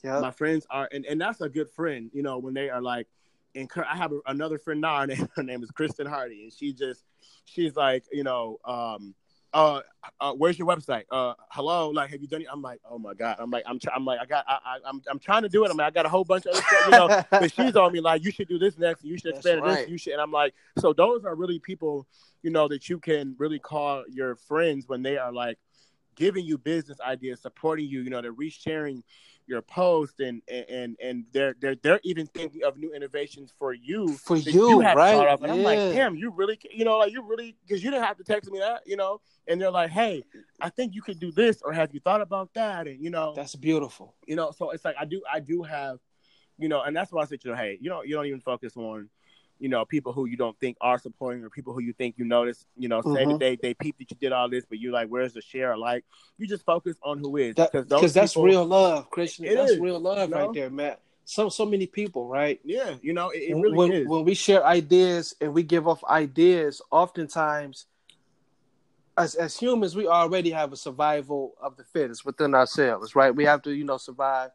Yeah, 0.02 0.20
my 0.20 0.30
friends 0.30 0.66
are 0.70 0.88
and, 0.92 1.04
and 1.06 1.20
that's 1.20 1.40
a 1.40 1.48
good 1.48 1.70
friend 1.70 2.10
you 2.12 2.22
know 2.22 2.38
when 2.38 2.54
they 2.54 2.70
are 2.70 2.80
like 2.80 3.06
and 3.54 3.70
i 3.88 3.96
have 3.96 4.12
another 4.26 4.58
friend 4.58 4.80
now 4.80 5.00
her 5.00 5.06
name, 5.08 5.28
her 5.36 5.42
name 5.42 5.62
is 5.62 5.70
kristen 5.70 6.06
hardy 6.06 6.42
and 6.42 6.52
she 6.52 6.72
just 6.72 7.04
she's 7.44 7.76
like 7.76 8.04
you 8.12 8.24
know 8.24 8.58
um 8.64 9.14
uh, 9.54 9.80
uh 10.20 10.32
where's 10.32 10.58
your 10.58 10.66
website? 10.66 11.04
Uh 11.12 11.32
hello? 11.50 11.90
Like 11.90 12.10
have 12.10 12.20
you 12.20 12.26
done 12.26 12.42
it 12.42 12.48
i'm 12.52 12.60
like 12.60 12.80
oh 12.90 12.98
my 12.98 13.14
god. 13.14 13.36
I'm 13.38 13.50
like 13.50 13.62
i'm, 13.66 13.78
I'm 13.94 14.04
like 14.04 14.18
i 14.20 14.26
got 14.26 14.44
I, 14.48 14.58
I, 14.64 14.78
i'm 14.84 15.00
i'm 15.08 15.20
trying 15.20 15.42
to 15.42 15.48
do 15.48 15.64
it. 15.64 15.70
I'm 15.70 15.76
like 15.76 15.86
i 15.86 15.90
got 15.90 16.06
a 16.06 16.08
whole 16.08 16.24
bunch 16.24 16.46
of 16.46 16.54
other 16.54 16.62
stuff 16.62 16.84
you 16.86 16.90
know 16.90 17.24
but 17.40 17.52
she's 17.52 17.76
on 17.76 17.92
me 17.92 18.00
like 18.00 18.24
you 18.24 18.32
should 18.32 18.48
do 18.48 18.58
this 18.58 18.76
next 18.76 19.04
you 19.04 19.16
should 19.16 19.36
expand 19.36 19.62
right. 19.62 19.78
this 19.78 19.88
you 19.88 19.96
should 19.96 20.12
and 20.12 20.20
i'm 20.20 20.32
like 20.32 20.54
so 20.78 20.92
those 20.92 21.24
are 21.24 21.36
really 21.36 21.60
people 21.60 22.04
you 22.42 22.50
know 22.50 22.66
that 22.66 22.88
you 22.88 22.98
can 22.98 23.36
really 23.38 23.60
call 23.60 24.04
your 24.10 24.34
friends 24.34 24.88
when 24.88 25.02
they 25.02 25.16
are 25.16 25.32
like 25.32 25.56
giving 26.16 26.44
you 26.44 26.58
business 26.58 27.00
ideas 27.00 27.40
supporting 27.40 27.86
you 27.86 28.00
you 28.00 28.10
know 28.10 28.20
they're 28.20 28.34
resharing 28.34 29.02
your 29.46 29.60
post 29.62 30.20
and 30.20 30.40
and 30.48 30.96
and 31.02 31.24
they're 31.32 31.54
they're 31.60 31.74
they're 31.76 32.00
even 32.02 32.26
thinking 32.26 32.62
of 32.64 32.78
new 32.78 32.92
innovations 32.94 33.52
for 33.58 33.72
you 33.74 34.08
For 34.16 34.36
you, 34.36 34.80
have 34.80 34.96
right? 34.96 35.38
and 35.42 35.52
I'm 35.52 35.62
like 35.62 35.78
damn 35.78 36.14
you 36.14 36.30
really 36.30 36.58
you 36.72 36.84
know 36.84 36.98
like 36.98 37.12
you 37.12 37.22
really 37.22 37.56
because 37.66 37.82
you 37.84 37.90
didn't 37.90 38.04
have 38.04 38.16
to 38.16 38.24
text 38.24 38.50
me 38.50 38.58
that 38.60 38.82
you 38.86 38.96
know 38.96 39.20
and 39.46 39.60
they're 39.60 39.70
like 39.70 39.90
hey 39.90 40.24
I 40.60 40.70
think 40.70 40.94
you 40.94 41.02
could 41.02 41.20
do 41.20 41.30
this 41.30 41.60
or 41.62 41.72
have 41.72 41.92
you 41.92 42.00
thought 42.00 42.20
about 42.22 42.54
that 42.54 42.86
and 42.86 43.02
you 43.02 43.10
know 43.10 43.34
that's 43.36 43.54
beautiful. 43.54 44.14
you 44.26 44.36
know 44.36 44.50
so 44.50 44.70
it's 44.70 44.84
like 44.84 44.96
i 44.98 45.04
do 45.04 45.20
i 45.30 45.40
do 45.40 45.62
have 45.62 45.98
you 46.58 46.68
know 46.68 46.82
and 46.82 46.96
that's 46.96 47.12
why 47.12 47.22
i 47.22 47.24
said 47.26 47.40
you 47.44 47.50
know 47.50 47.56
hey 47.56 47.76
you 47.80 47.90
don't 47.90 48.08
you 48.08 48.14
don't 48.14 48.26
even 48.26 48.40
focus 48.40 48.76
on 48.76 49.08
you 49.58 49.68
know 49.68 49.84
people 49.84 50.12
who 50.12 50.26
you 50.26 50.36
don't 50.36 50.58
think 50.58 50.76
are 50.80 50.98
supporting 50.98 51.42
or 51.44 51.50
people 51.50 51.72
who 51.72 51.80
you 51.80 51.92
think 51.92 52.16
you 52.18 52.24
notice 52.24 52.66
you 52.76 52.88
know 52.88 53.00
say 53.02 53.24
Mhm. 53.24 53.28
that 53.30 53.38
they 53.38 53.56
they 53.56 53.74
peep 53.74 53.96
that 53.98 54.10
you 54.10 54.16
did 54.20 54.32
all 54.32 54.48
this 54.48 54.64
but 54.68 54.78
you're 54.78 54.92
like 54.92 55.08
where's 55.08 55.32
the 55.32 55.40
share 55.40 55.76
like 55.76 56.04
you 56.38 56.46
just 56.46 56.64
focus 56.64 56.96
on 57.02 57.18
who 57.18 57.36
is 57.36 57.54
That 57.54 57.72
because 57.72 58.12
that's 58.12 58.36
real 58.36 58.64
love, 58.64 59.10
Christian. 59.10 59.44
It 59.44 59.54
that's 59.54 59.72
is, 59.72 59.78
real 59.80 60.00
love 60.00 60.28
you 60.28 60.34
know? 60.34 60.40
right 60.46 60.54
there, 60.54 60.70
Matt. 60.70 61.00
So 61.24 61.48
so 61.48 61.64
many 61.64 61.86
people, 61.86 62.26
right? 62.26 62.60
yeah 62.64 62.94
you 63.00 63.12
know 63.12 63.30
it, 63.30 63.38
it 63.38 63.54
really 63.54 63.76
when, 63.76 63.92
is 63.92 64.08
when 64.08 64.24
we 64.24 64.34
share 64.34 64.64
ideas 64.64 65.34
and 65.40 65.54
we 65.54 65.62
give 65.62 65.86
off 65.88 66.02
ideas, 66.04 66.82
oftentimes, 66.90 67.86
as 69.16 69.34
as 69.36 69.56
humans, 69.56 69.94
we 69.94 70.08
already 70.08 70.50
have 70.50 70.72
a 70.72 70.76
survival 70.76 71.54
of 71.62 71.76
the 71.76 71.84
fittest 71.84 72.24
within 72.24 72.54
ourselves, 72.54 73.14
right? 73.14 73.34
We 73.34 73.44
have 73.44 73.62
to, 73.62 73.70
you 73.72 73.84
know, 73.84 73.96
survive, 73.96 74.50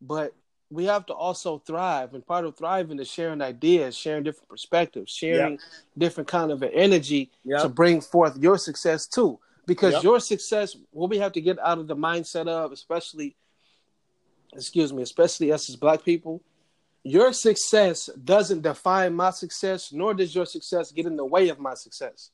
but 0.00 0.32
we 0.70 0.84
have 0.84 1.06
to 1.06 1.14
also 1.14 1.58
thrive. 1.58 2.14
And 2.14 2.26
part 2.26 2.44
of 2.44 2.56
thriving 2.56 2.98
is 2.98 3.08
sharing 3.08 3.40
ideas, 3.40 3.96
sharing 3.96 4.24
different 4.24 4.48
perspectives, 4.48 5.12
sharing 5.12 5.58
different 5.96 6.28
kind 6.28 6.50
of 6.50 6.62
an 6.62 6.70
energy 6.72 7.30
Yep. 7.44 7.62
to 7.62 7.68
bring 7.68 8.00
forth 8.00 8.36
your 8.38 8.58
success 8.58 9.06
too. 9.06 9.38
Because 9.66 9.94
Yep. 9.94 10.02
your 10.02 10.20
success, 10.20 10.76
what 10.90 11.10
we 11.10 11.18
have 11.18 11.32
to 11.32 11.40
get 11.40 11.58
out 11.60 11.78
of 11.78 11.86
the 11.86 11.96
mindset 11.96 12.48
of, 12.48 12.72
especially, 12.72 13.36
excuse 14.52 14.92
me, 14.92 15.02
especially 15.02 15.52
us 15.52 15.68
as 15.68 15.76
black 15.76 16.04
people, 16.04 16.42
your 17.02 17.32
success 17.32 18.10
doesn't 18.24 18.62
define 18.62 19.14
my 19.14 19.30
success, 19.30 19.92
nor 19.92 20.14
does 20.14 20.34
your 20.34 20.46
success 20.46 20.90
get 20.90 21.06
in 21.06 21.16
the 21.16 21.24
way 21.24 21.48
of 21.48 21.60
my 21.60 21.74
success. 21.74 22.30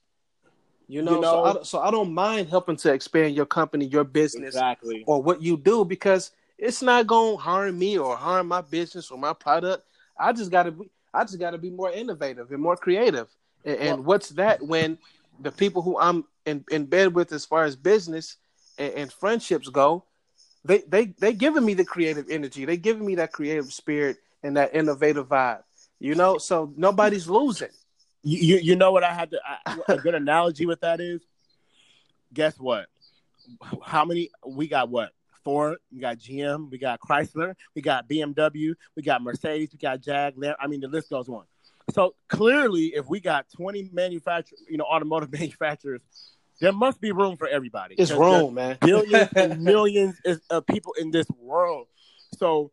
You 0.88 1.02
know, 1.02 1.16
You 1.16 1.24
so, 1.24 1.44
I, 1.44 1.62
so 1.62 1.80
I 1.80 1.90
don't 1.90 2.12
mind 2.12 2.48
helping 2.48 2.76
to 2.76 2.92
expand 2.92 3.34
your 3.34 3.46
company, 3.46 3.86
your 3.86 4.04
business, 4.04 4.54
exactly 4.54 5.04
or 5.06 5.22
what 5.22 5.42
you 5.42 5.56
do 5.56 5.84
because 5.84 6.32
it's 6.62 6.80
not 6.80 7.08
going 7.08 7.36
to 7.36 7.42
harm 7.42 7.76
me 7.76 7.98
or 7.98 8.16
harm 8.16 8.46
my 8.46 8.60
business 8.60 9.10
or 9.10 9.18
my 9.18 9.32
product. 9.32 9.82
I 10.16 10.32
just 10.32 10.52
got 10.52 10.62
to 10.62 10.70
be, 10.70 10.90
I 11.12 11.24
just 11.24 11.40
got 11.40 11.50
to 11.50 11.58
be 11.58 11.70
more 11.70 11.90
innovative 11.90 12.52
and 12.52 12.62
more 12.62 12.76
creative. 12.76 13.28
And, 13.64 13.76
and 13.76 13.96
Well- 13.98 14.04
what's 14.04 14.28
that 14.30 14.62
when 14.62 14.96
the 15.40 15.50
people 15.50 15.82
who 15.82 15.98
I'm 15.98 16.24
in, 16.46 16.64
in 16.70 16.86
bed 16.86 17.14
with, 17.14 17.32
as 17.32 17.44
far 17.44 17.64
as 17.64 17.74
business 17.74 18.36
and, 18.78 18.94
and 18.94 19.12
friendships 19.12 19.68
go, 19.68 20.04
they 20.64 20.82
they 20.86 21.06
they 21.18 21.32
giving 21.32 21.64
me 21.64 21.74
the 21.74 21.84
creative 21.84 22.26
energy. 22.30 22.64
They 22.64 22.76
giving 22.76 23.04
me 23.04 23.16
that 23.16 23.32
creative 23.32 23.72
spirit 23.72 24.18
and 24.44 24.56
that 24.56 24.72
innovative 24.72 25.26
vibe. 25.28 25.64
You 25.98 26.14
know, 26.14 26.38
so 26.38 26.72
nobody's 26.76 27.28
losing. 27.28 27.70
you, 28.22 28.38
you 28.38 28.56
you 28.58 28.76
know 28.76 28.92
what 28.92 29.02
I 29.02 29.12
had 29.12 29.32
to 29.32 29.40
I, 29.66 29.78
a 29.88 29.98
good 29.98 30.14
analogy 30.14 30.66
with 30.66 30.80
that 30.82 31.00
is 31.00 31.20
guess 32.32 32.56
what 32.60 32.86
how 33.82 34.04
many 34.04 34.30
we 34.46 34.68
got 34.68 34.88
what 34.88 35.10
Ford 35.44 35.78
we 35.92 36.00
got 36.00 36.18
GM 36.18 36.70
we 36.70 36.78
got 36.78 37.00
Chrysler 37.00 37.54
we 37.74 37.82
got 37.82 38.08
BMW 38.08 38.74
we 38.96 39.02
got 39.02 39.22
Mercedes 39.22 39.70
we 39.72 39.78
got 39.78 40.00
Jag 40.00 40.34
Lam- 40.36 40.56
I 40.60 40.66
mean 40.66 40.80
the 40.80 40.88
list 40.88 41.10
goes 41.10 41.28
on 41.28 41.44
so 41.92 42.14
clearly 42.28 42.92
if 42.94 43.08
we 43.08 43.20
got 43.20 43.46
20 43.56 43.90
manufacturers 43.92 44.62
you 44.68 44.76
know 44.76 44.84
automotive 44.84 45.32
manufacturers 45.38 46.00
there 46.60 46.72
must 46.72 47.00
be 47.00 47.10
room 47.12 47.36
for 47.36 47.48
everybody 47.48 47.96
It's 47.98 48.10
there's 48.10 48.20
wrong, 48.20 48.54
man. 48.54 48.78
billions 48.80 49.30
and 49.34 49.62
millions 49.64 50.16
of 50.48 50.64
people 50.66 50.92
in 50.98 51.10
this 51.10 51.26
world. 51.36 51.88
So, 52.38 52.70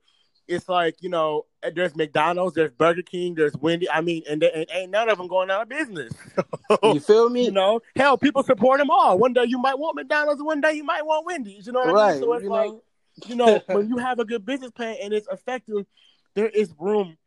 it's 0.49 0.67
like 0.67 0.95
you 1.01 1.09
know, 1.09 1.45
there's 1.73 1.95
McDonald's, 1.95 2.55
there's 2.55 2.71
Burger 2.71 3.01
King, 3.01 3.35
there's 3.35 3.55
Wendy. 3.55 3.89
I 3.89 4.01
mean, 4.01 4.23
and, 4.29 4.41
and 4.43 4.65
ain't 4.73 4.91
none 4.91 5.09
of 5.09 5.17
them 5.17 5.27
going 5.27 5.49
out 5.49 5.63
of 5.63 5.69
business. 5.69 6.11
you 6.83 6.99
feel 6.99 7.29
me? 7.29 7.45
You 7.45 7.51
know, 7.51 7.81
hell, 7.95 8.17
people 8.17 8.43
support 8.43 8.79
them 8.79 8.89
all. 8.89 9.17
One 9.17 9.33
day 9.33 9.45
you 9.45 9.59
might 9.59 9.77
want 9.77 9.95
McDonald's, 9.95 10.41
one 10.41 10.61
day 10.61 10.73
you 10.73 10.83
might 10.83 11.05
want 11.05 11.25
Wendy's. 11.25 11.67
You 11.67 11.73
know 11.73 11.81
what 11.81 11.93
right, 11.93 12.09
I 12.09 12.13
mean? 12.13 12.21
So 12.21 12.33
it's 12.33 12.43
you 12.43 12.49
like, 12.49 12.69
know? 12.69 12.83
you 13.27 13.35
know, 13.35 13.61
when 13.67 13.87
you 13.87 13.97
have 13.97 14.19
a 14.19 14.25
good 14.25 14.45
business 14.45 14.71
plan 14.71 14.97
and 15.01 15.13
it's 15.13 15.27
effective, 15.31 15.85
there 16.33 16.49
is 16.49 16.73
room 16.79 17.17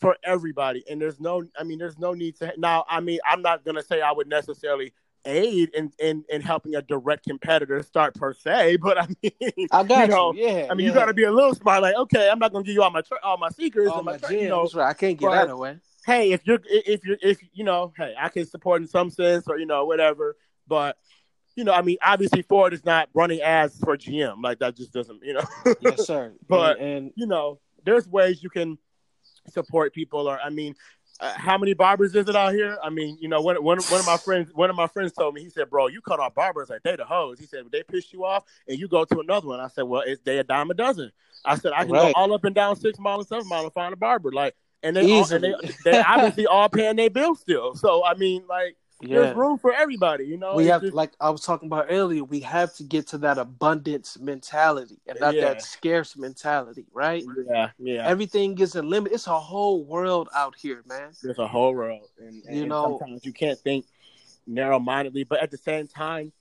for 0.00 0.16
everybody, 0.24 0.82
and 0.90 1.00
there's 1.00 1.20
no, 1.20 1.44
I 1.56 1.62
mean, 1.62 1.78
there's 1.78 1.98
no 1.98 2.12
need 2.12 2.36
to. 2.36 2.52
Now, 2.58 2.84
I 2.88 3.00
mean, 3.00 3.20
I'm 3.24 3.40
not 3.40 3.64
gonna 3.64 3.82
say 3.82 4.00
I 4.00 4.10
would 4.10 4.28
necessarily 4.28 4.92
aid 5.24 5.70
in, 5.74 5.92
in, 5.98 6.24
in 6.28 6.40
helping 6.40 6.74
a 6.74 6.82
direct 6.82 7.26
competitor 7.26 7.82
start 7.82 8.14
per 8.14 8.32
se, 8.32 8.76
but 8.82 9.00
I 9.00 9.06
mean, 9.22 9.68
I 9.70 9.82
got 9.84 10.08
you. 10.08 10.14
Know, 10.14 10.32
you. 10.34 10.46
Yeah, 10.46 10.66
I 10.70 10.74
mean, 10.74 10.86
yeah. 10.86 10.92
you 10.92 10.94
got 10.94 11.06
to 11.06 11.14
be 11.14 11.24
a 11.24 11.32
little 11.32 11.54
smart. 11.54 11.82
Like, 11.82 11.94
okay, 11.96 12.28
I'm 12.30 12.38
not 12.38 12.52
gonna 12.52 12.64
give 12.64 12.74
you 12.74 12.82
all 12.82 12.90
my 12.90 13.02
tr- 13.02 13.14
all 13.22 13.38
my 13.38 13.50
secrets, 13.50 13.90
all 13.90 13.98
and 13.98 14.06
my 14.06 14.16
gems. 14.16 14.32
you 14.32 14.48
know, 14.48 14.68
right. 14.74 14.88
I 14.88 14.94
can't 14.94 15.18
get 15.18 15.26
but- 15.26 15.46
that 15.46 15.50
away. 15.50 15.78
hey, 16.06 16.32
if 16.32 16.46
you're 16.46 16.60
if 16.64 17.04
you're 17.04 17.18
if 17.22 17.38
you 17.52 17.64
know, 17.64 17.92
hey, 17.96 18.14
I 18.18 18.28
can 18.28 18.46
support 18.46 18.82
in 18.82 18.88
some 18.88 19.10
sense 19.10 19.46
or 19.48 19.58
you 19.58 19.66
know 19.66 19.84
whatever, 19.84 20.36
but 20.66 20.96
you 21.54 21.64
know, 21.64 21.72
I 21.72 21.82
mean, 21.82 21.98
obviously 22.02 22.42
Ford 22.42 22.72
is 22.72 22.84
not 22.84 23.08
running 23.12 23.40
ads 23.42 23.78
for 23.78 23.96
GM 23.96 24.42
like 24.42 24.58
that. 24.60 24.76
Just 24.76 24.92
doesn't, 24.92 25.22
you 25.22 25.34
know. 25.34 25.44
yes, 25.80 26.06
sir. 26.06 26.32
But- 26.48 26.78
and, 26.78 26.88
and 26.88 27.12
you 27.14 27.26
know, 27.26 27.60
there's 27.84 28.08
ways 28.08 28.42
you 28.42 28.50
can 28.50 28.78
support 29.48 29.92
people. 29.92 30.28
Or 30.28 30.40
I 30.40 30.50
mean, 30.50 30.74
uh, 31.22 31.32
how 31.36 31.56
many 31.56 31.72
barbers 31.72 32.14
is 32.16 32.28
it 32.28 32.34
out 32.34 32.52
here? 32.52 32.76
I 32.82 32.90
mean, 32.90 33.16
you 33.20 33.28
know, 33.28 33.40
one, 33.40 33.56
one, 33.62 33.78
one 33.78 34.00
of 34.00 34.06
my 34.06 34.18
friends, 34.18 34.50
one 34.54 34.70
of 34.70 34.76
my 34.76 34.88
friends 34.88 35.12
told 35.12 35.34
me, 35.34 35.42
he 35.42 35.50
said, 35.50 35.70
"Bro, 35.70 35.86
you 35.88 36.00
cut 36.02 36.18
off 36.20 36.34
barbers 36.34 36.68
like 36.68 36.82
they 36.82 36.96
the 36.96 37.04
hoes." 37.04 37.38
He 37.38 37.46
said, 37.46 37.64
"They 37.70 37.84
piss 37.84 38.12
you 38.12 38.24
off, 38.24 38.44
and 38.68 38.78
you 38.78 38.88
go 38.88 39.04
to 39.04 39.20
another 39.20 39.46
one." 39.46 39.60
I 39.60 39.68
said, 39.68 39.82
"Well, 39.82 40.02
it's 40.04 40.20
they 40.22 40.38
a 40.38 40.44
dime 40.44 40.70
a 40.70 40.74
dozen." 40.74 41.12
I 41.44 41.56
said, 41.56 41.72
"I 41.76 41.84
can 41.84 41.92
Right. 41.92 42.12
go 42.14 42.20
all 42.20 42.34
up 42.34 42.44
and 42.44 42.54
down 42.54 42.74
six 42.76 42.98
mile 42.98 43.18
and 43.20 43.26
seven 43.26 43.48
mile 43.48 43.62
and 43.64 43.72
find 43.72 43.92
a 43.92 43.96
barber." 43.96 44.32
Like, 44.32 44.56
and 44.82 44.96
they, 44.96 45.04
all, 45.04 45.30
and 45.32 45.44
they, 45.44 45.54
they 45.84 46.00
obviously 46.08 46.46
all 46.46 46.68
paying 46.68 46.96
their 46.96 47.10
bills 47.10 47.40
still. 47.40 47.76
So 47.76 48.04
I 48.04 48.14
mean, 48.14 48.44
like, 48.48 48.76
yeah. 49.02 49.20
there's 49.20 49.36
room 49.36 49.58
for 49.58 49.72
everybody. 49.72 50.24
You 50.24 50.36
know, 50.38 50.54
we 50.54 50.66
have 50.66 50.82
just- 50.82 50.94
like 50.94 51.12
I 51.20 51.30
was 51.30 51.42
talking 51.42 51.66
about 51.66 51.86
earlier, 51.90 52.24
we 52.24 52.40
have 52.40 52.74
to 52.76 52.84
get 52.84 53.06
to 53.08 53.18
that 53.18 53.38
abundance 53.38 54.18
mentality 54.18 54.98
and 55.06 55.18
not 55.20 55.34
Yeah. 55.34 55.40
that 55.42 55.62
scarce 55.62 56.16
mentality, 56.16 56.86
right? 56.92 57.24
yeah, 57.48 57.70
yeah. 57.78 58.06
Everything 58.08 58.58
is 58.58 58.74
a 58.76 58.82
limit. 58.82 59.12
It's 59.12 59.26
a 59.26 59.38
whole 59.38 59.84
world 59.84 60.28
out 60.34 60.54
here, 60.56 60.82
man. 60.86 61.12
There's 61.22 61.38
a 61.38 61.46
whole 61.48 61.74
world, 61.74 62.08
and, 62.18 62.42
and 62.46 62.56
You 62.56 62.66
know- 62.66 62.98
sometimes 62.98 63.24
you 63.24 63.32
can't 63.32 63.58
think 63.58 63.86
narrow-mindedly, 64.46 65.24
but 65.24 65.40
at 65.42 65.50
the 65.50 65.58
same 65.58 65.86
time, 65.86 66.32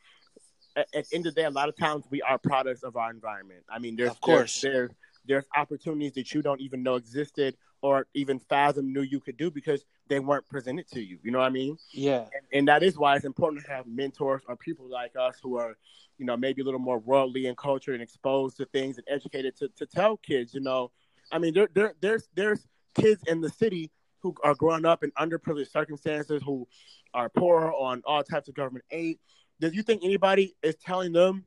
at, 0.75 0.87
at 0.95 1.07
the 1.09 1.15
end 1.15 1.27
of 1.27 1.35
the 1.35 1.41
day, 1.41 1.45
a 1.45 1.49
lot 1.51 1.69
of 1.69 1.75
times 1.75 2.05
we 2.09 2.21
are 2.21 2.37
products 2.37 2.83
of 2.83 2.95
our 2.95 3.09
environment. 3.11 3.63
I 3.69 3.79
mean, 3.79 3.95
there's 3.95 4.11
Of 4.11 4.21
course. 4.21 4.61
there's, 4.61 4.73
there's 4.73 4.91
there's 5.27 5.45
opportunities 5.55 6.13
that 6.13 6.33
you 6.33 6.41
don't 6.41 6.59
even 6.61 6.81
know 6.81 6.95
existed 6.95 7.55
or 7.81 8.07
even 8.13 8.39
fathom 8.39 8.93
knew 8.93 9.01
you 9.01 9.19
could 9.19 9.37
do 9.37 9.49
because 9.49 9.85
they 10.07 10.19
weren't 10.19 10.47
presented 10.47 10.87
to 10.89 11.01
you. 11.01 11.17
You 11.23 11.31
know 11.31 11.39
what 11.39 11.45
I 11.45 11.49
mean? 11.49 11.77
Yeah. 11.91 12.25
and, 12.33 12.43
and 12.53 12.67
that 12.67 12.83
is 12.83 12.97
why 12.97 13.15
it's 13.15 13.25
important 13.25 13.63
to 13.65 13.71
have 13.71 13.87
mentors 13.87 14.43
or 14.47 14.55
people 14.55 14.87
like 14.87 15.13
us 15.19 15.39
who 15.41 15.57
are, 15.57 15.77
you 16.17 16.25
know, 16.25 16.37
maybe 16.37 16.61
a 16.61 16.65
little 16.65 16.79
more 16.79 16.99
worldly 16.99 17.47
and 17.47 17.57
culture 17.57 17.93
and 17.93 18.01
exposed 18.01 18.57
to 18.57 18.65
things 18.65 18.97
and 18.97 19.07
educated 19.09 19.57
to, 19.57 19.69
to 19.77 19.85
tell 19.85 20.17
kids, 20.17 20.53
you 20.53 20.61
know, 20.61 20.91
I 21.31 21.39
mean, 21.39 21.53
there, 21.53 21.69
there, 21.73 21.93
there's 22.01 22.27
there's 22.35 22.67
kids 22.93 23.23
in 23.27 23.41
the 23.41 23.49
city 23.49 23.91
who 24.19 24.35
are 24.43 24.53
growing 24.53 24.85
up 24.85 25.03
in 25.03 25.11
underprivileged 25.11 25.71
circumstances 25.71 26.43
who 26.45 26.67
are 27.13 27.29
poor 27.29 27.73
on 27.77 28.01
all 28.05 28.23
types 28.23 28.47
of 28.47 28.53
government 28.53 28.85
aid. 28.91 29.17
Do 29.59 29.69
you 29.69 29.83
think 29.83 30.03
anybody 30.03 30.55
is 30.61 30.75
telling 30.75 31.11
them, 31.11 31.45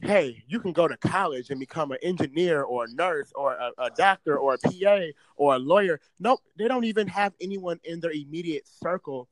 hey, 0.00 0.42
you 0.48 0.60
can 0.60 0.72
go 0.72 0.86
to 0.88 0.96
college 0.96 1.50
and 1.50 1.58
become 1.58 1.92
an 1.92 1.98
engineer 2.02 2.62
or 2.62 2.84
a 2.84 2.88
nurse 2.88 3.32
or 3.34 3.52
a, 3.54 3.72
a 3.78 3.90
doctor 3.90 4.36
or 4.36 4.54
a 4.54 4.58
PA 4.58 5.00
or 5.36 5.54
a 5.54 5.58
lawyer? 5.58 6.00
Nope, 6.18 6.40
they 6.56 6.68
don't 6.68 6.84
even 6.84 7.06
have 7.08 7.32
anyone 7.40 7.80
in 7.84 8.00
their 8.00 8.12
immediate 8.12 8.66
circle 8.68 9.28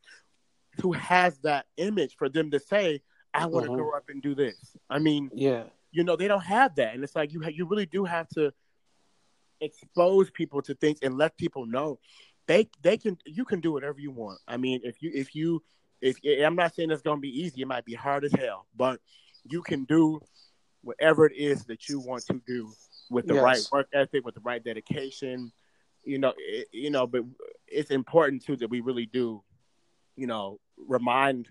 who 0.81 0.93
has 0.93 1.39
that 1.41 1.67
image 1.77 2.17
for 2.17 2.29
them 2.29 2.51
to 2.51 2.59
say, 2.59 3.03
I 3.35 3.47
want 3.47 3.67
to 3.67 3.73
Mhm. 3.73 3.77
grow 3.77 3.91
up 3.97 4.09
and 4.09 4.23
do 4.23 4.35
this. 4.35 4.77
I 4.89 4.99
mean, 4.99 5.31
Yeah. 5.35 5.65
you 5.91 6.05
know, 6.05 6.17
they 6.17 6.29
don't 6.29 6.45
have 6.45 6.75
that. 6.77 6.95
And 6.95 7.05
it's 7.05 7.15
like 7.17 7.33
you 7.33 7.43
ha- 7.43 7.51
you 7.53 7.67
really 7.67 7.87
do 7.87 8.05
have 8.05 8.29
to 8.31 8.53
expose 9.61 10.31
people 10.31 10.61
to 10.63 10.75
things 10.75 10.99
and 11.03 11.17
let 11.17 11.37
people 11.37 11.67
know 11.67 11.99
they 12.47 12.69
they 12.83 12.97
can 12.97 13.17
you 13.25 13.45
can 13.45 13.61
do 13.61 13.73
whatever 13.73 14.01
you 14.01 14.11
want. 14.11 14.41
I 14.49 14.57
mean, 14.57 14.81
if 14.83 15.03
you 15.03 15.11
if 15.15 15.35
you 15.35 15.63
if 16.01 16.19
I'm 16.45 16.57
not 16.57 16.75
saying 16.75 16.91
it's 16.91 17.03
going 17.03 17.19
to 17.19 17.21
be 17.21 17.41
easy, 17.41 17.63
it 17.63 17.69
might 17.69 17.85
be 17.85 17.95
hard 17.95 18.25
as 18.25 18.33
hell, 18.33 18.67
but 18.77 19.01
you 19.45 19.63
can 19.63 19.85
do 19.85 20.21
whatever 20.83 21.27
it 21.27 21.37
is 21.37 21.65
that 21.65 21.89
you 21.89 22.01
want 22.01 22.27
to 22.27 22.41
do 22.47 22.73
with 23.11 23.27
the 23.27 23.35
Yes. 23.35 23.43
right 23.43 23.69
work 23.73 23.89
ethic, 23.93 24.25
with 24.25 24.35
the 24.35 24.41
right 24.41 24.63
dedication. 24.63 25.53
You 26.05 26.19
know, 26.19 26.33
it, 26.37 26.69
you 26.73 26.91
know, 26.91 27.07
but 27.07 27.23
it's 27.67 27.91
important 27.91 28.45
too 28.45 28.57
that 28.57 28.69
we 28.69 28.81
really 28.81 29.07
do, 29.07 29.43
you 30.17 30.27
know, 30.27 30.59
remind 30.77 31.49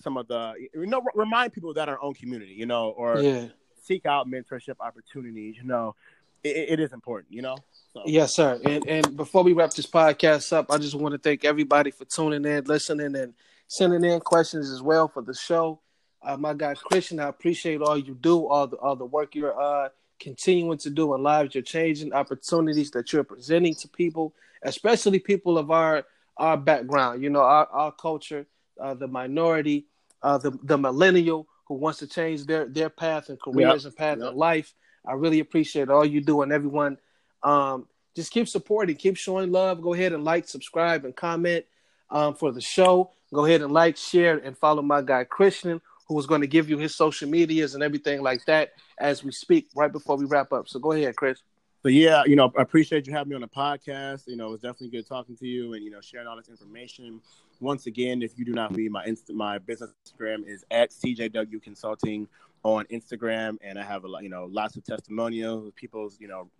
some 0.00 0.16
of 0.16 0.28
the 0.28 0.54
you 0.72 0.86
know 0.86 1.02
remind 1.14 1.52
people 1.52 1.74
that 1.74 1.88
our 1.88 2.00
own 2.00 2.14
community, 2.14 2.52
you 2.52 2.66
know, 2.66 2.90
or 2.90 3.20
Yeah. 3.20 3.48
seek 3.82 4.06
out 4.06 4.28
mentorship 4.28 4.76
opportunities. 4.80 5.56
You 5.56 5.64
know, 5.64 5.96
it, 6.44 6.70
it 6.70 6.80
is 6.80 6.92
important. 6.92 7.32
You 7.32 7.42
know. 7.42 7.56
So, 7.92 8.02
Yes, 8.06 8.34
sir. 8.34 8.60
And 8.64 8.86
and 8.86 9.16
before 9.16 9.42
we 9.42 9.52
wrap 9.52 9.72
this 9.72 9.86
podcast 9.86 10.52
up, 10.52 10.70
I 10.70 10.78
just 10.78 10.94
want 10.94 11.12
to 11.12 11.18
thank 11.18 11.44
everybody 11.44 11.90
for 11.90 12.04
tuning 12.04 12.44
in, 12.44 12.64
listening, 12.64 13.16
and 13.16 13.34
sending 13.66 14.04
in 14.04 14.20
questions 14.20 14.70
as 14.70 14.82
well 14.82 15.08
for 15.08 15.22
the 15.22 15.34
show. 15.34 15.80
Uh, 16.22 16.36
my 16.36 16.52
guy 16.54 16.74
Christian, 16.74 17.20
I 17.20 17.28
appreciate 17.28 17.80
all 17.80 17.96
you 17.96 18.14
do, 18.14 18.46
all 18.46 18.66
the 18.66 18.76
all 18.76 18.96
the 18.96 19.04
work 19.04 19.34
you're 19.34 19.60
uh, 19.60 19.88
continuing 20.18 20.78
to 20.78 20.90
do 20.90 21.14
in 21.14 21.22
lives. 21.22 21.54
You're 21.54 21.62
changing 21.62 22.12
opportunities 22.12 22.90
that 22.92 23.12
you're 23.12 23.24
presenting 23.24 23.74
to 23.76 23.88
people, 23.88 24.34
especially 24.62 25.18
people 25.20 25.58
of 25.58 25.70
our 25.70 26.04
our 26.36 26.56
background. 26.56 27.22
You 27.22 27.30
know, 27.30 27.40
our 27.42 27.66
our 27.66 27.92
culture, 27.92 28.46
uh, 28.80 28.94
the 28.94 29.06
minority, 29.08 29.86
uh, 30.22 30.38
the 30.38 30.58
the 30.64 30.76
millennial 30.76 31.46
who 31.66 31.74
wants 31.74 32.00
to 32.00 32.06
change 32.06 32.46
their 32.46 32.66
their 32.66 32.90
path 32.90 33.28
and 33.28 33.40
careers 33.40 33.84
and 33.84 33.94
path 33.96 34.18
Yep. 34.18 34.32
in 34.32 34.36
life. 34.36 34.74
I 35.06 35.12
really 35.12 35.40
appreciate 35.40 35.88
all 35.88 36.04
you 36.04 36.20
do 36.20 36.42
and 36.42 36.52
everyone 36.52 36.98
um, 37.42 37.86
just 38.14 38.32
keep 38.32 38.48
supporting, 38.48 38.96
keep 38.96 39.16
showing 39.16 39.52
love. 39.52 39.80
Go 39.80 39.94
ahead 39.94 40.12
and 40.12 40.24
like, 40.24 40.48
subscribe, 40.48 41.04
and 41.04 41.14
comment 41.14 41.64
um, 42.10 42.34
for 42.34 42.52
the 42.52 42.60
show. 42.60 43.12
Go 43.32 43.44
ahead 43.44 43.62
and 43.62 43.72
like, 43.72 43.96
share, 43.96 44.38
and 44.38 44.56
follow 44.58 44.82
my 44.82 45.02
guy 45.02 45.24
Christian, 45.24 45.80
who 46.08 46.18
is 46.18 46.26
going 46.26 46.40
to 46.40 46.46
give 46.46 46.68
you 46.70 46.78
his 46.78 46.94
social 46.94 47.28
medias 47.28 47.74
and 47.74 47.82
everything 47.82 48.22
like 48.22 48.44
that 48.46 48.70
as 48.98 49.22
we 49.22 49.30
speak 49.30 49.68
right 49.76 49.92
before 49.92 50.16
we 50.16 50.24
wrap 50.24 50.52
up. 50.52 50.68
So 50.68 50.78
go 50.78 50.92
ahead, 50.92 51.16
Chris. 51.16 51.42
So 51.82 51.88
yeah, 51.88 52.24
you 52.26 52.34
know, 52.34 52.52
I 52.58 52.62
appreciate 52.62 53.06
you 53.06 53.12
having 53.12 53.30
me 53.30 53.34
on 53.36 53.40
the 53.42 53.48
podcast. 53.48 54.26
You 54.26 54.36
know, 54.36 54.52
it's 54.52 54.62
definitely 54.62 54.88
good 54.88 55.06
talking 55.06 55.36
to 55.36 55.46
you 55.46 55.74
and 55.74 55.84
you 55.84 55.90
know 55.90 56.00
sharing 56.00 56.26
all 56.26 56.36
this 56.36 56.48
information. 56.48 57.20
Once 57.60 57.86
again, 57.86 58.22
if 58.22 58.36
you 58.36 58.44
do 58.44 58.52
not 58.52 58.74
read 58.74 58.90
my 58.90 59.04
inst- 59.04 59.32
my 59.32 59.58
business 59.58 59.90
Instagram 60.04 60.46
is 60.46 60.64
at 60.70 60.90
CJW 60.90 61.62
Consulting 61.62 62.26
on 62.64 62.84
Instagram, 62.86 63.58
and 63.62 63.78
I 63.78 63.84
have 63.84 64.04
a 64.04 64.08
lot, 64.08 64.24
you 64.24 64.28
know, 64.28 64.48
lots 64.50 64.76
of 64.76 64.84
testimonials, 64.84 65.72
people's 65.76 66.18
you 66.20 66.26
know 66.26 66.50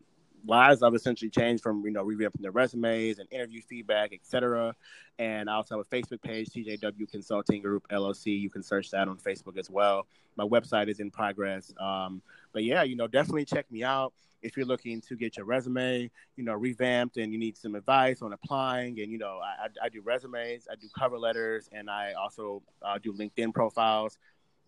lives 0.46 0.82
I've 0.82 0.94
essentially 0.94 1.30
changed 1.30 1.62
from 1.62 1.84
you 1.84 1.90
know 1.90 2.04
revamping 2.04 2.40
their 2.40 2.50
resumes 2.50 3.18
and 3.18 3.28
interview 3.32 3.60
feedback, 3.62 4.12
etc. 4.12 4.74
And 5.18 5.50
I 5.50 5.54
also 5.54 5.76
have 5.76 5.86
a 5.90 5.96
Facebook 5.96 6.22
page, 6.22 6.50
CJW 6.50 7.10
Consulting 7.10 7.62
Group 7.62 7.88
LLC. 7.88 8.38
You 8.40 8.50
can 8.50 8.62
search 8.62 8.90
that 8.90 9.08
on 9.08 9.16
Facebook 9.18 9.58
as 9.58 9.68
well. 9.68 10.06
My 10.36 10.44
website 10.44 10.88
is 10.88 11.00
in 11.00 11.10
progress. 11.10 11.72
Um, 11.80 12.22
but 12.52 12.62
yeah, 12.62 12.84
you 12.84 12.94
know, 12.94 13.08
definitely 13.08 13.44
check 13.44 13.70
me 13.70 13.82
out 13.82 14.12
if 14.42 14.56
you're 14.56 14.66
looking 14.66 15.00
to 15.00 15.16
get 15.16 15.36
your 15.36 15.46
resume, 15.46 16.10
you 16.36 16.44
know, 16.44 16.54
revamped 16.54 17.16
and 17.16 17.32
you 17.32 17.38
need 17.38 17.56
some 17.56 17.74
advice 17.74 18.22
on 18.22 18.32
applying. 18.32 19.00
And 19.00 19.10
you 19.10 19.18
know, 19.18 19.40
I, 19.42 19.64
I, 19.64 19.86
I 19.86 19.88
do 19.88 20.00
resumes, 20.02 20.68
I 20.70 20.76
do 20.76 20.88
cover 20.96 21.18
letters, 21.18 21.68
and 21.72 21.90
I 21.90 22.12
also 22.12 22.62
uh, 22.82 22.98
do 22.98 23.12
LinkedIn 23.12 23.52
profiles. 23.52 24.18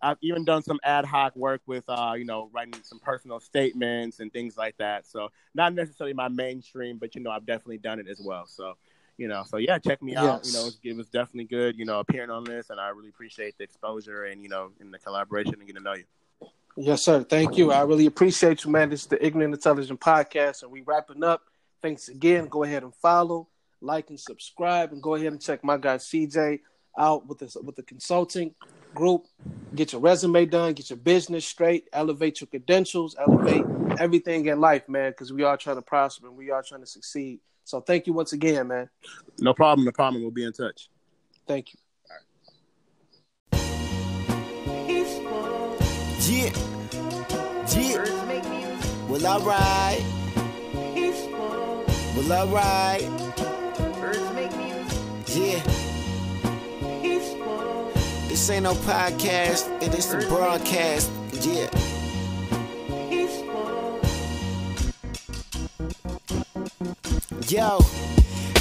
I've 0.02 0.16
even 0.22 0.44
done 0.44 0.62
some 0.62 0.80
ad 0.82 1.04
hoc 1.04 1.36
work 1.36 1.60
with, 1.66 1.84
uh, 1.88 2.14
you 2.16 2.24
know, 2.24 2.48
writing 2.52 2.74
some 2.82 2.98
personal 2.98 3.40
statements 3.40 4.20
and 4.20 4.32
things 4.32 4.56
like 4.56 4.76
that. 4.78 5.06
So 5.06 5.30
not 5.54 5.74
necessarily 5.74 6.14
my 6.14 6.28
mainstream, 6.28 6.98
but 6.98 7.14
you 7.14 7.20
know, 7.20 7.30
I've 7.30 7.46
definitely 7.46 7.78
done 7.78 8.00
it 8.00 8.08
as 8.08 8.20
well. 8.24 8.46
So, 8.46 8.74
you 9.18 9.28
know, 9.28 9.44
so 9.46 9.58
yeah, 9.58 9.78
check 9.78 10.02
me 10.02 10.16
out. 10.16 10.46
You 10.46 10.52
know, 10.54 10.60
it 10.60 10.64
was, 10.64 10.78
it 10.82 10.96
was 10.96 11.08
definitely 11.08 11.44
good, 11.44 11.78
you 11.78 11.84
know, 11.84 12.00
appearing 12.00 12.30
on 12.30 12.44
this, 12.44 12.70
and 12.70 12.80
I 12.80 12.88
really 12.88 13.10
appreciate 13.10 13.58
the 13.58 13.64
exposure 13.64 14.24
and 14.24 14.42
you 14.42 14.48
know, 14.48 14.70
and 14.80 14.92
the 14.92 14.98
collaboration 14.98 15.54
and 15.54 15.66
getting 15.66 15.76
to 15.76 15.82
know 15.82 15.94
you. 15.94 16.04
Yes, 16.76 17.02
sir. 17.02 17.22
Thank 17.22 17.58
you. 17.58 17.72
I 17.72 17.82
really 17.82 18.06
appreciate 18.06 18.64
you, 18.64 18.70
man. 18.70 18.88
This 18.88 19.02
is 19.02 19.06
the 19.08 19.24
Ignorant 19.24 19.52
Intelligent 19.52 20.00
Podcast, 20.00 20.62
and 20.62 20.72
we 20.72 20.80
wrapping 20.80 21.22
up. 21.22 21.42
Thanks 21.82 22.08
again. 22.08 22.46
Go 22.46 22.62
ahead 22.62 22.82
and 22.82 22.94
follow, 22.94 23.48
like, 23.82 24.08
and 24.08 24.18
subscribe, 24.18 24.92
and 24.92 25.02
go 25.02 25.14
ahead 25.14 25.32
and 25.32 25.40
check 25.42 25.62
my 25.62 25.76
guy 25.76 25.96
CJ 25.96 26.60
out 26.98 27.26
with 27.26 27.38
the 27.38 27.60
with 27.62 27.76
the 27.76 27.82
consulting 27.82 28.54
group. 28.94 29.26
Get 29.74 29.92
your 29.92 30.00
resume 30.00 30.46
done, 30.46 30.72
get 30.72 30.90
your 30.90 30.96
business 30.96 31.44
straight, 31.44 31.88
elevate 31.92 32.40
your 32.40 32.48
credentials, 32.48 33.16
elevate 33.18 33.64
everything 33.98 34.46
in 34.46 34.60
life, 34.60 34.88
man. 34.88 35.10
Because 35.10 35.32
we 35.32 35.42
are 35.44 35.56
trying 35.56 35.76
to 35.76 35.82
prosper 35.82 36.26
and 36.28 36.36
we 36.36 36.50
are 36.50 36.62
trying 36.62 36.80
to 36.80 36.86
succeed. 36.86 37.40
So 37.64 37.80
thank 37.80 38.06
you 38.06 38.12
once 38.12 38.32
again, 38.32 38.68
man. 38.68 38.88
No 39.38 39.54
problem. 39.54 39.84
No 39.84 39.92
problem. 39.92 40.22
We'll 40.22 40.32
be 40.32 40.44
in 40.44 40.52
touch. 40.52 40.88
Thank 41.46 41.72
you. 41.72 41.78
Yeah. 46.30 46.52
Yeah. 47.74 48.04
Well, 49.08 49.26
alright. 49.26 50.02
Well, 52.16 52.32
alright. 52.32 53.02
Birds 54.00 54.34
make 54.34 54.56
music. 54.56 55.64
Yeah. 55.64 55.69
This 58.40 58.48
ain't 58.48 58.62
no 58.62 58.72
podcast, 58.72 59.82
it 59.82 59.94
is 59.94 60.14
a 60.14 60.26
broadcast. 60.26 61.10
Yeah. 61.42 61.68
Yo, 67.48 67.80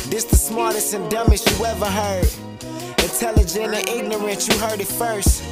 this 0.09 0.25
the 0.25 0.35
smartest 0.35 0.93
and 0.93 1.09
dumbest 1.09 1.49
you 1.49 1.65
ever 1.65 1.85
heard. 1.85 2.27
Intelligent 3.01 3.73
and 3.73 3.87
ignorant, 3.87 4.49
you 4.49 4.57
heard 4.57 4.81
it 4.81 4.87
first. 4.87 5.45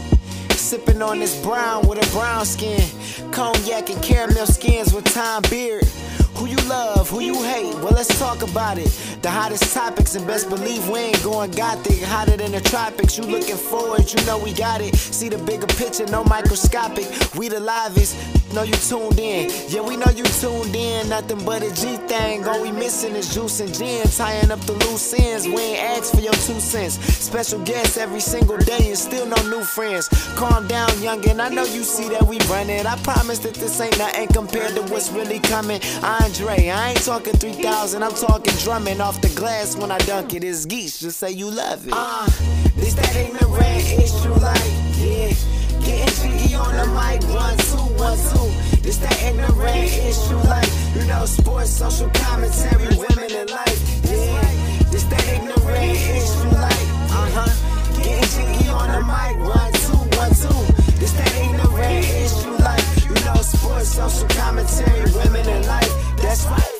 Sipping 0.51 1.01
on 1.01 1.19
this 1.19 1.41
brown 1.41 1.87
with 1.87 2.05
a 2.05 2.11
brown 2.11 2.45
skin. 2.45 2.83
Cognac 3.31 3.89
and 3.89 4.03
caramel 4.03 4.45
skins 4.45 4.93
with 4.93 5.05
time 5.05 5.41
beard. 5.49 5.85
Who 6.35 6.47
you 6.47 6.57
love, 6.67 7.09
who 7.09 7.21
you 7.21 7.41
hate, 7.43 7.73
well 7.75 7.93
let's 7.93 8.19
talk 8.19 8.41
about 8.41 8.77
it. 8.77 9.16
The 9.27 9.33
hottest 9.33 9.73
topics 9.73 10.15
and 10.15 10.25
best 10.25 10.47
believe 10.47 10.87
we 10.87 10.99
ain't 10.99 11.21
going 11.21 11.51
gothic. 11.51 12.01
Hotter 12.01 12.37
than 12.37 12.53
the 12.53 12.61
tropics, 12.61 13.17
you 13.17 13.25
looking 13.25 13.57
forward, 13.57 14.09
you 14.09 14.25
know 14.25 14.37
we 14.37 14.53
got 14.53 14.79
it. 14.79 14.95
See 14.95 15.27
the 15.27 15.37
bigger 15.37 15.67
picture, 15.67 16.05
no 16.05 16.23
microscopic. 16.23 17.05
We 17.35 17.49
the 17.49 17.59
livest, 17.59 18.15
know 18.53 18.63
you 18.63 18.73
tuned 18.73 19.19
in. 19.19 19.49
Yeah, 19.69 19.81
we 19.81 19.97
know 19.97 20.09
you 20.15 20.23
tuned 20.23 20.75
in, 20.75 21.09
nothing 21.09 21.43
but 21.45 21.63
a 21.63 21.69
G 21.73 21.97
thing. 22.07 22.45
All 22.45 22.61
we 22.61 22.71
missing 22.71 23.15
is 23.15 23.33
juice 23.33 23.59
and 23.59 23.73
gin, 23.73 24.07
tying 24.07 24.51
up 24.51 24.59
the 24.61 24.73
loose 24.73 25.13
ends. 25.13 25.47
We 25.47 25.59
ain't 25.59 25.97
asked 25.97 26.15
for 26.15 26.21
your 26.21 26.33
two 26.33 26.59
cents. 26.59 26.95
Special 26.95 27.59
guests 27.63 27.97
every 27.97 28.19
single 28.19 28.57
day 28.57 28.89
and 28.89 28.97
still 28.97 29.25
no 29.25 29.35
new 29.49 29.63
friends. 29.63 30.07
Calm 30.35 30.67
down, 30.67 30.89
youngin', 31.01 31.39
I 31.39 31.49
know 31.49 31.65
you 31.65 31.83
see 31.83 32.09
that 32.09 32.23
we 32.23 32.39
running. 32.49 32.85
I 32.85 32.95
promise 33.03 33.39
that 33.39 33.55
this 33.55 33.79
ain't 33.81 33.97
nothing 33.97 34.27
compared 34.29 34.75
to 34.75 34.81
what's 34.83 35.11
really 35.11 35.39
coming. 35.39 35.81
Andre, 36.03 36.69
I 36.69 36.89
ain't 36.91 37.03
talking 37.03 37.33
3000, 37.33 38.03
I'm 38.03 38.13
talking 38.13 38.53
drumming 38.63 39.01
off 39.01 39.21
the 39.21 39.29
glass 39.29 39.75
when 39.75 39.91
I 39.91 39.97
dunk 39.99 40.33
it. 40.33 40.43
It's 40.43 40.65
geese, 40.65 40.99
just 40.99 41.19
say 41.19 41.31
you 41.31 41.49
love 41.49 41.87
it. 41.87 41.93
Uh, 41.95 42.25
this 42.75 42.93
that 42.95 43.15
ignorant 43.15 43.47
on 46.57 46.73
the 46.75 46.87
mic, 46.97 47.21
one, 47.33 47.57
two, 47.69 47.85
one, 48.01 48.17
two. 48.17 48.47
It's 48.87 48.97
that 48.97 49.17
ignorant 49.23 49.91
issue 50.09 50.39
like, 50.47 50.69
you 50.95 51.05
know, 51.05 51.25
sports, 51.25 51.69
social 51.69 52.09
commentary, 52.09 52.95
women 52.95 53.31
in 53.31 53.47
life. 53.47 53.79
Yeah, 54.05 54.93
it's 54.93 55.03
that 55.05 55.25
ignorant 55.27 55.97
issue 56.17 56.49
like, 56.57 56.87
uh-huh. 57.13 57.53
Getting 57.97 58.29
jiggy 58.33 58.69
on 58.69 58.87
the 58.91 59.01
mic, 59.05 59.35
one, 59.43 59.73
two, 59.85 60.01
one, 60.17 60.33
two. 60.33 60.59
It's 61.03 61.13
that 61.13 61.31
ignorant 61.35 62.05
issue 62.25 62.55
like, 62.63 62.85
you 63.05 63.15
know, 63.25 63.41
sports, 63.41 63.89
social 63.89 64.27
commentary, 64.29 65.11
women 65.13 65.47
in 65.47 65.67
life. 65.67 65.93
That's 66.17 66.45
right. 66.45 66.76